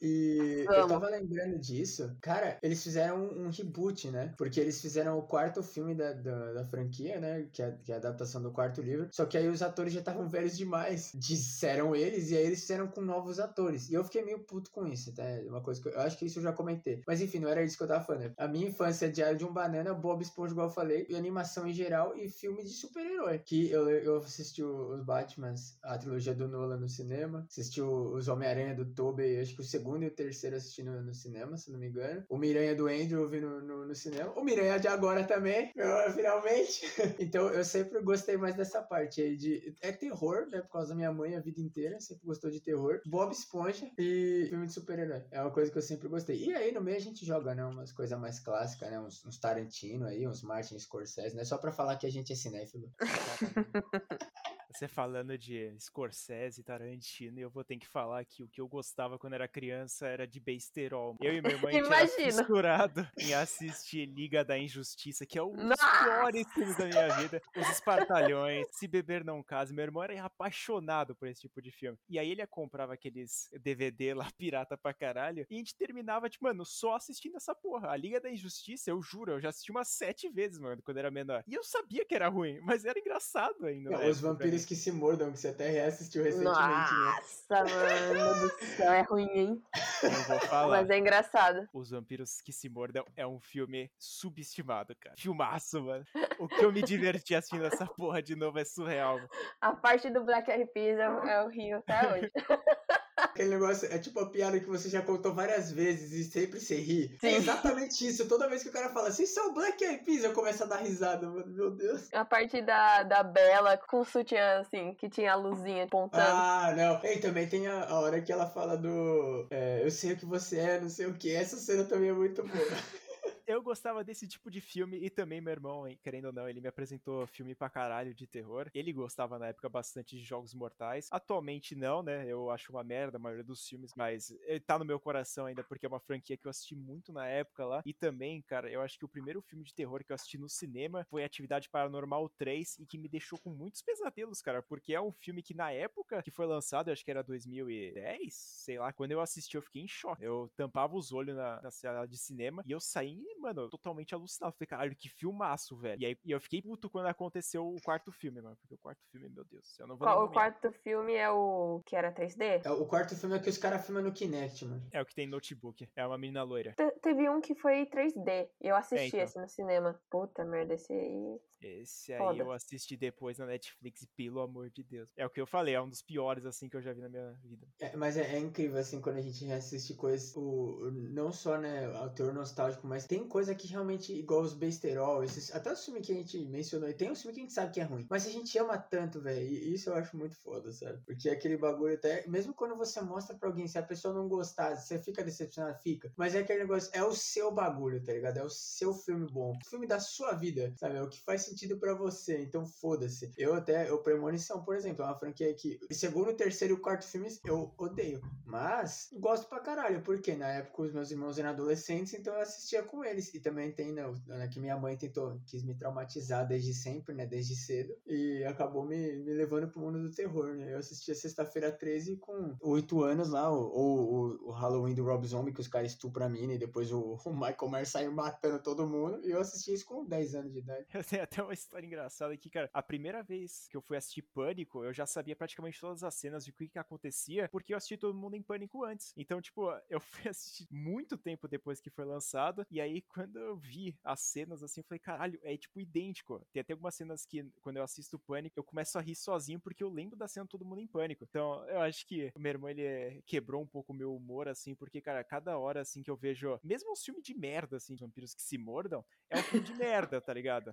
E 0.00 0.64
eu 0.66 0.66
Vamos. 0.66 0.88
tava 0.88 1.08
lembrando 1.08 1.58
disso. 1.58 2.16
Cara, 2.20 2.58
eles 2.62 2.82
fizeram 2.82 3.24
um, 3.24 3.46
um 3.46 3.50
reboot, 3.50 4.10
né? 4.10 4.34
Porque 4.36 4.60
eles 4.60 4.80
fizeram 4.80 5.18
o 5.18 5.22
quarto 5.22 5.62
filme 5.62 5.94
da, 5.94 6.12
da, 6.12 6.52
da 6.52 6.64
franquia, 6.66 7.18
né? 7.18 7.48
Que 7.52 7.62
é, 7.62 7.72
que 7.84 7.92
é 7.92 7.94
a 7.94 7.98
adaptação 7.98 8.42
do 8.42 8.52
quarto 8.52 8.82
livro. 8.82 9.08
Só 9.12 9.24
que 9.24 9.36
aí 9.38 9.48
os 9.48 9.62
atores 9.62 9.92
já 9.92 10.00
estavam 10.00 10.28
velhos 10.28 10.56
demais. 10.56 11.12
Disseram 11.14 11.94
eles, 11.94 12.30
e 12.30 12.36
aí 12.36 12.44
eles 12.44 12.60
fizeram 12.60 12.88
com 12.88 13.00
novos 13.00 13.40
atores. 13.40 13.88
E 13.88 13.94
eu 13.94 14.04
fiquei 14.04 14.22
meio 14.22 14.40
puto 14.40 14.70
com 14.70 14.86
isso, 14.86 15.14
tá? 15.14 15.24
Uma 15.46 15.62
coisa 15.62 15.80
que 15.80 15.88
eu, 15.88 15.92
eu 15.92 16.00
acho 16.00 16.18
que 16.18 16.26
isso 16.26 16.38
eu 16.38 16.42
já 16.42 16.52
comentei. 16.52 17.02
Mas 17.06 17.20
enfim, 17.20 17.38
não 17.38 17.48
era 17.48 17.62
isso 17.62 17.76
que 17.76 17.82
eu 17.82 17.88
tava 17.88 18.04
falando. 18.04 18.34
A 18.36 18.48
minha 18.48 18.68
infância 18.68 19.06
é 19.06 19.08
Diário 19.08 19.38
de 19.38 19.44
um 19.44 19.52
Banana, 19.52 19.94
Bob 19.94 20.22
Esponja, 20.22 20.52
igual 20.52 20.68
eu 20.68 20.72
falei, 20.74 21.06
e 21.08 21.16
animação 21.16 21.66
em 21.66 21.72
geral, 21.72 22.16
e 22.16 22.28
filme 22.28 22.62
de 22.62 22.70
super-herói. 22.70 23.38
Que 23.38 23.70
eu, 23.70 23.88
eu 23.88 24.18
assisti 24.18 24.62
os 24.62 25.02
Batmans, 25.02 25.78
a 25.82 25.96
trilogia 25.96 26.34
do 26.34 26.48
Nolan 26.48 26.78
no 26.78 26.88
cinema. 26.88 27.46
Assisti 27.50 27.80
os 27.80 28.28
Homem-Aranha 28.28 28.74
do 28.74 28.84
Tobey, 28.84 29.40
acho 29.40 29.54
que 29.54 29.60
o 29.60 29.64
segundo 29.64 29.85
e 30.02 30.06
o 30.06 30.10
terceiro 30.10 30.56
assisti 30.56 30.82
no, 30.82 31.02
no 31.02 31.14
cinema, 31.14 31.56
se 31.56 31.70
não 31.70 31.78
me 31.78 31.88
engano. 31.88 32.24
O 32.28 32.36
Miranha 32.38 32.74
do 32.74 32.86
Andrew 32.86 33.20
eu 33.22 33.28
vi 33.28 33.40
no, 33.40 33.60
no, 33.60 33.86
no 33.86 33.94
cinema. 33.94 34.32
O 34.36 34.42
Miranha 34.42 34.78
de 34.80 34.88
agora 34.88 35.24
também, 35.24 35.70
eu- 35.76 36.12
finalmente. 36.14 36.80
então 37.18 37.48
eu 37.50 37.64
sempre 37.64 38.00
gostei 38.02 38.36
mais 38.36 38.54
dessa 38.56 38.82
parte 38.82 39.20
aí 39.20 39.36
de. 39.36 39.74
É 39.82 39.92
terror, 39.92 40.46
né? 40.50 40.60
Por 40.62 40.70
causa 40.70 40.88
da 40.88 40.94
minha 40.94 41.12
mãe 41.12 41.36
a 41.36 41.40
vida 41.40 41.60
inteira, 41.60 42.00
sempre 42.00 42.26
gostou 42.26 42.50
de 42.50 42.60
terror. 42.60 43.00
Bob 43.06 43.32
Esponja 43.32 43.88
e 43.98 44.46
filme 44.48 44.66
de 44.66 44.72
super-herói. 44.72 45.22
É 45.30 45.40
uma 45.40 45.50
coisa 45.50 45.70
que 45.70 45.78
eu 45.78 45.82
sempre 45.82 46.08
gostei. 46.08 46.36
E 46.44 46.54
aí 46.54 46.72
no 46.72 46.80
meio 46.80 46.96
a 46.96 47.00
gente 47.00 47.24
joga, 47.24 47.54
né? 47.54 47.64
Umas 47.64 47.92
coisas 47.92 48.18
mais 48.18 48.40
clássicas, 48.40 48.90
né? 48.90 48.98
Uns, 48.98 49.24
uns 49.24 49.38
Tarantino 49.38 50.06
aí, 50.06 50.26
uns 50.26 50.42
Martin 50.42 50.78
Scorsese, 50.78 51.36
né? 51.36 51.44
Só 51.44 51.58
pra 51.58 51.72
falar 51.72 51.96
que 51.96 52.06
a 52.06 52.10
gente 52.10 52.32
é 52.32 52.36
cinéfilo. 52.36 52.90
Você 54.76 54.86
falando 54.88 55.38
de 55.38 55.74
Scorsese, 55.80 56.62
Tarantino, 56.62 57.38
e 57.38 57.42
eu 57.42 57.48
vou 57.48 57.64
ter 57.64 57.78
que 57.78 57.86
falar 57.88 58.22
que 58.26 58.42
o 58.42 58.48
que 58.48 58.60
eu 58.60 58.68
gostava 58.68 59.18
quando 59.18 59.32
era 59.32 59.48
criança 59.48 60.06
era 60.06 60.26
de 60.26 60.38
besterol. 60.38 61.16
Eu 61.18 61.32
e 61.32 61.40
minha 61.40 61.54
irmã 61.54 61.68
a 61.68 61.72
gente 61.72 61.86
era 61.86 62.04
Imagino. 62.04 62.32
fissurado 62.44 63.08
em 63.18 63.32
assistir 63.32 64.04
Liga 64.04 64.44
da 64.44 64.58
Injustiça, 64.58 65.24
que 65.24 65.38
é 65.38 65.42
um 65.42 65.56
dos 65.56 65.78
piores 66.02 66.52
filmes 66.52 66.76
da 66.76 66.84
minha 66.84 67.08
vida. 67.16 67.40
Os 67.56 67.66
Espartalhões, 67.70 68.66
Se 68.72 68.86
Beber 68.86 69.24
Não 69.24 69.42
Casa. 69.42 69.72
Meu 69.72 69.82
irmão 69.84 70.02
era 70.02 70.22
apaixonado 70.22 71.16
por 71.16 71.26
esse 71.26 71.40
tipo 71.40 71.62
de 71.62 71.70
filme. 71.70 71.96
E 72.06 72.18
aí 72.18 72.30
ele 72.30 72.46
comprava 72.46 72.92
aqueles 72.92 73.48
DVD 73.58 74.12
lá, 74.12 74.28
pirata 74.36 74.76
pra 74.76 74.92
caralho, 74.92 75.46
e 75.48 75.54
a 75.54 75.58
gente 75.58 75.74
terminava, 75.74 76.28
tipo, 76.28 76.44
mano, 76.44 76.66
só 76.66 76.96
assistindo 76.96 77.36
essa 77.36 77.54
porra. 77.54 77.88
A 77.90 77.96
Liga 77.96 78.20
da 78.20 78.30
Injustiça, 78.30 78.90
eu 78.90 79.00
juro, 79.00 79.32
eu 79.32 79.40
já 79.40 79.48
assisti 79.48 79.70
umas 79.70 79.88
sete 79.88 80.28
vezes, 80.28 80.58
mano, 80.58 80.82
quando 80.82 80.98
era 80.98 81.10
menor. 81.10 81.42
E 81.46 81.54
eu 81.54 81.64
sabia 81.64 82.04
que 82.04 82.14
era 82.14 82.28
ruim, 82.28 82.60
mas 82.60 82.84
era 82.84 82.98
engraçado 82.98 83.64
ainda. 83.64 83.88
na 83.90 83.96
Os 84.00 84.02
época 84.02 84.20
pra 84.20 84.28
vampiros. 84.32 84.65
Que 84.66 84.74
se 84.76 84.90
mordam, 84.90 85.32
que 85.32 85.38
você 85.38 85.48
até 85.48 85.70
reassistiu 85.70 86.22
recentemente, 86.22 86.58
né? 86.58 87.14
Nossa, 87.48 87.64
mano 87.64 88.40
do 88.40 88.64
céu, 88.76 88.92
é 88.92 89.02
ruim, 89.02 89.28
hein? 89.30 89.62
Eu 90.02 90.10
vou 90.10 90.40
falar. 90.40 90.78
Mas 90.78 90.90
é 90.90 90.98
engraçado. 90.98 91.68
Os 91.72 91.90
Vampiros 91.90 92.40
que 92.40 92.52
se 92.52 92.68
Mordam 92.68 93.04
é 93.16 93.26
um 93.26 93.40
filme 93.40 93.90
subestimado, 93.98 94.94
cara. 94.96 95.16
Filmaço, 95.16 95.80
mano. 95.82 96.04
O 96.38 96.48
que 96.48 96.64
eu 96.64 96.72
me 96.72 96.82
diverti 96.82 97.34
assistindo 97.34 97.64
essa 97.64 97.86
porra 97.86 98.22
de 98.22 98.34
novo 98.34 98.58
é 98.58 98.64
surreal. 98.64 99.16
mano. 99.16 99.28
A 99.60 99.74
parte 99.74 100.10
do 100.10 100.24
Black 100.24 100.50
Eyed 100.50 100.70
Peas 100.72 100.98
é, 100.98 101.32
é 101.32 101.42
o 101.42 101.48
rio 101.48 101.78
até 101.78 102.12
hoje. 102.12 102.32
Aquele 103.16 103.50
negócio 103.50 103.88
é 103.90 103.98
tipo 103.98 104.20
a 104.20 104.28
piada 104.28 104.60
que 104.60 104.66
você 104.66 104.88
já 104.88 105.00
contou 105.00 105.32
várias 105.32 105.70
vezes 105.72 106.12
e 106.12 106.30
sempre 106.30 106.60
se 106.60 106.74
ri. 106.74 107.16
É 107.22 107.30
Sim. 107.30 107.36
exatamente 107.36 108.06
isso. 108.06 108.28
Toda 108.28 108.48
vez 108.48 108.62
que 108.62 108.68
o 108.68 108.72
cara 108.72 108.90
fala 108.90 109.08
assim, 109.08 109.24
isso 109.24 109.40
é 109.40 109.42
o 109.44 109.52
Black 109.52 109.82
Eyed 109.82 110.04
Peas, 110.04 110.24
eu 110.24 110.32
começo 110.32 110.62
a 110.62 110.66
dar 110.66 110.76
risada, 110.76 111.26
mano. 111.28 111.46
Meu 111.46 111.70
Deus. 111.70 112.12
A 112.12 112.24
parte 112.24 112.60
da, 112.60 113.02
da 113.02 113.22
Bela 113.22 113.76
com 113.78 114.00
o 114.00 114.04
sutiã, 114.04 114.60
assim, 114.60 114.94
que 114.94 115.08
tinha 115.08 115.32
a 115.32 115.36
luzinha 115.36 115.84
apontando. 115.84 116.24
Ah, 116.26 116.74
não. 116.76 117.10
E 117.10 117.18
também 117.18 117.48
tem 117.48 117.66
a, 117.66 117.84
a 117.84 118.00
hora 118.00 118.20
que 118.20 118.32
ela 118.32 118.46
fala 118.46 118.76
do. 118.76 119.46
é, 119.50 119.82
eu 119.82 119.90
sei 119.90 120.12
o 120.12 120.16
que 120.16 120.26
você 120.26 120.58
é, 120.58 120.80
não 120.80 120.88
sei 120.88 121.06
o 121.06 121.14
que. 121.14 121.34
Essa 121.34 121.56
cena 121.56 121.84
também 121.84 122.10
é 122.10 122.12
muito 122.12 122.42
boa. 122.42 122.66
Eu 123.46 123.62
gostava 123.62 124.02
desse 124.02 124.26
tipo 124.26 124.50
de 124.50 124.60
filme 124.60 124.98
e 124.98 125.08
também 125.08 125.40
meu 125.40 125.52
irmão, 125.52 125.84
querendo 126.02 126.24
ou 126.26 126.32
não, 126.32 126.48
ele 126.48 126.60
me 126.60 126.66
apresentou 126.66 127.24
filme 127.28 127.54
pra 127.54 127.70
caralho 127.70 128.12
de 128.12 128.26
terror. 128.26 128.68
Ele 128.74 128.92
gostava 128.92 129.38
na 129.38 129.46
época 129.46 129.68
bastante 129.68 130.16
de 130.16 130.24
Jogos 130.24 130.52
Mortais. 130.52 131.06
Atualmente 131.12 131.76
não, 131.76 132.02
né? 132.02 132.26
Eu 132.26 132.50
acho 132.50 132.72
uma 132.72 132.82
merda 132.82 133.18
a 133.18 133.20
maioria 133.20 133.44
dos 133.44 133.64
filmes, 133.68 133.92
mas 133.94 134.32
ele 134.42 134.58
tá 134.58 134.76
no 134.76 134.84
meu 134.84 134.98
coração 134.98 135.46
ainda 135.46 135.62
porque 135.62 135.86
é 135.86 135.88
uma 135.88 136.00
franquia 136.00 136.36
que 136.36 136.44
eu 136.44 136.50
assisti 136.50 136.74
muito 136.74 137.12
na 137.12 137.28
época 137.28 137.64
lá. 137.64 137.82
E 137.86 137.94
também, 137.94 138.42
cara, 138.42 138.68
eu 138.68 138.82
acho 138.82 138.98
que 138.98 139.04
o 139.04 139.08
primeiro 139.08 139.40
filme 139.40 139.62
de 139.62 139.72
terror 139.72 140.02
que 140.04 140.10
eu 140.10 140.16
assisti 140.16 140.38
no 140.38 140.48
cinema 140.48 141.06
foi 141.08 141.22
Atividade 141.22 141.70
Paranormal 141.70 142.28
3 142.30 142.80
e 142.80 142.86
que 142.86 142.98
me 142.98 143.08
deixou 143.08 143.38
com 143.38 143.50
muitos 143.50 143.80
pesadelos, 143.80 144.42
cara, 144.42 144.60
porque 144.60 144.92
é 144.92 145.00
um 145.00 145.12
filme 145.12 145.40
que 145.40 145.54
na 145.54 145.70
época 145.70 146.20
que 146.20 146.32
foi 146.32 146.46
lançado, 146.46 146.88
eu 146.88 146.92
acho 146.92 147.04
que 147.04 147.12
era 147.12 147.22
2010, 147.22 148.34
sei 148.34 148.78
lá, 148.80 148.92
quando 148.92 149.12
eu 149.12 149.20
assisti 149.20 149.56
eu 149.56 149.62
fiquei 149.62 149.82
em 149.82 149.88
choque. 149.88 150.24
Eu 150.24 150.50
tampava 150.56 150.96
os 150.96 151.12
olhos 151.12 151.36
na, 151.36 151.62
na 151.62 151.70
sala 151.70 152.06
de 152.08 152.18
cinema 152.18 152.64
e 152.66 152.72
eu 152.72 152.80
saí, 152.80 153.35
mano, 153.54 153.68
totalmente 153.68 154.14
alucinado. 154.14 154.54
Falei, 154.54 154.66
caralho, 154.66 154.96
que 154.96 155.08
filmaço, 155.08 155.76
velho. 155.76 156.00
E 156.00 156.06
aí 156.06 156.18
e 156.24 156.30
eu 156.32 156.40
fiquei 156.40 156.60
puto 156.62 156.90
quando 156.90 157.06
aconteceu 157.06 157.66
o 157.66 157.80
quarto 157.82 158.10
filme, 158.12 158.40
mano, 158.40 158.56
porque 158.56 158.74
o 158.74 158.78
quarto 158.78 159.00
filme, 159.10 159.28
meu 159.28 159.44
Deus, 159.44 159.78
eu 159.78 159.86
não 159.86 159.96
vou 159.96 160.06
Qual- 160.06 160.24
o 160.24 160.28
quarto 160.30 160.70
filme 160.72 161.14
é 161.14 161.30
o 161.30 161.82
que 161.86 161.94
era 161.94 162.12
3D? 162.12 162.62
É, 162.64 162.70
O 162.70 162.86
quarto 162.86 163.14
filme 163.16 163.36
é 163.36 163.38
que 163.38 163.48
os 163.48 163.58
caras 163.58 163.84
filmam 163.84 164.02
no 164.02 164.12
Kinect, 164.12 164.64
mano. 164.64 164.86
É 164.92 165.00
o 165.00 165.06
que 165.06 165.14
tem 165.14 165.26
notebook. 165.26 165.88
É 165.94 166.06
uma 166.06 166.18
menina 166.18 166.42
loira. 166.42 166.72
Te- 166.76 166.90
teve 167.00 167.28
um 167.28 167.40
que 167.40 167.54
foi 167.54 167.86
3D. 167.86 168.48
E 168.60 168.68
eu 168.68 168.76
assisti 168.76 169.08
então. 169.08 169.20
esse 169.20 169.38
no 169.40 169.48
cinema. 169.48 170.00
Puta 170.10 170.44
merda, 170.44 170.74
esse 170.74 170.92
aí. 170.92 171.40
Esse 171.62 172.12
aí 172.12 172.18
Foda. 172.18 172.42
eu 172.42 172.52
assisti 172.52 172.96
depois 172.96 173.38
na 173.38 173.46
Netflix 173.46 174.02
e 174.02 174.06
pelo 174.08 174.40
amor 174.40 174.68
de 174.70 174.82
Deus. 174.84 175.08
É 175.16 175.24
o 175.24 175.30
que 175.30 175.40
eu 175.40 175.46
falei, 175.46 175.74
é 175.74 175.80
um 175.80 175.88
dos 175.88 176.02
piores 176.02 176.44
assim 176.44 176.68
que 176.68 176.76
eu 176.76 176.82
já 176.82 176.92
vi 176.92 177.00
na 177.00 177.08
minha 177.08 177.32
vida. 177.42 177.66
É, 177.80 177.96
mas 177.96 178.16
é, 178.18 178.34
é 178.36 178.38
incrível, 178.38 178.78
assim, 178.78 179.00
quando 179.00 179.16
a 179.16 179.22
gente 179.22 179.42
reassiste 179.44 179.94
coisas, 179.94 180.36
o, 180.36 180.40
o- 180.40 180.90
não 180.90 181.32
só, 181.32 181.56
né, 181.58 181.88
o 182.04 182.10
teor 182.10 182.34
nostálgico, 182.34 182.86
mas 182.86 183.06
tem 183.06 183.26
coisa 183.36 183.54
que 183.54 183.68
realmente, 183.68 184.14
igual 184.14 184.40
os 184.40 184.54
besterol, 184.54 185.22
esses, 185.22 185.54
até 185.54 185.70
os 185.70 185.84
filmes 185.84 186.06
que 186.06 186.10
a 186.10 186.14
gente 186.14 186.38
mencionou, 186.46 186.88
e 186.88 186.94
tem 186.94 187.10
uns 187.10 187.20
filmes 187.20 187.34
que 187.34 187.40
a 187.40 187.44
gente 187.44 187.52
sabe 187.52 187.70
que 187.70 187.80
é 187.80 187.84
ruim, 187.84 188.06
mas 188.08 188.26
a 188.26 188.30
gente 188.30 188.56
ama 188.56 188.78
tanto, 188.78 189.20
velho, 189.20 189.46
e 189.46 189.74
isso 189.74 189.90
eu 189.90 189.94
acho 189.94 190.16
muito 190.16 190.38
foda, 190.38 190.72
sabe? 190.72 190.98
Porque 191.04 191.28
aquele 191.28 191.58
bagulho 191.58 191.92
até, 191.92 192.26
mesmo 192.26 192.54
quando 192.54 192.74
você 192.74 192.98
mostra 193.02 193.36
pra 193.36 193.50
alguém, 193.50 193.68
se 193.68 193.76
a 193.76 193.82
pessoa 193.82 194.14
não 194.14 194.26
gostar, 194.26 194.74
você 194.74 194.98
fica 194.98 195.22
decepcionado, 195.22 195.78
fica, 195.82 196.10
mas 196.16 196.34
é 196.34 196.38
aquele 196.38 196.60
negócio, 196.60 196.88
é 196.94 197.04
o 197.04 197.14
seu 197.14 197.52
bagulho, 197.52 198.02
tá 198.02 198.10
ligado? 198.10 198.38
É 198.38 198.42
o 198.42 198.48
seu 198.48 198.94
filme 198.94 199.30
bom, 199.30 199.52
o 199.52 199.68
filme 199.68 199.86
da 199.86 200.00
sua 200.00 200.32
vida, 200.32 200.72
sabe? 200.78 200.96
É 200.96 201.02
o 201.02 201.10
que 201.10 201.20
faz 201.20 201.42
sentido 201.42 201.76
pra 201.76 201.92
você, 201.92 202.40
então 202.40 202.64
foda-se. 202.64 203.30
Eu 203.36 203.52
até, 203.52 203.92
o 203.92 203.98
Premonição, 203.98 204.64
por 204.64 204.74
exemplo, 204.74 205.02
é 205.02 205.08
uma 205.08 205.18
franquia 205.18 205.52
que, 205.52 205.78
segundo, 205.90 206.30
o 206.30 206.34
terceiro 206.34 206.72
e 206.72 206.76
o 206.78 206.80
quarto 206.80 207.04
filmes 207.04 207.38
eu 207.44 207.74
odeio, 207.76 208.22
mas 208.46 209.10
gosto 209.12 209.46
pra 209.46 209.60
caralho, 209.60 210.00
porque 210.00 210.34
na 210.34 210.48
época 210.48 210.84
os 210.84 210.92
meus 210.94 211.10
irmãos 211.10 211.38
eram 211.38 211.50
adolescentes, 211.50 212.14
então 212.14 212.32
eu 212.32 212.40
assistia 212.40 212.82
com 212.82 213.04
eles. 213.04 213.25
E 213.34 213.40
também 213.40 213.72
tem, 213.72 213.92
né, 213.92 214.06
o- 214.06 214.16
né, 214.26 214.48
que 214.48 214.60
minha 214.60 214.76
mãe 214.76 214.96
tentou, 214.96 215.40
quis 215.46 215.62
me 215.62 215.74
traumatizar 215.74 216.46
desde 216.46 216.74
sempre, 216.74 217.14
né, 217.14 217.26
desde 217.26 217.54
cedo, 217.56 217.94
e 218.06 218.44
acabou 218.44 218.84
me, 218.84 219.16
me 219.16 219.32
levando 219.32 219.68
pro 219.68 219.80
mundo 219.80 220.02
do 220.02 220.10
terror, 220.14 220.54
né. 220.54 220.72
Eu 220.72 220.78
assistia 220.78 221.14
sexta-feira 221.14 221.72
13 221.72 222.16
com 222.16 222.56
8 222.60 223.02
anos 223.02 223.30
lá, 223.30 223.50
ou 223.50 223.66
o, 223.66 224.48
o, 224.48 224.50
Halloween 224.50 224.94
do 224.94 225.04
Rob 225.04 225.26
Zombie, 225.26 225.52
que 225.52 225.60
os 225.60 225.68
caras 225.68 225.92
estupram 225.92 226.26
a 226.26 226.28
mina, 226.28 226.54
e 226.54 226.58
depois 226.58 226.92
o, 226.92 227.18
o 227.24 227.32
Michael 227.32 227.70
Myers 227.70 227.88
saiu 227.88 228.12
matando 228.12 228.62
todo 228.62 228.86
mundo, 228.86 229.20
e 229.26 229.30
eu 229.30 229.40
assisti 229.40 229.72
isso 229.72 229.86
com 229.86 230.04
10 230.04 230.34
anos 230.34 230.52
de 230.52 230.58
idade. 230.58 230.86
Eu 230.92 231.04
tenho 231.04 231.22
até 231.22 231.42
uma 231.42 231.52
história 231.52 231.86
engraçada 231.86 232.32
aqui, 232.34 232.48
cara. 232.48 232.70
A 232.72 232.82
primeira 232.82 233.22
vez 233.22 233.66
que 233.70 233.76
eu 233.76 233.82
fui 233.82 233.96
assistir 233.96 234.22
Pânico, 234.22 234.84
eu 234.84 234.92
já 234.92 235.06
sabia 235.06 235.36
praticamente 235.36 235.80
todas 235.80 236.02
as 236.02 236.14
cenas 236.14 236.44
de 236.44 236.50
o 236.50 236.54
que, 236.54 236.68
que 236.68 236.78
acontecia, 236.78 237.48
porque 237.50 237.72
eu 237.72 237.76
assisti 237.76 237.96
todo 237.96 238.16
mundo 238.16 238.36
em 238.36 238.42
Pânico 238.42 238.84
antes. 238.84 239.12
Então, 239.16 239.40
tipo, 239.40 239.70
eu 239.88 240.00
fui 240.00 240.28
assistir 240.28 240.66
muito 240.70 241.16
tempo 241.16 241.48
depois 241.48 241.80
que 241.80 241.90
foi 241.90 242.04
lançado, 242.04 242.66
e 242.70 242.80
aí 242.80 243.02
quando 243.08 243.38
eu 243.38 243.56
vi 243.56 243.96
as 244.04 244.20
cenas 244.20 244.62
assim, 244.62 244.80
eu 244.80 244.84
falei, 244.84 244.98
caralho, 244.98 245.38
é 245.42 245.56
tipo 245.56 245.80
idêntico. 245.80 246.44
Tem 246.52 246.60
até 246.60 246.72
algumas 246.72 246.94
cenas 246.94 247.24
que, 247.24 247.44
quando 247.60 247.78
eu 247.78 247.82
assisto 247.82 248.18
Pânico, 248.18 248.58
eu 248.58 248.64
começo 248.64 248.98
a 248.98 249.00
rir 249.00 249.14
sozinho, 249.14 249.60
porque 249.60 249.82
eu 249.82 249.88
lembro 249.88 250.16
da 250.16 250.28
cena 250.28 250.46
todo 250.46 250.64
mundo 250.64 250.80
em 250.80 250.86
Pânico. 250.86 251.24
Então, 251.24 251.64
eu 251.68 251.80
acho 251.80 252.06
que 252.06 252.30
o 252.34 252.40
meu 252.40 252.50
irmão, 252.50 252.70
ele 252.70 252.82
eh, 252.82 253.22
quebrou 253.26 253.62
um 253.62 253.66
pouco 253.66 253.92
o 253.92 253.96
meu 253.96 254.14
humor, 254.14 254.48
assim, 254.48 254.74
porque, 254.74 255.00
cara, 255.00 255.22
cada 255.24 255.58
hora, 255.58 255.80
assim, 255.80 256.02
que 256.02 256.10
eu 256.10 256.16
vejo, 256.16 256.58
mesmo 256.62 256.92
um 256.92 256.96
filme 256.96 257.22
de 257.22 257.34
merda, 257.34 257.76
assim, 257.76 257.94
de 257.94 258.02
vampiros 258.02 258.34
que 258.34 258.42
se 258.42 258.58
mordam, 258.58 259.04
é 259.30 259.38
um 259.38 259.42
filme 259.42 259.66
de 259.66 259.74
merda, 259.74 260.20
tá 260.20 260.32
ligado? 260.32 260.72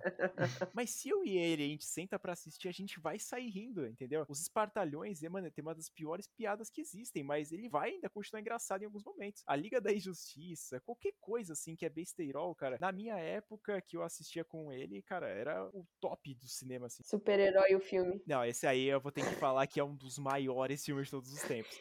Mas 0.74 0.90
se 0.90 1.08
eu 1.08 1.24
e 1.24 1.36
ele, 1.36 1.64
a 1.64 1.68
gente 1.68 1.84
senta 1.84 2.18
pra 2.18 2.32
assistir, 2.32 2.68
a 2.68 2.72
gente 2.72 3.00
vai 3.00 3.18
sair 3.18 3.48
rindo, 3.48 3.86
entendeu? 3.86 4.24
Os 4.28 4.40
Espartalhões, 4.40 5.22
é, 5.22 5.28
mano, 5.28 5.50
tem 5.50 5.62
uma 5.62 5.74
das 5.74 5.88
piores 5.88 6.28
piadas 6.28 6.70
que 6.70 6.80
existem, 6.80 7.22
mas 7.22 7.52
ele 7.52 7.68
vai 7.68 7.90
ainda 7.90 8.08
continuar 8.08 8.40
engraçado 8.40 8.82
em 8.82 8.86
alguns 8.86 9.04
momentos. 9.04 9.42
A 9.46 9.56
Liga 9.56 9.80
da 9.80 9.92
Injustiça, 9.92 10.80
qualquer 10.80 11.12
coisa 11.20 11.52
assim 11.52 11.74
que 11.74 11.86
é 11.86 11.88
besteirol, 12.24 12.54
cara, 12.54 12.78
na 12.80 12.90
minha 12.92 13.16
época 13.18 13.80
que 13.82 13.96
eu 13.96 14.02
assistia 14.02 14.44
com 14.44 14.72
ele, 14.72 15.02
cara, 15.02 15.28
era 15.28 15.64
o 15.72 15.86
top 16.00 16.34
do 16.34 16.46
cinema, 16.48 16.86
assim. 16.86 17.02
Super-herói 17.04 17.74
o 17.74 17.80
filme. 17.80 18.22
Não, 18.26 18.44
esse 18.44 18.66
aí 18.66 18.86
eu 18.86 19.00
vou 19.00 19.12
ter 19.12 19.22
que 19.22 19.34
falar 19.36 19.66
que 19.66 19.78
é 19.78 19.84
um 19.84 19.94
dos 19.94 20.18
maiores 20.18 20.84
filmes 20.84 21.06
de 21.06 21.10
todos 21.10 21.32
os 21.32 21.42
tempos. 21.42 21.76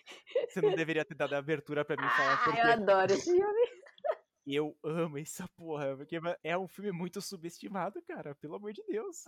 Você 0.50 0.62
não 0.62 0.76
deveria 0.76 1.06
ter 1.06 1.16
dado 1.16 1.34
a 1.34 1.38
abertura 1.38 1.86
pra 1.86 1.96
mim 1.96 2.10
falar 2.10 2.44
Ah, 2.46 2.68
eu 2.68 2.74
adoro 2.74 3.14
esse 3.14 3.32
filme. 3.32 3.68
eu 4.46 4.78
amo 4.84 5.18
essa 5.18 5.48
porra, 5.56 5.96
porque 5.96 6.20
é 6.44 6.58
um 6.58 6.68
filme 6.68 6.91
muito 6.91 7.22
subestimado, 7.22 8.02
cara, 8.04 8.36
pelo 8.36 8.56
amor 8.56 8.74
de 8.74 8.84
Deus. 8.86 9.24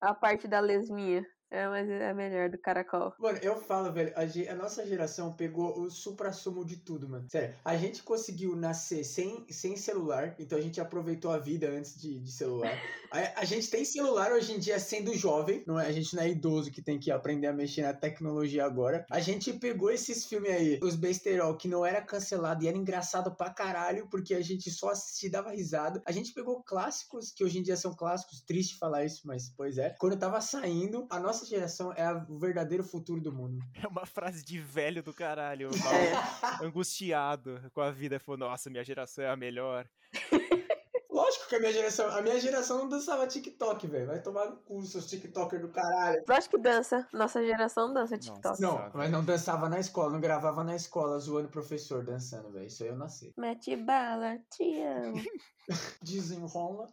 A 0.00 0.14
parte 0.14 0.48
da 0.48 0.60
lesminha. 0.60 1.24
É, 1.50 1.68
mas 1.68 1.88
é 1.88 2.12
melhor 2.12 2.50
do 2.50 2.58
caracol. 2.58 3.12
Mano, 3.18 3.38
eu 3.40 3.56
falo, 3.56 3.92
velho, 3.92 4.12
a, 4.16 4.52
a 4.52 4.54
nossa 4.56 4.84
geração 4.86 5.32
pegou 5.32 5.80
o 5.80 5.90
supra-sumo 5.90 6.64
de 6.64 6.76
tudo, 6.76 7.08
mano. 7.08 7.26
Sério, 7.30 7.54
a 7.64 7.76
gente 7.76 8.02
conseguiu 8.02 8.56
nascer 8.56 9.04
sem, 9.04 9.46
sem 9.48 9.76
celular, 9.76 10.34
então 10.38 10.58
a 10.58 10.60
gente 10.60 10.80
aproveitou 10.80 11.30
a 11.30 11.38
vida 11.38 11.68
antes 11.68 11.96
de, 12.00 12.18
de 12.18 12.32
celular. 12.32 12.72
A, 13.08 13.42
a 13.42 13.44
gente 13.44 13.70
tem 13.70 13.84
celular 13.84 14.32
hoje 14.32 14.52
em 14.52 14.58
dia 14.58 14.80
sendo 14.80 15.16
jovem, 15.16 15.62
não 15.64 15.78
é? 15.78 15.86
A 15.86 15.92
gente 15.92 16.14
não 16.16 16.24
é 16.24 16.28
idoso 16.28 16.72
que 16.72 16.82
tem 16.82 16.98
que 16.98 17.12
aprender 17.12 17.46
a 17.46 17.52
mexer 17.52 17.82
na 17.82 17.94
tecnologia 17.94 18.64
agora. 18.64 19.06
A 19.08 19.20
gente 19.20 19.52
pegou 19.52 19.92
esses 19.92 20.26
filmes 20.26 20.50
aí, 20.50 20.80
os 20.82 20.96
besterol, 20.96 21.56
que 21.56 21.68
não 21.68 21.86
era 21.86 22.02
cancelado 22.02 22.64
e 22.64 22.68
era 22.68 22.76
engraçado 22.76 23.34
pra 23.36 23.48
caralho, 23.48 24.08
porque 24.10 24.34
a 24.34 24.42
gente 24.42 24.68
só 24.72 24.90
assistia 24.90 25.28
e 25.28 25.32
dava 25.32 25.52
risada. 25.52 26.02
A 26.04 26.10
gente 26.10 26.32
pegou 26.32 26.64
clássicos, 26.64 27.30
que 27.30 27.44
hoje 27.44 27.60
em 27.60 27.62
dia 27.62 27.76
são 27.76 27.94
clássicos, 27.94 28.42
triste 28.42 28.76
falar 28.76 29.04
isso, 29.04 29.22
mas 29.24 29.52
pois 29.56 29.78
é. 29.78 29.94
Quando 30.00 30.18
tava 30.18 30.40
saindo, 30.40 31.06
a 31.08 31.20
nossa 31.20 31.35
geração 31.44 31.92
é 31.92 32.10
o 32.28 32.38
verdadeiro 32.38 32.82
futuro 32.84 33.20
do 33.20 33.32
mundo. 33.32 33.58
É 33.82 33.88
uma 33.88 34.06
frase 34.06 34.44
de 34.44 34.58
velho 34.58 35.02
do 35.02 35.12
caralho, 35.12 35.68
É. 35.70 36.12
mal- 36.12 36.64
angustiado 36.64 37.60
com 37.74 37.80
a 37.80 37.90
vida, 37.90 38.18
falou, 38.18 38.38
nossa, 38.38 38.70
minha 38.70 38.84
geração 38.84 39.24
é 39.24 39.28
a 39.28 39.36
melhor. 39.36 39.86
Lógico 41.10 41.48
que 41.48 41.56
a 41.56 41.58
minha 41.58 41.72
geração, 41.72 42.08
a 42.14 42.20
minha 42.20 42.38
geração 42.38 42.76
não 42.78 42.88
dançava 42.90 43.26
TikTok, 43.26 43.86
velho. 43.86 44.06
Vai 44.06 44.20
tomar 44.20 44.50
no 44.50 44.56
cu, 44.58 44.82
seus 44.82 45.06
TikTokers 45.06 45.62
do 45.62 45.68
caralho. 45.70 46.22
Lógico 46.28 46.56
que 46.56 46.62
dança. 46.62 47.08
Nossa 47.10 47.42
geração 47.44 47.90
dança 47.92 48.16
Nossa. 48.16 48.30
TikTok. 48.32 48.60
Não, 48.60 48.76
Sabe. 48.76 48.90
mas 48.94 49.10
não 49.10 49.24
dançava 49.24 49.66
na 49.68 49.80
escola, 49.80 50.12
não 50.12 50.20
gravava 50.20 50.62
na 50.62 50.76
escola 50.76 51.18
zoando 51.18 51.48
o 51.48 51.50
professor 51.50 52.04
dançando, 52.04 52.50
velho. 52.52 52.66
Isso 52.66 52.82
aí 52.82 52.90
eu 52.90 52.96
nasci. 52.96 53.32
Mete 53.36 53.74
bala, 53.76 54.38
te 54.50 54.78
amo. 54.82 55.22
Desenrola. 56.02 56.86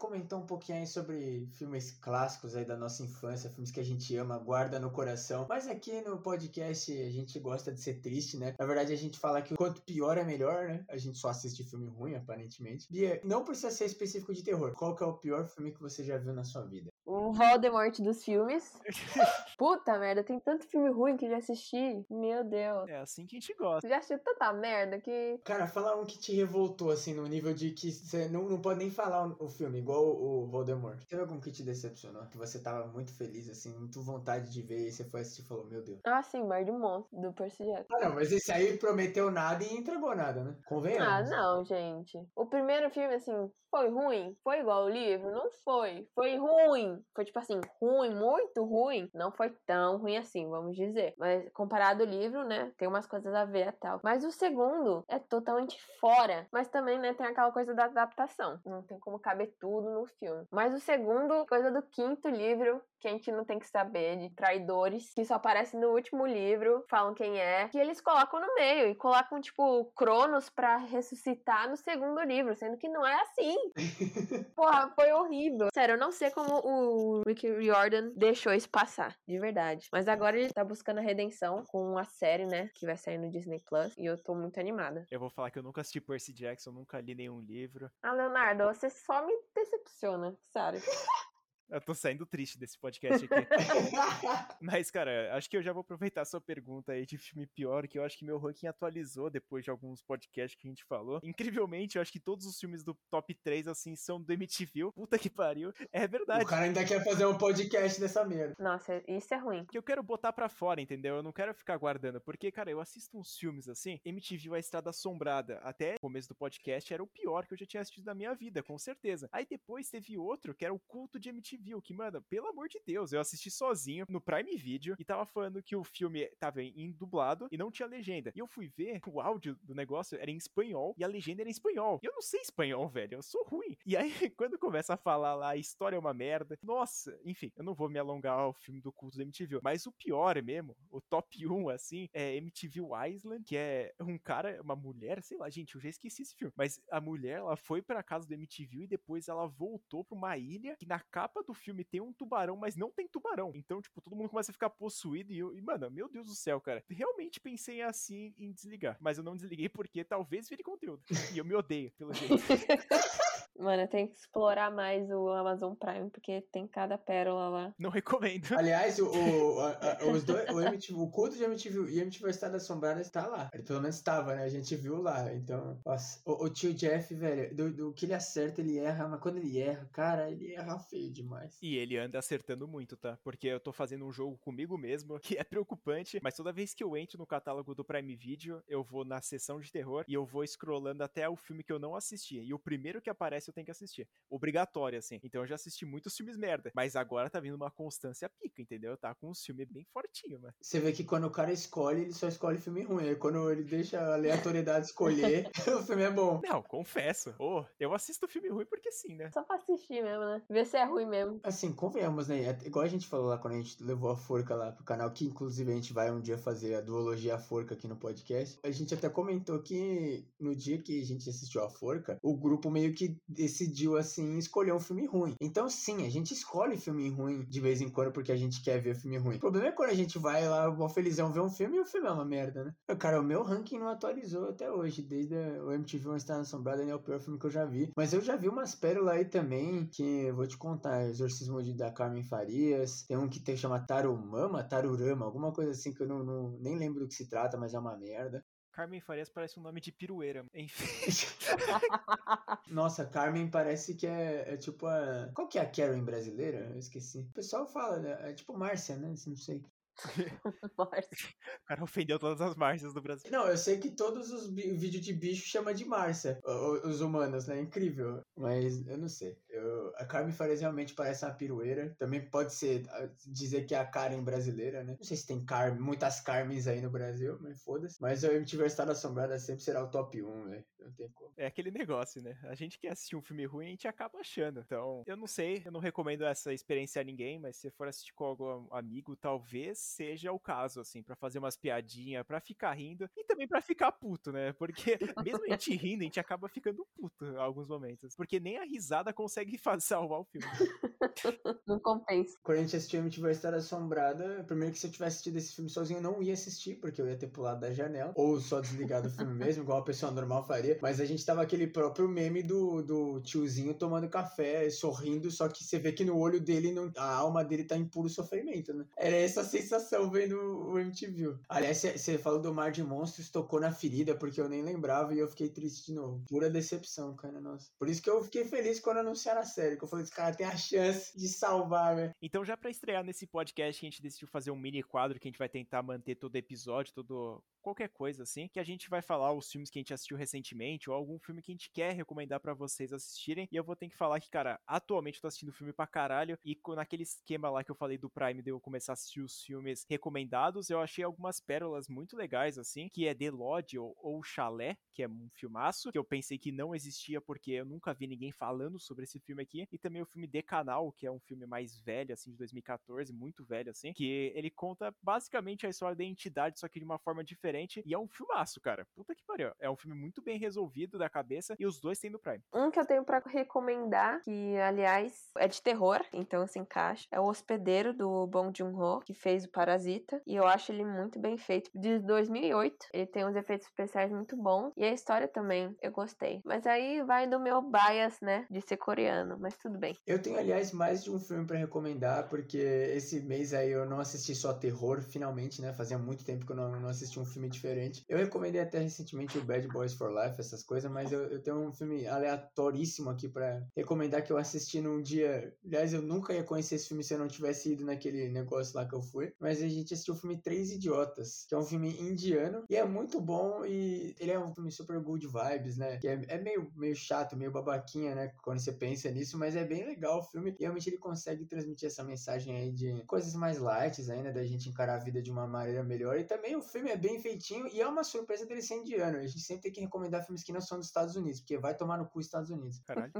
Comentou 0.00 0.38
um 0.38 0.46
pouquinho 0.46 0.78
aí 0.78 0.86
sobre 0.86 1.46
filmes 1.52 1.92
clássicos 2.00 2.56
aí 2.56 2.64
da 2.64 2.76
nossa 2.76 3.02
infância, 3.04 3.50
filmes 3.50 3.70
que 3.70 3.78
a 3.78 3.84
gente 3.84 4.16
ama, 4.16 4.38
guarda 4.38 4.80
no 4.80 4.90
coração. 4.90 5.46
Mas 5.48 5.68
aqui 5.68 6.00
no 6.00 6.18
podcast 6.18 6.90
a 6.90 7.10
gente 7.10 7.38
gosta 7.38 7.70
de 7.70 7.80
ser 7.80 8.00
triste, 8.00 8.38
né? 8.38 8.54
Na 8.58 8.66
verdade 8.66 8.92
a 8.92 8.96
gente 8.96 9.18
fala 9.18 9.42
que 9.42 9.54
quanto 9.54 9.82
pior 9.82 10.16
é 10.16 10.24
melhor, 10.24 10.68
né? 10.68 10.84
A 10.88 10.96
gente 10.96 11.18
só 11.18 11.28
assiste 11.28 11.62
filme 11.62 11.86
ruim, 11.86 12.14
aparentemente. 12.14 12.86
Bia, 12.90 13.20
não 13.22 13.44
precisa 13.44 13.70
ser 13.70 13.84
específico 13.84 14.34
de 14.34 14.42
terror. 14.42 14.72
Qual 14.72 14.96
que 14.96 15.02
é 15.02 15.06
o 15.06 15.18
pior 15.18 15.46
filme 15.46 15.70
que 15.70 15.80
você 15.80 16.02
já 16.02 16.16
viu 16.16 16.32
na 16.32 16.44
sua 16.44 16.62
vida? 16.62 16.89
O 17.30 17.32
Voldemort 17.32 17.96
dos 18.00 18.24
filmes. 18.24 18.76
Puta 19.56 19.96
merda, 20.00 20.24
tem 20.24 20.40
tanto 20.40 20.66
filme 20.66 20.90
ruim 20.90 21.16
que 21.16 21.26
eu 21.26 21.30
já 21.30 21.36
assisti. 21.36 22.04
Meu 22.10 22.42
Deus. 22.42 22.88
É 22.88 22.96
assim 22.96 23.24
que 23.24 23.36
a 23.36 23.40
gente 23.40 23.54
gosta. 23.54 23.88
Já 23.88 23.98
assistiu 23.98 24.18
tanta 24.18 24.52
merda 24.52 24.98
que. 24.98 25.38
Cara, 25.44 25.68
fala 25.68 25.94
um 25.94 26.04
que 26.04 26.18
te 26.18 26.34
revoltou, 26.34 26.90
assim, 26.90 27.14
no 27.14 27.24
nível 27.28 27.54
de 27.54 27.70
que 27.70 27.92
você 27.92 28.26
não, 28.26 28.48
não 28.48 28.60
pode 28.60 28.80
nem 28.80 28.90
falar 28.90 29.28
o, 29.40 29.48
filme, 29.48 29.78
igual 29.78 30.04
o, 30.04 30.42
o 30.42 30.46
Voldemort. 30.48 31.00
Teve 31.04 31.22
algum 31.22 31.38
que 31.38 31.52
te 31.52 31.62
decepcionou? 31.62 32.26
Que 32.26 32.36
você 32.36 32.58
tava 32.58 32.88
muito 32.88 33.16
feliz, 33.16 33.48
assim, 33.48 33.78
muito 33.78 34.02
vontade 34.02 34.50
de 34.50 34.62
ver, 34.62 34.88
e 34.88 34.90
você 34.90 35.04
foi 35.04 35.20
assistir 35.20 35.42
e 35.42 35.46
falou, 35.46 35.66
meu 35.66 35.84
Deus. 35.84 36.00
Ah, 36.04 36.24
sim, 36.24 36.42
Mar 36.42 36.64
de 36.64 36.72
Monstro, 36.72 37.16
do 37.20 37.32
Percy 37.32 37.64
Jackson. 37.64 37.94
Ah, 37.94 38.08
não, 38.08 38.14
mas 38.16 38.32
esse 38.32 38.50
aí 38.50 38.76
prometeu 38.76 39.30
nada 39.30 39.62
e 39.62 39.72
entregou 39.72 40.16
nada, 40.16 40.42
né? 40.42 40.56
Ah, 40.58 40.62
Convenhamos. 40.68 41.30
não, 41.30 41.64
gente. 41.64 42.18
O 42.34 42.46
primeiro 42.46 42.90
filme, 42.90 43.14
assim, 43.14 43.52
foi 43.70 43.88
ruim? 43.88 44.36
Foi 44.42 44.58
igual 44.58 44.86
o 44.86 44.88
livro? 44.88 45.30
Não 45.30 45.48
foi. 45.64 46.08
Foi 46.12 46.36
ruim. 46.36 47.00
Foi 47.20 47.24
tipo 47.26 47.38
assim, 47.38 47.60
ruim, 47.78 48.14
muito 48.14 48.64
ruim. 48.64 49.10
Não 49.12 49.30
foi 49.30 49.50
tão 49.66 49.98
ruim 49.98 50.16
assim, 50.16 50.48
vamos 50.48 50.74
dizer. 50.74 51.12
Mas 51.18 51.46
comparado 51.52 52.02
ao 52.02 52.08
livro, 52.08 52.44
né? 52.44 52.72
Tem 52.78 52.88
umas 52.88 53.06
coisas 53.06 53.34
a 53.34 53.44
ver 53.44 53.68
e 53.68 53.72
tal. 53.72 54.00
Mas 54.02 54.24
o 54.24 54.30
segundo 54.30 55.04
é 55.06 55.18
totalmente 55.18 55.78
fora. 56.00 56.48
Mas 56.50 56.68
também, 56.68 56.98
né, 56.98 57.12
tem 57.12 57.26
aquela 57.26 57.52
coisa 57.52 57.74
da 57.74 57.84
adaptação. 57.84 58.58
Não 58.64 58.82
tem 58.82 58.98
como 58.98 59.18
caber 59.18 59.54
tudo 59.60 59.90
no 59.90 60.06
filme. 60.18 60.46
Mas 60.50 60.72
o 60.72 60.80
segundo, 60.80 61.44
coisa 61.44 61.70
do 61.70 61.82
quinto 61.82 62.26
livro, 62.26 62.80
que 62.98 63.08
a 63.08 63.10
gente 63.10 63.30
não 63.30 63.44
tem 63.44 63.58
que 63.58 63.68
saber, 63.68 64.16
de 64.16 64.30
traidores, 64.30 65.12
que 65.14 65.24
só 65.24 65.34
aparecem 65.34 65.78
no 65.78 65.88
último 65.88 66.26
livro, 66.26 66.84
falam 66.88 67.14
quem 67.14 67.38
é, 67.38 67.68
que 67.68 67.78
eles 67.78 68.00
colocam 68.00 68.40
no 68.40 68.54
meio 68.54 68.88
e 68.88 68.94
colocam, 68.94 69.40
tipo, 69.40 69.92
Cronos 69.94 70.48
pra 70.48 70.78
ressuscitar 70.78 71.68
no 71.68 71.76
segundo 71.76 72.20
livro, 72.22 72.54
sendo 72.56 72.78
que 72.78 72.88
não 72.88 73.06
é 73.06 73.20
assim. 73.22 73.56
Porra, 74.56 74.90
foi 74.94 75.12
horrível. 75.12 75.68
Sério, 75.74 75.94
eu 75.94 75.98
não 75.98 76.12
sei 76.12 76.30
como 76.30 76.60
o 76.64 77.09
Rick 77.26 77.46
Riordan 77.48 78.12
deixou 78.16 78.52
isso 78.52 78.68
passar, 78.68 79.16
de 79.26 79.38
verdade. 79.38 79.88
Mas 79.92 80.08
agora 80.08 80.38
ele 80.38 80.52
tá 80.52 80.64
buscando 80.64 80.98
a 80.98 81.02
redenção 81.02 81.64
com 81.66 81.98
a 81.98 82.04
série, 82.04 82.46
né, 82.46 82.70
que 82.74 82.86
vai 82.86 82.96
sair 82.96 83.18
no 83.18 83.30
Disney 83.30 83.60
Plus, 83.60 83.96
e 83.96 84.06
eu 84.06 84.16
tô 84.22 84.34
muito 84.34 84.58
animada. 84.58 85.06
Eu 85.10 85.20
vou 85.20 85.30
falar 85.30 85.50
que 85.50 85.58
eu 85.58 85.62
nunca 85.62 85.80
assisti 85.80 86.00
Percy 86.00 86.32
Jackson, 86.32 86.72
nunca 86.72 87.00
li 87.00 87.14
nenhum 87.14 87.40
livro. 87.40 87.90
Ah, 88.02 88.12
Leonardo, 88.12 88.64
você 88.64 88.88
só 88.90 89.26
me 89.26 89.32
decepciona, 89.54 90.36
sério. 90.52 90.80
Eu 91.70 91.80
tô 91.80 91.94
saindo 91.94 92.26
triste 92.26 92.58
desse 92.58 92.76
podcast 92.76 93.24
aqui. 93.24 93.46
Mas, 94.60 94.90
cara, 94.90 95.36
acho 95.36 95.48
que 95.48 95.56
eu 95.56 95.62
já 95.62 95.72
vou 95.72 95.82
aproveitar 95.82 96.22
a 96.22 96.24
sua 96.24 96.40
pergunta 96.40 96.92
aí 96.92 97.06
de 97.06 97.16
filme 97.16 97.46
pior, 97.46 97.86
que 97.86 97.96
eu 97.96 98.04
acho 98.04 98.18
que 98.18 98.24
meu 98.24 98.38
ranking 98.38 98.66
atualizou 98.66 99.30
depois 99.30 99.64
de 99.64 99.70
alguns 99.70 100.02
podcasts 100.02 100.60
que 100.60 100.66
a 100.66 100.70
gente 100.70 100.84
falou. 100.84 101.20
Incrivelmente, 101.22 101.96
eu 101.96 102.02
acho 102.02 102.10
que 102.10 102.18
todos 102.18 102.44
os 102.44 102.58
filmes 102.58 102.82
do 102.82 102.92
top 103.08 103.32
3, 103.34 103.68
assim, 103.68 103.94
são 103.94 104.20
do 104.20 104.32
MTV. 104.32 104.90
Puta 104.92 105.16
que 105.16 105.30
pariu. 105.30 105.72
É 105.92 106.08
verdade. 106.08 106.44
o 106.44 106.46
cara 106.46 106.64
ainda 106.64 106.84
quer 106.84 107.04
fazer 107.04 107.24
um 107.24 107.38
podcast 107.38 108.00
dessa 108.00 108.24
merda. 108.24 108.54
Nossa, 108.58 109.00
isso 109.06 109.32
é 109.32 109.36
ruim. 109.36 109.64
que 109.66 109.78
eu 109.78 109.82
quero 109.82 110.02
botar 110.02 110.32
pra 110.32 110.48
fora, 110.48 110.80
entendeu? 110.80 111.16
Eu 111.16 111.22
não 111.22 111.32
quero 111.32 111.54
ficar 111.54 111.76
guardando, 111.76 112.20
porque, 112.20 112.50
cara, 112.50 112.70
eu 112.70 112.80
assisto 112.80 113.16
uns 113.16 113.36
filmes 113.36 113.68
assim, 113.68 114.00
MTV 114.04 114.56
A 114.56 114.58
Estrada 114.58 114.90
Assombrada, 114.90 115.58
até 115.58 115.94
o 115.94 116.00
começo 116.00 116.28
do 116.28 116.34
podcast 116.34 116.92
era 116.92 117.02
o 117.02 117.06
pior 117.06 117.46
que 117.46 117.54
eu 117.54 117.58
já 117.58 117.66
tinha 117.66 117.80
assistido 117.80 118.06
na 118.06 118.14
minha 118.14 118.34
vida, 118.34 118.60
com 118.60 118.76
certeza. 118.76 119.28
Aí 119.30 119.46
depois 119.48 119.88
teve 119.88 120.18
outro, 120.18 120.54
que 120.54 120.64
era 120.64 120.74
o 120.74 120.80
Culto 120.80 121.18
de 121.20 121.28
MTV, 121.28 121.59
o 121.74 121.82
que, 121.82 121.94
mano, 121.94 122.22
pelo 122.22 122.48
amor 122.48 122.68
de 122.68 122.80
Deus, 122.84 123.12
eu 123.12 123.20
assisti 123.20 123.50
sozinho 123.50 124.06
no 124.08 124.20
Prime 124.20 124.56
Video 124.56 124.96
e 124.98 125.04
tava 125.04 125.24
falando 125.26 125.62
que 125.62 125.76
o 125.76 125.84
filme 125.84 126.26
tava 126.38 126.62
em 126.62 126.90
dublado 126.92 127.48
e 127.50 127.58
não 127.58 127.70
tinha 127.70 127.86
legenda. 127.88 128.32
E 128.34 128.38
eu 128.38 128.46
fui 128.46 128.68
ver, 128.68 129.00
o 129.06 129.20
áudio 129.20 129.56
do 129.62 129.74
negócio 129.74 130.18
era 130.18 130.30
em 130.30 130.36
espanhol 130.36 130.94
e 130.96 131.04
a 131.04 131.08
legenda 131.08 131.42
era 131.42 131.48
em 131.48 131.52
espanhol. 131.52 132.00
E 132.02 132.06
eu 132.06 132.12
não 132.12 132.22
sei 132.22 132.40
espanhol, 132.40 132.88
velho, 132.88 133.14
eu 133.14 133.22
sou 133.22 133.44
ruim. 133.44 133.76
E 133.84 133.96
aí, 133.96 134.10
quando 134.36 134.58
começa 134.58 134.94
a 134.94 134.96
falar 134.96 135.34
lá, 135.34 135.50
a 135.50 135.56
história 135.56 135.96
é 135.96 135.98
uma 135.98 136.14
merda, 136.14 136.58
nossa, 136.62 137.18
enfim, 137.24 137.52
eu 137.56 137.64
não 137.64 137.74
vou 137.74 137.88
me 137.88 137.98
alongar 137.98 138.38
ao 138.38 138.52
filme 138.52 138.80
do 138.80 138.92
culto 138.92 139.16
da 139.16 139.22
MTV, 139.22 139.60
mas 139.62 139.86
o 139.86 139.92
pior 139.92 140.40
mesmo, 140.42 140.76
o 140.90 141.00
top 141.00 141.46
1, 141.46 141.68
assim, 141.68 142.08
é 142.12 142.36
MTV 142.36 142.80
Island, 143.08 143.44
que 143.44 143.56
é 143.56 143.94
um 144.00 144.18
cara, 144.18 144.60
uma 144.62 144.76
mulher, 144.76 145.22
sei 145.22 145.38
lá, 145.38 145.48
gente, 145.50 145.74
eu 145.74 145.80
já 145.80 145.88
esqueci 145.88 146.22
esse 146.22 146.34
filme, 146.34 146.52
mas 146.56 146.80
a 146.90 147.00
mulher, 147.00 147.38
ela 147.38 147.56
foi 147.56 147.82
pra 147.82 148.02
casa 148.02 148.26
do 148.26 148.34
MTV 148.34 148.84
e 148.84 148.86
depois 148.86 149.28
ela 149.28 149.46
voltou 149.46 150.04
pra 150.04 150.16
uma 150.16 150.36
ilha 150.36 150.76
que 150.76 150.86
na 150.86 151.00
capa 151.00 151.42
do 151.42 151.49
filme 151.54 151.84
tem 151.84 152.00
um 152.00 152.12
tubarão, 152.12 152.56
mas 152.56 152.76
não 152.76 152.90
tem 152.90 153.08
tubarão. 153.08 153.52
Então, 153.54 153.80
tipo, 153.80 154.00
todo 154.00 154.16
mundo 154.16 154.28
começa 154.28 154.50
a 154.50 154.54
ficar 154.54 154.70
possuído 154.70 155.32
e, 155.32 155.38
eu, 155.38 155.54
e 155.54 155.60
mano, 155.60 155.90
meu 155.90 156.08
Deus 156.08 156.26
do 156.26 156.34
céu, 156.34 156.60
cara, 156.60 156.82
realmente 156.88 157.40
pensei 157.40 157.82
assim 157.82 158.34
em 158.38 158.52
desligar, 158.52 158.96
mas 159.00 159.18
eu 159.18 159.24
não 159.24 159.36
desliguei 159.36 159.68
porque 159.68 160.04
talvez 160.04 160.48
vire 160.48 160.62
conteúdo. 160.62 161.02
E 161.32 161.38
eu 161.38 161.44
me 161.44 161.54
odeio, 161.54 161.90
pelo 161.92 162.12
jeito. 162.12 162.34
Mano, 163.60 163.82
eu 163.82 163.88
tenho 163.88 164.08
que 164.08 164.16
explorar 164.16 164.70
mais 164.70 165.10
o 165.10 165.28
Amazon 165.28 165.74
Prime, 165.74 166.08
porque 166.10 166.40
tem 166.50 166.66
cada 166.66 166.96
pérola 166.96 167.48
lá. 167.48 167.74
Não 167.78 167.90
recomendo. 167.90 168.46
Aliás, 168.58 168.98
o, 168.98 169.06
o, 169.06 169.60
a- 169.60 169.98
a- 170.00 170.04
os 170.10 170.24
dois, 170.24 170.48
o, 170.50 170.60
MTV, 170.60 170.94
o 170.98 171.10
culto 171.10 171.36
de 171.36 171.44
MTV 171.44 171.90
e 171.92 172.00
MTV 172.00 172.30
Estado 172.30 172.56
Assombrada 172.56 173.00
está 173.00 173.26
lá. 173.26 173.50
Ele 173.52 173.62
pelo 173.62 173.80
menos 173.80 173.96
estava, 173.96 174.34
né? 174.34 174.44
A 174.44 174.48
gente 174.48 174.74
viu 174.76 175.00
lá. 175.02 175.32
Então, 175.34 175.78
nossa, 175.84 176.20
o, 176.24 176.44
o 176.44 176.48
tio 176.50 176.72
Jeff, 176.72 177.14
velho, 177.14 177.54
do, 177.54 177.70
do 177.72 177.92
que 177.92 178.06
ele 178.06 178.14
acerta, 178.14 178.60
ele 178.62 178.78
erra, 178.78 179.06
mas 179.08 179.20
quando 179.20 179.36
ele 179.36 179.58
erra, 179.58 179.88
cara, 179.92 180.30
ele 180.30 180.54
erra 180.54 180.78
feio 180.78 181.12
demais. 181.12 181.58
E 181.60 181.76
ele 181.76 181.98
anda 181.98 182.18
acertando 182.18 182.66
muito, 182.66 182.96
tá? 182.96 183.18
Porque 183.22 183.46
eu 183.48 183.60
tô 183.60 183.72
fazendo 183.72 184.06
um 184.06 184.12
jogo 184.12 184.38
comigo 184.38 184.78
mesmo, 184.78 185.18
que 185.20 185.36
é 185.36 185.44
preocupante, 185.44 186.18
mas 186.22 186.34
toda 186.34 186.52
vez 186.52 186.72
que 186.72 186.82
eu 186.82 186.96
entro 186.96 187.18
no 187.18 187.26
catálogo 187.26 187.74
do 187.74 187.84
Prime 187.84 188.16
Video, 188.16 188.62
eu 188.66 188.82
vou 188.82 189.04
na 189.04 189.20
seção 189.20 189.60
de 189.60 189.70
terror 189.70 190.04
e 190.08 190.14
eu 190.14 190.24
vou 190.24 190.46
scrollando 190.46 191.04
até 191.04 191.28
o 191.28 191.36
filme 191.36 191.62
que 191.62 191.72
eu 191.72 191.78
não 191.78 191.94
assisti. 191.94 192.38
E 192.40 192.54
o 192.54 192.58
primeiro 192.58 193.02
que 193.02 193.10
aparece 193.10 193.49
eu 193.50 193.54
tenho 193.54 193.64
que 193.64 193.70
assistir. 193.70 194.08
Obrigatório, 194.28 194.98
assim. 194.98 195.20
Então 195.22 195.42
eu 195.42 195.46
já 195.46 195.54
assisti 195.54 195.84
muitos 195.84 196.16
filmes 196.16 196.36
merda. 196.36 196.70
Mas 196.74 196.96
agora 196.96 197.28
tá 197.28 197.40
vindo 197.40 197.56
uma 197.56 197.70
constância 197.70 198.28
pica, 198.28 198.62
entendeu? 198.62 198.96
Tá 198.96 199.14
com 199.14 199.30
um 199.30 199.34
filme 199.34 199.66
bem 199.66 199.84
fortinho, 199.92 200.40
mano. 200.40 200.54
Você 200.60 200.80
vê 200.80 200.92
que 200.92 201.04
quando 201.04 201.26
o 201.26 201.30
cara 201.30 201.52
escolhe, 201.52 202.02
ele 202.02 202.12
só 202.12 202.28
escolhe 202.28 202.58
filme 202.58 202.82
ruim. 202.82 203.08
Aí 203.08 203.16
quando 203.16 203.50
ele 203.50 203.64
deixa 203.64 204.00
a 204.00 204.14
aleatoriedade 204.14 204.86
escolher, 204.86 205.50
o 205.78 205.82
filme 205.82 206.02
é 206.02 206.10
bom. 206.10 206.40
Não, 206.42 206.62
confesso. 206.62 207.34
Oh, 207.38 207.64
eu 207.78 207.92
assisto 207.94 208.28
filme 208.28 208.48
ruim 208.48 208.66
porque 208.66 208.90
sim, 208.92 209.16
né? 209.16 209.30
Só 209.32 209.42
pra 209.42 209.56
assistir 209.56 210.02
mesmo, 210.02 210.24
né? 210.24 210.42
Ver 210.48 210.66
se 210.66 210.76
é 210.76 210.84
ruim 210.84 211.06
mesmo. 211.06 211.40
Assim, 211.42 211.72
convenhamos, 211.72 212.28
né? 212.28 212.40
É 212.42 212.66
igual 212.66 212.84
a 212.84 212.88
gente 212.88 213.06
falou 213.06 213.26
lá 213.26 213.38
quando 213.38 213.54
a 213.54 213.56
gente 213.56 213.82
levou 213.82 214.10
a 214.10 214.16
forca 214.16 214.54
lá 214.54 214.72
pro 214.72 214.84
canal, 214.84 215.10
que 215.10 215.24
inclusive 215.26 215.70
a 215.70 215.74
gente 215.74 215.92
vai 215.92 216.10
um 216.10 216.20
dia 216.20 216.38
fazer 216.38 216.74
a 216.74 216.80
duologia 216.80 217.34
a 217.34 217.38
forca 217.38 217.74
aqui 217.74 217.88
no 217.88 217.96
podcast. 217.96 218.58
A 218.62 218.70
gente 218.70 218.94
até 218.94 219.08
comentou 219.08 219.60
que 219.62 220.24
no 220.38 220.54
dia 220.54 220.78
que 220.78 221.00
a 221.00 221.04
gente 221.04 221.28
assistiu 221.28 221.62
a 221.64 221.68
forca, 221.70 222.18
o 222.22 222.36
grupo 222.36 222.70
meio 222.70 222.94
que 222.94 223.16
decidiu 223.40 223.96
assim 223.96 224.36
escolher 224.36 224.72
um 224.72 224.80
filme 224.80 225.06
ruim. 225.06 225.34
Então, 225.40 225.68
sim, 225.68 226.06
a 226.06 226.10
gente 226.10 226.34
escolhe 226.34 226.76
filme 226.76 227.08
ruim 227.08 227.44
de 227.44 227.60
vez 227.60 227.80
em 227.80 227.88
quando 227.88 228.12
porque 228.12 228.32
a 228.32 228.36
gente 228.36 228.62
quer 228.62 228.78
ver 228.80 228.94
filme 228.94 229.16
ruim. 229.16 229.36
O 229.36 229.40
problema 229.40 229.68
é 229.68 229.72
quando 229.72 229.90
a 229.90 229.94
gente 229.94 230.18
vai 230.18 230.46
lá, 230.46 230.70
mó 230.70 230.88
felizão, 230.88 231.32
ver 231.32 231.40
um 231.40 231.50
filme 231.50 231.76
e 231.76 231.80
o 231.80 231.86
filme 231.86 232.06
é 232.08 232.10
uma 232.10 232.24
merda, 232.24 232.64
né? 232.64 232.74
Cara, 232.98 233.20
o 233.20 233.24
meu 233.24 233.42
ranking 233.42 233.78
não 233.78 233.88
atualizou 233.88 234.48
até 234.48 234.70
hoje, 234.70 235.02
desde 235.02 235.34
o 235.34 235.72
MTV 235.72 236.08
Uma 236.08 236.16
Estar 236.16 236.38
Assombrada, 236.38 236.82
é 236.82 236.94
o 236.94 237.00
pior 237.00 237.20
filme 237.20 237.38
que 237.38 237.46
eu 237.46 237.50
já 237.50 237.64
vi. 237.64 237.90
Mas 237.96 238.12
eu 238.12 238.20
já 238.20 238.36
vi 238.36 238.48
umas 238.48 238.74
pérolas 238.74 239.14
aí 239.14 239.24
também, 239.24 239.86
que 239.86 240.30
vou 240.32 240.46
te 240.46 240.58
contar, 240.58 241.08
Exorcismo 241.08 241.62
de, 241.62 241.72
da 241.72 241.90
Carmen 241.90 242.22
Farias, 242.22 243.04
tem 243.06 243.16
um 243.16 243.28
que 243.28 243.40
tem, 243.40 243.56
chama 243.56 243.80
Tarumama, 243.80 244.62
Tarurama, 244.62 245.24
alguma 245.24 245.52
coisa 245.52 245.70
assim 245.70 245.92
que 245.92 246.02
eu 246.02 246.08
não, 246.08 246.22
não, 246.24 246.58
nem 246.60 246.76
lembro 246.76 247.00
do 247.00 247.08
que 247.08 247.14
se 247.14 247.28
trata, 247.28 247.56
mas 247.56 247.74
é 247.74 247.78
uma 247.78 247.96
merda. 247.96 248.44
Carmen 248.80 249.00
Farias 249.00 249.28
parece 249.28 249.60
um 249.60 249.62
nome 249.62 249.78
de 249.78 249.92
pirueira. 249.92 250.46
Enfim. 250.54 251.10
Nossa, 252.66 253.04
Carmen 253.04 253.50
parece 253.50 253.94
que 253.94 254.06
é, 254.06 254.54
é, 254.54 254.56
tipo 254.56 254.86
a. 254.86 255.30
Qual 255.34 255.46
que 255.46 255.58
é 255.58 255.60
a 255.60 255.70
Karen 255.70 256.02
brasileira? 256.02 256.70
Eu 256.72 256.78
esqueci. 256.78 257.20
O 257.30 257.34
pessoal 257.34 257.66
fala, 257.66 257.98
né? 257.98 258.30
É 258.30 258.32
tipo 258.32 258.56
Márcia, 258.56 258.96
né? 258.96 259.08
Não 259.26 259.36
sei. 259.36 259.62
o 260.78 261.66
cara 261.66 261.84
ofendeu 261.84 262.18
todas 262.18 262.40
as 262.40 262.54
Márcias 262.54 262.94
do 262.94 263.02
Brasil. 263.02 263.30
Não, 263.30 263.46
eu 263.46 263.58
sei 263.58 263.78
que 263.78 263.90
todos 263.90 264.32
os 264.32 264.48
vídeos 264.48 265.04
de 265.04 265.12
bicho 265.12 265.46
chama 265.46 265.74
de 265.74 265.84
Márcia, 265.84 266.40
os 266.82 267.02
humanos, 267.02 267.46
né? 267.48 267.60
Incrível. 267.60 268.22
Mas 268.34 268.86
eu 268.86 268.96
não 268.96 269.10
sei. 269.10 269.36
Eu, 269.60 269.92
a 269.96 270.04
Carmen 270.04 270.32
Farias 270.32 270.60
realmente 270.60 270.94
parece 270.94 271.24
uma 271.24 271.34
pirueira. 271.34 271.94
Também 271.98 272.28
pode 272.28 272.54
ser 272.54 272.84
dizer 273.26 273.64
que 273.64 273.74
é 273.74 273.78
a 273.78 273.84
Karen 273.84 274.22
brasileira, 274.22 274.82
né? 274.82 274.96
Não 274.98 275.04
sei 275.04 275.16
se 275.16 275.26
tem 275.26 275.44
Car 275.44 275.78
muitas 275.80 276.20
Carmens 276.20 276.66
aí 276.66 276.80
no 276.80 276.90
Brasil, 276.90 277.38
mas 277.40 277.62
foda-se. 277.62 278.00
Mas 278.00 278.22
o 278.24 278.28
MTV 278.28 278.66
Estado 278.66 278.92
Assombrada 278.92 279.38
sempre 279.38 279.62
será 279.62 279.82
o 279.82 279.90
top 279.90 280.22
1, 280.22 280.44
né? 280.46 280.64
Não 280.78 280.92
tem 280.92 281.08
como. 281.10 281.30
É 281.36 281.46
aquele 281.46 281.70
negócio, 281.70 282.22
né? 282.22 282.38
A 282.44 282.54
gente 282.54 282.78
quer 282.78 282.92
assistir 282.92 283.16
um 283.16 283.22
filme 283.22 283.44
ruim, 283.46 283.66
a 283.66 283.70
gente 283.70 283.88
acaba 283.88 284.18
achando. 284.18 284.60
Então, 284.60 285.02
eu 285.06 285.16
não 285.16 285.26
sei, 285.26 285.62
eu 285.64 285.72
não 285.72 285.80
recomendo 285.80 286.24
essa 286.24 286.52
experiência 286.52 287.00
a 287.00 287.04
ninguém, 287.04 287.38
mas 287.38 287.56
se 287.56 287.70
for 287.70 287.88
assistir 287.88 288.12
com 288.12 288.24
algum 288.24 288.72
amigo, 288.74 289.16
talvez 289.16 289.78
seja 289.78 290.32
o 290.32 290.38
caso, 290.38 290.80
assim, 290.80 291.02
para 291.02 291.16
fazer 291.16 291.38
umas 291.38 291.56
piadinhas, 291.56 292.26
para 292.26 292.40
ficar 292.40 292.72
rindo 292.72 293.08
e 293.16 293.24
também 293.24 293.48
para 293.48 293.60
ficar 293.60 293.92
puto, 293.92 294.32
né? 294.32 294.52
Porque 294.52 294.98
mesmo 295.24 295.44
a 295.44 295.48
gente 295.50 295.74
rindo, 295.76 296.02
a 296.02 296.04
gente 296.04 296.20
acaba 296.20 296.48
ficando 296.48 296.86
puto 296.94 297.24
em 297.24 297.36
alguns 297.36 297.68
momentos. 297.68 298.14
Porque 298.14 298.38
nem 298.38 298.58
a 298.58 298.64
risada 298.64 299.12
consegue 299.12 299.49
fazer, 299.58 299.82
salvar 299.82 300.20
o 300.20 300.24
filme. 300.24 300.46
Não 301.66 301.78
compensa. 301.78 302.36
Quando 302.42 302.58
a 302.58 302.60
gente 302.62 302.76
assistiu 302.76 303.00
MTV 303.00 303.30
Estar 303.30 303.54
Assombrada, 303.54 304.44
primeiro 304.46 304.72
que 304.72 304.78
se 304.78 304.86
eu 304.86 304.90
tivesse 304.90 305.14
assistido 305.14 305.36
esse 305.36 305.54
filme 305.54 305.70
sozinho, 305.70 305.98
eu 305.98 306.02
não 306.02 306.22
ia 306.22 306.32
assistir, 306.32 306.76
porque 306.76 307.00
eu 307.00 307.08
ia 307.08 307.16
ter 307.16 307.28
pulado 307.28 307.60
da 307.60 307.72
janela, 307.72 308.12
ou 308.16 308.40
só 308.40 308.60
desligado 308.60 309.08
o 309.08 309.10
filme 309.10 309.32
mesmo, 309.34 309.62
igual 309.62 309.78
a 309.78 309.84
pessoa 309.84 310.12
normal 310.12 310.46
faria. 310.46 310.78
Mas 310.82 311.00
a 311.00 311.04
gente 311.04 311.24
tava 311.24 311.42
aquele 311.42 311.66
próprio 311.66 312.08
meme 312.08 312.42
do, 312.42 312.82
do 312.82 313.20
tiozinho 313.20 313.74
tomando 313.74 314.08
café, 314.08 314.68
sorrindo, 314.70 315.30
só 315.30 315.48
que 315.48 315.64
você 315.64 315.78
vê 315.78 315.92
que 315.92 316.04
no 316.04 316.18
olho 316.18 316.40
dele, 316.40 316.72
não, 316.72 316.90
a 316.96 317.14
alma 317.14 317.44
dele 317.44 317.64
tá 317.64 317.76
em 317.76 317.86
puro 317.86 318.08
sofrimento, 318.08 318.72
né? 318.72 318.84
Era 318.96 319.16
essa 319.16 319.44
sensação 319.44 320.10
vendo 320.10 320.36
o 320.36 320.78
MTV. 320.78 321.36
Aliás, 321.48 321.78
você 321.78 322.18
falou 322.18 322.40
do 322.40 322.52
Mar 322.52 322.72
de 322.72 322.82
Monstros, 322.82 323.30
tocou 323.30 323.60
na 323.60 323.72
ferida, 323.72 324.14
porque 324.14 324.40
eu 324.40 324.48
nem 324.48 324.62
lembrava 324.62 325.14
e 325.14 325.18
eu 325.18 325.28
fiquei 325.28 325.48
triste 325.48 325.86
de 325.86 325.94
novo. 325.94 326.22
Pura 326.28 326.50
decepção, 326.50 327.14
cara, 327.14 327.40
nossa. 327.40 327.70
Por 327.78 327.88
isso 327.88 328.02
que 328.02 328.10
eu 328.10 328.22
fiquei 328.22 328.44
feliz 328.44 328.80
quando 328.80 328.98
anunciaram 328.98 329.29
a 329.38 329.44
série, 329.44 329.76
que 329.76 329.84
eu 329.84 329.88
falei, 329.88 330.04
esse 330.04 330.14
cara 330.14 330.34
tem 330.34 330.46
a 330.46 330.56
chance 330.56 331.16
de 331.16 331.28
salvar, 331.28 331.94
velho. 331.94 332.14
Então, 332.20 332.44
já 332.44 332.56
para 332.56 332.70
estrear 332.70 333.04
nesse 333.04 333.26
podcast, 333.26 333.84
a 333.84 333.86
gente 333.86 334.02
decidiu 334.02 334.28
fazer 334.28 334.50
um 334.50 334.56
mini 334.56 334.82
quadro 334.82 335.18
que 335.18 335.28
a 335.28 335.30
gente 335.30 335.38
vai 335.38 335.48
tentar 335.48 335.82
manter 335.82 336.16
todo 336.16 336.36
episódio, 336.36 336.92
todo 336.92 337.42
qualquer 337.60 337.88
coisa 337.88 338.22
assim, 338.22 338.48
que 338.48 338.58
a 338.58 338.64
gente 338.64 338.88
vai 338.88 339.02
falar 339.02 339.32
os 339.32 339.50
filmes 339.50 339.70
que 339.70 339.78
a 339.78 339.80
gente 339.80 339.94
assistiu 339.94 340.16
recentemente 340.16 340.90
ou 340.90 340.96
algum 340.96 341.18
filme 341.18 341.42
que 341.42 341.52
a 341.52 341.54
gente 341.54 341.70
quer 341.70 341.92
recomendar 341.92 342.40
para 342.40 342.54
vocês 342.54 342.92
assistirem. 342.92 343.48
E 343.50 343.56
eu 343.56 343.64
vou 343.64 343.76
ter 343.76 343.88
que 343.88 343.96
falar 343.96 344.20
que, 344.20 344.30
cara, 344.30 344.58
atualmente 344.66 345.16
eu 345.16 345.22
tô 345.22 345.28
assistindo 345.28 345.52
filme 345.52 345.72
pra 345.72 345.86
caralho 345.86 346.38
e 346.44 346.58
naquele 346.74 347.02
esquema 347.02 347.50
lá 347.50 347.62
que 347.62 347.70
eu 347.70 347.76
falei 347.76 347.98
do 347.98 348.10
Prime 348.10 348.42
de 348.42 348.50
eu 348.50 348.60
começar 348.60 348.92
a 348.92 348.94
assistir 348.94 349.20
os 349.20 349.42
filmes 349.42 349.84
recomendados, 349.88 350.70
eu 350.70 350.80
achei 350.80 351.04
algumas 351.04 351.40
pérolas 351.40 351.88
muito 351.88 352.16
legais 352.16 352.58
assim, 352.58 352.88
que 352.88 353.06
é 353.06 353.14
The 353.14 353.30
Lodge 353.30 353.78
ou, 353.78 353.94
ou 353.98 354.22
Chalé, 354.22 354.76
que 354.92 355.02
é 355.02 355.08
um 355.08 355.28
filmaço, 355.34 355.92
que 355.92 355.98
eu 355.98 356.04
pensei 356.04 356.38
que 356.38 356.50
não 356.50 356.74
existia 356.74 357.20
porque 357.20 357.52
eu 357.52 357.64
nunca 357.64 357.92
vi 357.92 358.06
ninguém 358.06 358.32
falando 358.32 358.78
sobre 358.78 359.04
esse 359.04 359.19
filme 359.20 359.42
aqui, 359.42 359.66
e 359.70 359.78
também 359.78 360.02
o 360.02 360.06
filme 360.06 360.28
The 360.28 360.42
Canal, 360.42 360.92
que 360.92 361.06
é 361.06 361.10
um 361.10 361.20
filme 361.20 361.46
mais 361.46 361.78
velho 361.80 362.12
assim 362.12 362.30
de 362.30 362.38
2014, 362.38 363.12
muito 363.12 363.44
velho 363.44 363.70
assim, 363.70 363.92
que 363.92 364.32
ele 364.34 364.50
conta 364.50 364.94
basicamente 365.02 365.66
a 365.66 365.70
história 365.70 365.96
da 365.96 366.04
entidade, 366.04 366.58
só 366.58 366.68
que 366.68 366.78
de 366.78 366.84
uma 366.84 366.98
forma 366.98 367.22
diferente. 367.24 367.82
E 367.84 367.94
é 367.94 367.98
um 367.98 368.08
filmaço, 368.08 368.60
cara. 368.60 368.86
Puta 368.94 369.14
que 369.14 369.24
pariu. 369.24 369.52
É 369.58 369.70
um 369.70 369.76
filme 369.76 369.96
muito 369.96 370.22
bem 370.22 370.38
resolvido 370.38 370.98
da 370.98 371.08
cabeça 371.08 371.56
e 371.58 371.66
os 371.66 371.80
dois 371.80 371.98
têm 371.98 372.10
no 372.10 372.18
Prime. 372.18 372.42
Um 372.52 372.70
que 372.70 372.78
eu 372.78 372.86
tenho 372.86 373.04
para 373.04 373.22
recomendar, 373.26 374.20
que 374.22 374.56
aliás 374.58 375.30
é 375.36 375.48
de 375.48 375.60
terror, 375.62 376.04
então 376.12 376.46
se 376.46 376.58
encaixa, 376.58 377.06
é 377.10 377.20
o 377.20 377.26
Hospedeiro 377.26 377.92
do 377.92 378.26
Bong 378.26 378.56
Joon-ho, 378.56 379.00
que 379.00 379.14
fez 379.14 379.44
o 379.44 379.50
Parasita. 379.50 380.20
E 380.26 380.34
eu 380.34 380.46
acho 380.46 380.72
ele 380.72 380.84
muito 380.84 381.18
bem 381.18 381.36
feito. 381.36 381.70
De 381.74 381.98
2008, 381.98 382.86
ele 382.92 383.06
tem 383.06 383.26
uns 383.26 383.36
efeitos 383.36 383.66
especiais 383.66 384.10
muito 384.10 384.36
bons. 384.36 384.72
E 384.76 384.84
a 384.84 384.92
história 384.92 385.28
também, 385.28 385.76
eu 385.82 385.90
gostei. 385.90 386.40
Mas 386.44 386.66
aí 386.66 387.02
vai 387.02 387.26
do 387.26 387.40
meu 387.40 387.62
bias, 387.62 388.20
né, 388.20 388.46
de 388.50 388.60
ser 388.60 388.76
coreano. 388.76 389.09
Mas 389.40 389.56
tudo 389.56 389.78
bem. 389.78 389.96
Eu 390.06 390.20
tenho, 390.20 390.38
aliás, 390.38 390.72
mais 390.72 391.02
de 391.02 391.10
um 391.10 391.18
filme 391.18 391.44
para 391.46 391.58
recomendar, 391.58 392.28
porque 392.28 392.58
esse 392.58 393.20
mês 393.20 393.52
aí 393.52 393.70
eu 393.70 393.84
não 393.86 393.98
assisti 393.98 394.34
só 394.34 394.52
terror, 394.52 395.00
finalmente, 395.02 395.60
né? 395.60 395.72
Fazia 395.72 395.98
muito 395.98 396.24
tempo 396.24 396.46
que 396.46 396.52
eu 396.52 396.56
não, 396.56 396.80
não 396.80 396.88
assisti 396.88 397.18
um 397.18 397.24
filme 397.24 397.40
filme 397.40 397.48
diferente. 397.48 398.04
Eu 398.08 398.18
recomendei 398.18 398.60
até 398.60 398.78
recentemente 398.78 399.38
o 399.38 399.44
Bad 399.44 399.66
Boys 399.68 399.94
for 399.94 400.12
Life, 400.12 400.38
essas 400.38 400.62
coisas, 400.62 400.90
mas 400.90 401.10
eu, 401.10 401.22
eu 401.24 401.42
tenho 401.42 401.58
um 401.58 401.72
filme 401.72 402.06
aleatoríssimo 402.06 403.08
aqui 403.08 403.28
para 403.28 403.66
recomendar 403.74 404.22
que 404.22 404.32
eu 404.32 404.36
assisti 404.36 404.80
num 404.80 405.00
dia. 405.00 405.54
Aliás, 405.64 405.94
eu 405.94 406.02
nunca 406.02 406.34
ia 406.34 406.44
conhecer 406.44 406.74
esse 406.74 406.88
filme 406.88 407.02
se 407.02 407.14
eu 407.14 407.18
não 407.18 407.28
tivesse 407.28 407.72
ido 407.72 407.84
naquele 407.84 408.28
negócio 408.28 408.76
lá 408.76 408.86
que 408.86 408.94
eu 408.94 409.02
fui. 409.02 409.32
Mas 409.40 409.62
a 409.62 409.68
gente 409.68 409.94
assistiu 409.94 410.14
o 410.14 410.16
filme 410.16 410.40
Três 410.40 410.70
Idiotas, 410.70 411.46
que 411.48 411.54
é 411.54 411.58
um 411.58 411.64
filme 411.64 411.98
indiano 411.98 412.64
e 412.68 412.76
é 412.76 412.84
muito 412.84 413.20
bom 413.20 413.64
e 413.64 414.14
ele 414.20 414.32
é 414.32 414.38
um 414.38 414.54
filme 414.54 414.70
super 414.70 415.00
good 415.00 415.26
vibes, 415.26 415.76
né? 415.78 415.96
Que 415.96 416.08
é, 416.08 416.20
é 416.28 416.38
meio, 416.38 416.70
meio 416.76 416.94
chato, 416.94 417.36
meio 417.36 417.50
babaquinha, 417.50 418.14
né? 418.14 418.32
Quando 418.42 418.58
você 418.58 418.72
pensa 418.72 418.99
nisso, 419.08 419.38
mas 419.38 419.56
é 419.56 419.64
bem 419.64 419.84
legal 419.84 420.18
o 420.18 420.22
filme. 420.24 420.54
E 420.58 420.62
realmente 420.62 420.90
ele 420.90 420.98
consegue 420.98 421.46
transmitir 421.46 421.86
essa 421.86 422.04
mensagem 422.04 422.54
aí 422.54 422.72
de 422.72 423.02
coisas 423.06 423.34
mais 423.34 423.58
light, 423.58 423.98
ainda, 424.10 424.30
da 424.30 424.44
gente 424.44 424.68
encarar 424.68 424.96
a 424.96 425.04
vida 425.04 425.22
de 425.22 425.30
uma 425.30 425.46
maneira 425.46 425.82
melhor. 425.82 426.18
E 426.18 426.24
também 426.24 426.54
o 426.54 426.60
filme 426.62 426.90
é 426.90 426.96
bem 426.96 427.18
feito 427.18 427.30
feitinho 427.30 427.68
e 427.68 427.80
é 427.80 427.86
uma 427.86 428.02
surpresa 428.04 428.44
dele 428.44 428.62
ser 428.62 428.74
indiano. 428.74 429.18
A 429.18 429.26
gente 429.26 429.40
sempre 429.40 429.62
tem 429.62 429.72
que 429.72 429.80
recomendar 429.80 430.24
filmes 430.24 430.42
que 430.42 430.52
não 430.52 430.60
são 430.60 430.78
dos 430.78 430.88
Estados 430.88 431.16
Unidos, 431.16 431.40
porque 431.40 431.58
vai 431.58 431.76
tomar 431.76 431.96
no 431.96 432.08
cu 432.08 432.20
Estados 432.20 432.50
Unidos. 432.50 432.80
Caralho, 432.80 433.12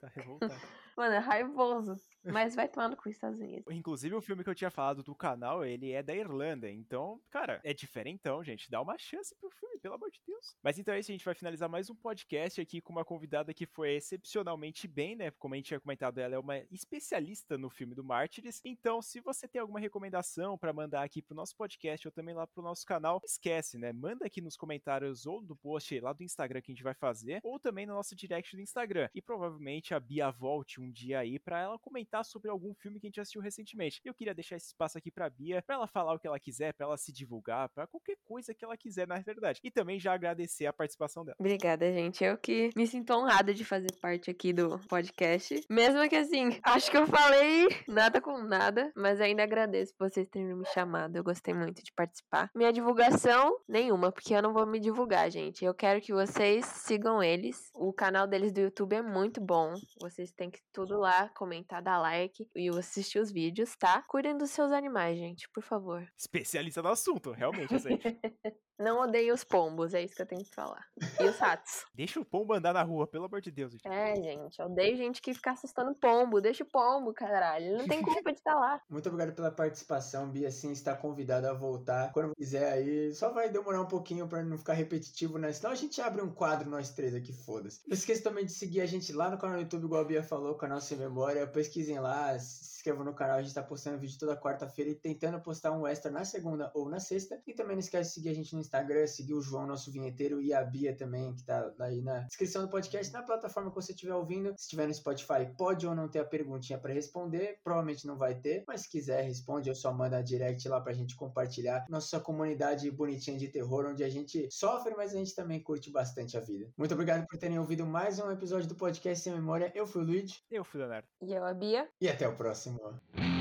tá 0.00 0.08
revoltado. 0.14 0.54
Mano, 0.96 1.14
é 1.14 1.18
raivoso. 1.18 1.96
Mas 2.24 2.54
vai 2.54 2.68
tomando 2.68 2.96
com 2.96 3.08
os 3.08 3.14
Estados 3.14 3.40
Unidos. 3.40 3.64
Inclusive, 3.74 4.14
o 4.14 4.20
filme 4.20 4.44
que 4.44 4.50
eu 4.50 4.54
tinha 4.54 4.70
falado 4.70 5.02
do 5.02 5.14
canal, 5.14 5.64
ele 5.64 5.92
é 5.92 6.02
da 6.02 6.14
Irlanda. 6.14 6.70
Então, 6.70 7.18
cara, 7.30 7.60
é 7.64 7.72
diferentão, 7.72 8.44
gente. 8.44 8.70
Dá 8.70 8.80
uma 8.80 8.98
chance 8.98 9.34
pro 9.36 9.50
filme, 9.50 9.78
pelo 9.78 9.94
amor 9.94 10.10
de 10.10 10.20
Deus. 10.26 10.54
Mas 10.62 10.78
então 10.78 10.92
é 10.92 11.00
isso, 11.00 11.10
a 11.10 11.14
gente 11.14 11.24
vai 11.24 11.34
finalizar 11.34 11.68
mais 11.68 11.88
um 11.88 11.94
podcast 11.94 12.60
aqui 12.60 12.80
com 12.80 12.92
uma 12.92 13.04
convidada 13.04 13.54
que 13.54 13.64
foi 13.64 13.94
excepcionalmente 13.94 14.86
bem, 14.86 15.16
né? 15.16 15.30
Como 15.32 15.54
a 15.54 15.56
gente 15.56 15.66
tinha 15.68 15.80
comentado, 15.80 16.18
ela 16.18 16.34
é 16.34 16.38
uma 16.38 16.58
especialista 16.70 17.56
no 17.56 17.70
filme 17.70 17.94
do 17.94 18.04
Mártires. 18.04 18.60
Então, 18.64 19.00
se 19.00 19.20
você 19.20 19.48
tem 19.48 19.60
alguma 19.60 19.80
recomendação 19.80 20.58
para 20.58 20.72
mandar 20.72 21.02
aqui 21.02 21.22
pro 21.22 21.34
nosso 21.34 21.56
podcast 21.56 22.06
ou 22.06 22.12
também 22.12 22.34
lá 22.34 22.46
pro 22.46 22.62
nosso 22.62 22.84
canal, 22.84 23.20
esquece, 23.24 23.78
né? 23.78 23.92
Manda 23.92 24.26
aqui 24.26 24.42
nos 24.42 24.56
comentários 24.56 25.26
ou 25.26 25.40
no 25.40 25.56
post 25.56 25.98
lá 26.00 26.12
do 26.12 26.22
Instagram 26.22 26.60
que 26.60 26.70
a 26.70 26.74
gente 26.74 26.84
vai 26.84 26.94
fazer, 26.94 27.40
ou 27.42 27.58
também 27.58 27.86
no 27.86 27.94
nosso 27.94 28.14
direct 28.14 28.54
do 28.54 28.62
Instagram. 28.62 29.08
E 29.14 29.22
provavelmente 29.22 29.94
a 29.94 30.00
Bia 30.00 30.30
volte 30.30 30.79
um 30.80 30.90
dia 30.90 31.18
aí 31.18 31.38
para 31.38 31.60
ela 31.60 31.78
comentar 31.78 32.24
sobre 32.24 32.50
algum 32.50 32.74
filme 32.74 32.98
que 33.00 33.06
a 33.06 33.08
gente 33.08 33.20
assistiu 33.20 33.40
recentemente. 33.40 34.00
Eu 34.04 34.14
queria 34.14 34.34
deixar 34.34 34.56
esse 34.56 34.66
espaço 34.66 34.98
aqui 34.98 35.10
pra 35.10 35.30
Bia, 35.30 35.62
pra 35.62 35.76
ela 35.76 35.86
falar 35.86 36.14
o 36.14 36.18
que 36.18 36.26
ela 36.26 36.40
quiser, 36.40 36.72
pra 36.74 36.86
ela 36.86 36.96
se 36.96 37.12
divulgar, 37.12 37.68
pra 37.70 37.86
qualquer 37.86 38.16
coisa 38.24 38.54
que 38.54 38.64
ela 38.64 38.76
quiser, 38.76 39.06
na 39.06 39.18
verdade. 39.20 39.60
E 39.62 39.70
também 39.70 39.98
já 39.98 40.12
agradecer 40.12 40.66
a 40.66 40.72
participação 40.72 41.24
dela. 41.24 41.36
Obrigada, 41.38 41.92
gente. 41.92 42.24
Eu 42.24 42.36
que 42.38 42.70
me 42.76 42.86
sinto 42.86 43.12
honrada 43.12 43.52
de 43.52 43.64
fazer 43.64 43.92
parte 44.00 44.30
aqui 44.30 44.52
do 44.52 44.78
podcast. 44.88 45.60
Mesmo 45.68 46.08
que 46.08 46.16
assim, 46.16 46.58
acho 46.62 46.90
que 46.90 46.96
eu 46.96 47.06
falei 47.06 47.68
nada 47.88 48.20
com 48.20 48.38
nada, 48.42 48.92
mas 48.96 49.20
ainda 49.20 49.42
agradeço 49.42 49.94
vocês 49.98 50.28
terem 50.28 50.54
me 50.54 50.66
chamado. 50.66 51.16
Eu 51.16 51.24
gostei 51.24 51.54
muito 51.54 51.82
de 51.82 51.92
participar. 51.92 52.50
Minha 52.54 52.72
divulgação, 52.72 53.58
nenhuma, 53.68 54.12
porque 54.12 54.34
eu 54.34 54.42
não 54.42 54.52
vou 54.52 54.66
me 54.66 54.80
divulgar, 54.80 55.30
gente. 55.30 55.64
Eu 55.64 55.74
quero 55.74 56.00
que 56.00 56.12
vocês 56.12 56.64
sigam 56.66 57.22
eles. 57.22 57.70
O 57.74 57.92
canal 57.92 58.26
deles 58.26 58.52
do 58.52 58.60
YouTube 58.60 58.94
é 58.94 59.02
muito 59.02 59.40
bom. 59.40 59.74
Vocês 60.00 60.32
têm 60.32 60.50
que 60.50 60.60
tudo 60.72 60.98
lá, 60.98 61.28
comentar, 61.30 61.82
dar 61.82 61.98
like 61.98 62.48
e 62.54 62.68
assistir 62.70 63.18
os 63.18 63.30
vídeos, 63.30 63.76
tá? 63.76 64.02
Cuidem 64.02 64.36
dos 64.36 64.50
seus 64.50 64.72
animais, 64.72 65.18
gente, 65.18 65.48
por 65.50 65.62
favor. 65.62 66.06
Especialista 66.16 66.82
no 66.82 66.88
assunto, 66.88 67.32
realmente, 67.32 67.74
assim. 67.74 67.90
Não 68.80 68.98
odeio 69.02 69.34
os 69.34 69.44
pombos, 69.44 69.92
é 69.92 70.02
isso 70.02 70.16
que 70.16 70.22
eu 70.22 70.26
tenho 70.26 70.42
que 70.42 70.54
falar. 70.54 70.82
E 71.20 71.24
os 71.24 71.36
ratos. 71.36 71.84
Deixa 71.94 72.18
o 72.18 72.24
pombo 72.24 72.54
andar 72.54 72.72
na 72.72 72.82
rua, 72.82 73.06
pelo 73.06 73.26
amor 73.26 73.42
de 73.42 73.50
Deus. 73.50 73.72
Gente. 73.72 73.86
É, 73.86 74.16
gente, 74.16 74.58
eu 74.58 74.64
odeio 74.64 74.96
gente 74.96 75.20
que 75.20 75.34
fica 75.34 75.50
assustando 75.50 75.94
pombo. 75.94 76.40
Deixa 76.40 76.64
o 76.64 76.66
pombo, 76.66 77.12
caralho. 77.12 77.66
Ele 77.66 77.76
não 77.76 77.86
tem 77.86 78.00
culpa 78.00 78.32
de 78.32 78.38
estar 78.38 78.54
lá. 78.54 78.80
Muito 78.88 79.06
obrigado 79.10 79.34
pela 79.34 79.50
participação, 79.50 80.30
Bia. 80.30 80.48
Assim, 80.48 80.72
está 80.72 80.96
convidada 80.96 81.50
a 81.50 81.52
voltar. 81.52 82.10
Quando 82.14 82.34
quiser 82.34 82.72
aí, 82.72 83.12
só 83.12 83.30
vai 83.30 83.50
demorar 83.50 83.82
um 83.82 83.86
pouquinho 83.86 84.26
para 84.26 84.42
não 84.42 84.56
ficar 84.56 84.72
repetitivo, 84.72 85.36
né? 85.36 85.52
Senão 85.52 85.72
a 85.72 85.76
gente 85.76 86.00
abre 86.00 86.22
um 86.22 86.32
quadro, 86.32 86.70
nós 86.70 86.88
três 86.88 87.14
aqui, 87.14 87.34
foda-se. 87.34 87.82
Não 87.86 87.92
esqueça 87.92 88.22
também 88.22 88.46
de 88.46 88.52
seguir 88.52 88.80
a 88.80 88.86
gente 88.86 89.12
lá 89.12 89.28
no 89.28 89.36
canal 89.36 89.56
do 89.56 89.62
YouTube, 89.62 89.84
igual 89.84 90.00
a 90.00 90.04
Bia 90.06 90.22
falou, 90.22 90.54
canal 90.54 90.80
Sem 90.80 90.96
Memória. 90.96 91.46
Pesquisem 91.46 91.98
lá, 91.98 92.34
se 92.80 92.82
inscrevam 92.82 93.04
no 93.04 93.14
canal. 93.14 93.36
A 93.36 93.42
gente 93.42 93.54
tá 93.54 93.62
postando 93.62 93.98
vídeo 93.98 94.18
toda 94.18 94.36
quarta-feira 94.36 94.90
e 94.90 94.94
tentando 94.94 95.40
postar 95.40 95.72
um 95.72 95.86
extra 95.86 96.10
na 96.10 96.24
segunda 96.24 96.70
ou 96.74 96.88
na 96.88 96.98
sexta. 96.98 97.40
E 97.46 97.52
também 97.52 97.76
não 97.76 97.80
esquece 97.80 98.10
de 98.10 98.14
seguir 98.14 98.28
a 98.30 98.34
gente 98.34 98.54
no 98.54 98.60
Instagram, 98.60 99.06
seguir 99.06 99.34
o 99.34 99.42
João, 99.42 99.66
nosso 99.66 99.90
vinheteiro, 99.90 100.40
e 100.40 100.52
a 100.52 100.64
Bia 100.64 100.96
também, 100.96 101.34
que 101.34 101.44
tá 101.44 101.72
aí 101.80 102.00
na 102.02 102.20
descrição 102.20 102.62
do 102.62 102.70
podcast, 102.70 103.12
na 103.12 103.22
plataforma 103.22 103.70
que 103.70 103.76
você 103.76 103.92
estiver 103.92 104.14
ouvindo. 104.14 104.54
Se 104.56 104.64
estiver 104.64 104.86
no 104.86 104.94
Spotify, 104.94 105.52
pode 105.56 105.86
ou 105.86 105.94
não 105.94 106.08
ter 106.08 106.20
a 106.20 106.24
perguntinha 106.24 106.78
para 106.78 106.92
responder. 106.92 107.58
Provavelmente 107.62 108.06
não 108.06 108.16
vai 108.16 108.34
ter, 108.34 108.64
mas 108.66 108.82
se 108.82 108.90
quiser, 108.90 109.22
responde 109.22 109.68
ou 109.68 109.74
só 109.74 109.92
manda 109.92 110.22
direct 110.22 110.66
lá 110.68 110.80
pra 110.80 110.92
gente 110.92 111.14
compartilhar. 111.14 111.84
Nossa 111.88 112.18
comunidade 112.18 112.90
bonitinha 112.90 113.36
de 113.36 113.48
terror, 113.48 113.86
onde 113.86 114.02
a 114.02 114.08
gente 114.08 114.48
sofre, 114.50 114.94
mas 114.96 115.14
a 115.14 115.18
gente 115.18 115.34
também 115.34 115.62
curte 115.62 115.90
bastante 115.90 116.36
a 116.36 116.40
vida. 116.40 116.70
Muito 116.76 116.94
obrigado 116.94 117.26
por 117.26 117.38
terem 117.38 117.58
ouvido 117.58 117.84
mais 117.86 118.18
um 118.18 118.30
episódio 118.30 118.68
do 118.68 118.74
podcast 118.74 119.22
Sem 119.22 119.32
Memória. 119.32 119.70
Eu 119.74 119.86
fui 119.86 120.02
o 120.02 120.04
Luigi. 120.04 120.40
Eu 120.50 120.64
fui 120.64 120.80
o 120.80 120.82
Leonardo. 120.82 121.08
E 121.22 121.32
eu, 121.32 121.44
a 121.44 121.52
Bia. 121.52 121.88
E 122.00 122.08
até 122.08 122.26
o 122.26 122.36
próximo. 122.36 122.69
próxima. 122.78 123.39